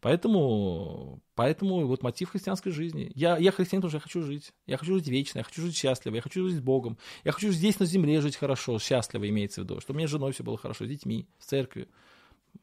Поэтому, 0.00 1.20
поэтому 1.34 1.86
вот 1.86 2.02
мотив 2.02 2.30
христианской 2.30 2.70
жизни. 2.70 3.10
Я, 3.14 3.36
я 3.36 3.50
христианин, 3.50 3.82
потому 3.82 3.90
что 3.90 3.96
я 3.96 4.00
хочу 4.00 4.22
жить. 4.22 4.52
Я 4.66 4.76
хочу 4.76 4.94
жить 4.94 5.08
вечно, 5.08 5.38
я 5.38 5.44
хочу 5.44 5.62
жить 5.62 5.76
счастливо, 5.76 6.14
я 6.14 6.22
хочу 6.22 6.46
жить 6.46 6.58
с 6.58 6.60
Богом. 6.60 6.98
Я 7.24 7.32
хочу 7.32 7.50
здесь 7.50 7.80
на 7.80 7.86
земле 7.86 8.20
жить 8.20 8.36
хорошо, 8.36 8.78
счастливо 8.78 9.28
имеется 9.28 9.60
в 9.60 9.64
виду. 9.64 9.80
Чтобы 9.80 9.96
мне 9.96 10.06
с 10.06 10.10
женой 10.10 10.32
все 10.32 10.44
было 10.44 10.56
хорошо, 10.56 10.84
с 10.84 10.88
детьми, 10.88 11.26
с 11.40 11.46
церковью. 11.46 11.88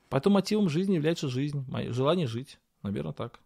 Поэтому 0.08 0.36
мотивом 0.36 0.70
жизни 0.70 0.96
является 0.96 1.28
жизнь, 1.28 1.66
желание 1.90 2.28
жить. 2.28 2.60
Наверное, 2.84 3.12
так. 3.14 3.42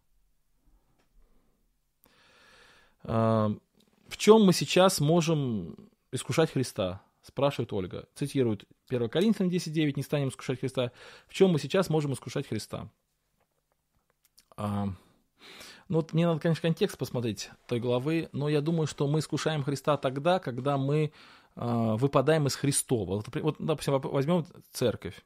А, 2.03 2.88
в 3.03 4.17
чем 4.17 4.43
мы 4.43 4.53
сейчас 4.53 4.99
можем 4.99 5.75
искушать 6.11 6.51
Христа? 6.51 7.01
Спрашивает 7.21 7.71
Ольга. 7.73 8.07
Цитирует 8.15 8.65
1 8.89 9.09
Коринфянам 9.09 9.51
10.9, 9.51 9.93
не 9.95 10.03
станем 10.03 10.29
искушать 10.29 10.59
Христа. 10.59 10.91
В 11.27 11.33
чем 11.33 11.51
мы 11.51 11.59
сейчас 11.59 11.89
можем 11.89 12.13
искушать 12.13 12.47
Христа? 12.47 12.89
Ну 15.89 15.95
вот 15.95 16.13
мне 16.13 16.27
надо, 16.27 16.39
конечно, 16.39 16.61
контекст 16.61 16.97
посмотреть 16.97 17.49
той 17.67 17.79
главы, 17.79 18.29
но 18.31 18.47
я 18.47 18.61
думаю, 18.61 18.85
что 18.85 19.07
мы 19.07 19.19
искушаем 19.19 19.63
Христа 19.63 19.97
тогда, 19.97 20.37
когда 20.39 20.77
мы 20.77 21.11
а, 21.55 21.95
выпадаем 21.97 22.45
из 22.45 22.55
Христова. 22.55 23.15
Вот, 23.15 23.35
вот 23.35 23.55
допустим, 23.57 23.99
возьмем 23.99 24.45
церковь. 24.71 25.23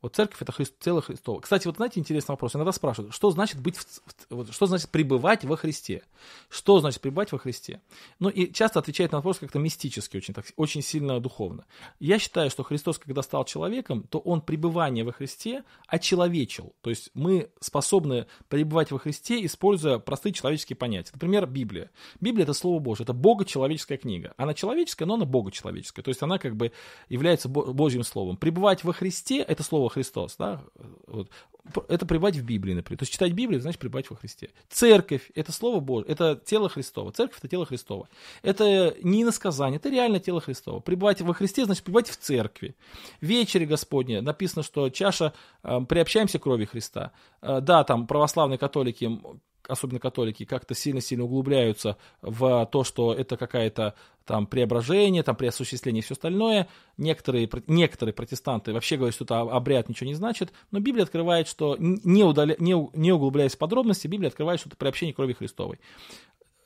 Вот 0.00 0.14
церковь 0.14 0.40
это 0.40 0.52
Христ, 0.52 0.78
тело 0.78 1.02
Христово. 1.02 1.40
Кстати, 1.40 1.66
вот 1.66 1.76
знаете, 1.76 1.98
интересный 1.98 2.32
вопрос. 2.32 2.54
Иногда 2.54 2.70
спрашивают, 2.72 3.14
что 3.14 3.30
значит 3.30 3.60
быть, 3.60 3.76
в, 3.76 3.86
вот, 4.30 4.52
что 4.52 4.66
значит 4.66 4.90
пребывать 4.90 5.44
во 5.44 5.56
Христе? 5.56 6.04
Что 6.48 6.78
значит 6.78 7.00
пребывать 7.00 7.32
во 7.32 7.38
Христе? 7.38 7.80
Ну 8.20 8.28
и 8.28 8.52
часто 8.52 8.78
отвечает 8.78 9.10
на 9.10 9.18
вопрос 9.18 9.38
как-то 9.38 9.58
мистически, 9.58 10.16
очень, 10.16 10.34
так, 10.34 10.46
очень 10.56 10.82
сильно 10.82 11.18
духовно. 11.18 11.64
Я 11.98 12.18
считаю, 12.20 12.50
что 12.50 12.62
Христос, 12.62 12.98
когда 12.98 13.22
стал 13.22 13.44
человеком, 13.44 14.04
то 14.04 14.18
он 14.20 14.40
пребывание 14.40 15.04
во 15.04 15.12
Христе 15.12 15.64
очеловечил. 15.88 16.74
То 16.80 16.90
есть 16.90 17.10
мы 17.14 17.50
способны 17.60 18.26
пребывать 18.48 18.92
во 18.92 18.98
Христе, 18.98 19.44
используя 19.44 19.98
простые 19.98 20.32
человеческие 20.32 20.76
понятия. 20.76 21.10
Например, 21.12 21.46
Библия. 21.46 21.90
Библия 22.20 22.44
это 22.44 22.52
Слово 22.52 22.78
Божье, 22.78 23.02
это 23.02 23.12
Бога-человеческая 23.12 23.98
книга. 23.98 24.32
Она 24.36 24.54
человеческая, 24.54 25.06
но 25.06 25.14
она 25.14 25.24
Бога-человеческая. 25.24 26.02
То 26.02 26.10
есть 26.10 26.22
она 26.22 26.38
как 26.38 26.54
бы 26.54 26.70
является 27.08 27.48
Божьим 27.48 28.04
Словом. 28.04 28.36
Пребывать 28.36 28.84
во 28.84 28.92
Христе 28.92 29.38
это 29.40 29.64
Слово 29.64 29.87
Христос. 29.88 30.36
Да? 30.36 30.62
Вот. 31.06 31.30
Это 31.88 32.06
пребывать 32.06 32.36
в 32.36 32.44
Библии, 32.44 32.74
например. 32.74 32.98
То 32.98 33.02
есть 33.02 33.12
читать 33.12 33.32
Библию, 33.32 33.60
значит 33.60 33.80
пребывать 33.80 34.08
во 34.10 34.16
Христе. 34.16 34.50
Церковь 34.68 35.30
это 35.34 35.52
Слово 35.52 35.80
Божье, 35.80 36.10
это 36.10 36.40
тело 36.44 36.68
Христово. 36.68 37.12
Церковь 37.12 37.38
это 37.38 37.48
тело 37.48 37.66
Христово. 37.66 38.08
Это 38.42 38.94
не 39.02 39.22
иносказание, 39.22 39.78
это 39.78 39.88
реально 39.90 40.20
тело 40.20 40.40
Христово. 40.40 40.80
Пребывать 40.80 41.20
во 41.20 41.34
Христе 41.34 41.64
значит 41.64 41.84
пребывать 41.84 42.08
в 42.08 42.16
церкви. 42.16 42.74
Вечере 43.20 43.66
Господне 43.66 44.20
написано, 44.20 44.62
что 44.62 44.88
чаша, 44.90 45.34
э, 45.62 45.80
приобщаемся 45.88 46.38
к 46.38 46.42
крови 46.42 46.64
Христа. 46.64 47.12
Э, 47.42 47.60
да, 47.60 47.84
там 47.84 48.06
православные 48.06 48.58
католики 48.58 49.20
особенно 49.68 50.00
католики, 50.00 50.44
как-то 50.44 50.74
сильно-сильно 50.74 51.24
углубляются 51.24 51.96
в 52.22 52.66
то, 52.72 52.84
что 52.84 53.12
это 53.12 53.36
какая-то 53.36 53.94
там 54.24 54.46
преображение, 54.46 55.22
там 55.22 55.36
преосуществление 55.36 56.00
и 56.00 56.04
все 56.04 56.14
остальное. 56.14 56.68
Некоторые, 56.96 57.48
некоторые 57.66 58.12
протестанты 58.12 58.72
вообще 58.72 58.96
говорят, 58.96 59.14
что 59.14 59.24
это 59.24 59.40
обряд 59.40 59.88
ничего 59.88 60.08
не 60.08 60.14
значит, 60.14 60.52
но 60.70 60.80
Библия 60.80 61.04
открывает, 61.04 61.48
что 61.48 61.76
не, 61.78 62.24
удаля, 62.24 62.56
не, 62.58 62.74
не 62.94 63.12
углубляясь 63.12 63.54
в 63.54 63.58
подробности, 63.58 64.08
Библия 64.08 64.28
открывает, 64.28 64.60
что 64.60 64.68
это 64.70 64.76
приобщение 64.76 65.14
крови 65.14 65.34
Христовой. 65.34 65.78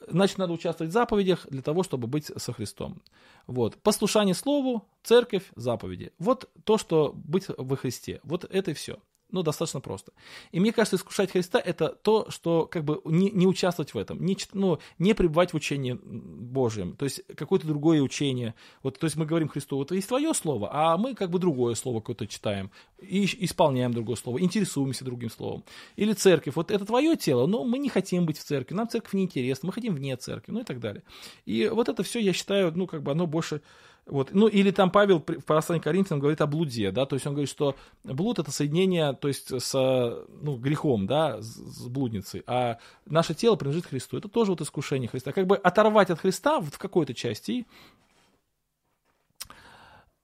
Значит, 0.08 0.38
надо 0.38 0.52
участвовать 0.52 0.90
в 0.90 0.94
заповедях 0.94 1.46
для 1.48 1.62
того, 1.62 1.82
чтобы 1.84 2.08
быть 2.08 2.26
со 2.36 2.52
Христом. 2.52 3.02
Вот. 3.46 3.76
Послушание 3.82 4.34
Слову, 4.34 4.88
церковь, 5.04 5.44
заповеди. 5.54 6.12
Вот 6.18 6.50
то, 6.64 6.78
что 6.78 7.12
быть 7.14 7.44
во 7.56 7.76
Христе. 7.76 8.20
Вот 8.24 8.44
это 8.44 8.72
и 8.72 8.74
все 8.74 8.98
ну, 9.32 9.42
достаточно 9.42 9.80
просто. 9.80 10.12
И 10.52 10.60
мне 10.60 10.72
кажется, 10.72 10.96
искушать 10.96 11.32
Христа– 11.32 11.58
это 11.64 11.88
то, 11.88 12.30
что 12.30 12.66
как 12.66 12.84
бы 12.84 13.00
не, 13.04 13.30
не 13.30 13.46
участвовать 13.46 13.94
в 13.94 13.98
этом, 13.98 14.24
не, 14.24 14.36
ну, 14.52 14.78
не 14.98 15.14
пребывать 15.14 15.52
в 15.52 15.56
учении 15.56 15.98
Божьем, 16.02 16.94
то 16.96 17.04
есть 17.04 17.22
какое-то 17.34 17.66
другое 17.66 18.02
учение. 18.02 18.54
Вот, 18.82 18.98
то 18.98 19.06
есть 19.06 19.16
мы 19.16 19.26
говорим 19.26 19.48
Христу, 19.48 19.76
вот 19.76 19.90
есть 19.90 20.08
твое 20.08 20.34
слово, 20.34 20.68
а 20.72 20.96
мы 20.98 21.14
как 21.14 21.30
бы 21.30 21.38
другое 21.38 21.74
слово 21.74 22.00
какое-то 22.00 22.26
читаем, 22.26 22.70
и 23.00 23.24
исполняем 23.44 23.92
другое 23.92 24.16
слово, 24.16 24.40
интересуемся 24.40 25.04
другим 25.04 25.30
словом. 25.30 25.64
Или 25.96 26.12
церковь, 26.12 26.54
вот 26.54 26.70
это 26.70 26.84
твое 26.84 27.16
тело, 27.16 27.46
но 27.46 27.64
мы 27.64 27.78
не 27.78 27.88
хотим 27.88 28.26
быть 28.26 28.38
в 28.38 28.44
церкви, 28.44 28.74
нам 28.74 28.88
церковь 28.88 29.14
не 29.14 29.24
интересна, 29.24 29.66
мы 29.66 29.72
хотим 29.72 29.94
вне 29.94 30.16
церкви, 30.16 30.52
ну 30.52 30.60
и 30.60 30.64
так 30.64 30.78
далее. 30.78 31.02
И 31.46 31.68
вот 31.68 31.88
это 31.88 32.02
все, 32.02 32.20
я 32.20 32.32
считаю, 32.32 32.72
ну, 32.76 32.86
как 32.86 33.02
бы 33.02 33.12
оно 33.12 33.26
больше 33.26 33.62
вот. 34.06 34.32
Ну, 34.32 34.48
или 34.48 34.72
там 34.72 34.90
Павел 34.90 35.20
в 35.20 35.44
послании 35.44 35.80
к 35.80 35.84
Коринфянам 35.84 36.20
говорит 36.20 36.40
о 36.40 36.46
блуде, 36.46 36.90
да, 36.90 37.06
то 37.06 37.14
есть 37.14 37.26
он 37.26 37.34
говорит, 37.34 37.48
что 37.48 37.76
блуд 38.02 38.38
это 38.40 38.50
соединение, 38.50 39.12
то 39.12 39.28
есть 39.28 39.52
с 39.62 39.72
ну, 39.72 40.56
грехом, 40.56 41.06
да, 41.06 41.40
с, 41.40 41.86
блудницей, 41.86 42.42
а 42.46 42.78
наше 43.06 43.34
тело 43.34 43.54
принадлежит 43.56 43.86
Христу. 43.86 44.18
Это 44.18 44.28
тоже 44.28 44.50
вот 44.50 44.60
искушение 44.60 45.08
Христа. 45.08 45.32
Как 45.32 45.46
бы 45.46 45.56
оторвать 45.56 46.10
от 46.10 46.20
Христа 46.20 46.60
в 46.60 46.76
какой-то 46.78 47.14
части 47.14 47.66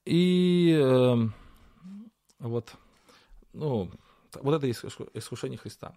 и 0.05 0.76
э, 0.76 1.16
вот, 2.40 2.72
ну, 3.52 3.90
вот 4.40 4.55
это 4.55 4.70
искушение 4.70 5.59
Христа. 5.59 5.94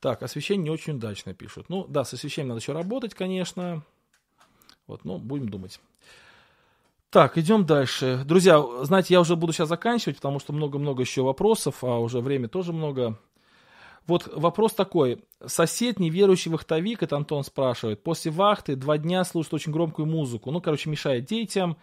Так, 0.00 0.22
освящение 0.22 0.64
не 0.64 0.70
очень 0.70 0.94
удачно 0.94 1.32
пишут. 1.32 1.68
Ну, 1.68 1.86
да, 1.86 2.04
с 2.04 2.12
освящением 2.12 2.48
надо 2.48 2.60
еще 2.60 2.72
работать, 2.72 3.14
конечно. 3.14 3.84
Вот, 4.86 5.04
но 5.04 5.18
будем 5.18 5.48
думать. 5.48 5.80
Так, 7.10 7.36
идем 7.38 7.66
дальше. 7.66 8.22
Друзья, 8.24 8.64
знаете, 8.82 9.14
я 9.14 9.20
уже 9.20 9.34
буду 9.34 9.52
сейчас 9.52 9.68
заканчивать, 9.68 10.16
потому 10.16 10.38
что 10.38 10.52
много-много 10.52 11.02
еще 11.02 11.22
вопросов, 11.22 11.82
а 11.82 11.98
уже 11.98 12.20
время 12.20 12.46
тоже 12.46 12.72
много. 12.72 13.18
Вот 14.06 14.30
вопрос 14.32 14.74
такой. 14.74 15.24
Сосед, 15.44 15.98
неверующий 15.98 16.52
вахтовик, 16.52 17.02
это 17.02 17.16
Антон 17.16 17.42
спрашивает, 17.42 18.04
после 18.04 18.30
вахты 18.30 18.76
два 18.76 18.96
дня 18.96 19.24
слушает 19.24 19.54
очень 19.54 19.72
громкую 19.72 20.06
музыку. 20.06 20.52
Ну, 20.52 20.60
короче, 20.60 20.88
мешает 20.88 21.24
детям. 21.24 21.78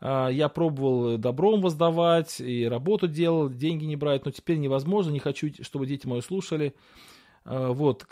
А, 0.00 0.28
я 0.28 0.48
пробовал 0.48 1.18
добром 1.18 1.60
воздавать 1.60 2.40
и 2.40 2.66
работу 2.66 3.06
делал, 3.06 3.50
деньги 3.50 3.84
не 3.84 3.96
брать, 3.96 4.24
но 4.24 4.30
теперь 4.30 4.56
невозможно, 4.56 5.10
не 5.10 5.18
хочу, 5.20 5.50
чтобы 5.60 5.84
дети 5.84 6.06
мои 6.06 6.22
слушали. 6.22 6.74
А, 7.44 7.72
вот, 7.72 8.06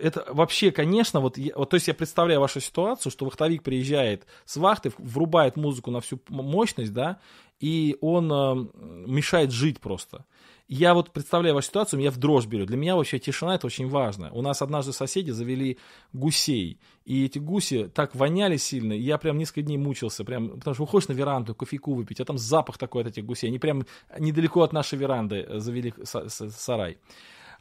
это 0.00 0.24
вообще, 0.28 0.70
конечно, 0.70 1.20
вот, 1.20 1.38
вот, 1.54 1.70
то 1.70 1.74
есть 1.74 1.88
я 1.88 1.94
представляю 1.94 2.40
вашу 2.40 2.60
ситуацию, 2.60 3.12
что 3.12 3.24
вахтовик 3.24 3.62
приезжает 3.62 4.26
с 4.44 4.56
вахты, 4.56 4.92
врубает 4.98 5.56
музыку 5.56 5.90
на 5.90 6.00
всю 6.00 6.20
мощность, 6.28 6.92
да, 6.92 7.18
и 7.60 7.96
он 8.00 8.32
э, 8.32 8.66
мешает 9.06 9.50
жить 9.50 9.80
просто. 9.80 10.24
Я 10.66 10.94
вот 10.94 11.10
представляю 11.10 11.56
вашу 11.56 11.66
ситуацию, 11.66 11.98
меня 11.98 12.12
в 12.12 12.16
дрожь 12.16 12.46
берет. 12.46 12.68
Для 12.68 12.76
меня 12.76 12.94
вообще 12.94 13.18
тишина 13.18 13.56
это 13.56 13.66
очень 13.66 13.88
важно. 13.88 14.30
У 14.32 14.40
нас 14.40 14.62
однажды 14.62 14.92
соседи 14.92 15.30
завели 15.32 15.78
гусей, 16.12 16.78
и 17.04 17.24
эти 17.24 17.38
гуси 17.38 17.90
так 17.92 18.14
воняли 18.14 18.56
сильно, 18.56 18.92
и 18.92 19.00
я 19.00 19.18
прям 19.18 19.36
несколько 19.36 19.62
дней 19.62 19.78
мучился, 19.78 20.24
прям, 20.24 20.50
потому 20.58 20.74
что 20.74 20.84
выходишь 20.84 21.08
на 21.08 21.12
веранду 21.12 21.54
кофейку 21.56 21.92
выпить, 21.94 22.20
а 22.20 22.24
там 22.24 22.38
запах 22.38 22.78
такой 22.78 23.02
от 23.02 23.08
этих 23.08 23.26
гусей. 23.26 23.48
Они 23.50 23.58
прям 23.58 23.84
недалеко 24.18 24.62
от 24.62 24.72
нашей 24.72 24.96
веранды 24.96 25.46
завели 25.60 25.92
сарай. 26.04 26.98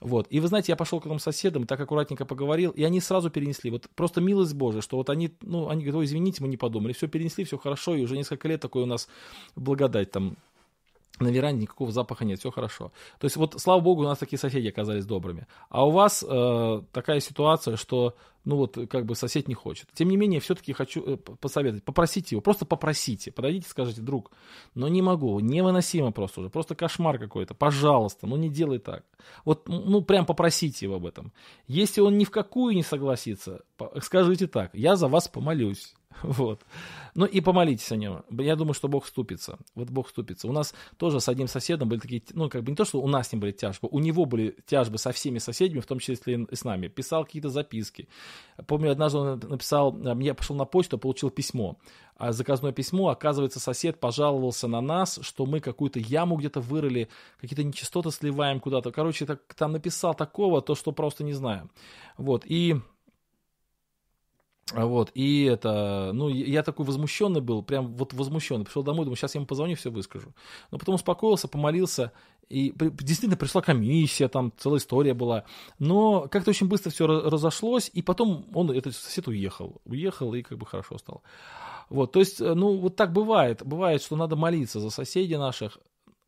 Вот. 0.02 0.28
И 0.30 0.40
вы 0.40 0.48
знаете, 0.48 0.72
я 0.72 0.76
пошел 0.76 1.00
к 1.00 1.06
этим 1.06 1.20
соседам, 1.20 1.66
так 1.66 1.80
аккуратненько 1.80 2.26
поговорил, 2.26 2.72
и 2.72 2.84
они 2.84 3.02
сразу 3.02 3.30
перенесли. 3.30 3.70
Вот 3.70 3.90
просто 3.96 4.22
милость 4.22 4.54
Божия, 4.54 4.82
что 4.82 4.98
вот 4.98 5.10
они, 5.10 5.32
ну, 5.42 5.70
они 5.70 5.84
говорят, 5.84 6.08
извините, 6.08 6.42
мы 6.42 6.48
не 6.48 6.58
подумали. 6.58 6.94
Все 6.94 7.08
перенесли, 7.08 7.44
все 7.44 7.58
хорошо, 7.58 7.96
и 7.96 8.04
уже 8.04 8.16
несколько 8.16 8.48
лет 8.48 8.62
такой 8.62 8.84
у 8.84 8.86
нас 8.86 9.10
благодать 9.56 10.12
там 10.12 10.38
на 11.20 11.28
веранде 11.28 11.64
никакого 11.64 11.92
запаха 11.92 12.26
нет, 12.26 12.40
все 12.40 12.52
хорошо. 12.52 12.92
То 13.20 13.26
есть 13.26 13.36
вот, 13.36 13.56
слава 13.60 13.82
богу, 13.82 14.02
у 14.02 14.06
нас 14.06 14.18
такие 14.20 14.40
соседи 14.40 14.68
оказались 14.68 15.06
добрыми. 15.06 15.48
А 15.70 15.86
у 15.86 15.92
вас 15.92 16.24
э, 16.28 16.82
такая 16.92 17.20
ситуация, 17.20 17.76
что 17.76 18.16
ну 18.46 18.56
вот 18.56 18.78
как 18.90 19.06
бы 19.06 19.16
сосед 19.16 19.48
не 19.48 19.54
хочет. 19.54 19.90
Тем 19.94 20.10
не 20.10 20.18
менее, 20.18 20.40
все-таки 20.40 20.72
хочу 20.74 21.04
э, 21.06 21.18
посоветовать, 21.18 21.84
попросите 21.84 22.36
его, 22.36 22.42
просто 22.42 22.66
попросите, 22.66 23.32
подойдите, 23.32 23.68
скажите, 23.68 24.02
друг, 24.02 24.32
но 24.76 24.88
не 24.88 25.02
могу, 25.02 25.40
невыносимо 25.40 26.12
просто 26.12 26.42
уже, 26.42 26.50
просто 26.50 26.76
кошмар 26.76 27.20
какой-то, 27.20 27.54
пожалуйста, 27.54 28.26
ну 28.26 28.38
не 28.38 28.50
делай 28.50 28.80
так. 28.80 29.04
Вот, 29.44 29.68
ну 29.68 30.02
прям 30.02 30.26
попросите 30.26 30.86
его 30.86 30.96
об 30.96 31.06
этом. 31.06 31.34
Если 31.68 32.02
он 32.02 32.18
ни 32.18 32.24
в 32.24 32.32
какую 32.32 32.76
не 32.76 32.84
согласится, 32.84 33.62
скажите 34.02 34.48
так, 34.48 34.74
я 34.74 34.96
за 34.96 35.08
вас 35.08 35.28
помолюсь. 35.28 35.94
Вот. 36.24 36.66
Ну 37.16 37.26
и 37.26 37.42
помолитесь 37.42 37.92
о 37.92 37.96
нем. 37.96 38.24
Я 38.30 38.56
думаю, 38.56 38.74
что 38.74 38.88
Бог 38.88 39.06
вступится. 39.06 39.58
Вот 39.76 39.90
Бог 39.90 40.08
вступится. 40.08 40.48
У 40.48 40.52
нас 40.52 40.74
тоже 40.98 41.20
с 41.20 41.30
одним 41.30 41.48
соседом 41.48 41.90
были 41.90 42.00
такие, 42.00 42.22
ну 42.34 42.50
как 42.50 42.64
бы 42.64 42.72
не 42.72 42.76
то, 42.76 42.86
что 42.86 43.02
у 43.02 43.08
нас 43.08 43.28
с 43.28 43.32
ним 43.34 43.42
были 43.42 43.52
тяжбы, 43.52 43.88
у 43.92 44.00
него 44.00 44.26
были 44.26 44.56
тяжбы 44.66 44.98
со 44.98 45.12
всеми 45.12 45.40
соседями, 45.40 45.80
в 45.80 45.86
том 45.86 46.00
числе 46.00 46.36
и 46.50 46.56
с 46.56 46.64
нами. 46.64 46.88
Писал 46.88 47.26
какие-то 47.26 47.50
записки. 47.50 48.08
Помню, 48.68 48.92
однажды 48.92 49.18
он 49.18 49.40
написал, 49.40 49.98
я 50.20 50.34
пошел 50.34 50.56
на 50.56 50.66
почту, 50.66 50.98
получил 50.98 51.30
письмо. 51.30 51.78
А 52.16 52.34
заказное 52.34 52.74
письмо, 52.74 53.10
оказывается, 53.10 53.62
сосед 53.62 54.00
пожаловался 54.00 54.68
на 54.68 54.82
нас, 54.82 55.20
что 55.22 55.46
мы 55.46 55.62
какую-то 55.62 56.00
яму 56.00 56.36
где-то 56.36 56.60
вырыли, 56.60 57.08
какие-то 57.40 57.64
нечистоты 57.64 58.12
сливаем 58.12 58.60
куда-то. 58.60 58.92
Короче, 58.92 59.26
так, 59.26 59.42
там 59.56 59.72
написал 59.72 60.14
такого, 60.14 60.62
то, 60.62 60.76
что 60.76 60.92
просто 60.92 61.24
не 61.24 61.32
знаю. 61.32 61.70
Вот, 62.18 62.44
и 62.46 62.76
а 62.76 62.82
вот, 64.74 65.12
и 65.16 65.46
это, 65.46 66.12
ну, 66.14 66.30
я 66.30 66.64
такой 66.64 66.86
возмущенный 66.86 67.42
был, 67.42 67.64
прям 67.64 67.96
вот 67.96 68.14
возмущенный. 68.14 68.66
Пришел 68.66 68.84
домой, 68.84 69.06
думаю, 69.06 69.18
сейчас 69.18 69.34
я 69.34 69.40
ему 69.40 69.48
позвоню, 69.48 69.76
все 69.76 69.90
выскажу. 69.90 70.34
Но 70.72 70.78
потом 70.78 70.96
успокоился, 70.96 71.48
помолился, 71.48 72.12
и 72.50 72.74
действительно 72.78 73.38
пришла 73.38 73.62
комиссия, 73.62 74.28
там 74.28 74.52
целая 74.58 74.80
история 74.80 75.14
была. 75.14 75.46
Но 75.80 76.28
как-то 76.30 76.52
очень 76.52 76.68
быстро 76.68 76.92
все 76.92 77.08
разошлось, 77.08 77.90
и 77.94 78.02
потом 78.02 78.46
он, 78.54 78.72
этот 78.72 78.96
сосед 78.96 79.28
уехал. 79.28 79.82
Уехал, 79.86 80.34
и 80.34 80.42
как 80.42 80.58
бы 80.58 80.66
хорошо 80.66 80.98
стало. 80.98 81.22
Вот, 81.90 82.12
то 82.12 82.20
есть, 82.20 82.40
ну, 82.40 82.78
вот 82.78 82.96
так 82.96 83.14
бывает. 83.14 83.66
Бывает, 83.66 84.02
что 84.04 84.16
надо 84.16 84.36
молиться 84.36 84.80
за 84.80 84.90
соседей 84.90 85.38
наших, 85.38 85.80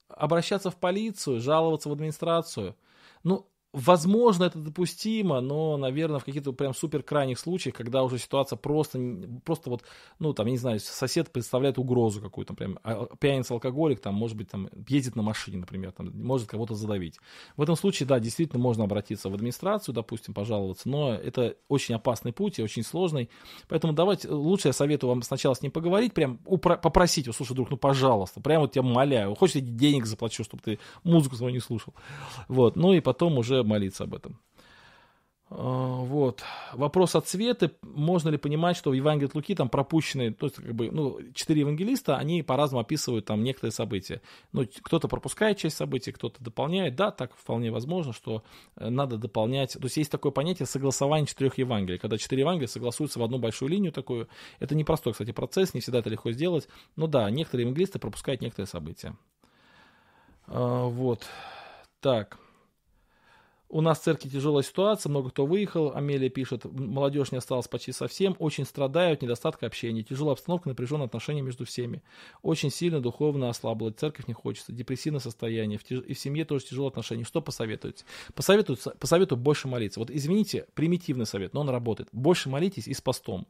обращаться 0.08 0.72
в 0.72 0.78
полицию, 0.78 1.42
жаловаться 1.42 1.90
в 1.90 1.94
администрацию. 1.94 2.76
Ну, 3.24 3.48
Возможно, 3.74 4.44
это 4.44 4.60
допустимо, 4.60 5.40
но, 5.40 5.78
наверное, 5.78 6.20
в 6.20 6.26
каких-то 6.26 6.52
прям 6.52 6.74
супер 6.74 7.04
крайних 7.04 7.40
случаях, 7.40 7.74
когда 7.74 8.04
уже 8.04 8.18
ситуация 8.18 8.58
просто, 8.58 9.00
просто 9.46 9.70
вот, 9.70 9.84
ну, 10.20 10.34
там, 10.34 10.48
я 10.48 10.52
не 10.52 10.58
знаю, 10.58 10.82
сосед 10.82 11.32
представляет 11.32 11.78
угрозу 11.78 12.20
какую-то, 12.20 12.54
прям 12.54 12.80
а, 12.84 13.06
пьяница, 13.18 13.54
алкоголик, 13.54 14.02
там, 14.02 14.14
может 14.16 14.36
быть, 14.36 14.50
там, 14.50 14.68
едет 14.90 15.16
на 15.16 15.22
машине, 15.22 15.60
например, 15.60 15.94
там, 15.94 16.12
может 16.14 16.50
кого-то 16.50 16.76
задавить. 16.76 17.18
В 17.56 17.62
этом 17.62 17.78
случае, 17.78 18.08
да, 18.08 18.20
действительно 18.20 18.62
можно 18.62 18.84
обратиться 18.84 19.30
в 19.30 19.34
администрацию, 19.34 19.96
допустим, 19.96 20.34
пожаловаться, 20.34 20.90
но 20.90 21.14
это 21.14 21.56
очень 21.70 21.96
опасный 21.96 22.34
путь 22.34 22.60
и 22.60 22.64
очень 22.64 22.84
сложный, 22.84 23.30
поэтому 23.70 23.94
давайте, 23.94 24.28
лучше 24.28 24.68
я 24.68 24.74
советую 24.74 25.12
вам 25.12 25.22
сначала 25.22 25.54
с 25.54 25.62
ним 25.62 25.72
поговорить, 25.72 26.14
прям 26.14 26.42
упро- 26.44 26.78
попросить 26.78 27.28
его, 27.28 27.34
слушай, 27.34 27.56
друг, 27.56 27.70
ну, 27.70 27.78
пожалуйста, 27.78 28.42
прям 28.42 28.64
вот 28.64 28.74
тебя 28.74 28.82
умоляю, 28.82 29.34
хочешь, 29.34 29.56
я 29.56 29.62
денег 29.62 30.08
заплачу, 30.08 30.44
чтобы 30.44 30.62
ты 30.62 30.78
музыку 31.06 31.38
свою 31.38 31.54
не 31.54 31.62
слушал, 31.62 31.94
вот, 32.50 32.76
ну, 32.76 32.92
и 32.92 33.00
потом 33.00 33.38
уже 33.38 33.61
молиться 33.68 34.04
об 34.04 34.16
этом. 34.16 34.40
А, 35.54 35.98
вот. 35.98 36.44
Вопрос 36.72 37.14
о 37.16 37.22
цвете. 37.22 37.72
Можно 37.82 38.30
ли 38.30 38.38
понимать, 38.38 38.78
что 38.78 38.92
в 38.92 38.94
Евангелии 38.94 39.28
от 39.28 39.36
Луки 39.36 39.54
там 39.54 39.68
пропущены, 39.68 40.32
то 40.32 40.46
есть 40.46 40.56
как 40.56 40.74
бы, 40.74 40.90
ну, 40.90 41.20
четыре 41.34 41.62
евангелиста, 41.62 42.16
они 42.16 42.42
по-разному 42.42 42.82
описывают 42.82 43.26
там 43.26 43.44
некоторые 43.44 43.74
события. 43.74 44.22
Ну, 44.54 44.66
кто-то 44.82 45.10
пропускает 45.10 45.58
часть 45.58 45.76
событий, 45.76 46.14
кто-то 46.14 46.42
дополняет. 46.42 46.96
Да, 46.96 47.12
так 47.12 47.36
вполне 47.36 47.70
возможно, 47.70 48.14
что 48.14 48.44
э, 48.78 48.90
надо 48.90 49.18
дополнять. 49.18 49.74
То 49.74 49.84
есть 49.84 49.98
есть 49.98 50.12
такое 50.12 50.32
понятие 50.32 50.68
согласования 50.68 51.26
четырех 51.26 51.58
Евангелий. 51.58 52.00
Когда 52.00 52.18
четыре 52.18 52.42
Евангелия 52.44 52.70
согласуются 52.70 53.20
в 53.20 53.24
одну 53.24 53.38
большую 53.38 53.68
линию 53.68 53.92
такую. 53.92 54.30
Это 54.60 54.74
непростой, 54.74 55.12
кстати, 55.12 55.32
процесс, 55.34 55.74
не 55.74 55.82
всегда 55.82 56.00
это 56.00 56.10
легко 56.10 56.32
сделать. 56.32 56.70
Но 56.96 57.08
да, 57.08 57.30
некоторые 57.30 57.64
евангелисты 57.64 58.00
пропускают 58.00 58.40
некоторые 58.40 58.68
события. 58.68 59.18
А, 60.48 60.86
вот. 60.86 61.26
Так. 62.00 62.38
У 63.74 63.80
нас 63.80 64.00
в 64.00 64.04
церкви 64.04 64.28
тяжелая 64.28 64.64
ситуация, 64.64 65.10
много 65.10 65.30
кто 65.30 65.46
выехал, 65.46 65.94
Амелия 65.96 66.30
пишет, 66.30 66.66
молодежь 66.66 67.32
не 67.32 67.38
осталась 67.38 67.70
почти 67.70 67.94
совсем, 67.94 68.36
очень 68.38 68.66
страдают, 68.66 69.22
недостатка 69.22 69.66
общения, 69.66 70.04
тяжелая 70.04 70.34
обстановка, 70.34 70.68
напряженные 70.68 71.06
отношения 71.06 71.42
между 71.42 71.64
всеми. 71.64 72.04
Очень 72.42 72.70
сильно 72.70 73.00
духовно 73.00 73.48
ослабла, 73.48 73.92
церковь 73.92 74.28
не 74.28 74.34
хочется, 74.34 74.74
депрессивное 74.74 75.22
состояние, 75.22 75.80
в 75.80 75.86
тяж... 75.86 76.02
и 76.06 76.14
в 76.14 76.20
семье 76.20 76.44
тоже 76.44 76.66
тяжелые 76.66 76.90
отношения. 76.90 77.24
Что 77.24 77.42
посоветуете? 77.42 78.04
Посоветую, 78.36 78.78
посоветую 79.00 79.40
больше 79.40 79.70
молиться. 79.70 80.02
Вот 80.02 80.12
извините, 80.12 80.68
примитивный 80.74 81.26
совет, 81.26 81.54
но 81.54 81.62
он 81.62 81.70
работает. 81.70 82.10
Больше 82.12 82.50
молитесь 82.50 82.90
и 82.90 82.94
с 82.94 83.00
постом. 83.00 83.48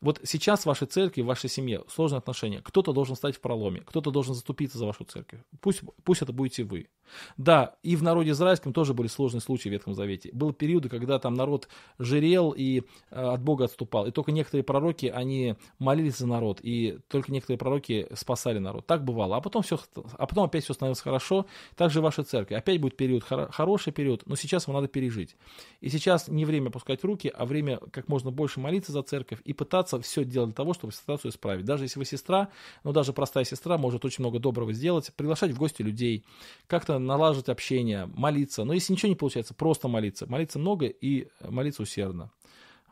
Вот 0.00 0.20
сейчас 0.24 0.62
в 0.62 0.66
вашей 0.66 0.88
церкви, 0.88 1.22
в 1.22 1.26
вашей 1.26 1.48
семье 1.48 1.84
сложные 1.88 2.18
отношения. 2.18 2.60
Кто-то 2.64 2.92
должен 2.92 3.14
стать 3.14 3.36
в 3.36 3.40
проломе, 3.40 3.82
кто-то 3.82 4.10
должен 4.10 4.34
заступиться 4.34 4.76
за 4.76 4.86
вашу 4.86 5.04
церковь. 5.04 5.38
Пусть, 5.60 5.82
пусть 6.02 6.22
это 6.22 6.32
будете 6.32 6.64
вы. 6.64 6.88
Да, 7.36 7.76
и 7.82 7.94
в 7.94 8.02
народе 8.02 8.30
израильском 8.30 8.72
тоже 8.72 8.92
были 8.92 9.06
сложные 9.06 9.40
в 9.60 9.72
Ветхом 9.72 9.94
Завете. 9.94 10.30
Были 10.32 10.52
периоды, 10.52 10.88
когда 10.88 11.18
там 11.18 11.34
народ 11.34 11.68
жирел 11.98 12.54
и 12.56 12.82
э, 13.10 13.20
от 13.20 13.42
Бога 13.42 13.64
отступал. 13.64 14.06
И 14.06 14.10
только 14.10 14.32
некоторые 14.32 14.64
пророки, 14.64 15.06
они 15.06 15.56
молились 15.78 16.18
за 16.18 16.26
народ, 16.26 16.60
и 16.62 16.98
только 17.08 17.32
некоторые 17.32 17.58
пророки 17.58 18.06
спасали 18.14 18.58
народ. 18.58 18.86
Так 18.86 19.04
бывало. 19.04 19.36
А 19.36 19.40
потом, 19.40 19.62
все, 19.62 19.78
а 20.18 20.26
потом 20.26 20.44
опять 20.44 20.64
все 20.64 20.74
становилось 20.74 21.00
хорошо. 21.00 21.46
Также 21.76 22.00
в 22.00 22.02
вашей 22.04 22.24
церкви. 22.24 22.54
Опять 22.54 22.80
будет 22.80 22.96
период, 22.96 23.24
хор- 23.24 23.50
хороший 23.50 23.92
период, 23.92 24.22
но 24.26 24.36
сейчас 24.36 24.66
вам 24.66 24.76
надо 24.76 24.88
пережить. 24.88 25.36
И 25.80 25.88
сейчас 25.88 26.28
не 26.28 26.44
время 26.44 26.70
пускать 26.70 27.02
руки, 27.04 27.32
а 27.34 27.44
время 27.44 27.78
как 27.90 28.08
можно 28.08 28.30
больше 28.30 28.60
молиться 28.60 28.92
за 28.92 29.02
церковь 29.02 29.40
и 29.44 29.52
пытаться 29.52 30.00
все 30.00 30.24
делать 30.24 30.50
для 30.50 30.54
того, 30.54 30.74
чтобы 30.74 30.92
ситуацию 30.92 31.30
исправить. 31.30 31.64
Даже 31.64 31.84
если 31.84 31.98
вы 31.98 32.04
сестра, 32.04 32.48
но 32.84 32.92
даже 32.92 33.12
простая 33.12 33.44
сестра 33.44 33.78
может 33.78 34.04
очень 34.04 34.22
много 34.22 34.38
доброго 34.38 34.72
сделать, 34.72 35.12
приглашать 35.16 35.50
в 35.50 35.58
гости 35.58 35.82
людей, 35.82 36.24
как-то 36.66 36.98
налаживать 36.98 37.48
общение, 37.48 38.06
молиться. 38.14 38.64
Но 38.64 38.72
если 38.72 38.92
ничего 38.92 39.08
не 39.08 39.16
получается, 39.16 39.41
просто 39.50 39.88
молиться. 39.88 40.26
Молиться 40.26 40.58
много 40.58 40.86
и 40.86 41.28
молиться 41.40 41.82
усердно. 41.82 42.30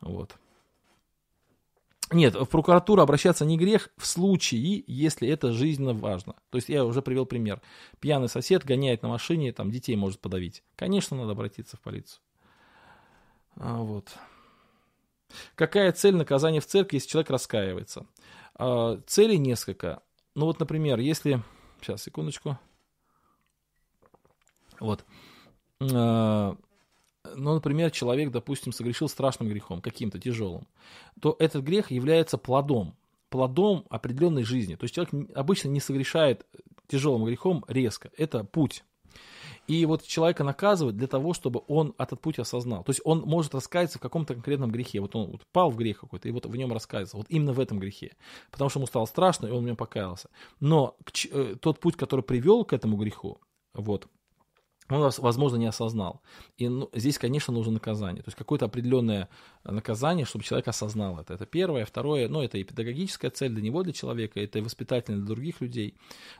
Вот. 0.00 0.36
Нет, 2.12 2.34
в 2.34 2.46
прокуратуру 2.46 3.02
обращаться 3.02 3.44
не 3.44 3.56
грех 3.56 3.90
в 3.96 4.04
случае, 4.04 4.82
если 4.88 5.28
это 5.28 5.52
жизненно 5.52 5.94
важно. 5.94 6.34
То 6.50 6.56
есть 6.56 6.68
я 6.68 6.84
уже 6.84 7.02
привел 7.02 7.24
пример. 7.24 7.62
Пьяный 8.00 8.28
сосед 8.28 8.64
гоняет 8.64 9.02
на 9.02 9.08
машине, 9.08 9.52
там 9.52 9.70
детей 9.70 9.94
может 9.94 10.18
подавить. 10.18 10.64
Конечно, 10.74 11.16
надо 11.16 11.32
обратиться 11.32 11.76
в 11.76 11.80
полицию. 11.80 12.20
А, 13.54 13.78
вот. 13.78 14.08
Какая 15.54 15.92
цель 15.92 16.16
наказания 16.16 16.60
в 16.60 16.66
церкви, 16.66 16.96
если 16.96 17.08
человек 17.08 17.30
раскаивается? 17.30 18.06
А, 18.54 19.00
целей 19.06 19.38
несколько. 19.38 20.02
Ну 20.34 20.46
вот, 20.46 20.58
например, 20.58 20.98
если... 20.98 21.42
Сейчас, 21.80 22.02
секундочку. 22.02 22.58
Вот. 24.80 25.04
А, 25.80 26.56
ну, 27.34 27.54
например, 27.54 27.90
человек, 27.90 28.30
допустим, 28.30 28.72
согрешил 28.72 29.08
страшным 29.08 29.48
грехом, 29.48 29.80
каким-то 29.80 30.18
тяжелым, 30.18 30.66
то 31.20 31.36
этот 31.38 31.64
грех 31.64 31.90
является 31.90 32.38
плодом, 32.38 32.94
плодом 33.28 33.84
определенной 33.90 34.44
жизни. 34.44 34.74
То 34.74 34.84
есть 34.84 34.94
человек 34.94 35.30
обычно 35.34 35.68
не 35.68 35.80
согрешает 35.80 36.46
тяжелым 36.88 37.24
грехом 37.24 37.64
резко. 37.68 38.10
Это 38.16 38.44
путь. 38.44 38.84
И 39.66 39.86
вот 39.86 40.02
человека 40.02 40.42
наказывают 40.42 40.96
для 40.96 41.06
того, 41.06 41.32
чтобы 41.32 41.62
он 41.68 41.94
этот 41.96 42.20
путь 42.20 42.40
осознал. 42.40 42.82
То 42.82 42.90
есть 42.90 43.00
он 43.04 43.20
может 43.20 43.54
раскаяться 43.54 43.98
в 43.98 44.00
каком-то 44.00 44.34
конкретном 44.34 44.72
грехе. 44.72 45.00
Вот 45.00 45.14
он 45.14 45.30
вот 45.30 45.46
пал 45.52 45.70
в 45.70 45.76
грех 45.76 46.00
какой-то, 46.00 46.28
и 46.28 46.32
вот 46.32 46.46
в 46.46 46.56
нем 46.56 46.72
раскаялся. 46.72 47.16
Вот 47.16 47.26
именно 47.28 47.52
в 47.52 47.60
этом 47.60 47.78
грехе. 47.78 48.16
Потому 48.50 48.68
что 48.68 48.80
ему 48.80 48.86
стало 48.88 49.04
страшно, 49.04 49.46
и 49.46 49.50
он 49.50 49.62
в 49.62 49.66
нем 49.66 49.76
покаялся. 49.76 50.28
Но 50.58 50.96
э, 51.30 51.54
тот 51.60 51.78
путь, 51.78 51.96
который 51.96 52.22
привел 52.22 52.64
к 52.64 52.72
этому 52.72 52.96
греху, 52.96 53.40
вот, 53.74 54.08
он, 54.90 55.10
возможно, 55.18 55.56
не 55.56 55.66
осознал. 55.66 56.20
И 56.58 56.68
ну, 56.68 56.90
здесь, 56.92 57.18
конечно, 57.18 57.52
нужно 57.52 57.74
наказание. 57.74 58.22
То 58.22 58.28
есть 58.28 58.38
какое-то 58.38 58.66
определенное 58.66 59.28
наказание, 59.64 60.24
чтобы 60.24 60.44
человек 60.44 60.68
осознал 60.68 61.20
это. 61.20 61.34
Это 61.34 61.46
первое. 61.46 61.84
Второе, 61.84 62.28
ну, 62.28 62.42
это 62.42 62.58
и 62.58 62.64
педагогическая 62.64 63.30
цель 63.30 63.50
для 63.52 63.62
него, 63.62 63.82
для 63.82 63.92
человека, 63.92 64.40
это 64.40 64.58
и 64.58 64.62
воспитательная 64.62 65.20
для 65.20 65.26
других 65.26 65.60
людей, 65.60 65.94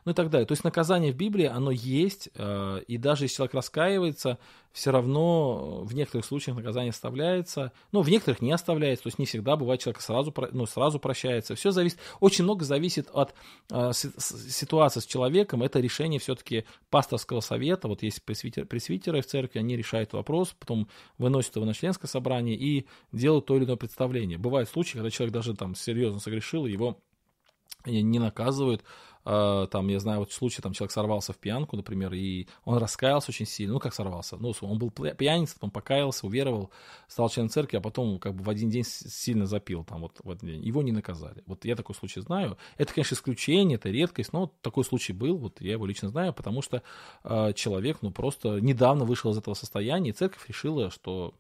ну 0.04 0.12
и 0.12 0.14
так 0.14 0.30
далее. 0.30 0.46
То 0.46 0.52
есть 0.52 0.64
наказание 0.64 1.12
в 1.12 1.16
Библии, 1.16 1.46
оно 1.46 1.70
есть, 1.70 2.30
э, 2.34 2.82
и 2.86 2.96
даже 2.96 3.24
если 3.24 3.36
человек 3.36 3.54
раскаивается, 3.54 4.38
все 4.72 4.92
равно 4.92 5.82
в 5.82 5.94
некоторых 5.94 6.24
случаях 6.24 6.56
наказание 6.56 6.90
оставляется, 6.90 7.72
ну, 7.90 8.02
в 8.02 8.08
некоторых 8.08 8.40
не 8.40 8.52
оставляется, 8.52 9.04
то 9.04 9.08
есть 9.08 9.18
не 9.18 9.26
всегда 9.26 9.56
бывает 9.56 9.80
человек 9.80 10.00
сразу, 10.00 10.32
ну, 10.52 10.64
сразу 10.66 11.00
прощается. 11.00 11.56
Все 11.56 11.72
зависит, 11.72 11.98
очень 12.20 12.44
много 12.44 12.64
зависит 12.64 13.08
от 13.12 13.34
э, 13.70 13.90
ситуации 13.92 15.00
с 15.00 15.06
человеком, 15.06 15.62
это 15.62 15.80
решение 15.80 16.20
все-таки 16.20 16.64
пасторского 16.88 17.40
совета, 17.40 17.88
вот 17.88 18.02
есть 18.02 18.22
пресвитер, 18.22 18.64
пресвитеры 18.64 19.22
в 19.22 19.26
церкви, 19.26 19.58
они 19.58 19.76
решают 19.76 20.12
вопрос, 20.12 20.54
потом 20.58 20.88
выносят 21.18 21.56
его 21.56 21.64
на 21.64 21.74
членское 21.74 22.08
собрание 22.08 22.56
и 22.56 22.86
делают 23.12 23.46
то 23.46 23.56
или 23.56 23.64
иное 23.64 23.76
представление. 23.76 24.38
Бывают 24.38 24.68
случаи, 24.68 24.94
когда 24.94 25.10
человек 25.10 25.34
даже 25.34 25.54
там 25.54 25.74
серьезно 25.74 26.20
согрешил, 26.20 26.66
его 26.66 26.98
не 27.86 28.18
наказывают, 28.18 28.82
а, 29.24 29.66
там, 29.66 29.88
я 29.88 30.00
знаю, 30.00 30.20
вот 30.20 30.32
случай, 30.32 30.62
там 30.62 30.72
человек 30.72 30.92
сорвался 30.92 31.32
в 31.32 31.38
пьянку, 31.38 31.76
например, 31.76 32.12
и 32.14 32.46
он 32.64 32.78
раскаялся 32.78 33.30
очень 33.30 33.46
сильно, 33.46 33.74
ну, 33.74 33.80
как 33.80 33.94
сорвался, 33.94 34.36
ну, 34.38 34.52
он 34.62 34.78
был 34.78 34.90
пьяницей, 34.90 35.54
потом 35.54 35.70
покаялся, 35.70 36.26
уверовал, 36.26 36.70
стал 37.06 37.28
членом 37.28 37.50
церкви, 37.50 37.76
а 37.76 37.80
потом, 37.80 38.18
как 38.18 38.34
бы, 38.34 38.42
в 38.42 38.48
один 38.48 38.70
день 38.70 38.84
сильно 38.84 39.46
запил, 39.46 39.84
там, 39.84 40.00
вот, 40.00 40.18
в 40.22 40.30
один 40.30 40.48
день, 40.48 40.64
его 40.64 40.82
не 40.82 40.92
наказали. 40.92 41.42
Вот 41.46 41.64
я 41.66 41.76
такой 41.76 41.94
случай 41.94 42.20
знаю, 42.20 42.56
это, 42.78 42.94
конечно, 42.94 43.14
исключение, 43.14 43.76
это 43.76 43.90
редкость, 43.90 44.32
но 44.32 44.52
такой 44.62 44.84
случай 44.84 45.12
был, 45.12 45.36
вот 45.36 45.60
я 45.60 45.72
его 45.72 45.84
лично 45.84 46.08
знаю, 46.08 46.32
потому 46.32 46.62
что 46.62 46.82
э, 47.24 47.52
человек, 47.54 47.98
ну, 48.00 48.10
просто 48.10 48.58
недавно 48.60 49.04
вышел 49.04 49.30
из 49.32 49.38
этого 49.38 49.54
состояния, 49.54 50.10
и 50.10 50.14
церковь 50.14 50.48
решила, 50.48 50.90
что 50.90 51.34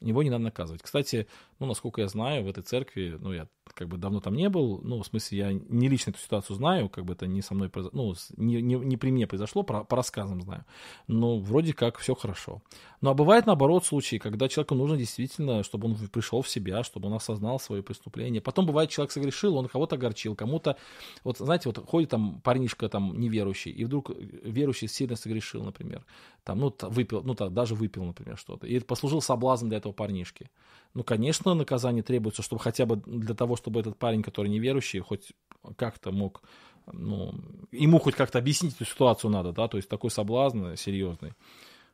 его 0.00 0.22
не 0.22 0.30
надо 0.30 0.44
наказывать. 0.44 0.82
Кстати, 0.82 1.26
ну, 1.58 1.66
насколько 1.66 2.00
я 2.00 2.08
знаю, 2.08 2.44
в 2.44 2.48
этой 2.48 2.62
церкви, 2.62 3.16
ну, 3.20 3.32
я 3.32 3.48
как 3.74 3.88
бы 3.88 3.96
давно 3.96 4.20
там 4.20 4.34
не 4.34 4.48
был, 4.48 4.80
ну, 4.82 5.02
в 5.02 5.06
смысле, 5.06 5.38
я 5.38 5.52
не 5.52 5.88
лично 5.88 6.10
эту 6.10 6.20
ситуацию 6.20 6.56
знаю, 6.56 6.88
как 6.88 7.04
бы 7.04 7.12
это 7.12 7.26
не 7.26 7.42
со 7.42 7.54
мной 7.54 7.68
произошло, 7.68 8.02
ну, 8.02 8.14
не, 8.36 8.62
не, 8.62 8.74
не 8.74 8.96
при 8.96 9.10
мне 9.10 9.26
произошло, 9.26 9.62
по, 9.62 9.84
по 9.84 9.96
рассказам 9.96 10.40
знаю, 10.42 10.64
но 11.06 11.38
вроде 11.38 11.72
как 11.72 11.98
все 11.98 12.14
хорошо. 12.14 12.62
Ну, 13.00 13.10
а 13.10 13.14
бывает, 13.14 13.46
наоборот, 13.46 13.84
случаи, 13.84 14.16
когда 14.16 14.48
человеку 14.48 14.74
нужно 14.74 14.96
действительно, 14.96 15.62
чтобы 15.62 15.88
он 15.88 15.96
пришел 15.96 16.42
в 16.42 16.48
себя, 16.48 16.82
чтобы 16.82 17.08
он 17.08 17.14
осознал 17.14 17.60
свое 17.60 17.82
преступление. 17.82 18.40
Потом 18.40 18.66
бывает, 18.66 18.90
человек 18.90 19.12
согрешил, 19.12 19.56
он 19.56 19.68
кого-то 19.68 19.96
огорчил, 19.96 20.34
кому-то, 20.34 20.76
вот, 21.24 21.38
знаете, 21.38 21.68
вот 21.68 21.78
ходит 21.86 22.10
там 22.10 22.40
парнишка 22.40 22.88
там 22.88 23.18
неверующий, 23.18 23.70
и 23.70 23.84
вдруг 23.84 24.10
верующий 24.10 24.88
сильно 24.88 25.16
согрешил, 25.16 25.62
например, 25.62 26.04
там, 26.44 26.58
ну, 26.58 26.74
выпил, 26.82 27.22
ну, 27.22 27.34
так, 27.34 27.52
даже 27.52 27.74
выпил, 27.74 28.04
например, 28.04 28.36
что-то, 28.38 28.66
и 28.66 28.80
послужил 28.80 29.20
соблазн 29.20 29.68
для 29.68 29.78
этого 29.78 29.87
парнишки. 29.92 30.50
Ну, 30.94 31.04
конечно, 31.04 31.54
наказание 31.54 32.02
требуется, 32.02 32.42
чтобы 32.42 32.60
хотя 32.62 32.86
бы 32.86 32.96
для 32.96 33.34
того, 33.34 33.56
чтобы 33.56 33.80
этот 33.80 33.98
парень, 33.98 34.22
который 34.22 34.48
неверующий, 34.48 35.00
хоть 35.00 35.32
как-то 35.76 36.12
мог, 36.12 36.42
ну, 36.90 37.34
ему 37.72 37.98
хоть 37.98 38.14
как-то 38.14 38.38
объяснить 38.38 38.74
эту 38.74 38.84
ситуацию 38.84 39.30
надо, 39.30 39.52
да, 39.52 39.68
то 39.68 39.76
есть 39.76 39.88
такой 39.88 40.10
соблазн 40.10 40.74
серьезный, 40.74 41.34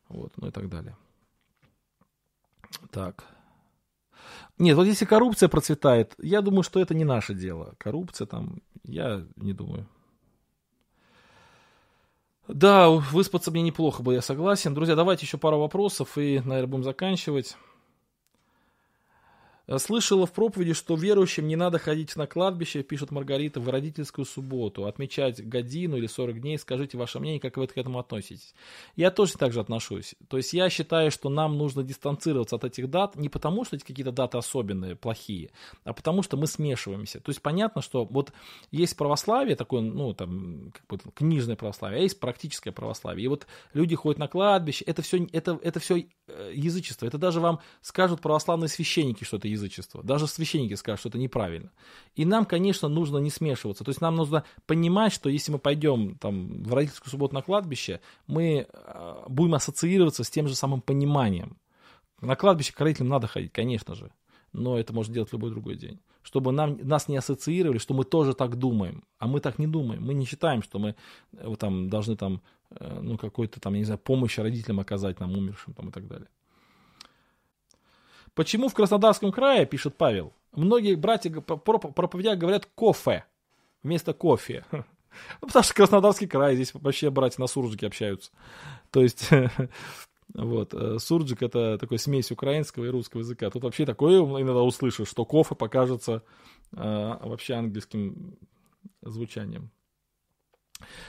вот, 0.09 0.33
ну 0.37 0.49
и 0.49 0.51
так 0.51 0.69
далее. 0.69 0.97
Так. 2.91 3.25
Нет, 4.59 4.77
вот 4.77 4.87
если 4.87 5.05
коррупция 5.05 5.49
процветает, 5.49 6.15
я 6.19 6.41
думаю, 6.41 6.63
что 6.63 6.81
это 6.81 6.95
не 6.95 7.05
наше 7.05 7.35
дело. 7.35 7.75
Коррупция 7.79 8.27
там, 8.27 8.63
я 8.85 9.27
не 9.37 9.53
думаю. 9.53 9.87
Да, 12.47 12.91
выспаться 12.91 13.51
мне 13.51 13.63
неплохо 13.63 14.03
бы, 14.03 14.15
я 14.15 14.21
согласен. 14.21 14.75
Друзья, 14.75 14.95
давайте 14.95 15.25
еще 15.25 15.39
пару 15.39 15.59
вопросов 15.59 16.19
и, 16.19 16.41
наверное, 16.45 16.67
будем 16.67 16.85
заканчивать. 16.85 17.57
Э, 19.67 19.79
слышала 19.79 20.27
в 20.27 20.33
проповеди, 20.33 20.75
что 20.75 20.95
верующим 20.95 21.47
не 21.49 21.57
надо 21.57 21.79
ходить 21.79 22.17
на 22.17 22.27
кладбище, 22.27 22.83
пишет 22.83 23.11
Маргарита, 23.11 23.61
в 23.61 23.69
родительскую 23.69 24.25
субботу, 24.25 24.87
отмечать 24.87 25.47
годину 25.47 25.97
или 25.97 26.07
40 26.07 26.41
дней. 26.41 26.59
Скажите 26.59 26.99
ваше 26.99 27.21
мнение, 27.21 27.41
как 27.41 27.57
вы 27.57 27.67
к 27.67 27.77
этому 27.77 27.99
относитесь. 27.99 28.55
Я 28.97 29.11
тоже 29.11 29.35
так 29.35 29.53
же 29.53 29.61
отношусь. 29.61 30.15
То 30.29 30.37
есть 30.37 30.53
я 30.53 30.69
считаю, 30.69 31.11
что 31.11 31.29
нам 31.29 31.57
нужно 31.57 31.83
дистанцироваться 31.83 32.57
от 32.57 32.65
этих 32.65 32.91
дат 32.91 33.17
не 33.17 33.29
потому, 33.29 33.65
что 33.65 33.77
эти 33.77 33.85
какие-то 33.85 34.13
даты 34.13 34.39
особенные, 34.39 34.97
плохие, 34.97 35.51
а 35.85 35.93
потому 35.93 36.23
что 36.23 36.37
мы 36.37 36.47
смешиваемся. 36.47 37.21
То 37.21 37.31
есть 37.31 37.41
понятно, 37.41 37.83
что 37.83 38.05
вот 38.05 38.33
есть 38.71 38.97
православие, 38.97 39.57
такое, 39.57 39.81
ну, 39.81 40.13
там, 40.15 40.73
как 40.73 40.87
бы 40.87 41.13
книжное 41.13 41.57
православие, 41.57 42.01
а 42.01 42.03
есть 42.03 42.21
практическое 42.21 42.73
православие. 42.73 43.25
И 43.25 43.29
вот 43.29 43.47
люди 43.73 43.95
ходят 43.95 44.19
на 44.19 44.29
кладбище, 44.29 44.85
это 44.85 45.03
все, 45.03 45.27
это, 45.33 45.59
это 45.63 45.81
все 45.81 46.07
э, 46.27 46.53
язычество. 46.55 47.07
Это 47.07 47.19
даже 47.19 47.41
вам 47.41 47.61
скажут 47.81 48.21
православные 48.21 48.69
священники, 48.69 49.25
что 49.25 49.37
это 49.39 49.49
язычество. 49.55 50.03
Даже 50.03 50.27
священники 50.27 50.75
скажут, 50.75 51.01
что 51.01 51.09
это 51.09 51.19
неправильно. 51.19 51.71
И 52.15 52.25
нам, 52.25 52.45
конечно, 52.45 52.89
нужно 52.89 53.19
не 53.19 53.31
смешиваться. 53.31 53.85
То 53.85 53.91
есть 53.91 54.01
нам 54.01 54.17
нужно 54.17 54.45
понимать, 54.67 55.13
что 55.13 55.29
если 55.29 55.53
мы 55.53 55.59
пойдем 55.59 56.17
там, 56.19 56.63
в 56.63 56.75
родительскую 56.75 57.11
субботу 57.11 57.35
на 57.35 57.43
кладбище, 57.43 58.01
мы 58.27 58.67
э, 58.69 59.25
будем 59.29 59.55
ассоциироваться 59.55 60.25
с 60.25 60.31
тем 60.31 60.49
же 60.49 60.55
самым 60.55 60.81
пониманием. 60.81 61.57
На 62.21 62.37
кладбище 62.37 62.73
к 62.73 62.81
родителям 62.81 63.09
надо 63.09 63.27
ходить, 63.27 63.53
конечно 63.53 63.95
же. 63.95 64.11
Но 64.53 64.79
это 64.79 64.93
можно 64.93 65.13
делать 65.13 65.31
в 65.31 65.33
любой 65.33 65.51
другой 65.51 65.77
день. 65.77 66.01
Чтобы 66.23 66.53
нам, 66.53 66.79
нас 66.83 67.09
не 67.09 67.17
ассоциировали, 67.17 67.79
что 67.79 67.93
мы 67.93 68.05
тоже 68.05 68.35
так 68.35 68.57
думаем. 68.57 69.05
А 69.19 69.27
мы 69.27 69.41
так 69.41 69.59
не 69.59 69.67
думаем. 69.67 70.03
Мы 70.05 70.15
не 70.15 70.25
считаем, 70.25 70.63
что 70.63 70.79
мы 70.79 70.95
э, 71.33 71.55
там, 71.59 71.89
должны 71.91 72.17
там, 72.17 72.41
э, 72.71 73.01
ну, 73.03 73.19
какой-то 73.19 73.61
там, 73.61 73.75
я 73.75 73.81
не 73.81 73.85
знаю, 73.85 73.99
помощь 73.99 74.39
родителям 74.39 74.81
оказать 74.81 75.21
нам 75.21 75.37
умершим 75.37 75.75
там, 75.75 75.89
и 75.89 75.93
так 75.93 76.07
далее. 76.07 76.29
Почему 78.35 78.69
в 78.69 78.75
Краснодарском 78.75 79.31
крае, 79.33 79.65
пишет 79.65 79.97
Павел, 79.97 80.33
многие 80.53 80.97
братья 80.97 81.31
проповедя 81.31 82.37
говорят 82.37 82.67
кофе 82.75 83.25
вместо 83.83 84.13
кофе? 84.13 84.65
Ну, 85.41 85.47
потому 85.47 85.63
что 85.63 85.75
Краснодарский 85.75 86.27
край, 86.27 86.57
здесь 86.57 86.75
вообще 86.75 87.09
братья 87.09 87.41
на 87.41 87.47
суржике 87.47 87.87
общаются. 87.87 88.33
То 88.91 89.01
есть, 89.01 89.29
вот, 90.35 90.75
э, 90.75 90.99
суржик 90.99 91.41
это 91.41 91.79
такой 91.79 92.01
смесь 92.01 92.33
украинского 92.33 92.85
и 92.85 92.89
русского 92.89 93.21
языка. 93.21 93.49
Тут 93.49 93.63
вообще 93.63 93.87
такое 93.87 94.19
иногда 94.19 94.63
услышишь, 94.63 95.07
что 95.07 95.25
кофе 95.25 95.55
покажется 95.55 96.25
э, 96.73 96.77
вообще 96.77 97.55
английским 97.55 98.37
звучанием. 99.03 99.71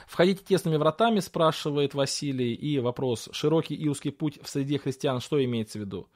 Входите 0.06 0.44
тесными 0.44 0.76
вратами, 0.76 1.18
спрашивает 1.18 1.94
Василий. 1.94 2.54
И 2.54 2.78
вопрос, 2.78 3.28
широкий 3.32 3.74
и 3.74 3.88
узкий 3.88 4.10
путь 4.10 4.38
в 4.40 4.48
среде 4.48 4.78
христиан, 4.78 5.20
что 5.20 5.44
имеется 5.44 5.78
в 5.78 5.82
виду? 5.82 6.08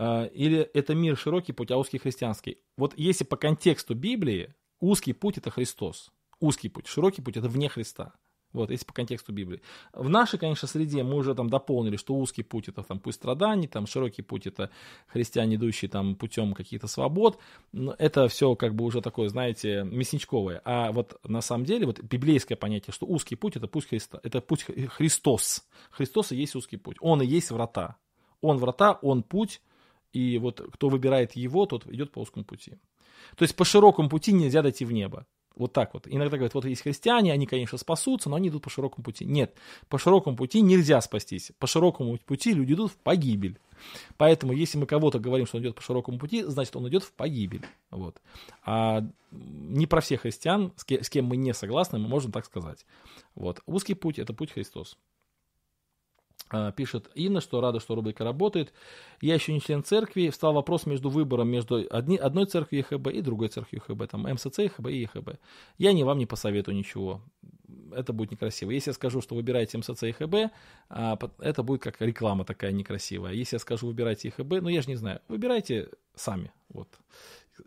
А, 0.00 0.26
или 0.26 0.60
это 0.60 0.94
мир 0.94 1.16
широкий 1.16 1.52
путь, 1.52 1.72
а 1.72 1.76
узкий 1.76 1.98
христианский. 1.98 2.58
Вот 2.76 2.94
если 2.96 3.24
по 3.24 3.36
контексту 3.36 3.96
Библии, 3.96 4.54
узкий 4.78 5.12
путь 5.12 5.38
это 5.38 5.50
Христос. 5.50 6.12
Узкий 6.38 6.68
путь, 6.68 6.86
широкий 6.86 7.20
путь 7.20 7.36
это 7.36 7.48
вне 7.48 7.68
Христа. 7.68 8.14
Вот, 8.52 8.70
если 8.70 8.86
по 8.86 8.94
контексту 8.94 9.32
Библии. 9.32 9.60
В 9.92 10.08
нашей, 10.08 10.38
конечно, 10.38 10.68
среде 10.68 11.02
мы 11.02 11.16
уже 11.16 11.34
там 11.34 11.50
дополнили, 11.50 11.96
что 11.96 12.14
узкий 12.14 12.44
путь 12.44 12.68
это 12.68 12.82
там 12.84 13.00
путь 13.00 13.16
страданий, 13.16 13.66
там 13.66 13.88
широкий 13.88 14.22
путь 14.22 14.46
это 14.46 14.70
христиане, 15.08 15.56
идущие 15.56 15.90
там 15.90 16.14
путем 16.14 16.54
каких-то 16.54 16.86
свобод. 16.86 17.38
Это 17.98 18.28
все 18.28 18.54
как 18.54 18.76
бы 18.76 18.84
уже 18.84 19.02
такое, 19.02 19.28
знаете, 19.28 19.82
мясничковое. 19.82 20.62
А 20.64 20.92
вот 20.92 21.18
на 21.24 21.40
самом 21.40 21.64
деле 21.64 21.86
вот 21.86 22.00
библейское 22.00 22.56
понятие, 22.56 22.94
что 22.94 23.04
узкий 23.04 23.34
путь 23.34 23.56
это 23.56 23.66
путь 23.66 23.88
Христа, 23.88 24.20
это 24.22 24.40
путь 24.40 24.62
Христос. 24.62 25.66
Христос 25.90 26.30
и 26.30 26.36
есть 26.36 26.54
узкий 26.54 26.76
путь. 26.76 26.96
Он 27.00 27.20
и 27.20 27.26
есть 27.26 27.50
врата. 27.50 27.96
Он 28.40 28.56
врата, 28.58 28.92
он 29.02 29.24
путь, 29.24 29.60
и 30.12 30.38
вот 30.38 30.60
кто 30.72 30.88
выбирает 30.88 31.32
его, 31.36 31.66
тот 31.66 31.86
идет 31.86 32.12
по 32.12 32.20
узкому 32.20 32.44
пути. 32.44 32.78
То 33.36 33.42
есть 33.42 33.56
по 33.56 33.64
широкому 33.64 34.08
пути 34.08 34.32
нельзя 34.32 34.62
дойти 34.62 34.84
в 34.84 34.92
небо. 34.92 35.26
Вот 35.54 35.72
так 35.72 35.92
вот. 35.92 36.06
Иногда 36.06 36.36
говорят, 36.36 36.54
вот 36.54 36.64
есть 36.66 36.82
христиане, 36.82 37.32
они, 37.32 37.46
конечно, 37.46 37.78
спасутся, 37.78 38.30
но 38.30 38.36
они 38.36 38.48
идут 38.48 38.62
по 38.62 38.70
широкому 38.70 39.02
пути. 39.02 39.24
Нет, 39.24 39.56
по 39.88 39.98
широкому 39.98 40.36
пути 40.36 40.60
нельзя 40.60 41.00
спастись. 41.00 41.50
По 41.58 41.66
широкому 41.66 42.16
пути 42.18 42.54
люди 42.54 42.74
идут 42.74 42.92
в 42.92 42.96
погибель. 42.96 43.58
Поэтому, 44.16 44.52
если 44.52 44.78
мы 44.78 44.86
кого-то 44.86 45.18
говорим, 45.18 45.46
что 45.46 45.56
он 45.56 45.64
идет 45.64 45.74
по 45.74 45.82
широкому 45.82 46.18
пути, 46.18 46.44
значит, 46.44 46.76
он 46.76 46.88
идет 46.88 47.02
в 47.02 47.12
погибель. 47.12 47.66
Вот. 47.90 48.20
А 48.64 49.04
не 49.32 49.86
про 49.86 50.00
всех 50.00 50.22
христиан, 50.22 50.72
с 50.76 51.10
кем, 51.10 51.26
мы 51.26 51.36
не 51.36 51.52
согласны, 51.52 51.98
мы 51.98 52.08
можем 52.08 52.30
так 52.30 52.44
сказать. 52.44 52.86
Вот. 53.34 53.60
Узкий 53.66 53.94
путь– 53.94 54.18
это 54.20 54.32
путь 54.32 54.52
Христос. 54.52 54.96
А, 56.50 56.72
пишет 56.72 57.10
Инна, 57.14 57.40
что 57.40 57.60
рада, 57.60 57.80
что 57.80 57.94
рубрика 57.94 58.24
работает. 58.24 58.72
Я 59.20 59.34
еще 59.34 59.52
не 59.52 59.60
член 59.60 59.84
церкви. 59.84 60.30
Встал 60.30 60.52
вопрос 60.52 60.86
между 60.86 61.10
выбором 61.10 61.48
между 61.48 61.86
одни, 61.90 62.16
одной 62.16 62.46
церковью 62.46 62.84
ЕХБ 62.90 63.08
и 63.08 63.20
другой 63.20 63.48
церковью 63.48 63.82
ЕХБ. 63.88 64.10
Там 64.10 64.22
МСЦ, 64.22 64.58
ЕХБ 64.58 64.88
и 64.88 65.00
ЕХБ. 65.02 65.30
Я 65.78 65.92
не 65.92 66.04
вам 66.04 66.18
не 66.18 66.26
посоветую 66.26 66.76
ничего. 66.76 67.20
Это 67.92 68.12
будет 68.12 68.30
некрасиво. 68.30 68.70
Если 68.70 68.90
я 68.90 68.94
скажу, 68.94 69.20
что 69.20 69.34
выбирайте 69.34 69.78
МСЦ 69.78 70.04
и 70.04 70.08
ЕХБ, 70.08 70.52
а, 70.88 71.18
это 71.38 71.62
будет 71.62 71.82
как 71.82 72.00
реклама 72.00 72.44
такая 72.44 72.72
некрасивая. 72.72 73.32
Если 73.32 73.56
я 73.56 73.60
скажу, 73.60 73.86
выбирайте 73.86 74.28
ЕХБ, 74.28 74.62
ну 74.62 74.68
я 74.68 74.82
же 74.82 74.88
не 74.88 74.96
знаю. 74.96 75.20
Выбирайте 75.28 75.90
сами. 76.14 76.52
Вот 76.68 76.88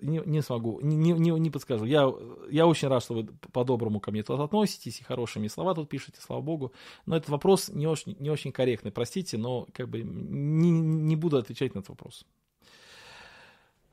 не, 0.01 0.21
не 0.25 0.41
смогу, 0.41 0.79
не, 0.81 1.11
не, 1.13 1.31
не 1.31 1.49
подскажу. 1.49 1.85
Я, 1.85 2.11
я 2.49 2.67
очень 2.67 2.87
рад, 2.87 3.03
что 3.03 3.15
вы 3.15 3.27
по-доброму 3.51 3.99
ко 3.99 4.11
мне 4.11 4.23
тут 4.23 4.39
относитесь 4.39 4.99
и 4.99 5.03
хорошими 5.03 5.47
слова 5.47 5.73
тут 5.73 5.89
пишете, 5.89 6.21
слава 6.21 6.41
богу. 6.41 6.71
Но 7.05 7.15
этот 7.15 7.29
вопрос 7.29 7.69
не 7.69 7.87
очень, 7.87 8.15
не 8.19 8.29
очень 8.29 8.51
корректный, 8.51 8.91
простите, 8.91 9.37
но 9.37 9.67
как 9.73 9.89
бы 9.89 10.01
не, 10.03 10.71
не 10.71 11.15
буду 11.15 11.37
отвечать 11.37 11.75
на 11.75 11.79
этот 11.79 11.89
вопрос. 11.89 12.25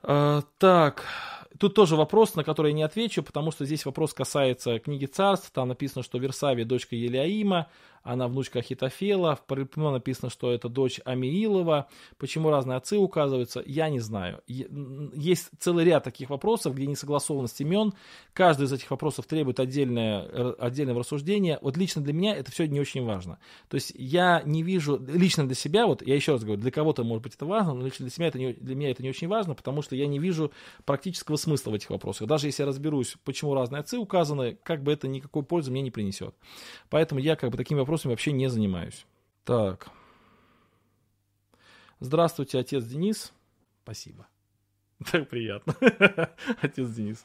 А, 0.03 0.43
так, 0.59 1.05
тут 1.59 1.75
тоже 1.75 1.97
вопрос, 1.97 2.35
на 2.35 2.45
который 2.45 2.71
я 2.71 2.77
не 2.77 2.83
отвечу, 2.83 3.23
потому 3.23 3.51
что 3.51 3.65
здесь 3.65 3.85
вопрос 3.85 4.15
касается 4.15 4.79
книги 4.79 5.07
царств. 5.07 5.51
Там 5.51 5.69
написано, 5.69 6.03
что 6.03 6.19
Версавия 6.19 6.65
дочка 6.65 6.95
Елиаима, 6.95 7.69
она 8.03 8.29
внучка 8.29 8.61
Ахитофела. 8.61 9.37
В 9.37 9.45
Паралипоменон 9.45 9.95
написано, 9.95 10.31
что 10.31 10.53
это 10.53 10.69
дочь 10.69 11.01
Амиилова. 11.05 11.89
Почему 12.19 12.51
разные 12.51 12.77
отцы 12.77 12.97
указываются, 12.97 13.63
я 13.67 13.89
не 13.89 14.01
знаю. 14.01 14.41
Есть 14.47 15.51
целый 15.59 15.85
ряд 15.85 16.05
таких 16.05 16.31
вопросов, 16.31 16.75
где 16.75 16.87
несогласованность 16.87 17.61
имен. 17.61 17.93
Каждый 18.33 18.67
из 18.67 18.73
этих 18.73 18.91
вопросов 18.91 19.27
требует 19.27 19.61
отдельное, 19.61 20.53
отдельного 20.53 21.01
рассуждения. 21.01 21.59
Вот 21.63 21.77
лично 21.77 22.03
для 22.03 22.13
меня 22.13 22.37
это 22.37 22.51
все 22.51 22.67
не 22.67 22.81
очень 22.81 23.05
важно. 23.05 23.39
То 23.69 23.75
есть 23.77 23.93
я 23.97 24.43
не 24.45 24.63
вижу, 24.63 24.99
лично 25.07 25.47
для 25.47 25.55
себя, 25.55 25.87
вот 25.87 26.07
я 26.07 26.15
еще 26.15 26.33
раз 26.33 26.45
говорю, 26.45 26.61
для 26.61 26.71
кого-то 26.71 27.05
может 27.05 27.23
быть 27.23 27.35
это 27.35 27.47
важно, 27.47 27.75
но 27.75 27.85
лично 27.85 28.05
для, 28.05 28.11
себя 28.11 28.27
это 28.29 28.39
не, 28.39 28.53
для 28.53 28.75
меня 28.75 28.91
это 28.91 29.03
не 29.03 29.11
очень 29.11 29.29
важно, 29.29 29.55
потому 29.55 29.83
что 29.83 29.97
я 29.97 30.07
не 30.07 30.19
вижу 30.19 30.53
практического 30.85 31.37
смысла 31.37 31.71
в 31.71 31.75
этих 31.75 31.91
вопросах. 31.91 32.29
Даже 32.29 32.47
если 32.47 32.63
я 32.63 32.67
разберусь, 32.69 33.17
почему 33.25 33.55
разные 33.55 33.81
отцы 33.81 33.99
указаны, 33.99 34.59
как 34.63 34.83
бы 34.83 34.93
это 34.93 35.09
никакой 35.09 35.43
пользы 35.43 35.71
мне 35.71 35.83
не 35.83 35.91
принесет. 35.91 36.35
Поэтому 36.91 37.21
я 37.21 37.37
как 37.37 37.51
бы 37.51 37.57
такими 37.57 37.81
вопросами 37.89 38.13
вообще 38.13 38.33
не 38.33 38.49
занимаюсь. 38.49 39.07
Так. 39.45 39.89
Здравствуйте, 42.01 42.59
отец 42.59 42.85
Денис. 42.85 43.33
Спасибо. 43.83 44.27
Так 45.13 45.29
приятно. 45.29 45.75
Отец 46.61 46.91
Денис. 46.91 47.25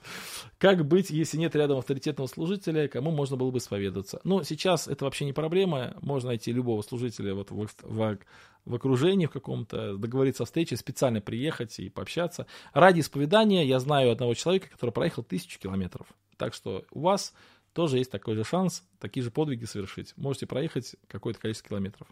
Как 0.60 0.85
быть, 0.85 1.10
если 1.10 1.38
нет 1.38 1.56
рядом 1.56 1.80
авторитетного 1.80 2.27
служителя, 2.27 2.88
кому 2.88 3.10
можно 3.10 3.35
было 3.35 3.49
бы 3.49 3.57
исповедаться? 3.57 4.22
Ну, 4.23 4.44
сейчас 4.44 4.88
это 4.88 5.06
вообще 5.06 5.26
не 5.26 5.34
проблема. 5.34 5.98
Можно 6.02 6.30
найти 6.30 6.52
любого 6.52 6.84
служителя 6.84 7.34
вот 7.34 7.49
в, 7.49 7.68
в, 7.81 8.19
в 8.65 8.76
окружении 8.76 9.26
в 9.26 9.31
каком-то, 9.31 9.98
договориться 9.98 10.44
о 10.44 10.45
встрече, 10.45 10.77
специально 10.77 11.19
приехать 11.19 11.80
и 11.80 11.90
пообщаться. 11.90 12.45
Ради 12.73 12.99
исповедания 12.99 13.65
я 13.65 13.80
знаю 13.80 14.11
одного 14.11 14.35
человека, 14.35 14.69
который 14.69 14.91
проехал 14.91 15.23
тысячу 15.23 15.60
километров. 15.60 16.06
Так 16.38 16.53
что 16.53 16.85
у 16.91 17.02
вас 17.02 17.34
тоже 17.73 17.97
есть 17.97 18.11
такой 18.11 18.35
же 18.35 18.43
шанс 18.43 18.83
такие 18.99 19.23
же 19.23 19.31
подвиги 19.31 19.65
совершить. 19.65 20.13
Можете 20.15 20.45
проехать 20.45 20.95
какое-то 21.07 21.39
количество 21.39 21.69
километров. 21.69 22.07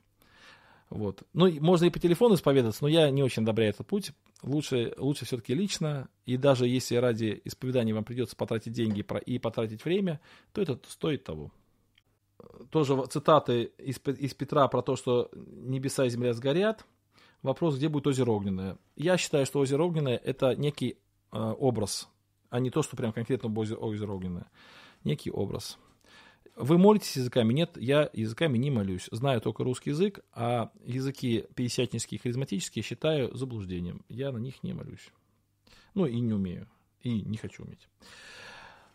Вот. 0.89 1.23
Ну, 1.31 1.49
можно 1.61 1.85
и 1.85 1.89
по 1.89 1.99
телефону 1.99 2.35
исповедаться, 2.35 2.83
но 2.83 2.89
я 2.89 3.09
не 3.11 3.23
очень 3.23 3.43
одобряю 3.43 3.69
этот 3.69 3.87
путь. 3.87 4.11
Лучше, 4.43 4.93
лучше 4.97 5.23
все-таки 5.23 5.53
лично. 5.53 6.09
И 6.25 6.35
даже 6.35 6.67
если 6.67 6.95
ради 6.95 7.41
исповедания 7.45 7.93
вам 7.93 8.03
придется 8.03 8.35
потратить 8.35 8.73
деньги 8.73 9.05
и 9.25 9.39
потратить 9.39 9.85
время, 9.85 10.19
то 10.51 10.61
это 10.61 10.77
стоит 10.89 11.23
того. 11.23 11.51
Тоже 12.71 13.01
цитаты 13.05 13.71
из, 13.77 14.01
из 14.05 14.33
Петра 14.33 14.67
про 14.67 14.81
то, 14.81 14.97
что 14.97 15.29
небеса 15.33 16.05
и 16.05 16.09
земля 16.09 16.33
сгорят. 16.33 16.85
Вопрос, 17.41 17.77
где 17.77 17.87
будет 17.87 18.07
озеро 18.07 18.31
Огненное. 18.31 18.77
Я 18.97 19.17
считаю, 19.17 19.45
что 19.45 19.59
озеро 19.59 19.83
Огненное– 19.83 20.17
это 20.23 20.55
некий 20.55 20.97
э, 21.31 21.37
образ, 21.37 22.09
а 22.49 22.59
не 22.59 22.69
то, 22.69 22.83
что 22.83 22.97
прям 22.97 23.13
конкретно 23.13 23.49
озеро, 23.49 24.11
Огненное 24.11 24.47
некий 25.03 25.31
образ. 25.31 25.77
Вы 26.55 26.77
молитесь 26.77 27.15
языками? 27.15 27.53
Нет, 27.53 27.77
я 27.77 28.09
языками 28.13 28.57
не 28.57 28.71
молюсь. 28.71 29.07
Знаю 29.11 29.41
только 29.41 29.63
русский 29.63 29.91
язык, 29.91 30.19
а 30.33 30.71
языки 30.83 31.45
пятидесятнические 31.55 32.19
и 32.19 32.21
харизматические 32.21 32.83
считаю 32.83 33.35
заблуждением. 33.35 34.03
Я 34.09 34.31
на 34.31 34.37
них 34.37 34.61
не 34.63 34.73
молюсь. 34.73 35.11
Ну 35.95 36.05
и 36.05 36.19
не 36.19 36.33
умею. 36.33 36.67
И 37.01 37.21
не 37.21 37.37
хочу 37.37 37.63
уметь. 37.63 37.87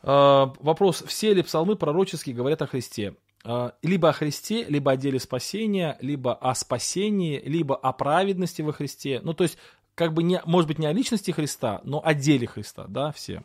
А, 0.03 0.53
вопрос. 0.61 1.03
Все 1.07 1.33
ли 1.33 1.43
псалмы 1.43 1.77
пророческие 1.77 2.37
говорят 2.37 2.63
о 2.63 2.67
Христе? 2.67 3.17
э, 3.47 3.71
либо 3.83 4.09
о 4.11 4.13
Христе, 4.13 4.65
либо 4.65 4.93
о 4.93 4.97
деле 4.97 5.19
спасения, 5.19 5.97
либо 6.01 6.35
о 6.35 6.55
спасении, 6.55 7.41
либо 7.41 7.77
о 7.77 7.93
праведности 7.93 8.63
во 8.63 8.73
Христе. 8.73 9.21
Ну, 9.23 9.33
то 9.33 9.45
есть, 9.45 9.57
как 9.95 10.13
бы, 10.13 10.23
не, 10.23 10.43
может 10.45 10.69
быть, 10.69 10.79
не 10.79 10.87
о 10.87 10.93
личности 10.93 11.31
Христа, 11.31 11.81
но 11.85 12.03
о 12.05 12.15
деле 12.15 12.47
Христа, 12.47 12.87
да, 12.89 13.13
все. 13.13 13.43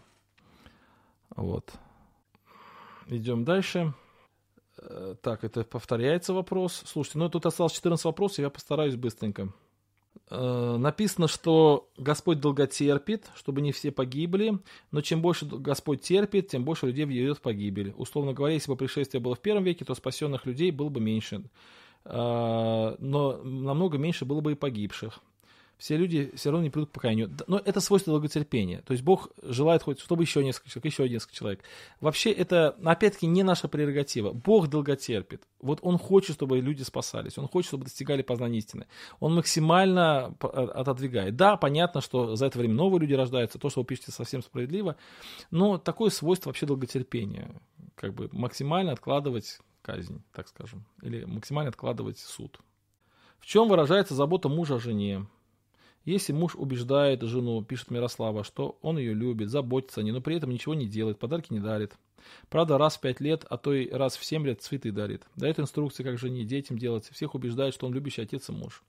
Вот. 1.35 1.71
Идем 3.11 3.43
дальше. 3.43 3.93
Э, 4.77 5.15
так, 5.21 5.43
это 5.43 5.65
повторяется 5.65 6.33
вопрос. 6.33 6.81
Слушайте, 6.85 7.19
ну 7.19 7.27
тут 7.27 7.45
осталось 7.45 7.73
14 7.73 8.05
вопросов, 8.05 8.39
я 8.39 8.49
постараюсь 8.49 8.95
быстренько. 8.95 9.53
Э, 10.29 10.77
написано, 10.77 11.27
что 11.27 11.89
Господь 11.97 12.39
долготерпит, 12.39 13.29
чтобы 13.35 13.59
не 13.59 13.73
все 13.73 13.91
погибли, 13.91 14.59
но 14.91 15.01
чем 15.01 15.21
больше 15.21 15.45
Господь 15.45 16.01
терпит, 16.01 16.47
тем 16.47 16.63
больше 16.63 16.85
людей 16.85 17.03
ведет 17.03 17.39
в 17.39 17.41
погибель. 17.41 17.93
Условно 17.97 18.31
говоря, 18.31 18.53
если 18.53 18.71
бы 18.71 18.77
пришествие 18.77 19.19
было 19.19 19.35
в 19.35 19.41
первом 19.41 19.65
веке, 19.65 19.83
то 19.83 19.93
спасенных 19.93 20.45
людей 20.45 20.71
было 20.71 20.87
бы 20.87 21.01
меньше, 21.01 21.43
э, 22.05 22.95
но 22.97 23.41
намного 23.43 23.97
меньше 23.97 24.23
было 24.23 24.39
бы 24.39 24.53
и 24.53 24.55
погибших 24.55 25.19
все 25.81 25.97
люди 25.97 26.31
все 26.35 26.51
равно 26.51 26.63
не 26.63 26.69
придут 26.69 26.91
к 26.91 26.93
покаянию. 26.93 27.35
Но 27.47 27.57
это 27.57 27.81
свойство 27.81 28.13
долготерпения. 28.13 28.83
То 28.83 28.91
есть 28.91 29.03
Бог 29.03 29.29
желает 29.41 29.81
хоть, 29.81 29.99
чтобы 29.99 30.21
еще 30.21 30.43
несколько 30.43 30.69
человек, 30.69 30.93
еще 30.93 31.09
несколько 31.09 31.33
человек. 31.33 31.63
Вообще 31.99 32.31
это, 32.31 32.75
опять-таки, 32.85 33.25
не 33.25 33.41
наша 33.41 33.67
прерогатива. 33.67 34.31
Бог 34.31 34.67
долготерпит. 34.67 35.41
Вот 35.59 35.79
Он 35.81 35.97
хочет, 35.97 36.35
чтобы 36.35 36.59
люди 36.59 36.83
спасались. 36.83 37.39
Он 37.39 37.47
хочет, 37.47 37.69
чтобы 37.69 37.85
достигали 37.85 38.21
познания 38.21 38.59
истины. 38.59 38.85
Он 39.19 39.33
максимально 39.33 40.35
отодвигает. 40.39 41.35
Да, 41.35 41.57
понятно, 41.57 42.01
что 42.01 42.35
за 42.35 42.45
это 42.45 42.59
время 42.59 42.75
новые 42.75 42.99
люди 43.01 43.15
рождаются. 43.15 43.57
То, 43.57 43.71
что 43.71 43.81
вы 43.81 43.87
пишете, 43.87 44.11
совсем 44.11 44.43
справедливо. 44.43 44.97
Но 45.49 45.79
такое 45.79 46.11
свойство 46.11 46.49
вообще 46.49 46.67
долготерпения. 46.67 47.59
Как 47.95 48.13
бы 48.13 48.29
максимально 48.31 48.91
откладывать 48.91 49.57
казнь, 49.81 50.21
так 50.31 50.47
скажем. 50.47 50.85
Или 51.01 51.23
максимально 51.23 51.69
откладывать 51.69 52.19
суд. 52.19 52.59
В 53.39 53.47
чем 53.47 53.67
выражается 53.67 54.13
забота 54.13 54.47
мужа 54.47 54.75
о 54.75 54.79
жене? 54.79 55.25
Если 56.03 56.33
муж 56.33 56.55
убеждает 56.55 57.21
жену, 57.21 57.63
пишет 57.63 57.91
Мирослава, 57.91 58.43
что 58.43 58.79
он 58.81 58.97
ее 58.97 59.13
любит, 59.13 59.49
заботится 59.49 60.01
о 60.01 60.03
ней, 60.03 60.11
но 60.11 60.21
при 60.21 60.35
этом 60.35 60.49
ничего 60.49 60.73
не 60.73 60.87
делает, 60.87 61.19
подарки 61.19 61.53
не 61.53 61.59
дарит, 61.59 61.93
Правда, 62.49 62.77
раз 62.77 62.97
в 62.97 62.99
пять 63.01 63.19
лет, 63.19 63.45
а 63.49 63.57
то 63.57 63.73
и 63.73 63.89
раз 63.89 64.17
в 64.17 64.25
семь 64.25 64.45
лет 64.45 64.61
цветы 64.61 64.91
дарит. 64.91 65.23
Дает 65.35 65.59
инструкции, 65.59 66.03
как 66.03 66.17
жене, 66.17 66.43
детям 66.43 66.77
делать. 66.77 67.09
Всех 67.11 67.35
убеждает, 67.35 67.73
что 67.73 67.87
он 67.87 67.93
любящий 67.93 68.21
отец 68.21 68.49
и 68.49 68.51
муж. 68.51 68.83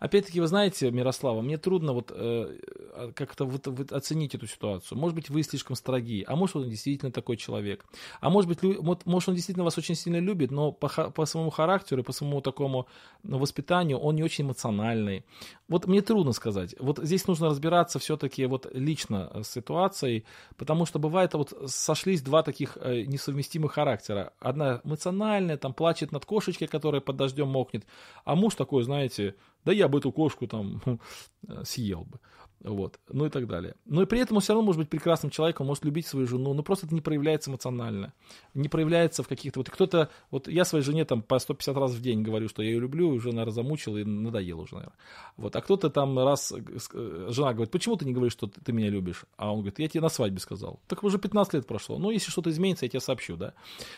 Опять-таки, 0.00 0.40
вы 0.40 0.46
знаете, 0.46 0.90
Мирослава, 0.90 1.42
мне 1.42 1.58
трудно 1.58 1.92
вот 1.92 2.10
э, 2.14 2.58
а, 2.94 3.12
как-то 3.14 3.44
вот, 3.44 3.66
вот 3.66 3.92
оценить 3.92 4.34
эту 4.34 4.46
ситуацию. 4.46 4.98
Может 4.98 5.14
быть, 5.14 5.30
вы 5.30 5.42
слишком 5.42 5.76
строги, 5.76 6.24
а 6.26 6.36
может, 6.36 6.56
он 6.56 6.68
действительно 6.68 7.12
такой 7.12 7.36
человек. 7.36 7.84
А 8.20 8.30
может 8.30 8.48
быть, 8.48 8.62
может, 9.04 9.28
он 9.28 9.34
действительно 9.34 9.64
вас 9.64 9.78
очень 9.78 9.94
сильно 9.94 10.18
любит, 10.18 10.50
но 10.50 10.72
по, 10.72 10.88
по 10.88 11.26
своему 11.26 11.50
характеру, 11.50 12.02
по 12.04 12.12
своему 12.12 12.40
такому 12.40 12.86
ну, 13.22 13.38
воспитанию 13.38 13.98
он 13.98 14.16
не 14.16 14.22
очень 14.22 14.44
эмоциональный. 14.44 15.24
Вот 15.68 15.86
мне 15.86 16.02
трудно 16.02 16.32
сказать. 16.32 16.74
Вот 16.78 16.98
здесь 16.98 17.26
нужно 17.26 17.48
разбираться 17.48 17.98
все-таки 17.98 18.46
вот 18.46 18.66
лично 18.72 19.30
с 19.42 19.48
ситуацией, 19.48 20.24
потому 20.56 20.86
что 20.86 20.98
бывает, 20.98 21.34
вот 21.34 21.52
сошлись 21.66 22.22
два 22.22 22.42
таких 22.42 22.71
таких 22.74 23.28
э, 23.28 23.68
характера. 23.68 24.32
Одна 24.40 24.80
эмоциональная, 24.84 25.56
там 25.56 25.74
плачет 25.74 26.12
над 26.12 26.24
кошечкой, 26.24 26.68
которая 26.68 27.00
под 27.00 27.16
дождем 27.16 27.48
мокнет, 27.48 27.84
а 28.24 28.34
муж 28.34 28.54
такой, 28.54 28.82
знаете, 28.82 29.34
да 29.64 29.72
я 29.72 29.88
бы 29.88 29.98
эту 29.98 30.12
кошку 30.12 30.46
там 30.46 30.82
съел 31.64 32.04
бы. 32.04 32.20
Вот, 32.64 33.00
ну 33.08 33.26
и 33.26 33.28
так 33.28 33.48
далее. 33.48 33.74
Но 33.86 34.02
и 34.02 34.06
при 34.06 34.20
этом 34.20 34.36
он 34.36 34.40
все 34.40 34.52
равно 34.52 34.66
может 34.66 34.78
быть 34.78 34.88
прекрасным 34.88 35.30
человеком, 35.30 35.66
может 35.66 35.84
любить 35.84 36.06
свою 36.06 36.28
жену, 36.28 36.54
но 36.54 36.62
просто 36.62 36.86
это 36.86 36.94
не 36.94 37.00
проявляется 37.00 37.50
эмоционально, 37.50 38.12
не 38.54 38.68
проявляется 38.68 39.22
в 39.22 39.28
каких-то... 39.28 39.60
Вот 39.60 39.68
кто-то... 39.68 40.10
Вот 40.30 40.46
я 40.46 40.64
своей 40.64 40.84
жене 40.84 41.04
там 41.04 41.22
по 41.22 41.38
150 41.38 41.76
раз 41.76 41.92
в 41.92 42.00
день 42.00 42.22
говорю, 42.22 42.48
что 42.48 42.62
я 42.62 42.70
ее 42.70 42.78
люблю, 42.78 43.08
уже, 43.08 43.30
наверное, 43.30 43.52
замучил 43.52 43.96
и 43.96 44.04
надоел 44.04 44.60
уже, 44.60 44.76
наверное. 44.76 44.96
Вот, 45.36 45.56
а 45.56 45.60
кто-то 45.60 45.90
там 45.90 46.16
раз... 46.18 46.52
Э, 46.52 47.26
жена 47.30 47.52
говорит, 47.52 47.72
почему 47.72 47.96
ты 47.96 48.04
не 48.04 48.12
говоришь, 48.12 48.32
что 48.32 48.46
ты 48.46 48.72
меня 48.72 48.90
любишь? 48.90 49.24
А 49.36 49.52
он 49.52 49.58
говорит, 49.60 49.80
я 49.80 49.88
тебе 49.88 50.00
на 50.00 50.08
свадьбе 50.08 50.38
сказал. 50.38 50.80
Так 50.86 51.02
уже 51.02 51.18
15 51.18 51.54
лет 51.54 51.66
прошло. 51.66 51.98
Ну, 51.98 52.10
если 52.10 52.30
что-то 52.30 52.50
изменится, 52.50 52.84
я 52.84 52.90
тебе 52.90 53.00
сообщу, 53.00 53.36
да? 53.36 53.54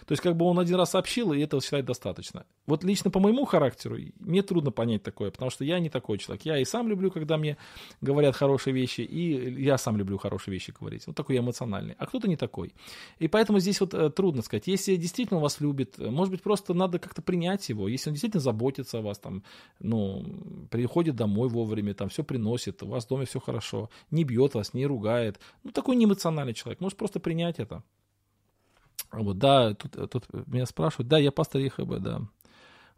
То 0.06 0.12
есть, 0.12 0.22
как 0.22 0.36
бы 0.36 0.46
он 0.46 0.58
один 0.58 0.76
раз 0.76 0.92
сообщил, 0.92 1.32
и 1.34 1.40
этого 1.40 1.60
считает 1.60 1.84
достаточно. 1.84 2.46
Вот 2.66 2.82
лично 2.82 3.10
по 3.10 3.20
моему 3.20 3.44
характеру 3.44 3.98
мне 4.18 4.42
трудно 4.42 4.70
понять 4.70 5.02
такое, 5.02 5.30
потому 5.30 5.50
что 5.50 5.64
я 5.64 5.78
не 5.80 5.90
такой 5.90 6.16
человек. 6.16 6.46
Я 6.46 6.58
и 6.58 6.64
сам 6.64 6.88
люблю, 6.88 7.10
когда 7.10 7.36
мне 7.36 7.58
говорят 8.00 8.34
хорошие 8.34 8.53
хорошие 8.54 8.74
вещи, 8.74 9.00
и 9.00 9.62
я 9.62 9.78
сам 9.78 9.96
люблю 9.96 10.18
хорошие 10.18 10.52
вещи 10.52 10.72
говорить. 10.80 11.06
Вот 11.06 11.16
такой 11.16 11.34
я 11.34 11.40
эмоциональный. 11.40 11.94
А 11.98 12.06
кто-то 12.06 12.28
не 12.28 12.36
такой. 12.36 12.72
И 13.18 13.28
поэтому 13.28 13.60
здесь 13.60 13.80
вот 13.80 13.94
э, 13.94 14.10
трудно 14.10 14.42
сказать. 14.42 14.68
Если 14.68 14.96
действительно 14.96 15.40
вас 15.40 15.60
любит, 15.60 15.98
э, 15.98 16.10
может 16.10 16.30
быть, 16.30 16.42
просто 16.42 16.74
надо 16.74 16.98
как-то 16.98 17.22
принять 17.22 17.68
его. 17.70 17.88
Если 17.88 18.10
он 18.10 18.14
действительно 18.14 18.40
заботится 18.40 18.98
о 18.98 19.02
вас, 19.02 19.18
там, 19.18 19.42
ну, 19.80 20.24
приходит 20.70 21.16
домой 21.16 21.48
вовремя, 21.48 21.94
там, 21.94 22.08
все 22.08 22.22
приносит, 22.22 22.82
у 22.82 22.86
вас 22.86 23.06
в 23.06 23.08
доме 23.08 23.24
все 23.24 23.40
хорошо, 23.40 23.88
не 24.10 24.24
бьет 24.24 24.54
вас, 24.54 24.74
не 24.74 24.86
ругает. 24.86 25.40
Ну, 25.64 25.70
такой 25.70 25.96
неэмоциональный 25.96 26.54
человек. 26.54 26.80
Может 26.80 26.98
просто 26.98 27.20
принять 27.20 27.58
это. 27.58 27.82
Вот, 29.12 29.38
да, 29.38 29.74
тут, 29.74 29.96
э, 29.96 30.06
тут 30.06 30.24
меня 30.46 30.66
спрашивают. 30.66 31.08
Да, 31.08 31.18
я 31.18 31.32
пастор 31.32 31.60
ЕХБ, 31.60 31.98
да. 31.98 32.20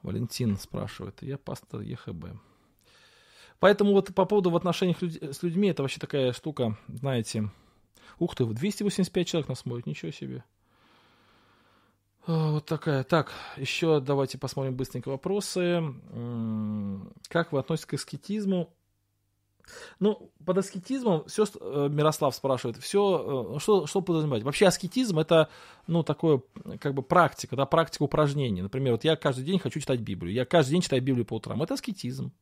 Валентин 0.02 0.56
спрашивает. 0.56 1.22
Я 1.22 1.38
пастор 1.38 1.80
ЕХБ. 1.80 2.26
Поэтому 3.58 3.92
вот 3.92 4.14
по 4.14 4.24
поводу 4.24 4.50
в 4.50 4.56
отношениях 4.56 4.98
с 5.02 5.42
людьми, 5.42 5.68
это 5.68 5.82
вообще 5.82 5.98
такая 5.98 6.32
штука, 6.32 6.76
знаете, 6.88 7.50
ух 8.18 8.34
ты, 8.34 8.44
285 8.44 9.26
человек 9.26 9.48
нас 9.48 9.60
смотрит, 9.60 9.86
ничего 9.86 10.10
себе. 10.10 10.44
А, 12.26 12.52
вот 12.52 12.66
такая. 12.66 13.04
Так, 13.04 13.32
еще 13.56 14.00
давайте 14.00 14.38
посмотрим 14.38 14.74
быстренько 14.74 15.08
вопросы. 15.08 15.82
Как 17.28 17.52
вы 17.52 17.58
относитесь 17.58 17.86
к 17.86 17.94
аскетизму? 17.94 18.72
Ну, 19.98 20.30
под 20.44 20.58
аскетизмом 20.58 21.24
все, 21.26 21.44
э, 21.44 21.88
Мирослав 21.90 22.34
спрашивает, 22.34 22.76
все, 22.78 23.54
э, 23.56 23.58
что, 23.58 23.86
что 23.86 24.00
подразумевать? 24.00 24.42
Вообще 24.42 24.66
аскетизм 24.66 25.18
это, 25.18 25.48
ну, 25.86 26.02
такое, 26.02 26.42
как 26.80 26.94
бы 26.94 27.02
практика, 27.02 27.56
да, 27.56 27.66
практика 27.66 28.02
упражнений. 28.02 28.62
Например, 28.62 28.92
вот 28.92 29.04
я 29.04 29.16
каждый 29.16 29.44
день 29.44 29.58
хочу 29.58 29.80
читать 29.80 30.00
Библию, 30.00 30.32
я 30.34 30.44
каждый 30.44 30.72
день 30.72 30.82
читаю 30.82 31.02
Библию 31.02 31.26
по 31.26 31.34
утрам. 31.34 31.62
Это 31.62 31.74
аскетизм. 31.74 32.32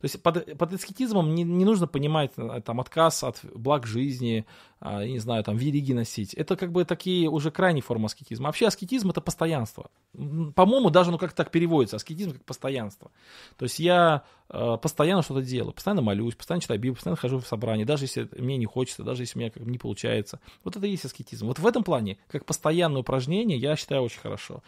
То 0.00 0.04
есть 0.04 0.22
под, 0.22 0.58
под 0.58 0.72
аскетизмом 0.72 1.34
не, 1.34 1.44
не 1.44 1.64
нужно 1.64 1.86
понимать 1.86 2.32
э, 2.36 2.60
там 2.64 2.80
отказ 2.80 3.22
от 3.24 3.40
благ 3.54 3.86
жизни, 3.86 4.46
а, 4.84 5.04
не 5.04 5.20
знаю, 5.20 5.44
там 5.44 5.56
вериги 5.56 5.92
носить. 5.92 6.34
Это 6.34 6.56
как 6.56 6.72
бы 6.72 6.84
такие 6.84 7.30
уже 7.30 7.52
крайние 7.52 7.82
формы 7.82 8.06
аскетизма. 8.06 8.46
Вообще 8.46 8.66
аскетизм 8.66 9.10
это 9.10 9.20
постоянство. 9.20 9.92
По-моему, 10.12 10.90
даже 10.90 11.12
ну 11.12 11.18
как 11.18 11.32
так 11.34 11.52
переводится, 11.52 11.96
аскетизм 11.96 12.32
как 12.32 12.44
постоянство. 12.44 13.12
То 13.56 13.62
есть 13.66 13.78
я 13.78 14.24
э, 14.48 14.76
постоянно 14.82 15.22
что-то 15.22 15.42
делаю, 15.42 15.72
постоянно 15.72 16.02
молюсь, 16.02 16.34
постоянно 16.34 16.62
читаю 16.62 16.80
Библию, 16.80 16.96
постоянно 16.96 17.16
хожу 17.16 17.38
в 17.38 17.46
собрание, 17.46 17.86
даже 17.86 18.06
если 18.06 18.28
мне 18.36 18.56
не 18.56 18.66
хочется, 18.66 19.04
даже 19.04 19.22
если 19.22 19.38
у 19.38 19.40
меня 19.42 19.52
как 19.52 19.62
не 19.62 19.78
получается. 19.78 20.40
Вот 20.64 20.76
это 20.76 20.84
и 20.84 20.90
есть 20.90 21.04
аскетизм. 21.04 21.46
Вот 21.46 21.60
в 21.60 21.66
этом 21.66 21.84
плане, 21.84 22.18
как 22.26 22.44
постоянное 22.44 23.02
упражнение, 23.02 23.58
я 23.58 23.76
считаю 23.76 24.02
очень 24.02 24.18
хорошо 24.20 24.64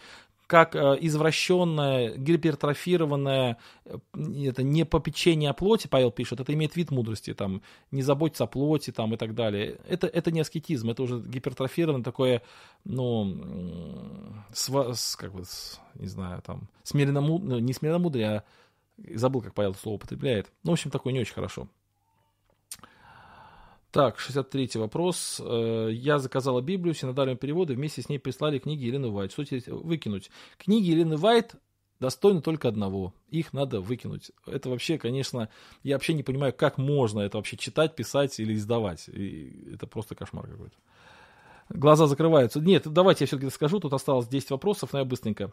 как 0.46 0.76
э, 0.76 0.98
извращенное, 1.00 2.16
гипертрофированное, 2.16 3.58
э, 3.84 3.98
это 4.46 4.62
не 4.62 4.84
попечение 4.84 5.50
о 5.50 5.54
плоти, 5.54 5.86
Павел 5.86 6.10
пишет, 6.10 6.40
это 6.40 6.52
имеет 6.52 6.76
вид 6.76 6.90
мудрости, 6.90 7.34
там, 7.34 7.62
не 7.90 8.02
заботиться 8.02 8.44
о 8.44 8.46
плоти, 8.46 8.90
там, 8.90 9.14
и 9.14 9.16
так 9.16 9.34
далее. 9.34 9.78
Это, 9.88 10.06
это 10.06 10.30
не 10.30 10.40
аскетизм, 10.40 10.90
это 10.90 11.02
уже 11.02 11.20
гипертрофированное 11.20 12.04
такое, 12.04 12.42
ну, 12.84 13.36
с, 14.52 15.16
как 15.16 15.32
бы, 15.32 15.44
с, 15.44 15.80
не 15.94 16.08
знаю, 16.08 16.42
там, 16.42 16.68
смиренно, 16.82 17.20
ну, 17.20 17.58
не 17.58 17.72
смиренно 17.72 17.98
мудрее, 17.98 18.28
а 18.28 18.44
забыл, 19.14 19.40
как 19.40 19.54
Павел 19.54 19.74
слово 19.74 19.96
употребляет. 19.96 20.52
Ну, 20.62 20.70
в 20.70 20.74
общем, 20.74 20.90
такое 20.90 21.12
не 21.12 21.20
очень 21.20 21.34
хорошо. 21.34 21.68
Так, 23.94 24.18
63-й 24.18 24.80
вопрос. 24.80 25.40
Э, 25.40 25.88
я 25.92 26.18
заказала 26.18 26.60
Библию, 26.60 26.94
синодальные 26.94 27.36
переводы, 27.36 27.74
вместе 27.74 28.02
с 28.02 28.08
ней 28.08 28.18
прислали 28.18 28.58
книги 28.58 28.86
Елены 28.86 29.08
Вайт. 29.08 29.30
Что 29.30 29.44
теперь 29.44 29.72
выкинуть? 29.72 30.32
Книги 30.58 30.90
Елены 30.90 31.16
Вайт 31.16 31.54
достойны 32.00 32.42
только 32.42 32.66
одного. 32.66 33.14
Их 33.28 33.52
надо 33.52 33.80
выкинуть. 33.80 34.32
Это 34.46 34.68
вообще, 34.68 34.98
конечно, 34.98 35.48
я 35.84 35.94
вообще 35.94 36.12
не 36.12 36.24
понимаю, 36.24 36.52
как 36.52 36.76
можно 36.76 37.20
это 37.20 37.36
вообще 37.36 37.56
читать, 37.56 37.94
писать 37.94 38.40
или 38.40 38.54
издавать. 38.54 39.08
И 39.08 39.74
это 39.74 39.86
просто 39.86 40.16
кошмар 40.16 40.48
какой-то. 40.48 40.76
Глаза 41.68 42.08
закрываются. 42.08 42.58
Нет, 42.58 42.88
давайте 42.88 43.22
я 43.22 43.26
все-таки 43.28 43.50
скажу. 43.50 43.78
Тут 43.78 43.92
осталось 43.92 44.26
10 44.26 44.50
вопросов, 44.50 44.92
но 44.92 44.98
я 44.98 45.04
быстренько. 45.04 45.52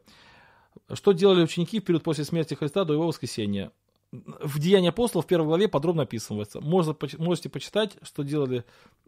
Что 0.91 1.11
делали 1.11 1.43
ученики 1.43 1.80
в 1.80 1.84
период 1.84 2.01
после 2.01 2.23
смерти 2.23 2.55
Христа 2.55 2.85
до 2.85 2.93
его 2.93 3.05
воскресения? 3.05 3.72
В 4.11 4.59
Деянии 4.59 4.89
апостолов 4.89 5.25
в 5.25 5.27
первой 5.27 5.47
главе 5.47 5.67
подробно 5.67 6.03
описывается. 6.03 6.59
Можно, 6.59 6.95
можете 7.17 7.49
почитать, 7.49 7.97
что 8.01 8.23
делали... 8.23 8.65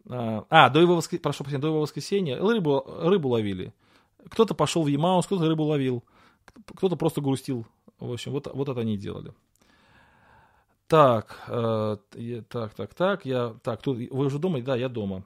А, 0.08 0.46
а 0.48 0.70
до 0.70 0.80
его, 0.80 0.94
воскр... 0.94 1.18
Прошу 1.18 1.44
прощения, 1.44 1.60
до 1.60 1.68
его 1.68 1.80
воскресения 1.80 2.38
рыбу, 2.38 2.84
рыбу 2.86 3.28
ловили. 3.28 3.74
Кто-то 4.30 4.54
пошел 4.54 4.82
в 4.82 4.86
Емаус, 4.86 5.26
кто-то 5.26 5.46
рыбу 5.46 5.64
ловил, 5.64 6.02
кто-то 6.74 6.96
просто 6.96 7.20
грустил. 7.20 7.66
В 7.98 8.12
общем, 8.12 8.32
вот, 8.32 8.48
вот 8.52 8.68
это 8.68 8.80
они 8.80 8.96
делали. 8.96 9.32
Так, 10.86 11.42
э, 11.48 11.96
так, 12.48 12.74
так, 12.74 12.94
так, 12.94 13.24
я, 13.26 13.54
так, 13.62 13.82
тут, 13.82 13.98
вы 13.98 14.26
уже 14.26 14.38
дома? 14.38 14.60
Да, 14.62 14.76
я 14.76 14.88
дома. 14.88 15.24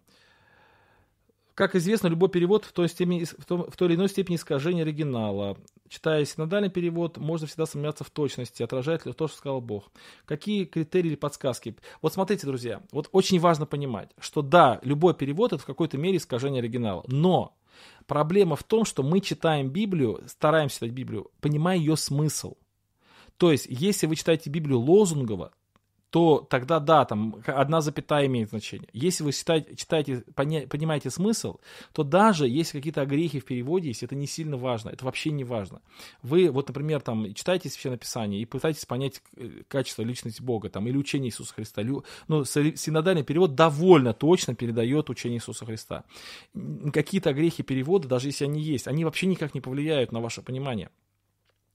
Как 1.54 1.74
известно, 1.74 2.06
любой 2.06 2.28
перевод 2.28 2.64
в 2.64 2.72
той, 2.72 2.88
степени, 2.88 3.24
в, 3.24 3.44
том, 3.44 3.68
в 3.68 3.76
той 3.76 3.88
или 3.88 3.96
иной 3.96 4.08
степени 4.08 4.36
искажения 4.36 4.82
оригинала. 4.82 5.56
Читая 5.88 6.24
синодальный 6.24 6.70
перевод, 6.70 7.16
можно 7.16 7.46
всегда 7.46 7.66
сомневаться 7.66 8.04
в 8.04 8.10
точности, 8.10 8.62
отражает 8.62 9.06
ли 9.06 9.12
то, 9.12 9.28
что 9.28 9.36
сказал 9.36 9.60
Бог. 9.60 9.90
Какие 10.24 10.64
критерии 10.64 11.08
или 11.08 11.16
подсказки? 11.16 11.76
Вот 12.02 12.12
смотрите, 12.12 12.46
друзья, 12.46 12.82
вот 12.92 13.08
очень 13.12 13.40
важно 13.40 13.66
понимать, 13.66 14.10
что 14.18 14.42
да, 14.42 14.80
любой 14.82 15.14
перевод 15.14 15.52
это 15.52 15.62
в 15.62 15.66
какой-то 15.66 15.98
мере 15.98 16.18
искажение 16.18 16.60
оригинала, 16.60 17.04
но 17.06 17.56
проблема 18.06 18.56
в 18.56 18.64
том, 18.64 18.84
что 18.84 19.02
мы 19.02 19.20
читаем 19.20 19.70
Библию, 19.70 20.22
стараемся 20.26 20.76
читать 20.76 20.92
Библию, 20.92 21.30
понимая 21.40 21.78
ее 21.78 21.96
смысл. 21.96 22.54
То 23.36 23.52
есть, 23.52 23.66
если 23.68 24.06
вы 24.06 24.16
читаете 24.16 24.50
Библию 24.50 24.80
лозунгово, 24.80 25.52
то 26.10 26.46
тогда 26.48 26.80
да, 26.80 27.04
там 27.04 27.36
одна 27.46 27.80
запятая 27.80 28.26
имеет 28.26 28.50
значение. 28.50 28.88
Если 28.92 29.22
вы 29.24 29.32
читаете, 29.32 29.76
читаете 29.76 30.24
понимаете 30.34 31.10
смысл, 31.10 31.58
то 31.92 32.02
даже 32.02 32.48
если 32.48 32.78
какие-то 32.78 33.02
огрехи 33.02 33.40
в 33.40 33.44
переводе 33.44 33.88
есть, 33.88 34.02
это 34.02 34.14
не 34.14 34.26
сильно 34.26 34.56
важно, 34.56 34.88
это 34.90 35.04
вообще 35.04 35.30
не 35.30 35.44
важно. 35.44 35.82
Вы, 36.22 36.50
вот, 36.50 36.68
например, 36.68 37.00
там, 37.00 37.34
читаете 37.34 37.68
Священное 37.68 37.98
Писание 37.98 38.40
и 38.40 38.46
пытаетесь 38.46 38.86
понять 38.86 39.22
э, 39.36 39.62
качество 39.68 40.02
личности 40.02 40.40
Бога 40.40 40.70
там, 40.70 40.86
или 40.86 40.96
учение 40.96 41.28
Иисуса 41.28 41.52
Христа. 41.52 41.82
Ну, 42.28 42.44
синодальный 42.44 43.22
перевод 43.22 43.54
довольно 43.54 44.14
точно 44.14 44.54
передает 44.54 45.10
учение 45.10 45.38
Иисуса 45.38 45.66
Христа. 45.66 46.04
Какие-то 46.92 47.30
огрехи 47.30 47.62
перевода, 47.62 48.08
даже 48.08 48.28
если 48.28 48.44
они 48.44 48.62
есть, 48.62 48.88
они 48.88 49.04
вообще 49.04 49.26
никак 49.26 49.54
не 49.54 49.60
повлияют 49.60 50.12
на 50.12 50.20
ваше 50.20 50.40
понимание. 50.40 50.90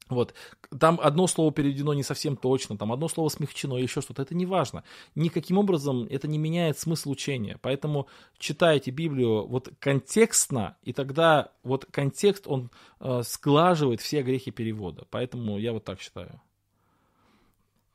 Вот. 0.10 0.34
Там 0.80 1.00
одно 1.02 1.28
слово 1.28 1.52
переведено 1.52 1.94
не 1.94 2.04
совсем 2.04 2.36
точно, 2.36 2.78
там 2.78 2.92
одно 2.92 3.08
слово 3.08 3.30
смягчено, 3.30 3.76
еще 3.78 4.02
что-то. 4.02 4.22
Это 4.22 4.36
не 4.36 4.46
важно. 4.46 4.84
Никаким 5.16 5.58
образом 5.58 6.06
это 6.10 6.28
не 6.28 6.38
меняет 6.38 6.78
смысл 6.78 7.12
учения. 7.12 7.58
Поэтому 7.62 8.08
читайте 8.38 8.92
Библию 8.92 9.48
вот 9.48 9.70
контекстно, 9.80 10.78
и 10.84 10.94
тогда 10.94 11.52
вот 11.64 11.86
контекст, 11.86 12.48
он 12.48 12.70
э, 13.00 13.22
сглаживает 13.24 14.02
все 14.02 14.22
грехи 14.24 14.52
перевода. 14.52 15.06
Поэтому 15.10 15.58
я 15.58 15.74
вот 15.74 15.86
так 15.86 16.02
считаю. 16.02 16.42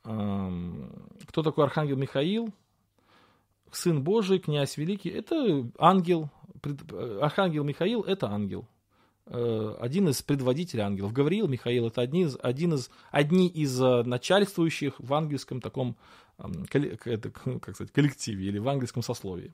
Эм, 0.05 1.09
кто 1.27 1.43
такой 1.43 1.65
Архангел 1.65 1.97
Михаил? 1.97 2.53
Сын 3.71 4.03
Божий, 4.03 4.39
князь 4.39 4.79
великий. 4.79 5.11
Это 5.11 5.69
ангел. 5.79 6.31
Э, 6.65 7.19
Архангел 7.23 7.65
Михаил– 7.65 8.03
это 8.07 8.29
ангел. 8.29 8.67
Э, 9.31 9.77
один 9.79 10.09
из 10.09 10.23
предводителей 10.23 10.83
ангелов. 10.83 11.13
Гавриил, 11.13 11.49
Михаил, 11.49 11.89
это 11.89 12.01
одни 12.01 12.23
из, 12.23 12.39
один 12.43 12.75
из, 12.75 12.91
одни 13.11 13.47
из 13.47 13.79
э, 13.81 14.03
начальствующих 14.03 14.95
в 14.99 15.13
ангельском 15.13 15.61
таком, 15.61 15.97
как 16.39 17.75
сказать, 17.75 17.93
коллективе 17.93 18.47
или 18.47 18.59
в 18.59 18.67
ангельском 18.67 19.03
сословии. 19.03 19.53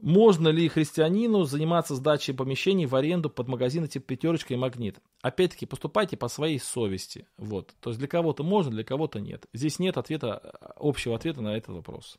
Можно 0.00 0.48
ли 0.48 0.68
христианину 0.68 1.44
заниматься 1.44 1.94
сдачей 1.94 2.34
помещений 2.34 2.86
в 2.86 2.96
аренду 2.96 3.30
под 3.30 3.46
магазины 3.46 3.86
типа 3.86 4.06
«Пятерочка» 4.06 4.52
и 4.52 4.56
«Магнит»? 4.56 4.98
Опять-таки, 5.22 5.66
поступайте 5.66 6.16
по 6.16 6.26
своей 6.26 6.58
совести. 6.58 7.28
Вот. 7.38 7.72
То 7.80 7.90
есть 7.90 8.00
для 8.00 8.08
кого-то 8.08 8.42
можно, 8.42 8.72
для 8.72 8.82
кого-то 8.82 9.20
нет. 9.20 9.46
Здесь 9.52 9.78
нет 9.78 9.96
ответа, 9.96 10.38
общего 10.76 11.14
ответа 11.14 11.40
на 11.40 11.56
этот 11.56 11.76
вопрос. 11.76 12.18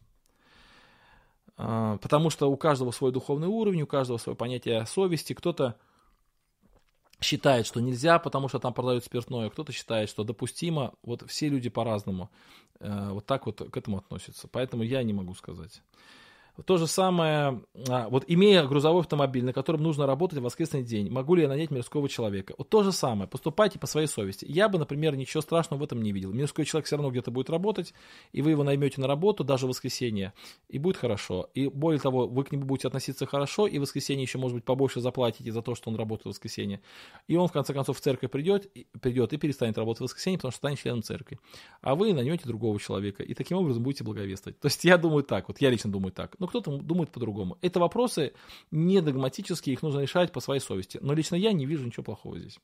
А, 1.58 1.98
потому 1.98 2.30
что 2.30 2.50
у 2.50 2.56
каждого 2.56 2.92
свой 2.92 3.12
духовный 3.12 3.50
уровень, 3.50 3.82
у 3.82 3.88
каждого 3.88 4.18
свое 4.18 4.38
понятие 4.38 4.86
совести. 4.86 5.34
Кто-то 5.34 5.76
считает, 7.26 7.66
что 7.66 7.82
нельзя, 7.82 8.20
потому 8.20 8.48
что 8.48 8.60
там 8.60 8.74
продают 8.74 9.04
спиртное, 9.04 9.50
кто-то 9.50 9.72
считает, 9.72 10.10
что 10.10 10.24
допустимо. 10.24 10.94
Вот 11.04 11.30
все 11.30 11.50
люди 11.50 11.70
по-разному 11.70 12.30
э, 12.80 13.10
вот 13.12 13.26
так 13.26 13.46
вот 13.46 13.70
к 13.70 13.78
этому 13.78 13.98
относятся. 13.98 14.48
Поэтому 14.48 14.84
я 14.84 15.04
не 15.04 15.14
могу 15.14 15.34
сказать. 15.34 15.82
То 16.64 16.78
же 16.78 16.88
самое, 16.88 17.62
а, 17.90 18.08
вот 18.08 18.24
имея 18.28 18.64
грузовой 18.64 19.02
автомобиль, 19.02 19.44
на 19.44 19.52
котором 19.52 19.84
нужно 19.84 20.06
работать 20.06 20.40
в 20.40 20.42
воскресный 20.42 20.84
день, 20.84 21.12
могу 21.12 21.36
ли 21.36 21.42
я 21.42 21.50
нанять 21.50 21.70
мирского 21.70 22.08
человека? 22.08 22.56
Вот 22.58 22.70
то 22.70 22.82
же 22.82 22.94
самое, 22.94 23.28
поступайте 23.28 23.78
по 23.78 23.88
своей 23.88 24.08
совести. 24.08 24.46
Я 24.48 24.70
бы, 24.70 24.80
например, 24.80 25.18
ничего 25.18 25.42
страшного 25.42 25.82
в 25.82 25.84
этом 25.84 26.02
не 26.02 26.14
видел. 26.14 26.32
Мирской 26.32 26.64
человек 26.64 26.88
все 26.88 26.96
равно 26.96 27.12
где-то 27.12 27.30
будет 27.30 27.50
работать, 27.50 27.94
и 28.32 28.42
вы 28.42 28.52
его 28.52 28.64
наймете 28.64 29.02
на 29.02 29.08
работу, 29.08 29.44
даже 29.44 29.66
в 29.66 29.70
воскресенье, 29.70 30.32
и 30.70 30.80
будет 30.80 30.96
хорошо. 30.96 31.50
И 31.56 31.68
более 31.68 32.00
того, 32.00 32.26
вы 32.26 32.46
к 32.46 32.54
нему 32.54 32.64
будете 32.64 32.88
относиться 32.88 33.26
хорошо, 33.26 33.68
и 33.68 33.78
в 33.78 33.82
воскресенье 33.82 34.24
еще, 34.24 34.38
может 34.38 34.56
быть, 34.56 34.64
побольше 34.64 35.02
заплатите 35.02 35.52
за 35.52 35.62
то, 35.62 35.76
что 35.76 35.90
он 35.90 35.98
работает 35.98 36.26
в 36.26 36.30
воскресенье. 36.30 36.80
И 37.28 37.36
он, 37.36 37.50
в 37.50 37.52
конце 37.52 37.74
концов, 37.74 37.98
в 37.98 38.02
церковь 38.02 38.32
придет, 38.32 38.72
придет 39.02 39.34
и 39.34 39.38
перестанет 39.38 39.78
работать 39.78 40.00
в 40.00 40.04
воскресенье, 40.04 40.38
потому 40.38 40.54
что 40.54 40.60
станет 40.60 40.80
членом 40.80 41.04
церкви. 41.04 41.38
А 41.82 41.96
вы 41.96 42.14
наймете 42.14 42.46
другого 42.46 42.80
человека, 42.80 43.24
и 43.24 43.34
таким 43.34 43.58
образом 43.58 43.84
будете 43.84 44.06
благовествовать. 44.06 44.58
То 44.62 44.68
есть 44.68 44.86
я 44.86 44.98
думаю 44.98 45.24
так, 45.24 45.50
вот 45.50 45.60
я 45.60 45.70
лично 45.70 45.92
думаю 45.92 46.14
так 46.14 46.38
но 46.46 46.48
кто-то 46.48 46.78
думает 46.78 47.12
по-другому. 47.12 47.58
Это 47.62 47.80
вопросы 47.80 48.34
не 48.70 49.02
догматические, 49.02 49.74
их 49.74 49.82
нужно 49.82 50.02
решать 50.02 50.32
по 50.32 50.40
своей 50.40 50.62
совести. 50.62 51.00
Но 51.02 51.14
лично 51.14 51.36
я 51.36 51.54
не 51.54 51.66
вижу 51.66 51.86
ничего 51.86 52.04
плохого 52.04 52.38
здесь. 52.38 52.60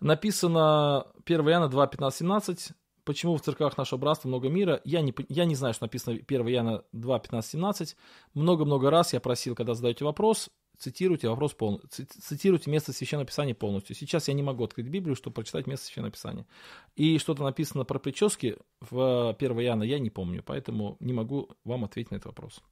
Написано 0.00 1.06
1 1.24 1.48
Иоанна 1.48 1.68
2, 1.68 1.86
15, 1.86 2.18
17. 2.18 2.72
Почему 3.04 3.36
в 3.36 3.42
церквах 3.42 3.78
нашего 3.78 4.00
братства 4.00 4.26
много 4.26 4.48
мира? 4.48 4.80
Я 4.84 5.00
не, 5.02 5.14
я 5.28 5.44
не 5.44 5.54
знаю, 5.54 5.72
что 5.72 5.84
написано 5.84 6.18
1 6.26 6.48
Иоанна 6.48 6.82
2, 6.90 7.18
15, 7.20 7.50
17. 7.52 7.96
Много-много 8.34 8.90
раз 8.90 9.12
я 9.12 9.20
просил, 9.20 9.54
когда 9.54 9.74
задаете 9.74 10.04
вопрос, 10.04 10.50
цитируйте 10.78 11.28
вопрос 11.28 11.54
полностью, 11.54 12.06
цитируйте 12.06 12.70
место 12.70 12.92
Священного 12.92 13.26
Писания 13.26 13.54
полностью. 13.54 13.96
Сейчас 13.96 14.28
я 14.28 14.34
не 14.34 14.42
могу 14.42 14.64
открыть 14.64 14.88
Библию, 14.88 15.16
чтобы 15.16 15.34
прочитать 15.34 15.66
место 15.66 15.86
Священного 15.86 16.12
Писания. 16.12 16.46
И 16.94 17.18
что-то 17.18 17.42
написано 17.42 17.84
про 17.84 17.98
прически 17.98 18.56
в 18.80 19.34
1 19.38 19.60
Иоанна 19.60 19.82
я 19.84 19.98
не 19.98 20.10
помню, 20.10 20.42
поэтому 20.44 20.96
не 21.00 21.12
могу 21.12 21.50
вам 21.64 21.84
ответить 21.84 22.10
на 22.10 22.16
этот 22.16 22.26
вопрос. 22.26 22.62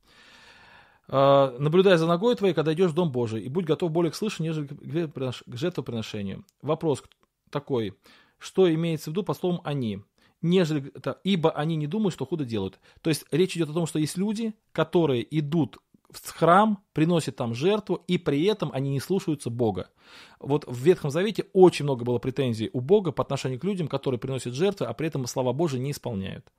А, 1.08 1.56
наблюдай 1.58 1.96
за 1.96 2.06
ногой 2.06 2.34
твоей, 2.34 2.54
когда 2.54 2.72
идешь 2.72 2.92
в 2.92 2.94
Дом 2.94 3.12
Божий, 3.12 3.42
и 3.42 3.48
будь 3.48 3.64
готов 3.64 3.90
более 3.90 4.10
к 4.10 4.14
слышанию, 4.14 4.54
нежели 4.54 5.06
к 5.06 5.56
жертвоприношению. 5.56 6.44
Вопрос 6.62 7.02
такой, 7.50 7.94
что 8.38 8.72
имеется 8.72 9.10
в 9.10 9.12
виду 9.12 9.22
по 9.22 9.34
словам 9.34 9.60
«они»? 9.64 10.02
нежели 10.44 10.92
ибо 11.24 11.50
они 11.52 11.74
не 11.74 11.86
думают, 11.86 12.12
что 12.12 12.26
худо 12.26 12.44
делают. 12.44 12.78
То 13.00 13.08
есть 13.08 13.24
речь 13.30 13.56
идет 13.56 13.70
о 13.70 13.72
том, 13.72 13.86
что 13.86 13.98
есть 13.98 14.18
люди, 14.18 14.54
которые 14.72 15.26
идут 15.38 15.78
в 16.16 16.30
храм, 16.30 16.82
приносят 16.92 17.36
там 17.36 17.54
жертву, 17.54 18.02
и 18.06 18.18
при 18.18 18.44
этом 18.44 18.70
они 18.72 18.90
не 18.90 19.00
слушаются 19.00 19.50
Бога. 19.50 19.90
Вот 20.38 20.64
в 20.66 20.78
Ветхом 20.78 21.10
Завете 21.10 21.46
очень 21.52 21.84
много 21.84 22.04
было 22.04 22.18
претензий 22.18 22.70
у 22.72 22.80
Бога 22.80 23.12
по 23.12 23.22
отношению 23.22 23.60
к 23.60 23.64
людям, 23.64 23.88
которые 23.88 24.18
приносят 24.18 24.54
жертвы, 24.54 24.86
а 24.86 24.92
при 24.92 25.08
этом 25.08 25.26
слова 25.26 25.52
Божии 25.52 25.78
не 25.78 25.92
исполняют. 25.92 26.52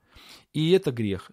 И 0.52 0.72
это 0.72 0.90
грех. 0.92 1.30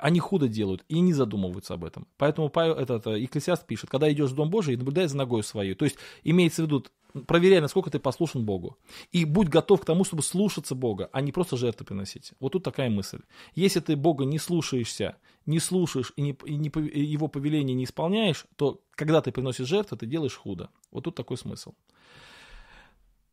Они 0.00 0.20
худо 0.20 0.48
делают 0.48 0.84
и 0.88 1.00
не 1.00 1.12
задумываются 1.12 1.74
об 1.74 1.84
этом. 1.84 2.06
Поэтому 2.16 2.48
Павел, 2.48 2.74
этот, 2.74 3.06
Екклесиаст 3.06 3.66
пишет, 3.66 3.90
когда 3.90 4.10
идешь 4.12 4.30
в 4.30 4.34
Дом 4.34 4.50
Божий, 4.50 4.76
наблюдай 4.76 5.06
за 5.06 5.16
ногой 5.16 5.42
своей. 5.42 5.74
То 5.74 5.84
есть 5.84 5.96
имеется 6.22 6.62
в 6.62 6.66
виду, 6.66 6.84
проверяй, 7.26 7.60
насколько 7.60 7.90
ты 7.90 7.98
послушен 7.98 8.44
Богу. 8.44 8.76
И 9.12 9.24
будь 9.24 9.48
готов 9.48 9.80
к 9.80 9.84
тому, 9.84 10.04
чтобы 10.04 10.22
слушаться 10.22 10.74
Бога, 10.74 11.08
а 11.12 11.20
не 11.20 11.32
просто 11.32 11.56
жертвы 11.56 11.86
приносить. 11.86 12.32
Вот 12.40 12.52
тут 12.52 12.64
такая 12.64 12.90
мысль. 12.90 13.20
Если 13.54 13.80
ты 13.80 13.96
Бога 13.96 14.24
не 14.24 14.38
слушаешься, 14.38 15.16
не 15.46 15.58
слушаешь 15.58 16.12
и, 16.16 16.22
не, 16.22 16.36
и 16.44 16.56
не, 16.56 16.70
его 17.00 17.28
повеление 17.28 17.74
не 17.74 17.84
исполняешь, 17.84 18.46
то 18.56 18.80
когда 18.92 19.20
ты 19.20 19.32
приносишь 19.32 19.68
жертвы, 19.68 19.96
ты 19.96 20.06
делаешь 20.06 20.36
худо. 20.36 20.70
Вот 20.90 21.04
тут 21.04 21.14
такой 21.14 21.36
смысл. 21.36 21.74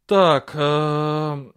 Так, 0.05 0.51
э, 0.53 1.51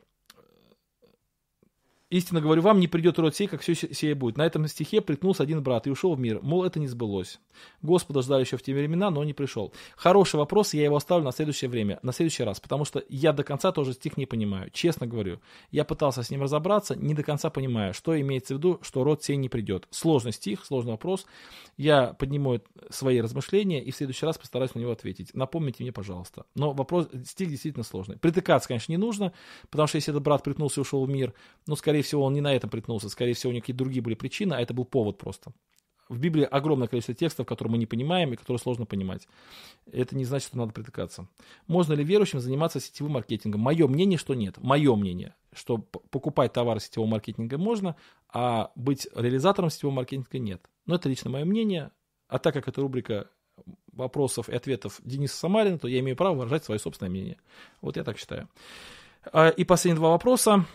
Истинно 2.15 2.41
говорю 2.41 2.62
вам, 2.62 2.78
не 2.78 2.86
придет 2.86 3.19
род 3.19 3.35
сей, 3.35 3.49
как 3.49 3.61
все 3.61 3.74
сие 3.74 4.15
будет. 4.15 4.36
На 4.36 4.47
этом 4.47 4.69
стихе 4.69 5.01
приткнулся 5.01 5.43
один 5.43 5.65
брат 5.65 5.89
и 5.89 5.91
ушел 5.91 6.15
в 6.15 6.20
мир. 6.20 6.39
Мол, 6.43 6.62
это 6.62 6.78
не 6.78 6.86
сбылось. 6.86 7.41
Господа 7.82 8.23
ждали 8.23 8.43
еще 8.43 8.57
в 8.57 8.62
те 8.62 8.73
времена, 8.73 9.11
но 9.11 9.24
не 9.24 9.32
пришел. 9.32 9.73
Хороший 9.97 10.36
вопрос, 10.36 10.74
я 10.74 10.85
его 10.85 10.95
оставлю 10.95 11.24
на 11.24 11.32
следующее 11.32 11.69
время, 11.69 11.99
на 12.03 12.12
следующий 12.12 12.45
раз, 12.45 12.61
потому 12.61 12.85
что 12.85 13.03
я 13.09 13.32
до 13.32 13.43
конца 13.43 13.73
тоже 13.73 13.95
стих 13.95 14.16
не 14.16 14.27
понимаю. 14.27 14.70
Честно 14.73 15.09
говорю, 15.09 15.41
я 15.73 15.85
пытался 15.85 16.23
с 16.23 16.31
ним 16.31 16.43
разобраться, 16.43 16.95
не 16.95 17.15
до 17.15 17.24
конца 17.24 17.51
понимаю, 17.51 17.95
что 17.95 18.20
имеется 18.20 18.55
в 18.55 18.59
виду, 18.59 18.78
что 18.82 19.03
род 19.03 19.24
сей 19.24 19.35
не 19.35 19.49
придет. 19.49 19.89
Сложный 19.91 20.31
стих, 20.31 20.65
сложный 20.65 20.93
вопрос. 20.93 21.27
Я 21.77 22.12
подниму 22.12 22.61
свои 22.91 23.20
размышления 23.20 23.82
и 23.82 23.91
в 23.91 23.97
следующий 23.97 24.24
раз 24.24 24.39
постараюсь 24.39 24.77
на 24.77 24.78
него 24.78 24.93
ответить. 24.93 25.35
Напомните 25.35 25.82
мне, 25.82 25.91
пожалуйста. 25.91 26.45
Но 26.55 26.74
вопрос, 26.74 27.09
стих 27.27 27.49
действительно 27.49 27.82
сложный. 27.82 28.19
Притыкаться, 28.19 28.69
конечно, 28.69 28.93
не 28.93 28.99
нужно, 28.99 29.32
потому 29.69 29.89
что 29.89 29.97
если 29.97 30.12
этот 30.12 30.23
брат 30.23 30.45
приткнулся 30.45 30.78
и 30.78 30.82
ушел 30.82 31.05
в 31.05 31.11
мир, 31.11 31.35
ну, 31.66 31.74
скорее 31.74 32.03
всего, 32.05 32.22
он 32.22 32.35
не 32.35 32.40
на 32.40 32.55
этом 32.55 32.70
приткнулся, 32.70 33.09
скорее 33.09 33.35
всего, 33.35 33.51
у 33.51 33.52
него 33.52 33.62
какие-то 33.62 33.82
другие 33.82 34.02
были 34.02 34.14
причины, 34.14 34.55
а 34.55 34.60
это 34.60 34.72
был 34.72 34.85
повод 34.85 35.18
просто. 35.18 35.52
В 36.09 36.18
Библии 36.18 36.44
огромное 36.44 36.86
количество 36.86 37.14
текстов, 37.14 37.47
которые 37.47 37.72
мы 37.72 37.78
не 37.78 37.86
понимаем 37.86 38.32
и 38.32 38.36
которые 38.36 38.59
сложно 38.59 38.85
понимать. 38.85 39.26
Это 39.90 40.14
не 40.14 40.24
значит, 40.24 40.48
что 40.48 40.59
надо 40.59 40.72
притыкаться. 40.72 41.28
Можно 41.66 41.94
ли 41.94 42.05
верующим 42.05 42.40
заниматься 42.40 42.78
сетевым 42.78 43.12
маркетингом? 43.12 43.62
Мое 43.62 43.89
мнение, 43.89 44.18
что 44.18 44.35
нет. 44.35 44.59
Мое 44.59 44.94
мнение, 44.97 45.35
что 45.55 45.78
покупать 45.78 46.52
товары 46.52 46.81
сетевого 46.81 47.09
маркетинга 47.09 47.56
можно, 47.56 47.97
а 48.28 48.70
быть 48.74 49.09
реализатором 49.14 49.70
сетевого 49.70 49.97
маркетинга 49.97 50.39
нет. 50.39 50.62
Но 50.85 50.97
это 50.97 51.09
лично 51.09 51.31
мое 51.31 51.47
мнение. 51.47 51.90
А 52.28 52.39
так 52.39 52.52
как 52.52 52.68
это 52.68 52.82
рубрика 52.82 53.31
вопросов 53.93 54.48
и 54.48 54.55
ответов 54.55 55.01
Дениса 55.05 55.36
Самарина, 55.36 55.78
то 55.78 55.89
я 55.89 56.01
имею 56.01 56.16
право 56.16 56.35
выражать 56.35 56.64
свое 56.64 56.78
собственное 56.78 57.10
мнение. 57.10 57.39
Вот 57.81 57.97
я 57.97 58.05
так 58.05 58.18
считаю. 58.18 58.48
А, 59.32 59.48
и 59.48 59.64
последние 59.64 59.98
два 59.98 60.10
вопроса 60.10 60.66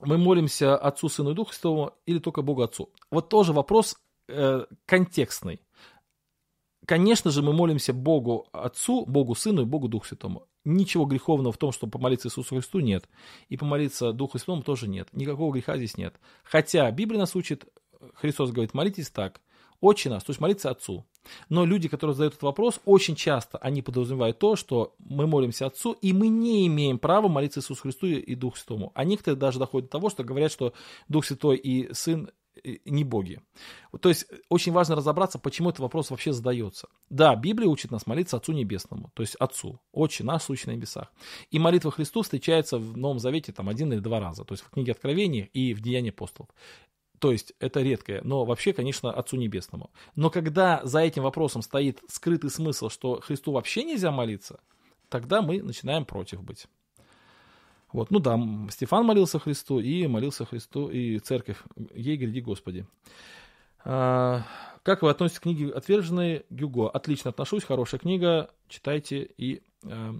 мы 0.00 0.18
молимся 0.18 0.76
Отцу, 0.76 1.08
Сыну 1.08 1.32
и 1.32 1.34
Духу 1.34 1.52
Святому 1.52 1.92
или 2.06 2.18
только 2.18 2.42
Богу 2.42 2.62
Отцу? 2.62 2.90
Вот 3.10 3.28
тоже 3.28 3.52
вопрос 3.52 3.96
э, 4.28 4.66
контекстный. 4.86 5.60
Конечно 6.86 7.30
же, 7.30 7.42
мы 7.42 7.52
молимся 7.52 7.92
Богу 7.92 8.48
Отцу, 8.52 9.04
Богу 9.04 9.34
Сыну 9.34 9.62
и 9.62 9.66
Богу 9.66 9.88
Духу 9.88 10.06
Святому. 10.06 10.46
Ничего 10.64 11.04
греховного 11.04 11.52
в 11.52 11.58
том, 11.58 11.72
чтобы 11.72 11.92
помолиться 11.92 12.28
Иисусу 12.28 12.54
Христу, 12.54 12.80
нет. 12.80 13.08
И 13.48 13.56
помолиться 13.56 14.12
Духу 14.12 14.38
Святому 14.38 14.62
тоже 14.62 14.88
нет. 14.88 15.08
Никакого 15.12 15.52
греха 15.52 15.76
здесь 15.76 15.96
нет. 15.96 16.14
Хотя 16.44 16.90
Библия 16.90 17.18
нас 17.20 17.34
учит, 17.36 17.66
Христос 18.14 18.52
говорит, 18.52 18.74
молитесь 18.74 19.10
так. 19.10 19.40
Отче 19.80 20.10
нас, 20.10 20.24
то 20.24 20.30
есть 20.30 20.40
молиться 20.40 20.70
Отцу. 20.70 21.04
Но 21.48 21.64
люди, 21.64 21.88
которые 21.88 22.14
задают 22.14 22.34
этот 22.34 22.42
вопрос, 22.42 22.80
очень 22.84 23.14
часто 23.14 23.58
они 23.58 23.82
подразумевают 23.82 24.38
то, 24.38 24.56
что 24.56 24.94
мы 24.98 25.26
молимся 25.26 25.66
Отцу, 25.66 25.92
и 25.92 26.12
мы 26.12 26.28
не 26.28 26.66
имеем 26.66 26.98
права 26.98 27.28
молиться 27.28 27.60
Иисусу 27.60 27.82
Христу 27.82 28.06
и 28.06 28.34
Духу 28.34 28.56
Святому. 28.56 28.92
А 28.94 29.04
некоторые 29.04 29.38
даже 29.38 29.58
доходят 29.58 29.88
до 29.88 29.98
того, 29.98 30.10
что 30.10 30.24
говорят, 30.24 30.50
что 30.50 30.72
Дух 31.08 31.24
Святой 31.24 31.56
и 31.56 31.92
Сын 31.92 32.30
не 32.84 33.04
боги. 33.04 33.40
То 34.00 34.08
есть 34.08 34.26
очень 34.48 34.72
важно 34.72 34.96
разобраться, 34.96 35.38
почему 35.38 35.70
этот 35.70 35.80
вопрос 35.80 36.10
вообще 36.10 36.32
задается. 36.32 36.88
Да, 37.08 37.34
Библия 37.36 37.68
учит 37.68 37.90
нас 37.90 38.06
молиться 38.06 38.36
Отцу 38.36 38.52
Небесному, 38.52 39.10
то 39.14 39.22
есть 39.22 39.36
Отцу, 39.36 39.80
Отче 39.92 40.24
наш, 40.24 40.42
сущий 40.42 40.70
на 40.70 40.74
небесах. 40.74 41.12
И 41.50 41.58
молитва 41.58 41.90
Христу 41.90 42.22
встречается 42.22 42.78
в 42.78 42.96
Новом 42.96 43.18
Завете 43.18 43.52
там 43.52 43.68
один 43.68 43.92
или 43.92 44.00
два 44.00 44.20
раза, 44.20 44.44
то 44.44 44.54
есть 44.54 44.64
в 44.64 44.70
книге 44.70 44.92
Откровения 44.92 45.44
и 45.52 45.74
в 45.74 45.80
Деянии 45.80 46.10
апостолов. 46.10 46.50
То 47.18 47.32
есть 47.32 47.52
это 47.58 47.80
редкое, 47.80 48.20
но 48.22 48.44
вообще, 48.44 48.72
конечно, 48.72 49.12
Отцу 49.12 49.36
Небесному. 49.36 49.90
Но 50.14 50.30
когда 50.30 50.80
за 50.84 51.00
этим 51.00 51.22
вопросом 51.22 51.62
стоит 51.62 52.00
скрытый 52.08 52.50
смысл, 52.50 52.88
что 52.88 53.20
Христу 53.20 53.52
вообще 53.52 53.84
нельзя 53.84 54.10
молиться, 54.10 54.60
тогда 55.08 55.42
мы 55.42 55.62
начинаем 55.62 56.04
против 56.04 56.42
быть. 56.42 56.66
Вот, 57.92 58.10
ну 58.10 58.18
да, 58.18 58.38
Стефан 58.70 59.04
молился 59.04 59.38
Христу 59.38 59.80
и 59.80 60.06
молился 60.06 60.44
Христу 60.44 60.88
и 60.88 61.18
церковь. 61.18 61.56
Ей 61.94 62.16
гряди 62.16 62.40
Господи. 62.40 62.86
А, 63.84 64.42
как 64.82 65.02
вы 65.02 65.10
относитесь 65.10 65.40
к 65.40 65.42
книге 65.44 65.70
«Отверженные» 65.70 66.44
Гюго? 66.50 66.90
Отлично 66.90 67.30
отношусь, 67.30 67.64
хорошая 67.64 67.98
книга, 67.98 68.50
читайте 68.68 69.30
и, 69.38 69.62
э, 69.84 70.14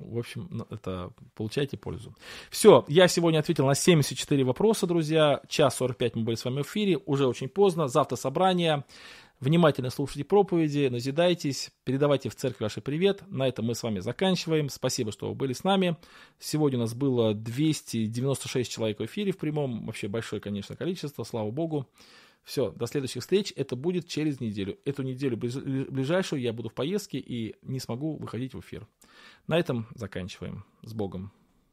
в 0.00 0.18
общем, 0.18 0.66
это 0.70 1.12
получайте 1.34 1.76
пользу. 1.76 2.14
Все, 2.50 2.84
я 2.88 3.08
сегодня 3.08 3.38
ответил 3.38 3.66
на 3.66 3.74
74 3.74 4.44
вопроса, 4.44 4.86
друзья. 4.86 5.42
Час 5.48 5.76
45 5.76 6.16
мы 6.16 6.22
были 6.22 6.36
с 6.36 6.44
вами 6.44 6.62
в 6.62 6.66
эфире, 6.66 6.98
уже 7.06 7.26
очень 7.26 7.48
поздно, 7.48 7.88
завтра 7.88 8.16
собрание. 8.16 8.84
Внимательно 9.40 9.88
слушайте 9.88 10.24
проповеди, 10.24 10.88
назидайтесь, 10.90 11.70
передавайте 11.84 12.28
в 12.28 12.34
церковь 12.34 12.60
ваш 12.60 12.74
привет. 12.84 13.22
На 13.28 13.48
этом 13.48 13.64
мы 13.64 13.74
с 13.74 13.82
вами 13.82 14.00
заканчиваем. 14.00 14.68
Спасибо, 14.68 15.12
что 15.12 15.28
вы 15.28 15.34
были 15.34 15.54
с 15.54 15.64
нами. 15.64 15.96
Сегодня 16.38 16.78
у 16.78 16.82
нас 16.82 16.92
было 16.92 17.32
296 17.32 18.70
человек 18.70 19.00
в 19.00 19.04
эфире 19.06 19.32
в 19.32 19.38
прямом. 19.38 19.86
Вообще 19.86 20.08
большое, 20.08 20.42
конечно, 20.42 20.76
количество, 20.76 21.24
слава 21.24 21.50
богу. 21.50 21.88
Все, 22.42 22.70
до 22.70 22.86
следующих 22.86 23.22
встреч. 23.22 23.52
Это 23.56 23.76
будет 23.76 24.06
через 24.06 24.40
неделю. 24.40 24.78
Эту 24.84 25.02
неделю 25.02 25.38
ближайшую 25.38 26.42
я 26.42 26.52
буду 26.52 26.68
в 26.68 26.74
поездке 26.74 27.18
и 27.18 27.56
не 27.62 27.80
смогу 27.80 28.16
выходить 28.16 28.52
в 28.52 28.60
эфир. 28.60 28.86
На 29.46 29.58
этом 29.58 29.86
заканчиваем. 29.94 30.64
С 30.82 30.92
Богом. 30.92 31.32